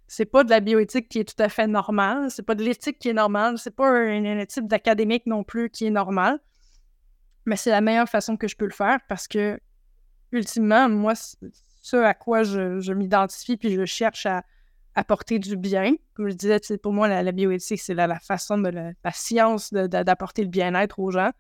c'est 0.07 0.27
pas 0.27 0.45
de 0.45 0.51
la 0.51 0.61
bioéthique 0.61 1.09
qui 1.09 1.19
est 1.19 1.25
tout 1.25 1.43
à 1.43 1.49
fait 1.49 1.67
normale, 1.67 2.31
c'est 2.31 2.45
pas 2.45 2.55
de 2.55 2.63
l'éthique 2.63 3.01
qui 3.01 3.09
est 3.09 3.15
normale, 3.15 3.59
c'est 3.59 3.75
pas 3.75 3.91
un, 3.91 4.25
un 4.25 4.47
type 4.47 4.69
d'académique 4.69 5.27
non 5.27 5.43
plus 5.43 5.71
qui 5.71 5.87
est 5.87 5.91
normal 5.91 6.39
mais 7.49 7.57
c'est 7.57 7.71
la 7.71 7.81
meilleure 7.81 8.09
façon 8.09 8.37
que 8.37 8.47
je 8.47 8.57
peux 8.57 8.67
le 8.67 8.73
faire 8.73 8.99
parce 9.09 9.27
que, 9.27 9.59
ultimement, 10.33 10.89
moi, 10.89 11.15
ce 11.81 11.97
à 11.97 12.15
quoi 12.15 12.43
je, 12.43 12.93
m'identifie 12.93 13.57
puis 13.57 13.75
je 13.75 13.85
cherche 13.85 14.27
à 14.27 14.45
apporter 14.95 15.39
du 15.39 15.57
bien, 15.57 15.95
comme 16.15 16.29
je 16.29 16.35
disais, 16.35 16.61
pour 16.83 16.93
moi, 16.93 17.09
la, 17.09 17.33
bioéthique, 17.33 17.81
c'est 17.81 17.95
la, 17.95 18.19
façon 18.19 18.59
de 18.59 18.69
la, 18.69 19.13
science 19.13 19.73
d'apporter 19.73 20.43
le 20.43 20.49
bien-être 20.49 20.99
aux 20.99 21.11
gens. 21.11 21.31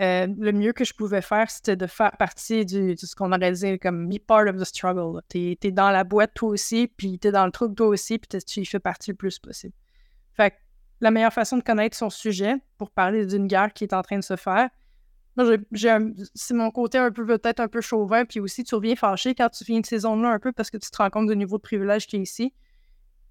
Euh, 0.00 0.26
le 0.38 0.52
mieux 0.52 0.72
que 0.72 0.84
je 0.84 0.92
pouvais 0.92 1.22
faire, 1.22 1.48
c'était 1.50 1.76
de 1.76 1.86
faire 1.86 2.16
partie 2.16 2.66
de 2.66 2.94
ce 2.96 3.14
qu'on 3.14 3.32
aurait 3.32 3.52
dit 3.52 3.78
comme 3.78 4.08
be 4.08 4.18
part 4.18 4.46
of 4.48 4.56
the 4.56 4.64
struggle. 4.64 5.20
Tu 5.28 5.56
es, 5.62 5.70
dans 5.70 5.90
la 5.90 6.04
boîte 6.04 6.32
toi 6.34 6.50
aussi, 6.50 6.88
puis 6.88 7.18
tu 7.18 7.28
es 7.28 7.32
dans 7.32 7.46
le 7.46 7.52
truc 7.52 7.76
toi 7.76 7.86
aussi, 7.86 8.18
puis 8.18 8.40
tu 8.40 8.60
y 8.60 8.66
fais 8.66 8.80
partie 8.80 9.12
le 9.12 9.16
plus 9.16 9.38
possible. 9.38 9.74
Fait 10.32 10.50
que 10.50 10.56
la 11.00 11.10
meilleure 11.10 11.32
façon 11.32 11.58
de 11.58 11.62
connaître 11.62 11.96
son 11.96 12.10
sujet 12.10 12.56
pour 12.76 12.90
parler 12.90 13.24
d'une 13.24 13.46
guerre 13.46 13.72
qui 13.72 13.84
est 13.84 13.94
en 13.94 14.02
train 14.02 14.18
de 14.18 14.24
se 14.24 14.36
faire, 14.36 14.68
c'est 16.34 16.54
mon 16.54 16.70
côté 16.70 16.98
un 16.98 17.10
peu 17.10 17.26
peut-être 17.26 17.60
un 17.60 17.68
peu 17.68 17.80
chauvin, 17.80 18.24
puis 18.24 18.40
aussi 18.40 18.62
tu 18.62 18.74
reviens 18.74 18.94
fâché 18.94 19.34
quand 19.34 19.48
tu 19.48 19.64
viens 19.64 19.80
de 19.80 19.86
ces 19.86 20.00
zones-là 20.00 20.30
un 20.30 20.38
peu 20.38 20.52
parce 20.52 20.70
que 20.70 20.76
tu 20.76 20.90
te 20.90 20.96
rends 20.96 21.10
compte 21.10 21.28
du 21.28 21.36
niveau 21.36 21.56
de 21.56 21.62
privilège 21.62 22.06
qui 22.06 22.16
est 22.16 22.20
ici. 22.20 22.52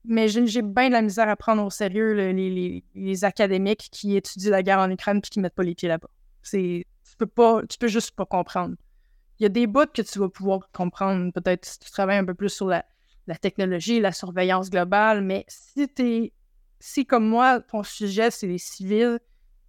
Mais 0.05 0.27
j'ai 0.27 0.61
bien 0.61 0.89
de 0.89 0.93
la 0.93 1.01
misère 1.01 1.29
à 1.29 1.35
prendre 1.37 1.63
au 1.63 1.69
sérieux 1.69 2.13
les, 2.13 3.23
académiques 3.23 3.87
qui 3.89 4.17
étudient 4.17 4.51
la 4.51 4.61
guerre 4.61 4.79
en 4.79 4.91
Ukraine 4.91 5.21
puis 5.21 5.31
qui 5.31 5.39
mettent 5.39 5.55
pas 5.55 5.63
les 5.63 5.75
pieds 5.75 5.87
là-bas. 5.87 6.09
Tu 6.51 6.85
peux 7.17 7.25
pas, 7.25 7.61
tu 7.69 7.77
peux 7.77 7.87
juste 7.87 8.11
pas 8.11 8.25
comprendre. 8.25 8.75
Il 9.39 9.43
y 9.43 9.45
a 9.45 9.49
des 9.49 9.65
bouts 9.65 9.85
que 9.93 10.01
tu 10.01 10.19
vas 10.19 10.27
pouvoir 10.27 10.69
comprendre, 10.73 11.31
peut-être 11.31 11.65
si 11.65 11.79
tu 11.79 11.89
travailles 11.89 12.17
un 12.17 12.25
peu 12.25 12.33
plus 12.33 12.49
sur 12.49 12.67
la, 12.67 12.85
la 13.27 13.35
technologie, 13.35 14.01
la 14.01 14.11
surveillance 14.11 14.69
globale, 14.69 15.21
mais 15.21 15.45
si 15.47 15.87
es 15.99 16.33
si 16.79 17.05
comme 17.05 17.25
moi, 17.25 17.61
ton 17.61 17.81
sujet, 17.81 18.29
c'est 18.29 18.47
les 18.47 18.57
civils, 18.57 19.19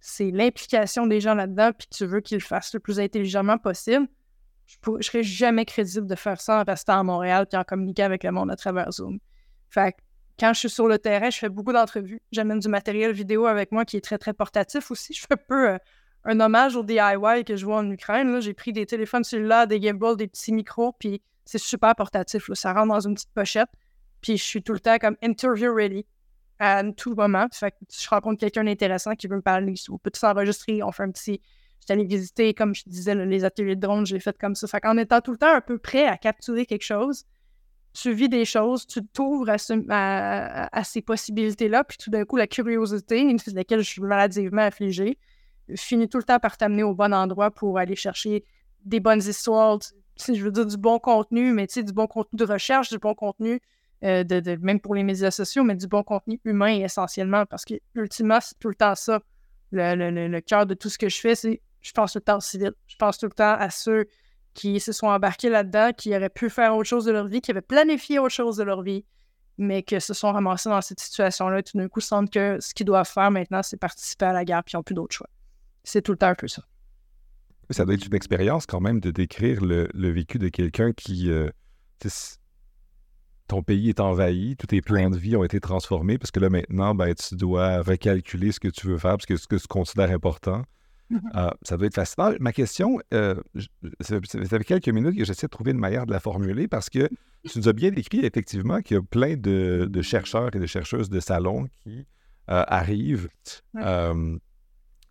c'est 0.07 0.29
l'implication 0.29 1.07
des 1.07 1.19
gens 1.19 1.33
là-dedans, 1.33 1.71
puis 1.75 1.87
tu 1.89 2.05
veux 2.05 2.21
qu'ils 2.21 2.37
le 2.37 2.43
fassent 2.43 2.75
le 2.75 2.79
plus 2.79 2.99
intelligemment 2.99 3.57
possible, 3.57 4.07
je 4.67 4.77
ne 4.87 5.01
serais 5.01 5.23
jamais 5.23 5.65
crédible 5.65 6.05
de 6.05 6.13
faire 6.13 6.39
ça 6.39 6.61
en 6.61 6.63
restant 6.63 6.99
à 6.99 7.03
Montréal 7.03 7.47
puis 7.49 7.57
en 7.57 7.63
communiquant 7.63 8.03
avec 8.03 8.23
le 8.23 8.31
monde 8.31 8.51
à 8.51 8.55
travers 8.55 8.91
Zoom. 8.91 9.17
Fait 9.69 9.95
quand 10.39 10.53
je 10.53 10.59
suis 10.59 10.69
sur 10.69 10.87
le 10.87 10.99
terrain, 10.99 11.31
je 11.31 11.39
fais 11.39 11.49
beaucoup 11.49 11.73
d'entrevues. 11.73 12.21
J'amène 12.31 12.59
du 12.59 12.67
matériel 12.67 13.13
vidéo 13.13 13.47
avec 13.47 13.71
moi 13.71 13.83
qui 13.83 13.97
est 13.97 14.01
très, 14.01 14.17
très 14.17 14.33
portatif 14.33 14.91
aussi. 14.91 15.13
Je 15.13 15.21
fais 15.21 15.33
un 15.33 15.43
peu 15.47 15.69
euh, 15.69 15.77
un 16.25 16.39
hommage 16.39 16.75
au 16.75 16.83
DIY 16.83 17.43
que 17.45 17.55
je 17.55 17.65
vois 17.65 17.77
en 17.77 17.89
Ukraine. 17.89 18.41
J'ai 18.41 18.53
pris 18.53 18.73
des 18.73 18.85
téléphones 18.85 19.23
celui-là, 19.23 19.65
des 19.65 19.81
gimbals, 19.81 20.17
des 20.17 20.27
petits 20.27 20.51
micros, 20.51 20.93
puis 20.99 21.21
c'est 21.45 21.57
super 21.57 21.95
portatif. 21.95 22.51
Ça 22.53 22.73
rentre 22.73 22.89
dans 22.89 22.99
une 22.99 23.15
petite 23.15 23.33
pochette, 23.33 23.69
puis 24.21 24.37
je 24.37 24.43
suis 24.43 24.61
tout 24.61 24.73
le 24.73 24.79
temps 24.79 24.97
comme 24.99 25.15
interview 25.23 25.73
ready 25.73 26.05
à 26.59 26.83
tout 26.91 27.15
moment. 27.15 27.47
Fait 27.51 27.71
que 27.71 27.77
je 27.91 28.07
rencontre 28.09 28.39
quelqu'un 28.39 28.63
d'intéressant 28.63 29.15
qui 29.15 29.27
veut 29.27 29.37
me 29.37 29.41
parler, 29.41 29.73
on 29.89 29.97
peut 29.97 30.11
tout 30.11 30.19
s'enregistrer, 30.19 30.83
on 30.83 30.91
fait 30.91 31.03
un 31.03 31.11
petit. 31.11 31.41
J'étais 31.79 31.93
allé 31.93 32.05
visiter, 32.05 32.53
comme 32.53 32.73
je 32.73 32.83
disais, 32.87 33.13
les 33.13 33.43
ateliers 33.43 33.75
de 33.75 33.81
drone, 33.81 34.05
j'ai 34.05 34.19
fait 34.19 34.37
comme 34.37 34.55
ça. 34.55 34.67
Fait 34.67 34.79
qu'en 34.79 34.97
étant 34.97 35.21
tout 35.21 35.31
le 35.31 35.37
temps 35.37 35.53
un 35.53 35.61
peu 35.61 35.77
prêt 35.77 36.05
à 36.05 36.17
capturer 36.17 36.65
quelque 36.65 36.83
chose, 36.83 37.25
tu 37.93 38.11
vis 38.11 38.27
des 38.27 38.43
choses, 38.45 38.85
tu 38.87 39.05
t'ouvres 39.05 39.49
à, 39.49 40.83
ces 40.83 41.01
possibilités-là, 41.01 41.83
puis 41.83 41.97
tout 41.97 42.09
d'un 42.09 42.25
coup, 42.25 42.35
la 42.35 42.47
curiosité, 42.47 43.23
de 43.23 43.55
laquelle 43.55 43.79
je 43.79 43.89
suis 43.89 44.01
maladivement 44.01 44.63
affligée, 44.63 45.17
finit 45.75 46.09
tout 46.09 46.17
le 46.17 46.23
temps 46.23 46.39
par 46.39 46.57
t'amener 46.57 46.83
au 46.83 46.93
bon 46.93 47.13
endroit 47.13 47.51
pour 47.51 47.77
aller 47.77 47.95
chercher 47.95 48.43
des 48.83 48.99
bonnes 48.99 49.21
histoires, 49.21 49.79
si 50.15 50.35
je 50.35 50.43
veux 50.43 50.51
dire 50.51 50.65
du 50.65 50.77
bon 50.77 50.99
contenu, 50.99 51.53
mais 51.53 51.67
tu 51.67 51.75
sais, 51.75 51.83
du 51.83 51.93
bon 51.93 52.07
contenu 52.07 52.37
de 52.37 52.45
recherche, 52.45 52.89
du 52.89 52.97
bon 52.97 53.15
contenu 53.15 53.61
euh, 54.05 54.23
de, 54.23 54.55
même 54.61 54.79
pour 54.79 54.93
les 54.93 55.03
médias 55.03 55.31
sociaux, 55.31 55.63
mais 55.63 55.75
du 55.75 55.87
bon 55.87 56.03
contenu 56.03 56.39
humain 56.45 56.79
essentiellement, 56.79 57.45
parce 57.47 57.65
que 57.65 57.73
ultimement, 57.95 58.39
c'est 58.39 58.57
tout 58.59 58.69
le 58.69 58.75
temps 58.75 58.93
ça. 58.93 59.19
Le, 59.71 60.39
cœur 60.41 60.65
de 60.67 60.75
tout 60.75 60.89
ce 60.89 60.97
que 60.97 61.09
je 61.09 61.19
fais, 61.19 61.33
c'est 61.33 61.61
je 61.81 61.91
pense 61.91 62.13
tout 62.13 62.19
le 62.19 62.23
temps 62.23 62.37
au 62.37 62.41
civil. 62.41 62.71
Je 62.87 62.95
pense 62.97 63.17
tout 63.17 63.25
le 63.25 63.31
temps 63.31 63.55
à 63.57 63.69
ceux 63.69 64.05
qui 64.53 64.79
se 64.79 64.91
sont 64.91 65.07
embarqués 65.07 65.49
là-dedans, 65.49 65.91
qui 65.91 66.15
auraient 66.15 66.29
pu 66.29 66.49
faire 66.49 66.75
autre 66.75 66.87
chose 66.87 67.05
de 67.05 67.11
leur 67.11 67.27
vie, 67.27 67.41
qui 67.41 67.51
avaient 67.51 67.61
planifié 67.61 68.19
autre 68.19 68.33
chose 68.33 68.57
de 68.57 68.63
leur 68.63 68.83
vie, 68.83 69.05
mais 69.57 69.81
qui 69.81 69.99
se 69.99 70.13
sont 70.13 70.31
ramassés 70.31 70.69
dans 70.69 70.81
cette 70.81 70.99
situation-là, 70.99 71.63
tout 71.63 71.77
d'un 71.77 71.87
coup 71.87 71.99
sentent 71.99 72.31
que 72.31 72.57
ce 72.59 72.73
qu'ils 72.73 72.85
doivent 72.85 73.09
faire 73.09 73.31
maintenant, 73.31 73.63
c'est 73.63 73.77
participer 73.77 74.25
à 74.25 74.33
la 74.33 74.45
guerre, 74.45 74.63
puis 74.63 74.73
ils 74.73 74.77
n'ont 74.77 74.83
plus 74.83 74.95
d'autre 74.95 75.15
choix. 75.15 75.29
C'est 75.83 76.01
tout 76.01 76.11
le 76.11 76.17
temps 76.17 76.27
un 76.27 76.35
peu 76.35 76.47
ça. 76.47 76.63
Ça 77.71 77.85
doit 77.85 77.95
être 77.95 78.05
une 78.05 78.15
expérience 78.15 78.65
quand 78.67 78.81
même 78.81 78.99
de 78.99 79.09
décrire 79.09 79.61
le, 79.61 79.89
vécu 80.11 80.37
de 80.37 80.49
quelqu'un 80.49 80.91
qui... 80.93 81.31
Euh, 81.31 81.49
ton 83.47 83.61
pays 83.61 83.89
est 83.89 83.99
envahi, 83.99 84.55
tous 84.55 84.67
tes 84.67 84.81
plans 84.81 85.09
de 85.09 85.17
vie 85.17 85.35
ont 85.35 85.43
été 85.43 85.59
transformés 85.59 86.17
parce 86.17 86.31
que 86.31 86.39
là 86.39 86.49
maintenant, 86.49 86.95
ben, 86.95 87.13
tu 87.13 87.35
dois 87.35 87.81
recalculer 87.81 88.51
ce 88.51 88.59
que 88.59 88.67
tu 88.67 88.87
veux 88.87 88.97
faire 88.97 89.11
parce 89.11 89.25
que 89.25 89.37
ce 89.37 89.47
que 89.47 89.55
tu 89.55 89.67
considères 89.67 90.11
important. 90.11 90.63
Mm-hmm. 91.11 91.19
Euh, 91.35 91.51
ça 91.61 91.77
doit 91.77 91.87
être 91.87 91.95
fascinant. 91.95 92.31
Ma 92.39 92.51
question, 92.51 92.99
euh, 93.13 93.35
ça, 93.99 94.19
fait 94.21 94.63
quelques 94.63 94.89
minutes 94.89 95.15
que 95.15 95.23
j'essaie 95.23 95.45
de 95.45 95.51
trouver 95.51 95.71
une 95.71 95.79
manière 95.79 96.07
de 96.07 96.11
la 96.11 96.19
formuler 96.19 96.67
parce 96.67 96.89
que 96.89 97.07
tu 97.47 97.59
nous 97.59 97.69
as 97.69 97.73
bien 97.73 97.91
décrit 97.91 98.25
effectivement 98.25 98.81
qu'il 98.81 98.95
y 98.95 98.97
a 98.97 99.03
plein 99.03 99.35
de, 99.35 100.01
chercheurs 100.01 100.55
et 100.55 100.59
de 100.59 100.65
chercheuses 100.65 101.09
de 101.09 101.19
salon 101.19 101.67
qui 101.83 102.07
euh, 102.49 102.63
arrivent, 102.67 103.29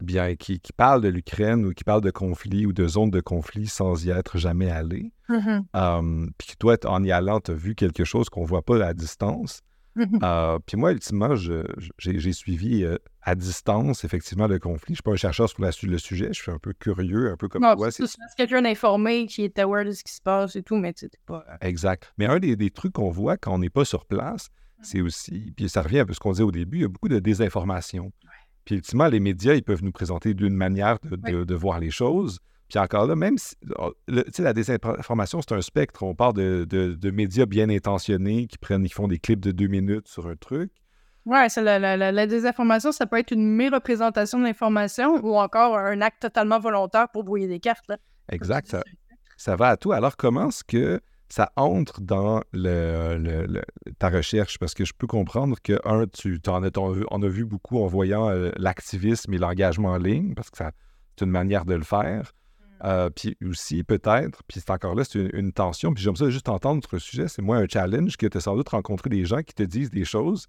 bien, 0.04 0.34
qui, 0.36 0.60
parlent 0.76 1.00
de 1.00 1.08
l'Ukraine 1.08 1.64
ou 1.66 1.72
qui 1.72 1.84
parlent 1.84 2.00
de 2.00 2.10
conflits 2.10 2.66
ou 2.66 2.72
de 2.72 2.86
zones 2.86 3.10
de 3.10 3.20
conflit 3.20 3.66
sans 3.66 4.04
y 4.04 4.10
être 4.10 4.38
jamais 4.38 4.70
allés. 4.70 5.12
Mm-hmm. 5.28 6.30
puis 6.38 6.54
toi, 6.58 6.76
en 6.84 7.02
y 7.02 7.10
allant, 7.10 7.40
tu 7.40 7.52
as 7.52 7.54
vu 7.54 7.74
quelque 7.74 8.04
chose 8.04 8.28
qu'on 8.28 8.42
ne 8.42 8.46
voit 8.46 8.62
pas 8.62 8.84
à 8.84 8.94
distance. 8.94 9.62
Mm-hmm. 9.96 10.18
Euh, 10.24 10.58
puis 10.66 10.76
moi, 10.76 10.92
ultimement, 10.92 11.34
j'ai 11.36 12.32
suivi 12.32 12.82
euh, 12.82 12.98
à 13.22 13.34
distance, 13.34 14.04
effectivement, 14.04 14.46
le 14.46 14.58
conflit. 14.58 14.88
Je 14.88 14.92
ne 14.92 14.96
suis 14.96 15.02
pas 15.02 15.12
un 15.12 15.16
chercheur 15.16 15.48
sur 15.48 15.62
le 15.62 15.98
sujet, 15.98 16.28
je 16.32 16.42
suis 16.42 16.50
un 16.50 16.58
peu 16.58 16.72
curieux, 16.72 17.30
un 17.30 17.36
peu 17.36 17.48
comme 17.48 17.62
non, 17.62 17.76
toi. 17.76 17.90
C'est 17.90 18.06
quelqu'un 18.36 18.62
d'informé 18.62 19.26
qui 19.26 19.42
est 19.42 19.58
aware 19.58 19.84
de 19.84 19.92
ce 19.92 20.02
qui 20.02 20.12
se 20.12 20.20
passe 20.20 20.56
et 20.56 20.62
tout, 20.62 20.76
mais 20.76 20.92
tu 20.92 21.08
pas... 21.26 21.44
Euh, 21.48 21.56
exact. 21.60 22.12
Mais 22.18 22.26
un 22.26 22.38
des, 22.38 22.70
trucs 22.70 22.94
qu'on 22.94 23.10
voit 23.10 23.36
quand 23.36 23.54
on 23.54 23.58
n'est 23.58 23.70
pas 23.70 23.84
sur 23.84 24.04
place, 24.04 24.48
mm-hmm. 24.48 24.82
c'est 24.82 25.00
aussi, 25.00 25.52
puis 25.56 25.68
ça 25.68 25.82
revient 25.82 26.00
un 26.00 26.06
peu 26.06 26.14
ce 26.14 26.20
qu'on 26.20 26.32
disait 26.32 26.44
au 26.44 26.52
début, 26.52 26.78
il 26.78 26.82
y 26.82 26.86
a 26.86 26.88
beaucoup 26.88 27.08
de 27.08 27.20
désinformation. 27.20 28.12
Puis 28.64 28.76
ultimement, 28.76 29.08
les 29.08 29.20
médias, 29.20 29.54
ils 29.54 29.62
peuvent 29.62 29.84
nous 29.84 29.92
présenter 29.92 30.34
d'une 30.34 30.54
manière 30.54 30.98
de, 31.02 31.54
voir 31.54 31.80
les 31.80 31.90
choses. 31.90 32.38
Puis 32.68 32.78
encore 32.78 33.06
là, 33.06 33.14
même 33.14 33.36
si 33.36 33.54
oh, 33.78 33.92
sais, 34.32 34.42
la 34.42 34.52
désinformation, 34.52 35.40
c'est 35.42 35.54
un 35.54 35.60
spectre. 35.60 36.02
On 36.02 36.14
parle 36.14 36.34
de, 36.34 37.10
médias 37.10 37.46
bien 37.46 37.68
intentionnés 37.68 38.46
qui 38.46 38.58
prennent, 38.58 38.84
ils 38.84 38.92
font 38.92 39.08
des 39.08 39.18
clips 39.18 39.40
de 39.40 39.52
deux 39.52 39.66
minutes 39.66 40.08
sur 40.08 40.26
un 40.26 40.36
truc. 40.36 40.72
Ouais, 41.26 41.48
c'est 41.48 41.62
la, 41.62 42.26
désinformation, 42.26 42.92
ça 42.92 43.06
peut 43.06 43.18
être 43.18 43.30
une 43.30 43.48
méreprésentation 43.48 44.38
de 44.38 44.44
l'information 44.44 45.24
ou 45.24 45.36
encore 45.36 45.78
un 45.78 46.00
acte 46.02 46.20
totalement 46.20 46.60
volontaire 46.60 47.08
pour 47.08 47.24
brouiller 47.24 47.48
des 47.48 47.60
cartes. 47.60 47.92
Exact. 48.30 48.76
Ça, 49.36 49.56
va 49.56 49.68
à 49.68 49.76
tout. 49.76 49.92
Alors, 49.92 50.16
comment 50.16 50.48
est-ce 50.48 50.64
que 50.64 51.00
ça 51.34 51.50
entre 51.56 52.00
dans 52.00 52.42
le, 52.52 53.62
ta 53.98 54.08
recherche? 54.08 54.58
Parce 54.58 54.72
que 54.72 54.84
je 54.84 54.92
peux 54.96 55.08
comprendre 55.08 55.56
que, 55.60 55.80
un, 55.84 56.06
tu 56.06 56.40
en 56.46 56.62
as, 56.62 56.70
on 56.78 57.22
a 57.22 57.28
vu 57.28 57.44
beaucoup 57.44 57.82
en 57.82 57.86
voyant 57.86 58.28
euh, 58.30 58.52
l'activisme 58.56 59.34
et 59.34 59.38
l'engagement 59.38 59.90
en 59.90 59.98
ligne, 59.98 60.34
parce 60.34 60.50
que 60.50 60.58
c'est 60.58 61.24
une 61.24 61.32
manière 61.32 61.64
de 61.64 61.74
le 61.74 61.82
faire. 61.82 62.32
Euh, 62.84 63.10
puis 63.10 63.36
aussi, 63.44 63.82
peut-être, 63.82 64.42
puis 64.46 64.60
c'est 64.60 64.70
encore 64.70 64.94
là, 64.94 65.02
c'est 65.04 65.18
une, 65.32 65.52
tension. 65.52 65.92
Puis 65.92 66.04
j'aime 66.04 66.14
ça 66.14 66.30
juste 66.30 66.48
entendre 66.48 66.76
notre 66.76 66.98
sujet. 66.98 67.26
C'est 67.26 67.42
moins 67.42 67.58
un 67.58 67.66
challenge 67.66 68.16
que 68.16 68.26
tu 68.26 68.38
as 68.38 68.40
sans 68.40 68.54
doute 68.54 68.68
rencontré 68.68 69.10
des 69.10 69.24
gens 69.24 69.42
qui 69.42 69.54
te 69.54 69.62
disent 69.64 69.90
des 69.90 70.04
choses, 70.04 70.46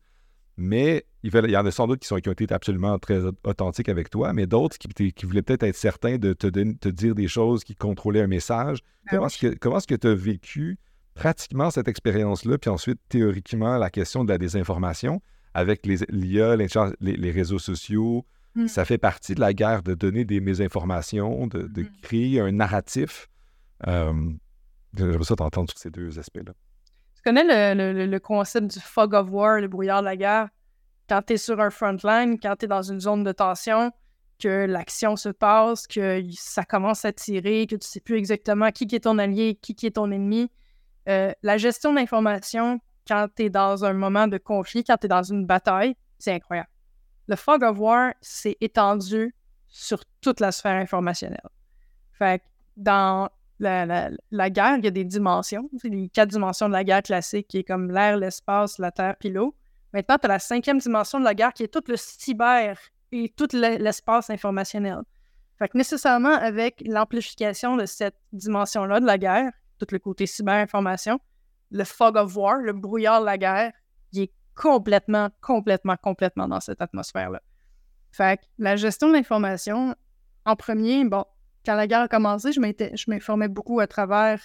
mais 0.58 1.06
il, 1.24 1.34
y 1.34 1.58
en 1.58 1.66
a 1.66 1.72
sans 1.72 1.88
doute 1.88 2.00
qui, 2.00 2.08
sont, 2.08 2.18
qui 2.18 2.30
ont 2.30 2.34
été 2.34 2.54
absolument 2.54 2.98
très 3.00 3.22
authentiques 3.44 3.90
avec 3.90 4.10
toi, 4.10 4.34
mais 4.34 4.46
d'autres 4.46 4.78
qui, 4.78 5.12
qui, 5.12 5.26
voulaient 5.26 5.42
peut-être 5.42 5.64
être 5.64 5.76
certains 5.76 6.18
de 6.18 6.34
te, 6.34 6.48
te, 6.48 6.90
dire 6.90 7.16
des 7.16 7.28
choses 7.28 7.64
qui 7.64 7.76
contrôlaient 7.76 8.22
un 8.22 8.28
message. 8.28 8.80
Ben 9.12 9.18
comment 9.60 9.78
est-ce 9.78 9.88
que 9.88 9.96
tu 9.96 10.08
as 10.08 10.16
vécu 10.16 10.78
pratiquement 11.14 11.72
cette 11.72 11.88
expérience-là, 11.88 12.58
puis 12.58 12.70
ensuite, 12.70 13.00
théoriquement, 13.10 13.78
la 13.78 13.90
question 13.90 14.24
de 14.24 14.30
la 14.30 14.38
désinformation 14.38 15.22
avec 15.54 15.86
l'IA, 15.86 16.56
les, 16.58 16.68
les 17.00 17.32
réseaux 17.32 17.60
sociaux, 17.60 18.26
Mmh. 18.56 18.68
Ça 18.68 18.86
fait 18.86 18.98
partie 18.98 19.36
de 19.36 19.42
la 19.42 19.54
guerre 19.54 19.84
de 19.84 19.94
donner 19.94 20.24
des 20.24 20.40
mésinformations, 20.40 21.48
de, 21.48 21.64
de 21.64 21.84
mmh. 21.84 21.90
créer 22.02 22.40
un 22.40 22.52
narratif. 22.54 23.28
Euh, 23.88 24.14
J'aimerais 24.98 25.26
ça 25.26 25.36
t'entendre 25.36 25.70
sur 25.70 25.78
ces 25.78 25.90
deux 25.90 26.18
aspects-là. 26.18 26.54
Connais 27.26 27.74
le, 27.76 28.18
concept 28.20 28.68
du 28.68 28.80
fog 28.80 29.14
of 29.14 29.30
war, 29.30 29.60
le 29.60 29.68
brouillard 29.68 30.02
de 30.02 30.06
la 30.06 30.16
guerre? 30.16 30.50
Quand 31.10 31.22
tu 31.24 31.34
es 31.34 31.38
sur 31.38 31.60
un 31.60 31.70
front 31.70 31.98
line, 32.04 32.40
quand 32.40 32.56
tu 32.58 32.66
es 32.66 32.68
dans 32.68 32.82
une 32.82 33.00
zone 33.00 33.24
de 33.24 33.32
tension, 33.32 33.92
que 34.40 34.66
l'action 34.66 35.16
se 35.16 35.30
passe, 35.30 35.88
que 35.88 36.22
ça 36.32 36.64
commence 36.64 37.06
à 37.06 37.12
tirer, 37.12 37.68
que 37.68 37.76
tu 37.76 37.88
sais 37.88 38.00
plus 38.00 38.18
exactement 38.18 38.72
qui, 38.72 38.84
est 38.84 39.04
ton 39.04 39.18
allié, 39.18 39.58
qui, 39.62 39.76
qui 39.76 39.88
est 39.88 39.96
ton 39.96 40.12
ennemi. 40.12 40.52
Euh, 41.08 41.32
la 41.42 41.58
gestion 41.58 41.94
d'information, 41.94 42.80
quand 43.08 43.28
tu 43.36 43.44
es 43.44 43.50
dans 43.50 43.86
un 43.86 43.94
moment 43.94 44.28
de 44.28 44.38
conflit, 44.38 44.84
quand 44.84 44.98
tu 44.98 45.06
es 45.06 45.10
dans 45.10 45.24
une 45.24 45.46
bataille, 45.46 45.96
c'est 46.20 46.34
incroyable 46.34 46.70
le 47.28 47.36
fog 47.36 47.64
of 47.64 47.80
war 47.80 48.14
s'est 48.22 48.58
étendu 48.62 49.34
sur 49.68 50.04
toute 50.22 50.40
la 50.40 50.52
sphère 50.52 50.76
informationnelle. 50.76 51.50
Fait 52.12 52.40
que 52.40 52.46
dans 52.78 53.30
la, 53.60 54.50
guerre, 54.50 54.78
il 54.78 54.86
y 54.86 54.88
a 54.88 54.92
des 54.92 55.06
dimensions. 55.06 55.70
Les 55.84 56.10
quatre 56.10 56.30
dimensions 56.30 56.68
de 56.68 56.74
la 56.74 56.84
guerre 56.84 57.04
classique 57.04 57.48
qui 57.48 57.60
est 57.60 57.64
comme 57.64 57.92
l'air, 57.92 58.18
l'espace, 58.18 58.78
la 58.80 58.92
terre, 58.92 59.16
puis 59.20 59.30
l'eau. 59.30 59.56
Maintenant, 59.94 60.18
tu 60.18 60.26
as 60.26 60.30
la 60.30 60.40
cinquième 60.40 60.80
dimension 60.80 61.20
de 61.20 61.24
la 61.24 61.34
guerre 61.34 61.54
qui 61.54 61.64
est 61.64 61.74
tout 61.74 61.84
le 61.88 61.96
cyber 61.96 62.78
et 63.12 63.30
tout 63.30 63.48
l'espace 63.54 64.30
informationnel. 64.30 65.00
Fait 65.58 65.70
que 65.70 65.78
nécessairement, 65.78 66.34
avec 66.34 66.84
l'amplification 66.86 67.78
de 67.78 67.86
cette 67.86 68.18
dimension-là 68.34 69.00
de 69.00 69.06
la 69.06 69.18
guerre, 69.18 69.52
tout 69.80 69.88
le 69.92 70.00
côté 70.00 70.26
cyber-information, 70.26 71.20
le 71.72 71.84
fog 71.86 72.18
of 72.18 72.36
war, 72.36 72.58
le 72.58 72.74
brouillard 72.74 73.22
de 73.22 73.26
la 73.26 73.38
guerre, 73.38 73.72
il 74.12 74.24
est 74.24 74.32
complètement, 74.54 75.30
complètement, 75.42 75.96
complètement 75.96 76.48
dans 76.48 76.60
cette 76.60 76.82
atmosphère-là. 76.82 77.42
Fait 78.12 78.38
que 78.38 78.46
la 78.58 78.76
gestion 78.76 79.10
de 79.10 79.14
l'information, 79.14 79.96
en 80.46 80.56
premier, 80.56 81.04
bon, 81.06 81.26
quand 81.66 81.76
la 81.76 81.88
guerre 81.88 82.02
a 82.02 82.08
commencé, 82.08 82.52
je 82.52 83.10
m'informais 83.10 83.48
beaucoup 83.48 83.80
à 83.80 83.88
travers, 83.88 84.42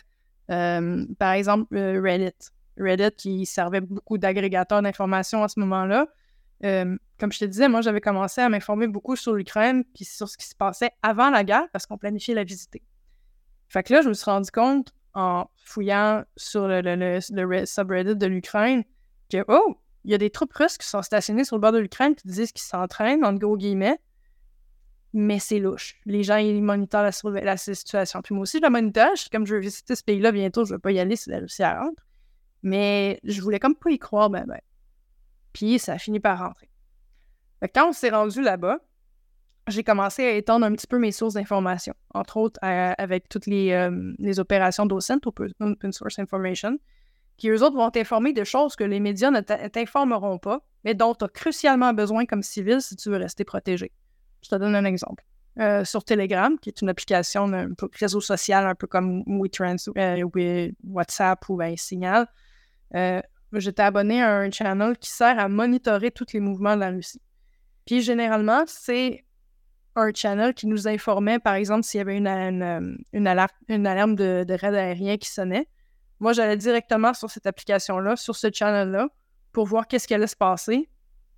euh, 0.50 1.04
par 1.18 1.32
exemple, 1.32 1.76
euh, 1.76 2.00
Reddit. 2.02 2.50
Reddit 2.78 3.14
qui 3.16 3.46
servait 3.46 3.80
beaucoup 3.80 4.18
d'agrégateur 4.18 4.82
d'informations 4.82 5.42
à 5.42 5.48
ce 5.48 5.60
moment-là. 5.60 6.06
Euh, 6.64 6.96
comme 7.18 7.32
je 7.32 7.38
te 7.38 7.44
disais, 7.44 7.68
moi, 7.68 7.80
j'avais 7.80 8.00
commencé 8.00 8.40
à 8.40 8.48
m'informer 8.48 8.86
beaucoup 8.86 9.16
sur 9.16 9.34
l'Ukraine 9.34 9.84
puis 9.94 10.04
sur 10.04 10.28
ce 10.28 10.36
qui 10.36 10.46
se 10.46 10.54
passait 10.54 10.90
avant 11.02 11.30
la 11.30 11.44
guerre 11.44 11.68
parce 11.72 11.86
qu'on 11.86 11.98
planifiait 11.98 12.34
la 12.34 12.44
visiter. 12.44 12.82
Fait 13.68 13.82
que 13.82 13.92
là, 13.92 14.02
je 14.02 14.08
me 14.08 14.14
suis 14.14 14.30
rendu 14.30 14.50
compte 14.50 14.92
en 15.14 15.46
fouillant 15.64 16.24
sur 16.36 16.68
le, 16.68 17.20
subreddit 17.20 18.16
de 18.16 18.26
l'Ukraine 18.26 18.84
que, 19.30 19.44
oh, 19.48 19.76
il 20.04 20.10
y 20.10 20.14
a 20.14 20.18
des 20.18 20.30
troupes 20.30 20.52
russes 20.52 20.78
qui 20.78 20.86
sont 20.86 21.02
stationnées 21.02 21.44
sur 21.44 21.56
le 21.56 21.60
bord 21.60 21.72
de 21.72 21.78
l'Ukraine 21.78 22.14
qui 22.14 22.26
disent 22.26 22.52
qu'ils 22.52 22.66
s'entraînent, 22.66 23.24
en 23.24 23.34
gros 23.34 23.56
guillemets, 23.56 23.98
mais 25.12 25.38
c'est 25.38 25.58
louche. 25.58 25.96
Les 26.06 26.22
gens, 26.22 26.36
ils 26.36 26.62
monitorent 26.62 27.02
la, 27.02 27.56
situation. 27.56 28.22
Puis 28.22 28.34
moi 28.34 28.42
aussi, 28.42 28.58
je 28.58 28.62
la 28.62 28.70
monitorent. 28.70 29.14
Comme 29.32 29.46
je 29.46 29.54
veux 29.54 29.60
visiter 29.60 29.96
ce 29.96 30.04
pays-là 30.04 30.32
bientôt, 30.32 30.64
je 30.64 30.72
ne 30.72 30.76
vais 30.76 30.80
pas 30.80 30.92
y 30.92 31.00
aller 31.00 31.16
si 31.16 31.30
la 31.30 31.38
Russie 31.38 31.64
rentre. 31.64 32.02
Mais 32.62 33.18
je 33.24 33.40
voulais 33.40 33.58
comme 33.58 33.74
pas 33.74 33.90
y 33.90 33.98
croire, 33.98 34.30
ben, 34.30 34.44
ben. 34.46 34.60
Puis 35.52 35.78
ça 35.78 35.94
a 35.94 35.98
fini 35.98 36.20
par 36.20 36.38
rentrer. 36.38 36.68
quand 37.74 37.88
on 37.88 37.92
s'est 37.92 38.10
rendu 38.10 38.40
là-bas, 38.40 38.78
j'ai 39.68 39.84
commencé 39.84 40.24
à 40.24 40.32
étendre 40.32 40.66
un 40.66 40.72
petit 40.72 40.86
peu 40.86 40.98
mes 40.98 41.12
sources 41.12 41.34
d'information, 41.34 41.94
entre 42.14 42.36
autres 42.38 42.58
avec 42.62 43.28
toutes 43.28 43.46
les, 43.46 43.72
euh, 43.72 44.32
opérations 44.38 44.86
d'OSINT, 44.86 45.20
Open 45.26 45.92
Source 45.92 46.18
Information, 46.18 46.78
qui 47.36 47.48
eux 47.48 47.62
autres 47.62 47.76
vont 47.76 47.90
t'informer 47.90 48.32
de 48.32 48.44
choses 48.44 48.76
que 48.76 48.84
les 48.84 49.00
médias 49.00 49.30
ne 49.30 49.40
t'informeront 49.40 50.38
pas, 50.38 50.60
mais 50.84 50.94
dont 50.94 51.14
tu 51.14 51.24
as 51.24 51.28
crucialement 51.28 51.92
besoin 51.92 52.26
comme 52.26 52.42
civil 52.42 52.80
si 52.80 52.96
tu 52.96 53.10
veux 53.10 53.16
rester 53.16 53.44
protégé. 53.44 53.92
Je 54.42 54.48
te 54.48 54.54
donne 54.56 54.74
un 54.74 54.84
exemple. 54.84 55.24
Euh, 55.58 55.84
sur 55.84 56.04
Telegram, 56.04 56.56
qui 56.58 56.68
est 56.70 56.80
une 56.80 56.88
application 56.88 57.52
un 57.52 57.68
réseau 57.98 58.20
social, 58.20 58.66
un 58.66 58.74
peu 58.74 58.86
comme 58.86 59.24
WeTrans, 59.26 59.76
euh, 59.98 60.70
WhatsApp 60.84 61.48
ou 61.48 61.56
ben, 61.56 61.76
Signal, 61.76 62.28
euh, 62.94 63.20
j'étais 63.52 63.82
abonné 63.82 64.22
à 64.22 64.36
un 64.36 64.50
channel 64.50 64.96
qui 64.96 65.10
sert 65.10 65.38
à 65.38 65.48
monitorer 65.48 66.12
tous 66.12 66.32
les 66.32 66.40
mouvements 66.40 66.76
de 66.76 66.80
la 66.80 66.90
Russie. 66.90 67.20
Puis 67.84 68.00
généralement, 68.00 68.62
c'est 68.68 69.24
un 69.96 70.12
channel 70.14 70.54
qui 70.54 70.68
nous 70.68 70.86
informait, 70.86 71.40
par 71.40 71.54
exemple, 71.54 71.82
s'il 71.82 71.98
y 71.98 72.00
avait 72.00 72.16
une, 72.16 72.96
une, 73.12 73.26
alarme, 73.26 74.14
de, 74.14 74.44
de 74.44 74.54
raid 74.54 74.74
aérien 74.74 75.16
qui 75.16 75.28
sonnait. 75.28 75.68
Moi, 76.20 76.32
j'allais 76.32 76.56
directement 76.56 77.12
sur 77.12 77.28
cette 77.28 77.46
application-là, 77.46 78.14
sur 78.14 78.36
ce 78.36 78.48
channel-là, 78.52 79.08
pour 79.52 79.66
voir 79.66 79.88
qu'est-ce 79.88 80.06
qui 80.06 80.14
allait 80.14 80.28
se 80.28 80.36
passer. 80.36 80.88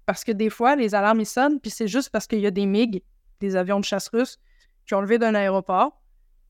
Parce 0.06 0.24
que 0.24 0.32
des 0.32 0.50
fois, 0.50 0.76
les 0.76 0.94
alarmes, 0.94 1.20
ils 1.20 1.26
sonnent, 1.26 1.60
puis 1.60 1.70
c'est 1.70 1.88
juste 1.88 2.10
parce 2.10 2.26
qu'il 2.26 2.40
y 2.40 2.46
a 2.46 2.50
des 2.50 2.66
MiG, 2.66 3.02
des 3.40 3.56
avions 3.56 3.80
de 3.80 3.84
chasse 3.84 4.08
russes, 4.08 4.38
qui 4.86 4.94
ont 4.94 5.00
levé 5.00 5.18
d'un 5.18 5.34
aéroport, 5.34 6.00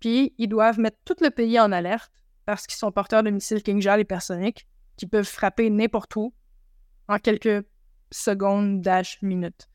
puis 0.01 0.35
ils 0.39 0.49
doivent 0.49 0.81
mettre 0.81 0.99
tout 1.05 1.17
le 1.21 1.31
pays 1.31 1.61
en 1.61 1.71
alerte 1.71 2.11
parce 2.45 2.67
qu'ils 2.67 2.77
sont 2.77 2.91
porteurs 2.91 3.23
de 3.23 3.31
missiles 3.31 3.63
King 3.63 3.83
hypersoniques. 3.87 4.67
qui 4.97 5.07
peuvent 5.07 5.29
frapper 5.29 5.71
n'importe 5.71 6.15
où 6.17 6.35
en 7.09 7.19
quelques 7.19 7.65
secondes, 8.11 8.83
dash, 8.83 9.21
minutes. 9.23 9.69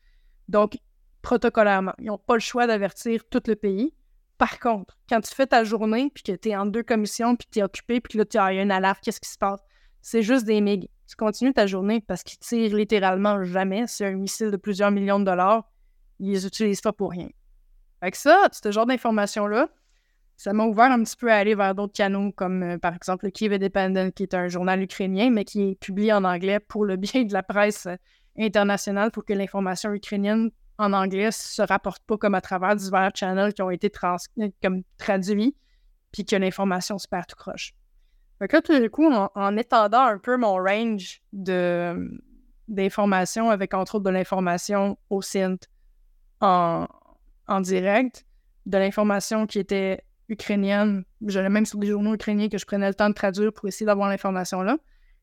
Donc, 0.48 0.78
protocolairement, 1.22 1.92
ils 1.98 2.06
n'ont 2.06 2.18
pas 2.18 2.34
le 2.34 2.40
choix 2.40 2.66
d'avertir 2.66 3.22
tout 3.28 3.42
le 3.46 3.56
pays. 3.56 3.92
Par 4.38 4.60
contre, 4.60 4.96
quand 5.08 5.20
tu 5.20 5.34
fais 5.34 5.46
ta 5.46 5.64
journée, 5.64 6.10
puis 6.14 6.22
que 6.22 6.32
tu 6.32 6.50
es 6.50 6.56
en 6.56 6.66
deux 6.66 6.82
commissions, 6.82 7.36
puis 7.36 7.48
tu 7.50 7.58
es 7.58 7.62
occupé, 7.62 8.00
puis 8.00 8.12
que 8.12 8.18
là, 8.18 8.24
tu 8.24 8.38
as 8.38 8.52
une 8.52 8.70
alarme, 8.70 8.98
qu'est-ce 9.02 9.20
qui 9.20 9.28
se 9.28 9.38
passe? 9.38 9.60
C'est 10.00 10.22
juste 10.22 10.46
des 10.46 10.60
MiG. 10.60 10.88
Tu 11.08 11.16
continues 11.16 11.54
ta 11.54 11.66
journée 11.66 12.02
parce 12.06 12.22
qu'ils 12.22 12.38
tirent 12.38 12.76
littéralement 12.76 13.42
jamais. 13.42 13.86
C'est 13.86 14.04
un 14.04 14.12
missile 14.12 14.50
de 14.50 14.58
plusieurs 14.58 14.90
millions 14.90 15.18
de 15.18 15.24
dollars. 15.24 15.64
Ils 16.18 16.32
les 16.32 16.46
utilisent 16.46 16.82
pas 16.82 16.92
pour 16.92 17.12
rien. 17.12 17.28
Avec 18.02 18.14
ça, 18.14 18.48
ce 18.52 18.70
genre 18.70 18.84
d'informations-là, 18.84 19.68
ça 20.36 20.52
m'a 20.52 20.64
ouvert 20.64 20.92
un 20.92 21.02
petit 21.02 21.16
peu 21.16 21.32
à 21.32 21.36
aller 21.36 21.54
vers 21.54 21.74
d'autres 21.74 21.94
canaux, 21.94 22.30
comme 22.32 22.62
euh, 22.62 22.78
par 22.78 22.94
exemple 22.94 23.24
le 23.24 23.30
Kiev 23.30 23.54
Independent, 23.54 24.12
qui 24.12 24.22
est 24.22 24.34
un 24.34 24.48
journal 24.48 24.82
ukrainien, 24.82 25.30
mais 25.30 25.44
qui 25.44 25.70
est 25.70 25.74
publié 25.74 26.12
en 26.12 26.24
anglais 26.24 26.60
pour 26.60 26.84
le 26.84 26.96
bien 26.96 27.24
de 27.24 27.32
la 27.32 27.42
presse 27.42 27.86
euh, 27.86 27.96
internationale, 28.38 29.10
pour 29.10 29.24
que 29.24 29.32
l'information 29.32 29.92
ukrainienne 29.92 30.50
en 30.76 30.92
anglais 30.92 31.32
se 31.32 31.62
rapporte 31.62 32.04
pas 32.04 32.16
comme 32.18 32.36
à 32.36 32.40
travers 32.40 32.76
divers 32.76 33.10
channels 33.14 33.52
qui 33.52 33.62
ont 33.62 33.70
été 33.70 33.90
euh, 34.04 34.48
comme 34.62 34.82
traduits, 34.96 35.56
puis 36.12 36.24
que 36.24 36.36
l'information 36.36 36.98
se 36.98 37.08
perd 37.08 37.26
tout 37.26 37.36
croche. 37.36 37.74
Fait 38.38 38.48
que 38.48 38.60
tout 38.60 38.78
du 38.78 38.90
coup, 38.90 39.10
en, 39.12 39.56
étendant 39.56 40.02
un 40.02 40.18
peu 40.18 40.36
mon 40.36 40.54
range 40.54 41.20
de, 41.32 42.20
d'informations, 42.68 43.50
avec 43.50 43.74
entre 43.74 43.96
autres 43.96 44.04
de 44.04 44.10
l'information 44.10 44.96
au 45.10 45.22
CINT 45.22 45.58
en, 46.40 46.86
en 47.48 47.60
direct, 47.60 48.24
de 48.66 48.78
l'information 48.78 49.46
qui 49.46 49.58
était 49.58 50.04
ukrainienne. 50.28 51.04
J'allais 51.26 51.48
même 51.48 51.66
sur 51.66 51.78
des 51.78 51.88
journaux 51.88 52.14
ukrainiens 52.14 52.48
que 52.48 52.58
je 52.58 52.66
prenais 52.66 52.86
le 52.86 52.94
temps 52.94 53.08
de 53.08 53.14
traduire 53.14 53.52
pour 53.52 53.66
essayer 53.66 53.86
d'avoir 53.86 54.08
l'information 54.08 54.62
là. 54.62 54.76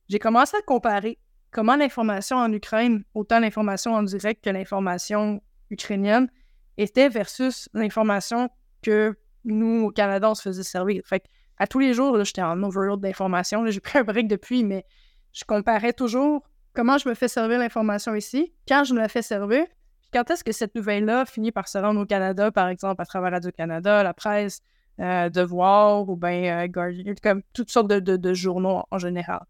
J'ai 0.09 0.20
commencé 0.20 0.57
à 0.57 0.61
comparer 0.61 1.20
comment 1.51 1.76
l'information 1.76 2.38
en 2.38 2.51
Ukraine, 2.51 3.03
autant 3.13 3.39
l'information 3.39 3.93
en 3.93 4.03
direct 4.03 4.43
que 4.43 4.49
l'information 4.49 5.41
ukrainienne, 5.70 6.30
était 6.78 7.07
versus 7.07 7.70
l'information 7.74 8.49
que 8.82 9.16
nous, 9.45 9.86
au 9.86 9.91
Canada, 9.91 10.30
on 10.30 10.36
se 10.36 10.41
faisait 10.41 10.63
servir. 10.63 11.01
Fait 11.05 11.24
à 11.58 11.68
tous 11.68 11.80
les 11.80 11.93
jours, 11.93 12.22
j'étais 12.24 12.41
en 12.41 12.62
overload 12.64 13.01
d'informations. 13.01 13.66
J'ai 13.68 13.80
pris 13.80 13.99
un 13.99 14.03
break 14.03 14.28
depuis, 14.28 14.64
mais 14.64 14.86
je 15.32 15.43
comparais 15.45 15.93
toujours 15.93 16.43
comment 16.74 16.97
je 16.97 17.08
me 17.08 17.14
fais 17.14 17.28
servir 17.28 17.60
l'information 17.60 18.14
ici, 18.16 18.53
quand 18.68 18.84
je 18.84 18.93
me 18.93 18.99
la 18.99 19.08
fais 19.08 19.22
servir, 19.22 19.66
quand 20.14 20.30
est-ce 20.30 20.43
que 20.43 20.51
cette 20.51 20.76
nouvelle-là 20.76 21.26
finit 21.26 21.51
par 21.51 21.68
se 21.68 21.78
rendre 21.78 21.99
au 21.99 22.06
Canada, 22.06 22.51
par 22.51 22.68
exemple, 22.68 23.01
à 23.01 23.06
travers 23.06 23.32
Radio-Canada, 23.32 24.03
la 24.03 24.14
presse, 24.14 24.62
euh, 24.99 25.30
Devoir 25.30 26.08
ou 26.08 26.16
bien 26.16 26.64
euh, 26.64 26.68
Guardian, 26.68 27.14
comme 27.22 27.41
toutes 27.53 27.70
sortes 27.70 27.88
de, 27.88 28.34
journaux 28.34 28.84
en 28.91 28.97
général. 28.97 29.41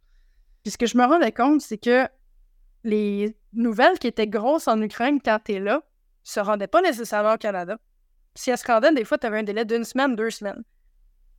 Puis 0.63 0.71
ce 0.71 0.77
que 0.77 0.87
je 0.87 0.97
me 0.97 1.05
rendais 1.05 1.31
compte, 1.31 1.61
c'est 1.61 1.77
que 1.77 2.07
les 2.83 3.37
nouvelles 3.53 3.99
qui 3.99 4.07
étaient 4.07 4.27
grosses 4.27 4.67
en 4.67 4.81
Ukraine 4.81 5.19
quand 5.23 5.39
tu 5.43 5.53
es 5.53 5.59
là 5.59 5.83
se 6.23 6.39
rendaient 6.39 6.67
pas 6.67 6.81
nécessairement 6.81 7.33
au 7.33 7.37
Canada. 7.37 7.77
Si 8.33 8.49
elles 8.49 8.57
se 8.57 8.65
rendaient, 8.65 8.91
des 8.91 9.05
fois, 9.05 9.19
tu 9.19 9.27
avais 9.27 9.39
un 9.39 9.43
délai 9.43 9.65
d'une 9.65 9.83
semaine, 9.83 10.15
deux 10.15 10.31
semaines. 10.31 10.63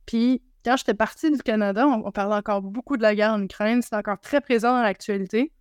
Puis 0.05 0.41
quand 0.67 0.75
j'étais 0.75 0.93
partie 0.93 1.31
du 1.31 1.41
Canada, 1.41 1.87
on, 1.87 2.11
parlait 2.11 2.35
encore 2.35 2.61
beaucoup 2.61 2.97
de 2.97 3.01
la 3.01 3.15
guerre 3.15 3.31
en 3.31 3.41
Ukraine. 3.41 3.81
C'était 3.81 3.95
encore 3.95 4.19
très 4.19 4.41
présent 4.41 4.75
dans 4.75 4.81
l'actualité. 4.81 5.53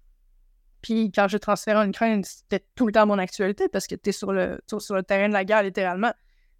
Puis 0.82 1.12
quand 1.12 1.28
j'ai 1.28 1.38
transféré 1.38 1.78
en 1.78 1.88
Ukraine, 1.88 2.24
c'était 2.24 2.66
tout 2.74 2.86
le 2.86 2.92
temps 2.92 3.06
mon 3.06 3.18
actualité 3.18 3.68
parce 3.68 3.86
que 3.86 3.94
tu 3.94 4.10
es 4.10 4.12
sur 4.12 4.32
le, 4.32 4.58
sur 4.66 4.96
le 4.96 5.04
terrain 5.04 5.28
de 5.28 5.32
la 5.32 5.44
guerre, 5.44 5.62
littéralement. 5.62 6.12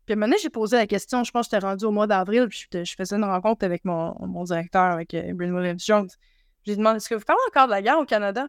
Puis 0.05 0.13
à 0.13 0.17
un 0.17 0.21
moment 0.21 0.29
donné, 0.29 0.39
j'ai 0.41 0.51
posé 0.51 0.77
la 0.77 0.87
question, 0.87 1.25
je 1.25 1.33
pense 1.33 1.49
que 1.49 1.57
j'étais 1.57 1.67
rendu 1.67 1.87
au 1.87 1.91
mois 1.91 2.07
d'avril, 2.07 2.47
puis 2.49 2.69
je, 2.73 2.95
faisais 2.97 3.17
une 3.17 3.25
rencontre 3.25 3.65
avec 3.65 3.85
mon, 3.85 4.45
directeur, 4.45 4.93
avec 4.93 5.13
euh, 5.15 5.33
Williams-Jones. 5.33 6.09
J'ai 6.65 6.77
demandé, 6.77 6.99
est-ce 6.99 7.09
que 7.09 7.17
vous 7.17 7.25
parlez 7.25 7.43
encore 7.49 7.67
de 7.67 7.73
la 7.73 7.83
guerre 7.83 7.99
au 7.99 8.05
Canada? 8.05 8.47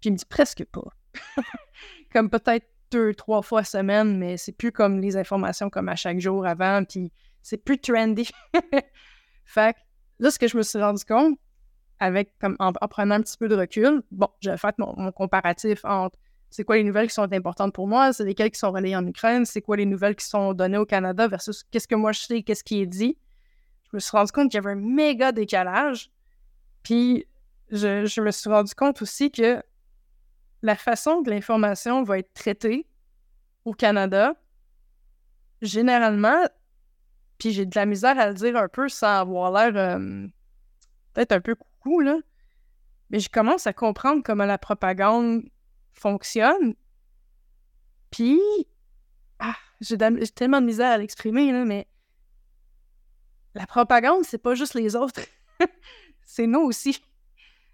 Puis 0.00 0.08
il 0.08 0.12
me 0.14 0.16
dit 0.16 0.24
presque 0.24 0.64
pas. 0.64 0.82
comme 2.12 2.28
peut-être 2.28 2.66
deux, 2.90 3.14
trois 3.14 3.42
fois 3.42 3.62
semaine, 3.62 4.18
mais 4.18 4.36
c'est 4.36 4.50
plus 4.50 4.72
comme 4.72 5.00
les 5.00 5.16
informations 5.16 5.70
comme 5.70 5.88
à 5.88 5.94
chaque 5.94 6.18
jour 6.18 6.44
avant, 6.44 6.82
puis 6.82 7.12
c'est 7.40 7.58
plus 7.58 7.78
trendy. 7.78 8.28
fait 9.44 9.76
là, 10.18 10.30
ce 10.30 10.38
que 10.38 10.48
je 10.48 10.56
me 10.56 10.62
suis 10.62 10.78
rendu 10.78 11.04
compte, 11.04 11.38
avec 11.98 12.36
comme 12.40 12.56
en, 12.58 12.72
prenant 12.72 13.16
un 13.16 13.20
petit 13.20 13.36
peu 13.36 13.48
de 13.48 13.56
recul, 13.56 14.02
bon, 14.10 14.28
j'ai 14.40 14.56
fait 14.56 14.76
mon 14.78 15.12
comparatif 15.12 15.84
entre 15.84 16.18
c'est 16.50 16.64
quoi 16.64 16.76
les 16.76 16.84
nouvelles 16.84 17.08
qui 17.08 17.14
sont 17.14 17.32
importantes 17.32 17.72
pour 17.72 17.88
moi, 17.88 18.12
c'est 18.12 18.24
lesquelles 18.24 18.50
qui 18.50 18.58
sont 18.58 18.72
relayées 18.72 18.96
en 18.96 19.06
Ukraine, 19.06 19.46
c'est 19.46 19.62
quoi 19.62 19.76
les 19.76 19.86
nouvelles 19.86 20.14
qui 20.14 20.26
sont 20.26 20.52
données 20.52 20.76
au 20.76 20.84
Canada 20.84 21.26
versus 21.26 21.64
qu'est-ce 21.70 21.88
que 21.88 21.94
moi 21.94 22.12
je 22.12 22.20
sais, 22.20 22.42
qu'est-ce 22.42 22.62
qui 22.62 22.82
est 22.82 22.86
dit. 22.86 23.16
Je 23.90 23.96
me 23.96 24.00
suis 24.00 24.16
rendu 24.16 24.32
compte 24.32 24.50
qu'il 24.50 24.58
y 24.58 24.66
avait 24.66 24.72
un 24.72 24.80
méga 24.80 25.32
décalage. 25.32 26.10
Puis 26.82 27.26
je, 27.70 28.20
me 28.20 28.30
suis 28.30 28.50
rendu 28.50 28.74
compte 28.74 29.00
aussi 29.00 29.30
que 29.30 29.62
la 30.62 30.76
façon 30.76 31.22
que 31.22 31.30
l'information 31.30 32.02
va 32.02 32.18
être 32.18 32.32
traitée 32.34 32.86
au 33.64 33.72
Canada, 33.72 34.34
généralement, 35.62 36.42
puis 37.42 37.50
j'ai 37.50 37.66
de 37.66 37.74
la 37.74 37.86
misère 37.86 38.16
à 38.20 38.28
le 38.28 38.34
dire 38.34 38.56
un 38.56 38.68
peu 38.68 38.88
sans 38.88 39.18
avoir 39.18 39.50
l'air 39.50 39.98
peut-être 41.12 41.32
un 41.32 41.40
peu 41.40 41.56
coucou, 41.56 41.98
là, 41.98 42.18
mais 43.10 43.18
je 43.18 43.28
commence 43.28 43.66
à 43.66 43.72
comprendre 43.72 44.22
comment 44.24 44.44
la 44.44 44.58
propagande 44.58 45.42
fonctionne. 45.92 46.76
Puis, 48.12 48.40
ah, 49.40 49.56
j'ai 49.80 49.98
tellement 49.98 50.60
de 50.60 50.66
misère 50.66 50.92
à 50.92 50.98
l'exprimer, 50.98 51.50
mais 51.64 51.88
la 53.56 53.66
propagande, 53.66 54.24
c'est 54.24 54.38
pas 54.38 54.54
juste 54.54 54.74
les 54.74 54.94
autres. 54.94 55.22
c'est 56.24 56.46
nous 56.46 56.60
aussi. 56.60 57.02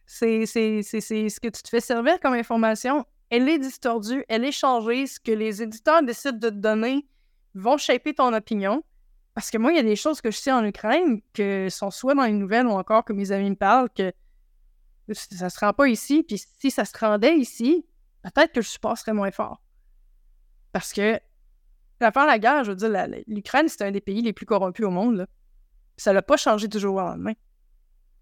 C'est 0.07 0.47
ce 0.47 1.41
que 1.41 1.49
tu 1.49 1.63
te 1.63 1.69
fais 1.69 1.83
servir 1.83 2.19
comme 2.21 2.33
information. 2.33 3.05
Elle 3.29 3.51
est 3.51 3.59
distordue, 3.59 4.25
elle 4.31 4.47
est 4.47 4.53
changée. 4.53 5.07
Ce 5.07 5.21
que 5.21 5.33
les 5.33 5.63
éditeurs 5.63 6.03
décident 6.03 6.39
de 6.39 6.49
te 6.49 6.55
donner 6.55 7.07
vont 7.53 7.77
shaper 7.77 8.15
ton 8.15 8.33
opinion. 8.33 8.83
Parce 9.39 9.53
que 9.53 9.59
moi, 9.59 9.71
il 9.71 9.77
y 9.77 9.79
a 9.79 9.85
des 9.85 9.95
choses 9.95 10.21
que 10.21 10.33
je 10.33 10.37
sais 10.37 10.51
en 10.51 10.65
Ukraine 10.65 11.21
que 11.33 11.69
sont 11.71 11.93
soit 11.93 12.17
dans 12.17 12.25
les 12.25 12.33
nouvelles 12.33 12.67
ou 12.67 12.73
encore 12.73 13.05
que 13.05 13.13
mes 13.13 13.31
amis 13.31 13.51
me 13.51 13.55
parlent 13.55 13.89
que 13.89 14.13
ça 15.13 15.49
se 15.49 15.61
rend 15.61 15.73
pas 15.73 15.87
ici. 15.87 16.25
Puis 16.25 16.43
si 16.59 16.73
ça 16.73 16.85
se 16.85 16.99
rendait 16.99 17.37
ici, 17.37 17.87
peut-être 18.25 18.51
que 18.51 18.59
le 18.59 18.65
support 18.65 18.99
serait 18.99 19.13
moins 19.13 19.31
fort. 19.31 19.63
Parce 20.73 20.93
que, 20.93 21.21
avant 22.01 22.25
la 22.25 22.41
guerre, 22.41 22.65
je 22.65 22.73
veux 22.73 22.77
dire, 22.77 22.91
l'Ukraine, 23.29 23.69
c'est 23.69 23.83
un 23.83 23.93
des 23.93 24.01
pays 24.01 24.23
les 24.23 24.33
plus 24.33 24.45
corrompus 24.45 24.85
au 24.85 24.91
monde. 24.91 25.29
Ça 25.97 26.13
l'a 26.13 26.23
pas 26.23 26.37
changé 26.37 26.67
du 26.67 26.81
jour 26.81 26.97
au 26.97 27.01
lendemain. 27.01 27.35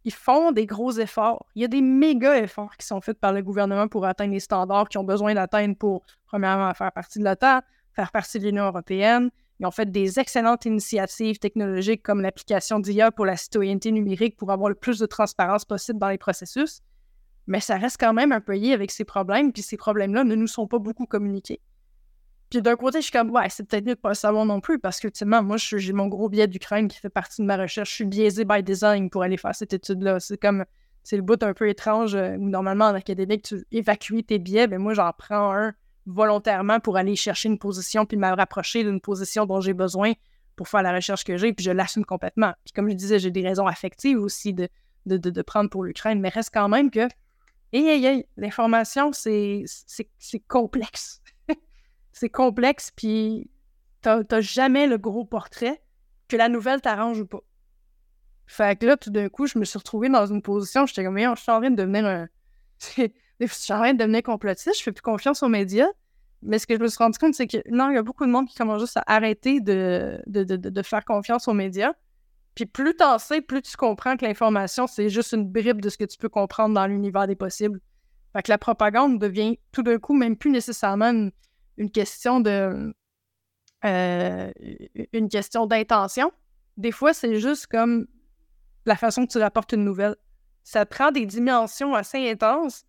Ils 0.04 0.12
font 0.12 0.52
des 0.52 0.66
gros 0.66 0.92
efforts. 0.92 1.46
Il 1.54 1.62
y 1.62 1.64
a 1.64 1.68
des 1.68 1.80
méga 1.80 2.36
efforts 2.36 2.76
qui 2.76 2.86
sont 2.86 3.00
faits 3.00 3.18
par 3.18 3.32
le 3.32 3.40
gouvernement 3.40 3.88
pour 3.88 4.04
atteindre 4.04 4.34
les 4.34 4.40
standards 4.40 4.90
qu'ils 4.90 5.00
ont 5.00 5.04
besoin 5.04 5.32
d'atteindre 5.32 5.76
pour, 5.78 6.04
premièrement, 6.26 6.74
faire 6.74 6.92
partie 6.92 7.20
de 7.20 7.24
l'OTAN, 7.24 7.62
faire 7.94 8.12
partie 8.12 8.38
de 8.38 8.44
l'Union 8.44 8.66
européenne. 8.66 9.30
Ils 9.60 9.66
ont 9.66 9.70
fait 9.70 9.90
des 9.90 10.18
excellentes 10.20 10.66
initiatives 10.66 11.38
technologiques 11.38 12.02
comme 12.02 12.20
l'application 12.20 12.78
d'IA 12.78 13.10
pour 13.10 13.24
la 13.24 13.36
citoyenneté 13.36 13.90
numérique 13.92 14.36
pour 14.36 14.50
avoir 14.52 14.68
le 14.68 14.74
plus 14.74 14.98
de 14.98 15.06
transparence 15.06 15.64
possible 15.64 15.98
dans 15.98 16.10
les 16.10 16.18
processus 16.18 16.82
mais 17.46 17.60
ça 17.60 17.76
reste 17.76 17.96
quand 17.98 18.12
même 18.12 18.32
un 18.32 18.40
pays 18.40 18.72
avec 18.72 18.90
ses 18.90 19.04
problèmes, 19.04 19.52
puis 19.52 19.62
ces 19.62 19.76
problèmes-là 19.76 20.24
ne 20.24 20.34
nous 20.34 20.46
sont 20.46 20.66
pas 20.66 20.78
beaucoup 20.78 21.06
communiqués. 21.06 21.60
Puis 22.50 22.62
d'un 22.62 22.76
côté, 22.76 22.98
je 22.98 23.04
suis 23.04 23.12
comme, 23.12 23.30
ouais, 23.30 23.48
c'est 23.48 23.64
peut-être 23.64 23.84
mieux 23.84 23.94
de 23.94 24.00
pas 24.00 24.10
le 24.10 24.14
savoir 24.14 24.44
non 24.44 24.60
plus, 24.60 24.78
parce 24.78 25.00
que, 25.00 25.08
ultimement, 25.08 25.42
moi, 25.42 25.56
j'ai 25.56 25.92
mon 25.92 26.06
gros 26.06 26.28
biais 26.28 26.46
d'Ukraine 26.46 26.88
qui 26.88 26.98
fait 26.98 27.08
partie 27.08 27.42
de 27.42 27.46
ma 27.46 27.56
recherche. 27.56 27.90
Je 27.90 27.94
suis 27.94 28.04
biaisé 28.04 28.44
by 28.44 28.62
design 28.62 29.10
pour 29.10 29.22
aller 29.22 29.36
faire 29.36 29.54
cette 29.54 29.72
étude-là. 29.72 30.20
C'est 30.20 30.38
comme, 30.38 30.64
c'est 31.02 31.16
le 31.16 31.22
bout 31.22 31.42
un 31.42 31.54
peu 31.54 31.68
étrange 31.68 32.14
euh, 32.14 32.36
où, 32.36 32.48
normalement, 32.48 32.86
en 32.86 32.94
académique, 32.94 33.42
tu 33.42 33.64
évacues 33.72 34.22
tes 34.22 34.38
biais, 34.38 34.68
mais 34.68 34.78
moi, 34.78 34.94
j'en 34.94 35.10
prends 35.16 35.52
un 35.52 35.74
volontairement 36.06 36.80
pour 36.80 36.96
aller 36.96 37.16
chercher 37.16 37.48
une 37.48 37.58
position, 37.58 38.06
puis 38.06 38.16
me 38.16 38.34
rapprocher 38.34 38.84
d'une 38.84 39.00
position 39.00 39.44
dont 39.44 39.60
j'ai 39.60 39.74
besoin 39.74 40.12
pour 40.54 40.68
faire 40.68 40.82
la 40.82 40.92
recherche 40.92 41.24
que 41.24 41.36
j'ai, 41.36 41.52
puis 41.52 41.64
je 41.64 41.70
l'assume 41.70 42.04
complètement. 42.04 42.54
Puis 42.64 42.72
comme 42.72 42.88
je 42.88 42.94
disais, 42.94 43.18
j'ai 43.18 43.30
des 43.30 43.42
raisons 43.42 43.66
affectives 43.66 44.18
aussi 44.18 44.54
de, 44.54 44.68
de, 45.04 45.16
de 45.18 45.42
prendre 45.42 45.68
pour 45.68 45.84
l'Ukraine, 45.84 46.20
mais 46.20 46.28
reste 46.30 46.50
quand 46.52 46.68
même 46.68 46.90
que 46.90 47.08
Hey, 47.72 48.24
l'information, 48.36 49.12
c'est 49.12 49.64
complexe. 50.48 51.20
c'est 52.12 52.30
complexe, 52.30 52.92
puis 52.94 53.50
t'as 54.00 54.40
jamais 54.40 54.86
le 54.86 54.98
gros 54.98 55.24
portrait 55.24 55.82
que 56.28 56.36
la 56.36 56.48
nouvelle 56.48 56.80
t'arrange 56.80 57.20
ou 57.20 57.26
pas. 57.26 57.42
Fait 58.46 58.78
que 58.78 58.86
là, 58.86 58.96
tout 58.96 59.10
d'un 59.10 59.28
coup, 59.28 59.46
je 59.46 59.58
me 59.58 59.64
suis 59.64 59.78
retrouvée 59.78 60.08
dans 60.08 60.26
une 60.26 60.42
position, 60.42 60.86
j'étais 60.86 61.04
comme, 61.04 61.18
je 61.18 61.40
suis 61.40 61.50
en 61.50 61.60
train 61.60 61.70
de 61.70 61.76
devenir 61.76 62.06
un. 62.06 62.28
je 63.40 63.46
suis 63.52 63.72
en 63.72 63.78
train 63.78 63.92
de 63.92 63.98
devenir 63.98 64.22
complotiste, 64.22 64.78
je 64.78 64.82
fais 64.82 64.92
plus 64.92 65.02
confiance 65.02 65.42
aux 65.42 65.48
médias. 65.48 65.88
Mais 66.42 66.58
ce 66.58 66.66
que 66.66 66.76
je 66.76 66.80
me 66.80 66.88
suis 66.88 66.98
rendu 66.98 67.18
compte, 67.18 67.34
c'est 67.34 67.46
que 67.46 67.58
non, 67.70 67.90
il 67.90 67.94
y 67.94 67.98
a 67.98 68.02
beaucoup 68.02 68.24
de 68.24 68.30
monde 68.30 68.46
qui 68.46 68.54
commence 68.54 68.80
juste 68.80 68.96
à 68.96 69.04
arrêter 69.06 69.60
de, 69.60 70.20
de, 70.26 70.44
de, 70.44 70.56
de 70.56 70.82
faire 70.82 71.04
confiance 71.04 71.48
aux 71.48 71.54
médias. 71.54 71.92
Puis 72.54 72.66
plus 72.66 72.94
t'en 72.94 73.18
sais, 73.18 73.42
plus 73.42 73.62
tu 73.62 73.76
comprends 73.76 74.16
que 74.16 74.24
l'information, 74.24 74.86
c'est 74.86 75.10
juste 75.10 75.32
une 75.32 75.46
bribe 75.46 75.80
de 75.80 75.90
ce 75.90 75.98
que 75.98 76.04
tu 76.04 76.16
peux 76.16 76.28
comprendre 76.28 76.74
dans 76.74 76.86
l'univers 76.86 77.26
des 77.26 77.36
possibles. 77.36 77.80
Fait 78.32 78.42
que 78.42 78.50
la 78.50 78.58
propagande 78.58 79.18
devient 79.18 79.58
tout 79.72 79.82
d'un 79.82 79.98
coup 79.98 80.14
même 80.14 80.36
plus 80.36 80.50
nécessairement 80.50 81.30
une, 81.76 81.90
question 81.90 82.40
de. 82.40 82.94
Euh, 83.84 84.50
une 85.12 85.28
question 85.28 85.66
d'intention. 85.66 86.32
Des 86.76 86.92
fois, 86.92 87.12
c'est 87.12 87.40
juste 87.40 87.66
comme 87.66 88.06
la 88.86 88.96
façon 88.96 89.26
que 89.26 89.32
tu 89.32 89.38
rapportes 89.38 89.72
une 89.72 89.84
nouvelle. 89.84 90.16
ça 90.64 90.86
prend 90.86 91.10
des 91.10 91.26
dimensions 91.26 91.94
assez 91.94 92.30
intenses, 92.30 92.84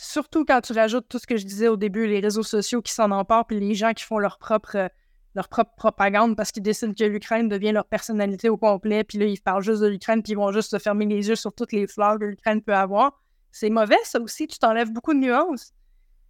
surtout 0.00 0.44
quand 0.44 0.60
tu 0.62 0.72
rajoutes 0.72 1.06
tout 1.08 1.18
ce 1.18 1.26
que 1.26 1.36
je 1.36 1.44
disais 1.44 1.68
au 1.68 1.76
début, 1.76 2.06
les 2.06 2.20
réseaux 2.20 2.42
sociaux 2.42 2.80
qui 2.80 2.92
s'en 2.92 3.10
emparent, 3.10 3.46
puis 3.46 3.60
les 3.60 3.74
gens 3.74 3.92
qui 3.92 4.04
font 4.04 4.18
leur 4.18 4.38
propre, 4.38 4.90
leur 5.34 5.48
propre 5.48 5.72
propagande 5.76 6.36
parce 6.36 6.52
qu'ils 6.52 6.62
décident 6.62 6.94
que 6.94 7.04
l'Ukraine 7.04 7.48
devient 7.48 7.72
leur 7.72 7.84
personnalité 7.84 8.48
au 8.48 8.56
complet, 8.56 9.04
puis 9.04 9.18
là, 9.18 9.26
ils 9.26 9.40
parlent 9.40 9.62
juste 9.62 9.82
de 9.82 9.88
l'Ukraine, 9.88 10.22
puis 10.22 10.32
ils 10.32 10.36
vont 10.36 10.52
juste 10.52 10.70
se 10.70 10.78
fermer 10.78 11.04
les 11.04 11.28
yeux 11.28 11.36
sur 11.36 11.52
toutes 11.52 11.72
les 11.72 11.86
fleurs 11.86 12.18
que 12.18 12.24
l'Ukraine 12.24 12.62
peut 12.62 12.74
avoir. 12.74 13.20
C'est 13.52 13.68
mauvais, 13.68 13.98
ça 14.04 14.20
aussi, 14.20 14.46
tu 14.46 14.58
t'enlèves 14.58 14.90
beaucoup 14.90 15.12
de 15.12 15.18
nuances. 15.18 15.74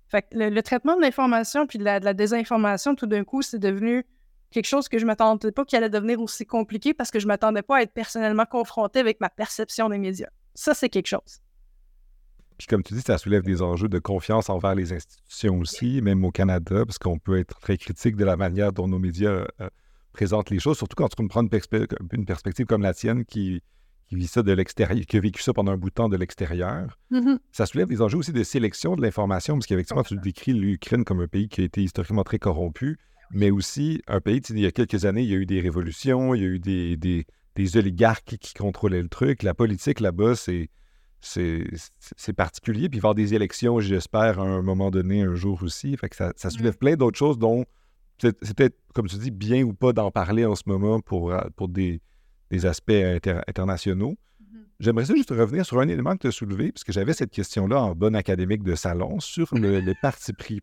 Fait 0.09 0.23
que 0.23 0.37
le, 0.37 0.63
traitement 0.63 0.97
de 0.97 1.03
l'information 1.03 1.67
puis 1.69 1.79
de 1.79 1.85
la, 1.85 2.01
désinformation, 2.13 2.97
tout 2.97 3.07
d'un 3.07 3.23
coup, 3.23 3.43
c'est 3.43 3.61
devenu 3.61 4.05
quelque 4.51 4.67
chose 4.67 4.89
que 4.89 4.99
je 4.99 5.07
m'attendais 5.07 5.53
pas 5.53 5.65
qu'il 5.65 5.79
allait 5.79 5.89
devenir 5.89 6.21
aussi 6.21 6.45
compliqué 6.45 6.93
parce 6.93 7.13
que 7.13 7.21
je 7.21 7.29
m'attendais 7.29 7.63
pas 7.63 7.77
à 7.77 7.83
être 7.83 7.93
personnellement 7.93 8.47
confronté 8.47 8.99
avec 8.99 9.21
ma 9.21 9.31
perception 9.31 9.89
des 9.89 9.99
médias. 9.99 10.31
Ça, 10.57 10.75
c'est 10.75 10.89
quelque 10.89 11.07
chose. 11.07 11.41
Puis 12.61 12.67
comme 12.67 12.83
tu 12.83 12.93
dis, 12.93 13.01
ça 13.01 13.17
soulève 13.17 13.43
des 13.43 13.63
enjeux 13.63 13.89
de 13.89 13.99
confiance 13.99 14.51
envers 14.51 14.75
les 14.75 14.93
institutions 14.93 15.59
aussi, 15.61 16.03
même 16.03 16.23
au 16.27 16.31
Canada, 16.31 16.85
parce 16.85 16.99
qu'on 16.99 17.19
peut 17.19 17.39
être 17.39 17.59
très 17.59 17.79
critique 17.79 18.17
de 18.17 18.25
la 18.27 18.37
manière 18.37 18.71
dont 18.71 18.87
nos 18.87 18.99
médias 18.99 19.47
euh, 19.63 19.71
présentent 20.13 20.51
les 20.51 20.59
choses, 20.59 20.77
surtout 20.77 20.95
quand 20.95 21.09
tu 21.09 21.27
prends 21.27 21.41
une, 21.41 21.49
une 22.13 22.27
perspective 22.27 22.67
comme 22.67 22.83
la 22.83 22.93
tienne 22.93 23.25
qui, 23.25 23.63
qui 24.11 24.15
vit 24.15 24.27
ça 24.27 24.43
de 24.43 24.53
l'extérieur, 24.53 25.07
qui 25.07 25.17
a 25.17 25.21
vécu 25.21 25.41
ça 25.41 25.55
pendant 25.55 25.73
un 25.73 25.79
bout 25.79 25.89
de 25.89 25.95
temps 25.95 26.11
de 26.11 26.19
l'extérieur. 26.19 26.99
Mm-hmm. 27.11 27.39
Ça 27.51 27.65
soulève 27.65 27.89
des 27.89 28.03
enjeux 28.03 28.19
aussi 28.19 28.35
de 28.35 28.43
sélection 28.43 28.95
de 28.95 29.01
l'information, 29.01 29.55
parce 29.55 29.67
qu'effectivement, 29.67 30.03
tu 30.03 30.19
décris 30.19 30.53
l'Ukraine 30.53 31.07
comme 31.07 31.21
un 31.21 31.29
pays 31.29 31.49
qui 31.49 31.63
a 31.63 31.65
été 31.65 31.83
historiquement 31.83 32.25
très 32.25 32.39
corrompu, 32.39 32.99
mais 33.31 33.51
aussi 33.51 34.03
un 34.07 34.21
pays, 34.21 34.43
il 34.51 34.59
y 34.59 34.67
a 34.67 34.71
quelques 34.71 35.07
années, 35.07 35.23
il 35.23 35.31
y 35.31 35.35
a 35.35 35.39
eu 35.39 35.47
des 35.47 35.63
révolutions, 35.63 36.35
il 36.35 36.43
y 36.43 36.45
a 36.45 36.49
eu 36.49 36.59
des, 36.59 36.99
des, 36.99 37.25
des 37.57 37.77
oligarques 37.79 38.37
qui, 38.39 38.53
contrôlaient 38.53 39.01
le 39.01 39.09
truc. 39.09 39.43
La 39.43 39.55
politique 39.55 40.01
là-bas, 40.01 40.35
c'est. 40.35 40.69
C'est 41.21 42.33
particulier. 42.37 42.89
Puis 42.89 42.99
il 42.99 43.01
va 43.01 43.09
y 43.09 43.11
avoir 43.11 43.15
des 43.15 43.35
élections, 43.35 43.81
j'espère, 43.81 44.41
à 44.41 44.45
un 44.45 44.63
moment 44.63 44.91
donné, 44.91 45.23
un 45.23 45.35
jour 45.35 45.63
aussi. 45.63 45.97
Fait 45.97 46.09
que 46.09 46.17
ça, 46.17 46.33
ça 46.37 46.51
soulève 46.51 46.77
plein 46.77 46.97
d'autres 46.97 47.19
choses 47.19 47.39
dont 47.39 47.65
peut-être, 48.19 48.77
comme 48.95 49.09
tu 49.09 49.17
dis, 49.17 49.31
bien 49.31 49.63
ou 49.63 49.73
pas 49.73 49.93
d'en 49.93 50.11
parler 50.11 50.45
en 50.45 50.55
ce 50.55 50.65
moment 50.67 51.01
pour, 51.01 51.35
pour 51.57 51.69
des, 51.69 52.01
des 52.51 52.67
aspects 52.67 52.93
internationaux. 53.47 54.17
Mm-hmm. 54.43 54.57
J'aimerais 54.81 55.05
juste 55.05 55.31
revenir 55.31 55.65
sur 55.65 55.81
un 55.81 55.89
élément 55.89 56.15
que 56.15 56.23
tu 56.23 56.27
as 56.27 56.33
soulevé, 56.33 56.73
puisque 56.73 56.93
j'avais 56.93 57.15
cette 57.15 57.31
question-là 57.31 57.81
en 57.81 57.95
bonne 57.95 58.17
académique 58.17 58.63
de 58.63 58.75
salon, 58.75 59.21
sur 59.21 59.49
le, 59.55 59.93
parti 60.01 60.33
pris. 60.33 60.61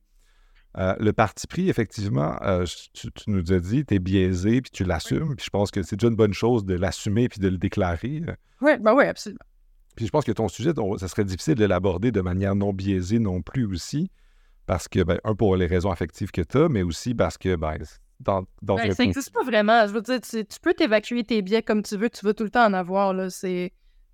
Euh, 0.77 0.95
le 0.99 1.13
parti 1.13 1.47
pris, 1.47 1.69
effectivement, 1.69 2.37
euh, 2.43 2.65
tu, 2.93 3.09
nous 3.27 3.51
as 3.51 3.59
dit, 3.59 3.85
tu 3.85 3.95
es 3.95 3.99
biaisé, 3.99 4.61
puis 4.61 4.71
tu 4.71 4.83
l'assumes, 4.83 5.35
puis 5.35 5.45
je 5.45 5.49
pense 5.49 5.71
que 5.71 5.81
c'est 5.81 5.95
déjà 5.95 6.09
une 6.09 6.15
bonne 6.15 6.33
chose 6.33 6.65
de 6.65 6.75
l'assumer 6.75 7.29
puis 7.29 7.39
de 7.39 7.47
le 7.47 7.57
déclarer. 7.57 8.21
Oui, 8.61 8.77
ben 8.79 8.93
oui, 8.93 9.05
absolument. 9.05 9.39
Puis 9.97 10.05
je 10.05 10.11
pense 10.11 10.23
que 10.23 10.31
ton 10.31 10.47
sujet, 10.47 10.71
ça 10.97 11.07
serait 11.07 11.25
difficile 11.25 11.55
de 11.55 11.65
l'aborder 11.65 12.11
de 12.11 12.21
manière 12.21 12.55
non 12.55 12.71
biaisée 12.71 13.17
non 13.17 13.41
plus 13.41 13.65
aussi, 13.65 14.11
parce 14.67 14.87
que, 14.87 15.01
ben, 15.01 15.19
un, 15.23 15.33
pour 15.33 15.55
les 15.55 15.65
raisons 15.65 15.89
affectives 15.89 16.29
que 16.29 16.41
tu 16.41 16.57
as, 16.59 16.69
mais 16.69 16.83
aussi 16.83 17.15
parce 17.15 17.35
que, 17.35 17.55
ben, 17.55 17.77
dans, 18.19 18.45
ben, 18.61 18.93
Ça 18.93 19.03
n'existe 19.03 19.33
pas 19.33 19.43
vraiment. 19.43 19.87
Je 19.87 19.93
veux 19.93 20.01
dire, 20.01 20.21
tu, 20.21 20.59
peux 20.61 20.75
t'évacuer 20.75 21.23
tes 21.23 21.41
biais 21.41 21.63
comme 21.63 21.81
tu 21.81 21.97
veux, 21.97 22.11
tu 22.11 22.23
vas 22.23 22.35
tout 22.35 22.43
le 22.43 22.51
temps 22.51 22.65
en 22.65 22.73
avoir. 22.73 23.11
Là. 23.11 23.29
Tu 23.41 23.71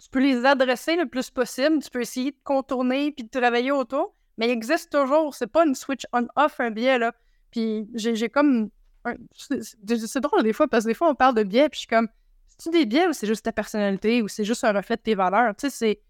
peux 0.09 0.21
les 0.21 0.45
adresser 0.45 0.95
le 0.95 1.05
plus 1.05 1.29
possible, 1.29 1.79
tu 1.83 1.89
peux 1.89 2.01
essayer 2.01 2.31
de 2.31 2.39
contourner 2.45 3.11
puis 3.11 3.25
de 3.25 3.29
travailler 3.29 3.71
autour, 3.71 4.15
mais 4.37 4.47
il 4.47 4.51
existe 4.51 4.89
toujours. 4.89 5.35
C'est 5.35 5.47
pas 5.47 5.65
une 5.65 5.75
switch 5.75 6.05
on-off, 6.13 6.61
un 6.61 6.71
biais. 6.71 6.97
Là. 6.97 7.13
Puis 7.51 7.89
j'ai 7.93 8.29
comme. 8.29 8.69
C'est 9.33 10.21
drôle 10.21 10.43
des 10.43 10.53
fois, 10.53 10.69
parce 10.69 10.85
que 10.85 10.91
des 10.91 10.93
fois, 10.93 11.09
on 11.09 11.15
parle 11.15 11.35
de 11.35 11.43
biais, 11.43 11.67
puis 11.67 11.75
je 11.75 11.79
suis 11.79 11.87
comme. 11.87 12.07
C'est-tu 12.63 12.77
des 12.77 12.85
biais 12.85 13.07
ou 13.07 13.13
c'est 13.13 13.27
juste 13.27 13.43
ta 13.43 13.51
personnalité 13.51 14.21
ou 14.21 14.29
c'est 14.29 14.45
juste 14.45 14.63
un 14.63 14.71
reflet 14.71 14.95
de 14.95 15.01
tes 15.01 15.15
valeurs? 15.15 15.53
Tu 15.55 15.69
sais, 15.69 15.69
c'est 15.69 16.01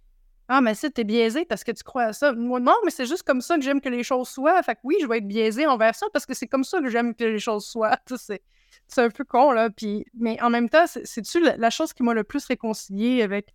ah, 0.49 0.61
mais 0.61 0.75
si, 0.75 0.91
t'es 0.91 1.03
biaisé 1.03 1.45
parce 1.45 1.63
que 1.63 1.71
tu 1.71 1.83
crois 1.83 2.03
à 2.03 2.13
ça. 2.13 2.33
Moi, 2.33 2.59
non, 2.59 2.75
mais 2.83 2.91
c'est 2.91 3.05
juste 3.07 3.23
comme 3.23 3.41
ça 3.41 3.55
que 3.55 3.61
j'aime 3.61 3.81
que 3.81 3.89
les 3.89 4.03
choses 4.03 4.27
soient. 4.27 4.61
Fait 4.61 4.75
que 4.75 4.81
oui, 4.83 4.97
je 5.01 5.07
vais 5.07 5.17
être 5.17 5.27
biaisé 5.27 5.65
envers 5.65 5.95
ça 5.95 6.05
parce 6.13 6.25
que 6.25 6.33
c'est 6.33 6.47
comme 6.47 6.63
ça 6.63 6.79
que 6.79 6.89
j'aime 6.89 7.15
que 7.15 7.23
les 7.23 7.39
choses 7.39 7.65
soient. 7.65 7.97
C'est, 8.17 8.43
c'est 8.87 9.01
un 9.01 9.09
peu 9.09 9.23
con, 9.23 9.51
là. 9.51 9.69
Puis, 9.69 10.05
mais 10.13 10.39
en 10.41 10.49
même 10.49 10.69
temps, 10.69 10.85
c'est-tu 10.85 11.39
la, 11.41 11.69
chose 11.69 11.93
qui 11.93 12.03
m'a 12.03 12.13
le 12.13 12.23
plus 12.23 12.45
réconcilié 12.45 13.23
avec. 13.23 13.47
Tu 13.47 13.53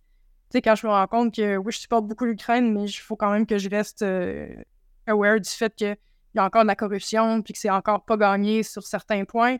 sais, 0.53 0.61
quand 0.61 0.75
je 0.75 0.87
me 0.87 0.91
rends 0.91 1.07
compte 1.07 1.35
que 1.35 1.57
oui, 1.57 1.71
je 1.71 1.77
supporte 1.77 2.05
beaucoup 2.07 2.25
l'Ukraine, 2.25 2.73
mais 2.73 2.85
il 2.85 2.93
faut 2.93 3.15
quand 3.15 3.31
même 3.31 3.45
que 3.45 3.59
je 3.59 3.69
reste 3.69 4.01
euh, 4.01 4.49
aware 5.05 5.39
du 5.39 5.49
fait 5.49 5.73
qu'il 5.75 5.95
y 6.35 6.39
a 6.39 6.43
encore 6.43 6.63
de 6.63 6.67
la 6.67 6.75
corruption 6.75 7.41
puis 7.43 7.53
que 7.53 7.59
c'est 7.59 7.69
encore 7.69 8.03
pas 8.03 8.17
gagné 8.17 8.63
sur 8.63 8.83
certains 8.83 9.23
points. 9.25 9.57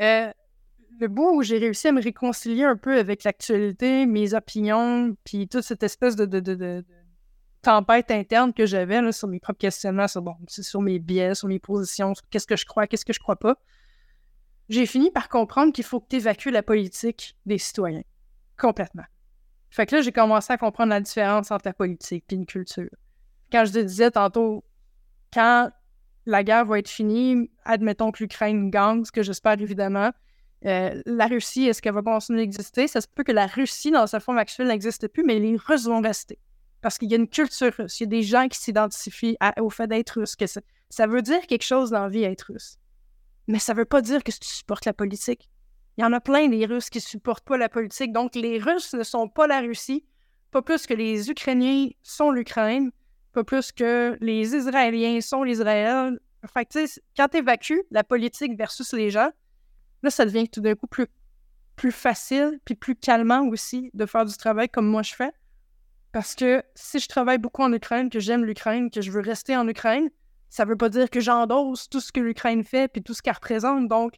Euh, 0.00 0.30
le 0.98 1.08
bout 1.08 1.36
où 1.36 1.42
j'ai 1.42 1.58
réussi 1.58 1.88
à 1.88 1.92
me 1.92 2.02
réconcilier 2.02 2.64
un 2.64 2.76
peu 2.76 2.98
avec 2.98 3.24
l'actualité, 3.24 4.06
mes 4.06 4.34
opinions, 4.34 5.16
puis 5.24 5.48
toute 5.48 5.62
cette 5.62 5.82
espèce 5.82 6.16
de, 6.16 6.84
tempête 7.62 8.10
interne 8.10 8.52
que 8.52 8.66
j'avais 8.66 9.12
sur 9.12 9.28
mes 9.28 9.38
propres 9.38 9.60
questionnements, 9.60 10.08
sur, 10.08 10.22
bon, 10.22 10.34
sur 10.48 10.80
mes 10.80 10.98
biais, 10.98 11.34
sur 11.34 11.48
mes 11.48 11.60
positions, 11.60 12.14
sur 12.14 12.28
qu'est-ce 12.28 12.46
que 12.46 12.56
je 12.56 12.66
crois, 12.66 12.86
qu'est-ce 12.86 13.04
que 13.04 13.12
je 13.12 13.20
crois 13.20 13.36
pas, 13.36 13.56
j'ai 14.68 14.86
fini 14.86 15.10
par 15.10 15.28
comprendre 15.28 15.72
qu'il 15.72 15.84
faut 15.84 16.00
que 16.00 16.08
tu 16.08 16.16
évacues 16.16 16.50
la 16.50 16.62
politique 16.62 17.36
des 17.46 17.58
citoyens. 17.58 18.02
Complètement. 18.58 19.04
Fait 19.70 19.86
que 19.86 19.96
là, 19.96 20.02
j'ai 20.02 20.12
commencé 20.12 20.52
à 20.52 20.58
comprendre 20.58 20.90
la 20.90 21.00
différence 21.00 21.50
entre 21.50 21.66
la 21.66 21.72
politique 21.72 22.24
et 22.30 22.34
une 22.34 22.46
culture. 22.46 22.90
Quand 23.50 23.64
je 23.64 23.72
te 23.72 23.78
disais 23.78 24.10
tantôt, 24.10 24.64
quand 25.32 25.70
la 26.26 26.44
guerre 26.44 26.66
va 26.66 26.78
être 26.78 26.88
finie, 26.88 27.50
admettons 27.64 28.12
que 28.12 28.22
l'Ukraine 28.22 28.70
gagne, 28.70 29.04
ce 29.04 29.12
que 29.12 29.22
j'espère 29.22 29.60
évidemment, 29.60 30.10
euh, 30.64 31.02
la 31.06 31.26
Russie, 31.26 31.66
est-ce 31.66 31.82
qu'elle 31.82 31.94
va 31.94 32.02
continuer 32.02 32.46
d'exister? 32.46 32.86
Ça 32.86 33.00
se 33.00 33.08
peut 33.08 33.24
que 33.24 33.32
la 33.32 33.46
Russie, 33.46 33.90
dans 33.90 34.06
sa 34.06 34.20
forme 34.20 34.38
actuelle, 34.38 34.68
n'existe 34.68 35.08
plus, 35.08 35.24
mais 35.24 35.38
les 35.38 35.56
Russes 35.56 35.86
vont 35.86 36.00
rester. 36.00 36.38
Parce 36.80 36.98
qu'il 36.98 37.10
y 37.10 37.14
a 37.14 37.16
une 37.16 37.28
culture 37.28 37.72
russe. 37.76 38.00
Il 38.00 38.04
y 38.04 38.06
a 38.06 38.10
des 38.10 38.22
gens 38.22 38.48
qui 38.48 38.58
s'identifient 38.58 39.36
au 39.60 39.70
fait 39.70 39.86
d'être 39.86 40.20
russe. 40.20 40.36
Ça, 40.90 41.06
veut 41.06 41.22
dire 41.22 41.46
quelque 41.46 41.64
chose 41.64 41.90
dans 41.90 42.02
la 42.02 42.08
vie, 42.08 42.24
être 42.24 42.52
russe. 42.52 42.76
Mais 43.48 43.58
ça 43.58 43.74
veut 43.74 43.84
pas 43.84 44.02
dire 44.02 44.22
que 44.22 44.30
tu 44.30 44.48
supportes 44.48 44.84
la 44.84 44.92
politique. 44.92 45.48
Il 45.96 46.02
y 46.02 46.04
en 46.04 46.12
a 46.12 46.20
plein 46.20 46.48
des 46.48 46.64
Russes 46.66 46.90
qui 46.90 46.98
ne 46.98 47.02
supportent 47.02 47.44
pas 47.44 47.56
la 47.56 47.68
politique. 47.68 48.12
Donc, 48.12 48.34
les 48.34 48.58
Russes 48.58 48.94
ne 48.94 49.02
sont 49.02 49.28
pas 49.28 49.46
la 49.46 49.60
Russie, 49.60 50.04
pas 50.50 50.62
plus 50.62 50.86
que 50.86 50.94
les 50.94 51.30
Ukrainiens 51.30 51.88
sont 52.02 52.30
l'Ukraine, 52.30 52.90
pas 53.32 53.44
plus 53.44 53.72
que 53.72 54.16
les 54.20 54.54
Israéliens 54.54 55.20
sont 55.20 55.42
l'Israël. 55.42 56.18
Fait 56.52 56.64
que, 56.64 56.86
quand 57.16 57.28
tu 57.28 57.38
évacues 57.38 57.82
la 57.90 58.04
politique 58.04 58.56
versus 58.56 58.92
les 58.92 59.10
gens, 59.10 59.30
Là, 60.02 60.10
ça 60.10 60.24
devient 60.24 60.48
tout 60.48 60.60
d'un 60.60 60.74
coup 60.74 60.86
plus, 60.86 61.06
facile, 61.90 62.60
puis 62.64 62.74
plus 62.74 62.94
calmant 62.94 63.48
aussi 63.48 63.90
de 63.94 64.06
faire 64.06 64.24
du 64.24 64.36
travail 64.36 64.68
comme 64.68 64.86
moi 64.86 65.02
je 65.02 65.14
fais. 65.14 65.32
Parce 66.12 66.34
que 66.34 66.62
si 66.74 67.00
je 67.00 67.08
travaille 67.08 67.38
beaucoup 67.38 67.62
en 67.62 67.72
Ukraine, 67.72 68.10
que 68.10 68.20
j'aime 68.20 68.44
l'Ukraine, 68.44 68.90
que 68.90 69.00
je 69.00 69.10
veux 69.10 69.20
rester 69.20 69.56
en 69.56 69.66
Ukraine, 69.66 70.10
ça 70.50 70.64
veut 70.64 70.76
pas 70.76 70.90
dire 70.90 71.08
que 71.08 71.20
j'endosse 71.20 71.88
tout 71.88 72.00
ce 72.00 72.12
que 72.12 72.20
l'Ukraine 72.20 72.62
fait 72.62 72.86
puis 72.86 73.02
tout 73.02 73.14
ce 73.14 73.22
qu'elle 73.22 73.34
représente. 73.34 73.88
Donc, 73.88 74.14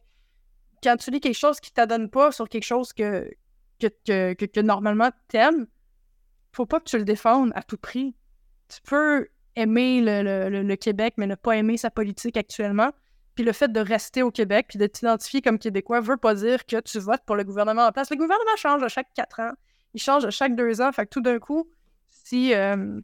quand 0.83 0.97
tu 0.97 1.09
lis 1.09 1.21
quelque 1.21 1.37
chose 1.37 1.59
qui 1.59 1.71
t'adonne 1.71 2.09
pas 2.09 2.31
sur 2.31 2.49
quelque 2.49 2.65
chose 2.65 2.93
que, 2.93 3.31
que, 3.79 3.87
que, 4.05 4.45
que, 4.45 4.59
normalement 4.59 5.09
t'aimes, 5.27 5.65
faut 6.51 6.65
pas 6.65 6.79
que 6.79 6.89
tu 6.89 6.97
le 6.97 7.05
défendes 7.05 7.51
à 7.55 7.63
tout 7.63 7.77
prix. 7.77 8.15
Tu 8.67 8.81
peux 8.81 9.27
aimer 9.55 10.01
le, 10.01 10.75
Québec, 10.75 11.15
mais 11.17 11.27
ne 11.27 11.35
pas 11.35 11.55
aimer 11.55 11.77
sa 11.77 11.89
politique 11.89 12.37
actuellement. 12.37 12.91
Puis 13.35 13.43
le 13.43 13.51
fait 13.51 13.71
de 13.71 13.79
rester 13.79 14.23
au 14.23 14.31
Québec 14.31 14.67
puis 14.69 14.79
de 14.79 14.87
t'identifier 14.87 15.41
comme 15.41 15.59
Québécois 15.59 15.99
veut 15.99 16.17
pas 16.17 16.35
dire 16.35 16.65
que 16.65 16.79
tu 16.79 16.99
votes 16.99 17.21
pour 17.25 17.35
le 17.35 17.43
gouvernement 17.43 17.85
en 17.85 17.91
place. 17.91 18.09
Le 18.09 18.15
gouvernement 18.15 18.55
change 18.57 18.81
à 18.81 18.87
chaque 18.87 19.13
quatre 19.13 19.41
ans. 19.41 19.51
Il 19.93 20.01
change 20.01 20.25
à 20.25 20.31
chaque 20.31 20.55
deux 20.55 20.81
ans. 20.81 20.91
Fait 20.93 21.05
que 21.05 21.09
tout 21.09 21.21
d'un 21.21 21.39
coup, 21.39 21.69
si 22.07 22.53
euh, 22.53 22.99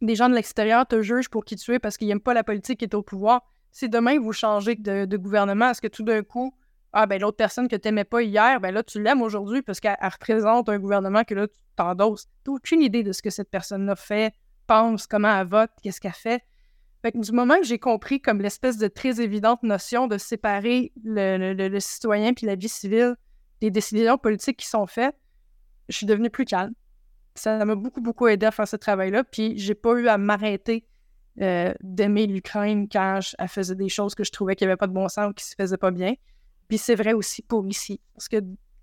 des 0.00 0.14
gens 0.14 0.28
de 0.28 0.34
l'extérieur 0.34 0.86
te 0.86 1.02
jugent 1.02 1.28
pour 1.28 1.44
qui 1.44 1.56
tu 1.56 1.72
es 1.74 1.78
parce 1.78 1.96
qu'ils 1.96 2.08
n'aiment 2.08 2.20
pas 2.20 2.34
la 2.34 2.44
politique 2.44 2.78
qui 2.78 2.84
est 2.84 2.94
au 2.94 3.02
pouvoir, 3.02 3.42
si 3.72 3.88
demain 3.88 4.20
vous 4.20 4.32
changez 4.32 4.76
de, 4.76 5.16
gouvernement, 5.16 5.70
est-ce 5.70 5.80
que 5.80 5.88
tout 5.88 6.04
d'un 6.04 6.22
coup, 6.22 6.54
ah 6.92 7.06
ben 7.06 7.20
l'autre 7.20 7.36
personne 7.36 7.66
que 7.66 7.74
tu 7.74 7.88
n'aimais 7.88 8.04
pas 8.04 8.22
hier, 8.22 8.60
ben 8.60 8.72
là 8.72 8.84
tu 8.84 9.02
l'aimes 9.02 9.22
aujourd'hui 9.22 9.62
parce 9.62 9.80
qu'elle 9.80 9.96
représente 10.00 10.68
un 10.68 10.78
gouvernement 10.78 11.24
que 11.24 11.34
là 11.34 11.48
tu 11.48 11.58
t'endosses. 11.74 12.26
Tu 12.44 12.50
n'as 12.50 12.56
aucune 12.56 12.82
idée 12.82 13.02
de 13.02 13.10
ce 13.10 13.20
que 13.20 13.30
cette 13.30 13.50
personne-là 13.50 13.96
fait, 13.96 14.32
pense, 14.68 15.08
comment 15.08 15.40
elle 15.40 15.48
vote, 15.48 15.70
qu'est-ce 15.82 16.00
qu'elle 16.00 16.12
fait 16.12 16.44
du 17.12 17.32
moment 17.32 17.58
que 17.58 17.64
j'ai 17.64 17.78
compris 17.78 18.20
comme 18.20 18.40
l'espèce 18.40 18.78
de 18.78 18.88
très 18.88 19.20
évidente 19.20 19.62
notion 19.62 20.06
de 20.06 20.18
séparer 20.18 20.92
le, 21.04 21.78
citoyen 21.80 22.32
puis 22.32 22.46
la 22.46 22.54
vie 22.54 22.68
civile 22.68 23.16
des 23.60 23.70
décisions 23.70 24.18
politiques 24.18 24.58
qui 24.58 24.66
sont 24.66 24.86
faites, 24.86 25.16
je 25.88 25.96
suis 25.96 26.06
devenue 26.06 26.30
plus 26.30 26.44
calme. 26.44 26.72
Ça 27.34 27.64
m'a 27.64 27.74
beaucoup, 27.74 28.00
beaucoup 28.00 28.26
aidé 28.28 28.46
à 28.46 28.50
faire 28.50 28.68
ce 28.68 28.76
travail-là. 28.76 29.24
Puis 29.24 29.58
j'ai 29.58 29.74
pas 29.74 29.94
eu 29.94 30.08
à 30.08 30.18
m'arrêter 30.18 30.86
euh, 31.40 31.74
d'aimer 31.82 32.26
l'Ukraine 32.26 32.88
quand 32.90 33.20
elle 33.38 33.48
faisait 33.48 33.74
des 33.74 33.88
choses 33.88 34.14
que 34.14 34.24
je 34.24 34.30
trouvais 34.30 34.54
qu'il 34.54 34.66
n'y 34.66 34.70
avait 34.70 34.78
pas 34.78 34.86
de 34.86 34.92
bon 34.92 35.08
sens 35.08 35.30
ou 35.30 35.34
qui 35.34 35.44
se 35.44 35.54
faisaient 35.56 35.76
pas 35.76 35.90
bien. 35.90 36.14
Puis 36.68 36.78
c'est 36.78 36.94
vrai 36.94 37.12
aussi 37.12 37.42
pour 37.42 37.66
ici. 37.66 38.00
Parce 38.14 38.28
que 38.28 38.36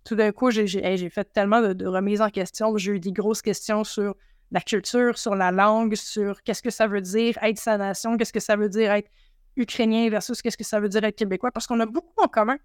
tout 0.03 0.15
d'un 0.15 0.31
coup, 0.31 0.51
j'ai 0.51 1.09
fait 1.09 1.31
tellement 1.33 1.61
de, 1.61 1.73
de 1.73 1.87
remises 1.87 2.21
en 2.21 2.29
question. 2.29 2.75
J'ai 2.77 2.93
eu 2.93 2.99
des 2.99 3.11
grosses 3.11 3.41
questions 3.41 3.83
sur 3.83 4.15
la 4.51 4.61
culture, 4.61 5.17
sur 5.17 5.35
la 5.35 5.51
langue, 5.51 5.95
sur 5.95 6.43
qu'est-ce 6.43 6.61
que 6.61 6.69
ça 6.69 6.87
veut 6.87 7.01
dire 7.01 7.37
être 7.41 7.57
sa 7.57 7.77
nation, 7.77 8.17
qu'est-ce 8.17 8.33
que 8.33 8.39
ça 8.39 8.55
veut 8.55 8.69
dire 8.69 8.91
être 8.91 9.09
ukrainien 9.55 10.09
versus 10.09 10.41
qu'est-ce 10.41 10.57
que 10.57 10.63
ça 10.63 10.79
veut 10.79 10.89
dire 10.89 11.03
être 11.03 11.15
québécois, 11.15 11.51
parce 11.51 11.67
qu'on 11.67 11.79
a 11.79 11.85
beaucoup 11.85 12.21
en 12.21 12.27
commun. 12.27 12.57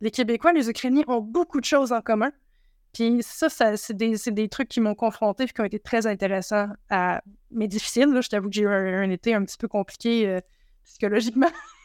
Les 0.00 0.10
Québécois, 0.10 0.52
les 0.52 0.68
Ukrainiens 0.68 1.04
ont 1.08 1.20
beaucoup 1.20 1.60
de 1.60 1.64
choses 1.64 1.92
en 1.92 2.00
commun. 2.00 2.30
Puis 2.92 3.18
ça, 3.22 3.48
c'est 3.76 3.94
des, 3.94 4.48
trucs 4.48 4.68
qui 4.68 4.80
m'ont 4.80 4.94
confronté 4.94 5.44
et 5.44 5.48
qui 5.48 5.60
ont 5.60 5.64
été 5.64 5.78
très 5.78 6.06
intéressants, 6.06 6.68
mais 7.50 7.68
difficiles. 7.68 8.18
Je 8.20 8.28
t'avoue 8.28 8.48
que 8.48 8.54
j'ai 8.54 8.62
eu 8.62 8.68
un, 8.68 9.10
été 9.10 9.34
un 9.34 9.44
petit 9.44 9.58
peu 9.58 9.68
compliqué 9.68 10.26
euh, 10.26 10.40
psychologiquement. 10.84 11.50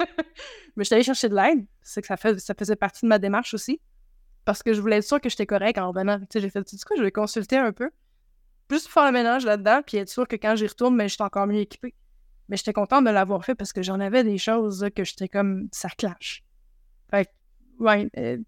mais 0.75 0.83
je 0.83 0.83
suis 0.83 0.93
allée 0.93 1.03
chercher 1.03 1.29
de 1.29 1.35
l'aide. 1.35 1.65
C'est 1.81 2.01
que 2.01 2.07
ça, 2.07 2.17
faisait 2.17 2.75
partie 2.75 3.05
de 3.05 3.09
ma 3.09 3.19
démarche 3.19 3.53
aussi. 3.53 3.81
Parce 4.45 4.63
que 4.63 4.73
je 4.73 4.81
voulais 4.81 4.97
être 4.97 5.03
sûre 5.03 5.19
que 5.19 5.29
j'étais 5.29 5.45
correct 5.45 5.77
en 5.77 5.89
revenant. 5.89 6.19
J'ai 6.33 6.49
fait, 6.49 6.61
du 6.61 6.85
coup, 6.85 6.93
je 6.97 7.03
vais 7.03 7.11
consulter 7.11 7.57
un 7.57 7.71
peu. 7.71 7.89
Juste 8.73 8.87
faire 8.87 9.05
le 9.05 9.11
ménage 9.11 9.45
là-dedans, 9.45 9.81
puis 9.85 9.97
être 9.97 10.09
sûr 10.09 10.27
que 10.27 10.35
quand 10.35 10.55
j'y 10.55 10.65
retourne, 10.65 10.97
ben, 10.97 11.07
j'étais 11.07 11.21
encore 11.21 11.45
mieux 11.45 11.59
équipée. 11.59 11.93
Mais 12.49 12.57
j'étais 12.57 12.73
contente 12.73 13.05
de 13.05 13.11
l'avoir 13.11 13.45
fait 13.45 13.53
parce 13.53 13.71
que 13.71 13.83
j'en 13.83 13.99
avais 13.99 14.23
des 14.23 14.39
choses 14.39 14.89
que 14.95 15.03
j'étais 15.03 15.27
comme, 15.27 15.69
ça 15.71 15.89
clash. 15.89 16.43
Fait 17.11 17.29
ouais, 17.77 18.09
euh, 18.17 18.39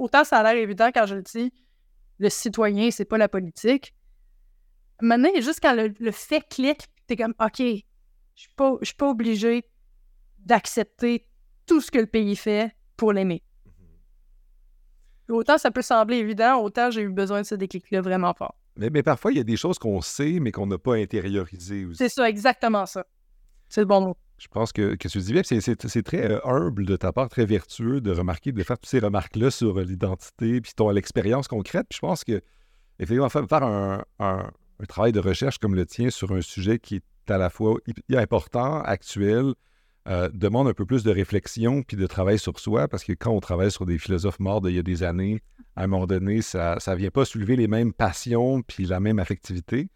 autant 0.00 0.24
ça 0.24 0.38
a 0.38 0.42
l'air 0.42 0.60
évident 0.60 0.90
quand 0.92 1.06
je 1.06 1.14
le 1.14 1.22
dis, 1.22 1.52
le 2.18 2.28
citoyen, 2.30 2.90
c'est 2.90 3.04
pas 3.04 3.16
la 3.16 3.28
politique. 3.28 3.94
Maintenant, 5.00 5.30
juste 5.36 5.60
quand 5.62 5.72
le, 5.72 6.10
fait 6.10 6.42
clique, 6.48 6.88
t'es 7.06 7.14
comme, 7.14 7.34
OK, 7.38 7.58
je 7.60 7.84
suis 8.34 8.54
pas, 8.56 8.76
pas 8.98 9.08
obligé 9.08 9.64
d'accepter 10.40 11.28
tout 11.64 11.80
ce 11.80 11.92
que 11.92 11.98
le 11.98 12.06
pays 12.06 12.34
fait 12.34 12.74
pour 12.96 13.12
l'aimer. 13.12 13.44
Mm-hmm. 15.28 15.32
Autant 15.32 15.58
ça 15.58 15.70
peut 15.70 15.82
sembler 15.82 16.16
évident, 16.16 16.60
autant 16.60 16.90
j'ai 16.90 17.02
eu 17.02 17.08
besoin 17.08 17.42
de 17.42 17.46
ce 17.46 17.54
déclic-là 17.54 18.00
vraiment 18.00 18.34
fort. 18.34 18.56
Mais, 18.78 18.90
mais, 18.90 19.02
parfois, 19.02 19.32
il 19.32 19.38
y 19.38 19.40
a 19.40 19.44
des 19.44 19.56
choses 19.56 19.78
qu'on 19.78 20.00
sait, 20.00 20.38
mais 20.40 20.52
qu'on 20.52 20.66
n'a 20.66 20.78
pas 20.78 20.94
intériorisées 20.94 21.84
aussi. 21.84 21.98
C'est 21.98 22.08
ça, 22.08 22.28
exactement 22.28 22.86
ça. 22.86 23.04
C'est 23.68 23.80
le 23.80 23.86
bon 23.86 24.00
mot. 24.00 24.16
Je 24.38 24.46
pense 24.46 24.72
que, 24.72 24.94
que 24.94 25.08
tu 25.08 25.18
dis 25.18 25.32
bien, 25.32 25.42
c'est 25.42 26.02
très 26.04 26.30
euh, 26.30 26.38
humble 26.44 26.86
de 26.86 26.94
ta 26.94 27.12
part, 27.12 27.28
très 27.28 27.44
vertueux 27.44 28.00
de 28.00 28.12
remarquer, 28.12 28.52
de 28.52 28.62
faire 28.62 28.78
toutes 28.78 28.88
ces 28.88 29.00
remarques-là 29.00 29.50
sur 29.50 29.78
euh, 29.78 29.82
l'identité, 29.82 30.60
puis 30.60 30.72
ton 30.76 30.90
l'expérience 30.90 31.48
concrète. 31.48 31.86
Puis 31.90 31.96
je 31.96 32.06
pense 32.06 32.22
que, 32.22 32.40
effectivement, 33.00 33.28
faire 33.28 33.62
un, 33.64 34.04
un, 34.20 34.50
travail 34.86 35.10
de 35.10 35.18
recherche 35.18 35.58
comme 35.58 35.74
le 35.74 35.84
tien 35.84 36.08
sur 36.10 36.30
un 36.32 36.40
sujet 36.40 36.78
qui 36.78 36.96
est 36.96 37.30
à 37.30 37.36
la 37.36 37.50
fois 37.50 37.78
important, 38.14 38.80
actuel, 38.82 39.54
euh, 40.06 40.30
demande 40.32 40.68
un 40.68 40.72
peu 40.72 40.86
plus 40.86 41.02
de 41.02 41.10
réflexion 41.10 41.82
puis 41.82 41.96
de 41.96 42.06
travail 42.06 42.38
sur 42.38 42.58
soi, 42.60 42.86
parce 42.86 43.02
que 43.02 43.12
quand 43.12 43.32
on 43.32 43.40
travaille 43.40 43.72
sur 43.72 43.86
des 43.86 43.98
philosophes 43.98 44.38
morts 44.38 44.60
d'il 44.60 44.76
y 44.76 44.78
a 44.78 44.82
des 44.82 45.02
années, 45.02 45.42
à 45.78 45.84
un 45.84 45.86
moment 45.86 46.06
donné, 46.06 46.42
ça 46.42 46.76
ne 46.86 46.94
vient 46.96 47.10
pas 47.10 47.24
soulever 47.24 47.54
les 47.54 47.68
mêmes 47.68 47.92
passions 47.92 48.62
puis 48.62 48.84
la 48.84 48.98
même 48.98 49.20
affectivité. 49.20 49.88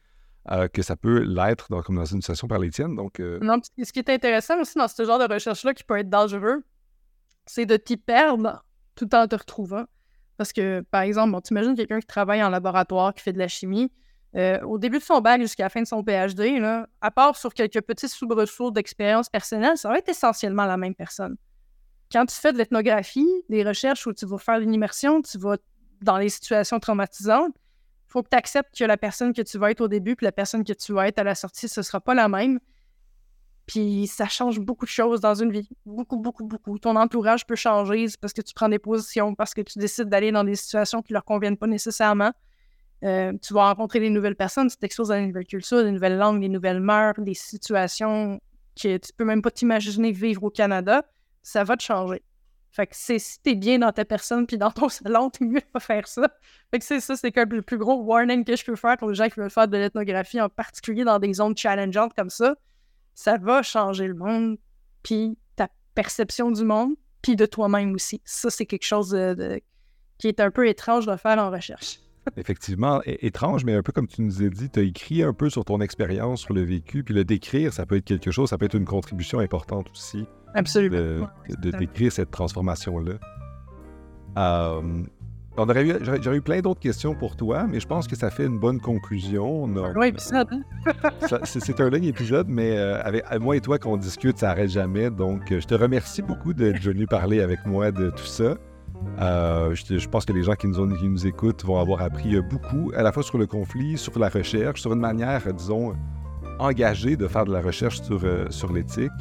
Euh, 0.50 0.66
que 0.66 0.82
ça 0.82 0.96
peut 0.96 1.20
l'être 1.20 1.68
dans, 1.70 1.82
comme 1.82 1.94
dans 1.94 2.04
une 2.04 2.20
situation 2.20 2.48
par 2.48 2.59
les 2.59 2.70
tiennes. 2.70 2.96
Donc, 2.96 3.20
euh, 3.20 3.38
Non, 3.40 3.60
ce 3.62 3.92
qui 3.92 3.98
est 4.00 4.10
intéressant 4.10 4.60
aussi 4.60 4.76
dans 4.76 4.88
ce 4.88 5.04
genre 5.04 5.20
de 5.20 5.32
recherche-là 5.32 5.72
qui 5.72 5.84
peut 5.84 5.96
être 5.96 6.10
dangereux, 6.10 6.64
c'est 7.46 7.64
de 7.64 7.76
t'y 7.76 7.96
perdre 7.96 8.64
tout 8.96 9.14
en 9.14 9.28
te 9.28 9.36
retrouvant. 9.36 9.84
Parce 10.36 10.52
que, 10.52 10.80
par 10.90 11.02
exemple, 11.02 11.40
tu 11.42 11.52
imagines 11.52 11.76
quelqu'un 11.76 12.00
qui 12.00 12.09
travaille 12.09 12.42
en 12.42 12.48
laboratoire, 12.48 13.14
qui 13.14 13.22
fait 13.22 13.32
de 13.32 13.38
la 13.38 13.46
chimie. 13.46 13.92
Euh, 14.34 14.60
au 14.62 14.78
début 14.78 14.98
de 14.98 15.04
son 15.04 15.20
bac 15.20 15.40
jusqu'à 15.40 15.64
la 15.64 15.68
fin 15.68 15.82
de 15.82 15.86
son 15.86 16.02
PhD, 16.02 16.59
là, 16.59 16.88
à 17.00 17.12
part 17.12 17.36
sur 17.36 17.54
quelques 17.54 17.82
petits 17.82 18.09
soubresauts 18.09 18.72
d'expérience 18.72 19.28
personnelle, 19.28 19.76
ça 19.76 19.90
va 19.90 19.98
être 19.98 20.09
essentiellement 20.09 20.66
la 20.66 20.76
même 20.76 20.96
personne. 20.96 21.36
Quand 22.10 22.26
tu 22.26 22.34
fais 22.34 22.52
de 22.52 22.59
l'ethnographie, 22.59 23.28
des 23.48 23.62
recherches 23.62 24.06
où 24.09 24.12
tu 24.12 24.26
vas 24.26 24.38
faire 24.38 24.59
une 24.59 24.74
immersion, 24.74 25.22
tu 25.22 25.38
vas 25.38 25.56
dans 26.05 26.19
les 26.19 26.29
situations 26.29 26.81
traumatisantes, 26.81 27.55
faut 28.09 28.23
que 28.23 28.29
tu 28.29 28.37
acceptes 28.37 28.77
que 28.77 28.85
la 28.85 28.97
personne 28.97 29.33
que 29.33 29.43
tu 29.43 29.59
vas 29.59 29.70
être 29.70 29.81
au 29.81 29.89
début 29.89 30.16
puis 30.16 30.24
la 30.24 30.33
personne 30.33 30.65
que 30.65 30.73
tu 30.73 30.93
vas 30.93 31.09
être 31.09 31.19
à 31.19 31.24
la 31.24 31.35
sortie, 31.35 31.69
ce 31.69 31.83
sera 31.83 32.01
pas 32.01 32.15
la 32.15 32.29
même. 32.29 32.61
Puis 33.66 34.07
ça 34.07 34.27
change 34.27 34.61
beaucoup 34.61 34.85
de 34.85 34.91
choses 34.91 35.20
dans 35.20 35.35
une 35.35 35.51
vie. 35.51 35.69
Beaucoup, 35.87 36.19
beaucoup, 36.19 36.45
beaucoup. 36.45 36.79
Ton 36.79 36.97
entourage 36.97 37.47
peut 37.47 37.55
changer 37.55 38.07
parce 38.20 38.33
que 38.33 38.43
tu 38.43 38.53
prends 38.53 38.69
des 38.69 38.79
positions, 38.79 39.35
parce 39.35 39.55
que 39.55 39.62
tu 39.62 39.79
décides 39.79 40.09
d'aller 40.09 40.33
dans 40.33 40.45
des 40.45 40.57
situations 40.57 41.01
qui 41.01 41.12
leur 41.12 41.24
conviennent 41.24 41.57
pas 41.57 41.66
nécessairement. 41.66 42.33
Euh, 43.05 43.33
tu 43.41 43.55
vas 43.55 43.69
rencontrer 43.69 43.99
des 43.99 44.11
nouvelles 44.11 44.37
personnes, 44.37 44.69
tu 44.69 44.77
t'exposes 44.77 45.11
à 45.11 45.19
une 45.19 45.29
nouvelle 45.29 45.47
culture, 45.47 45.83
des 45.83 45.91
nouvelles 45.91 46.19
langues, 46.19 46.41
des 46.41 46.49
nouvelles 46.49 46.81
mœurs, 46.81 47.15
des 47.19 47.35
situations 47.35 48.41
que 48.81 48.97
tu 48.97 49.12
peux 49.16 49.24
même 49.24 49.43
pas 49.43 49.51
t'imaginer 49.51 50.12
vivre 50.12 50.45
au 50.45 50.51
Canada. 50.51 51.05
Ça 51.43 51.65
va 51.65 51.77
te 51.77 51.83
changer. 51.83 52.23
Fait 52.73 52.86
que 52.86 52.97
c'est 52.97 53.19
si 53.19 53.39
t'es 53.40 53.55
bien 53.55 53.78
dans 53.78 53.93
ta 53.93 54.07
personne 54.07 54.47
puis 54.47 54.57
dans 54.57 54.70
ton 54.70 54.89
salon, 54.89 55.28
t'es 55.28 55.44
mieux 55.44 55.61
de 55.61 55.66
pas 55.73 55.78
faire 55.78 56.09
ça. 56.09 56.28
Fait 56.70 56.78
que 56.78 56.85
c'est 56.85 57.01
ça, 57.01 57.16
c'est 57.16 57.36
le 57.36 57.62
plus 57.62 57.77
gros 57.77 58.03
warning 58.03 58.44
que 58.44 58.57
je 58.57 58.65
peux 58.65 58.77
faire 58.77 58.97
pour 58.97 59.11
les 59.11 59.15
gens 59.15 59.28
qui 59.28 59.39
veulent 59.39 59.51
faire 59.51 59.69
de 59.69 59.77
l'ethnographie, 59.77 60.40
en 60.40 60.49
particulier 60.49 61.05
dans 61.05 61.19
des 61.19 61.35
zones 61.35 61.57
challengeantes 61.57 62.15
comme 62.15 62.31
ça. 62.31 62.57
Ça 63.15 63.36
va 63.36 63.62
changer 63.62 64.07
le 64.07 64.15
monde, 64.15 64.57
puis 65.03 65.36
ta 65.55 65.69
perception 65.94 66.51
du 66.51 66.65
monde, 66.65 66.94
puis 67.20 67.36
de 67.36 67.44
toi-même 67.44 67.94
aussi. 67.94 68.23
Ça, 68.24 68.49
c'est 68.49 68.65
quelque 68.65 68.86
chose 68.86 69.11
de, 69.11 69.61
qui 70.16 70.28
est 70.28 70.40
un 70.40 70.51
peu 70.51 70.66
étrange 70.66 71.05
de 71.05 71.16
faire 71.16 71.39
en 71.39 71.51
recherche. 71.51 71.99
Effectivement, 72.36 73.01
étrange, 73.05 73.65
mais 73.65 73.74
un 73.74 73.82
peu 73.82 73.93
comme 73.93 74.07
tu 74.07 74.23
nous 74.23 74.43
as 74.43 74.49
dit, 74.49 74.70
tu 74.70 74.81
as 74.81 74.82
écrit 74.82 75.23
un 75.23 75.32
peu 75.32 75.51
sur 75.51 75.65
ton 75.65 75.81
expérience, 75.81 76.40
sur 76.40 76.55
le 76.55 76.62
vécu, 76.62 77.03
puis 77.03 77.15
le 77.15 77.24
décrire, 77.24 77.73
ça 77.73 77.85
peut 77.86 77.97
être 77.97 78.05
quelque 78.05 78.31
chose, 78.31 78.51
ça 78.51 78.59
peut 78.59 78.66
être 78.66 78.77
une 78.77 78.85
contribution 78.85 79.40
importante 79.40 79.90
aussi 79.90 80.27
Absolument. 80.55 81.27
De, 81.49 81.70
décrire 81.70 82.12
cette 82.12 82.31
transformation-là. 82.31 83.15
Euh, 84.39 85.03
on 85.57 85.69
aurait 85.69 85.86
eu, 85.86 85.94
j'aurais 86.01 86.36
eu 86.36 86.40
plein 86.40 86.61
d'autres 86.61 86.81
questions 86.81 87.15
pour 87.15 87.36
toi, 87.36 87.66
mais 87.66 87.78
je 87.78 87.86
pense 87.86 88.07
que 88.07 88.16
ça 88.16 88.31
fait 88.31 88.47
une 88.47 88.59
bonne 88.59 88.81
conclusion. 88.81 89.65
On 89.65 89.77
un 89.77 89.93
long 89.93 90.03
épisode. 90.03 90.49
Hein? 90.51 90.62
c'est 91.44 91.81
un 91.81 91.90
long 91.90 92.03
épisode, 92.03 92.49
mais 92.49 92.77
euh, 92.78 93.03
avec 93.03 93.24
moi 93.39 93.57
et 93.57 93.61
toi 93.61 93.78
qu'on 93.78 93.99
discute, 93.99 94.39
ça 94.39 94.49
n'arrête 94.49 94.70
jamais. 94.70 95.11
Donc, 95.11 95.53
euh, 95.53 95.61
je 95.61 95.66
te 95.66 95.74
remercie 95.74 96.23
beaucoup 96.23 96.55
d'être 96.55 96.81
venu 96.81 97.07
parler 97.07 97.43
avec 97.43 97.66
moi 97.66 97.90
de 97.90 98.11
tout 98.11 98.24
ça. 98.24 98.57
Je, 99.19 100.09
pense 100.09 100.24
que 100.24 100.33
les 100.33 100.43
gens 100.43 100.55
qui 100.55 100.66
nous, 100.66 100.97
qui 100.97 101.09
nous 101.09 101.27
écoutent 101.27 101.65
vont 101.65 101.79
avoir 101.79 102.03
appris 102.03 102.41
beaucoup, 102.43 102.93
à 102.97 103.03
la 103.03 103.12
fois 103.12 103.23
sur 103.23 103.39
le 103.39 103.47
conflit, 103.47 103.99
sur 103.99 104.19
la 104.19 104.29
recherche, 104.29 104.81
sur 104.81 104.93
une 104.93 105.01
manière, 105.01 105.43
disons, 105.53 105.95
engagée 106.59 107.16
de 107.16 107.29
faire 107.29 107.45
de 107.45 107.53
la 107.53 107.61
recherche 107.61 108.01
sur, 108.03 108.20
sur 108.51 108.73
l'éthique. 108.73 109.12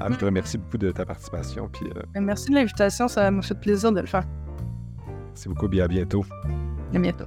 Ah, 0.00 0.08
je 0.10 0.16
te 0.16 0.24
remercie 0.24 0.56
beaucoup 0.56 0.78
de 0.78 0.90
ta 0.90 1.04
participation. 1.04 1.68
Puis, 1.70 1.86
euh, 1.94 2.02
ben, 2.14 2.24
Merci 2.24 2.48
de 2.48 2.54
l'invitation, 2.54 3.06
ça 3.06 3.30
m'a 3.30 3.42
fait 3.42 3.58
plaisir 3.58 3.92
de 3.92 4.00
le 4.00 4.06
faire. 4.06 4.24
Merci 5.28 5.48
beaucoup, 5.48 5.68
bien 5.68 5.84
à 5.84 5.88
bientôt. 5.88 6.24
À 6.94 6.98
bientôt. 6.98 7.26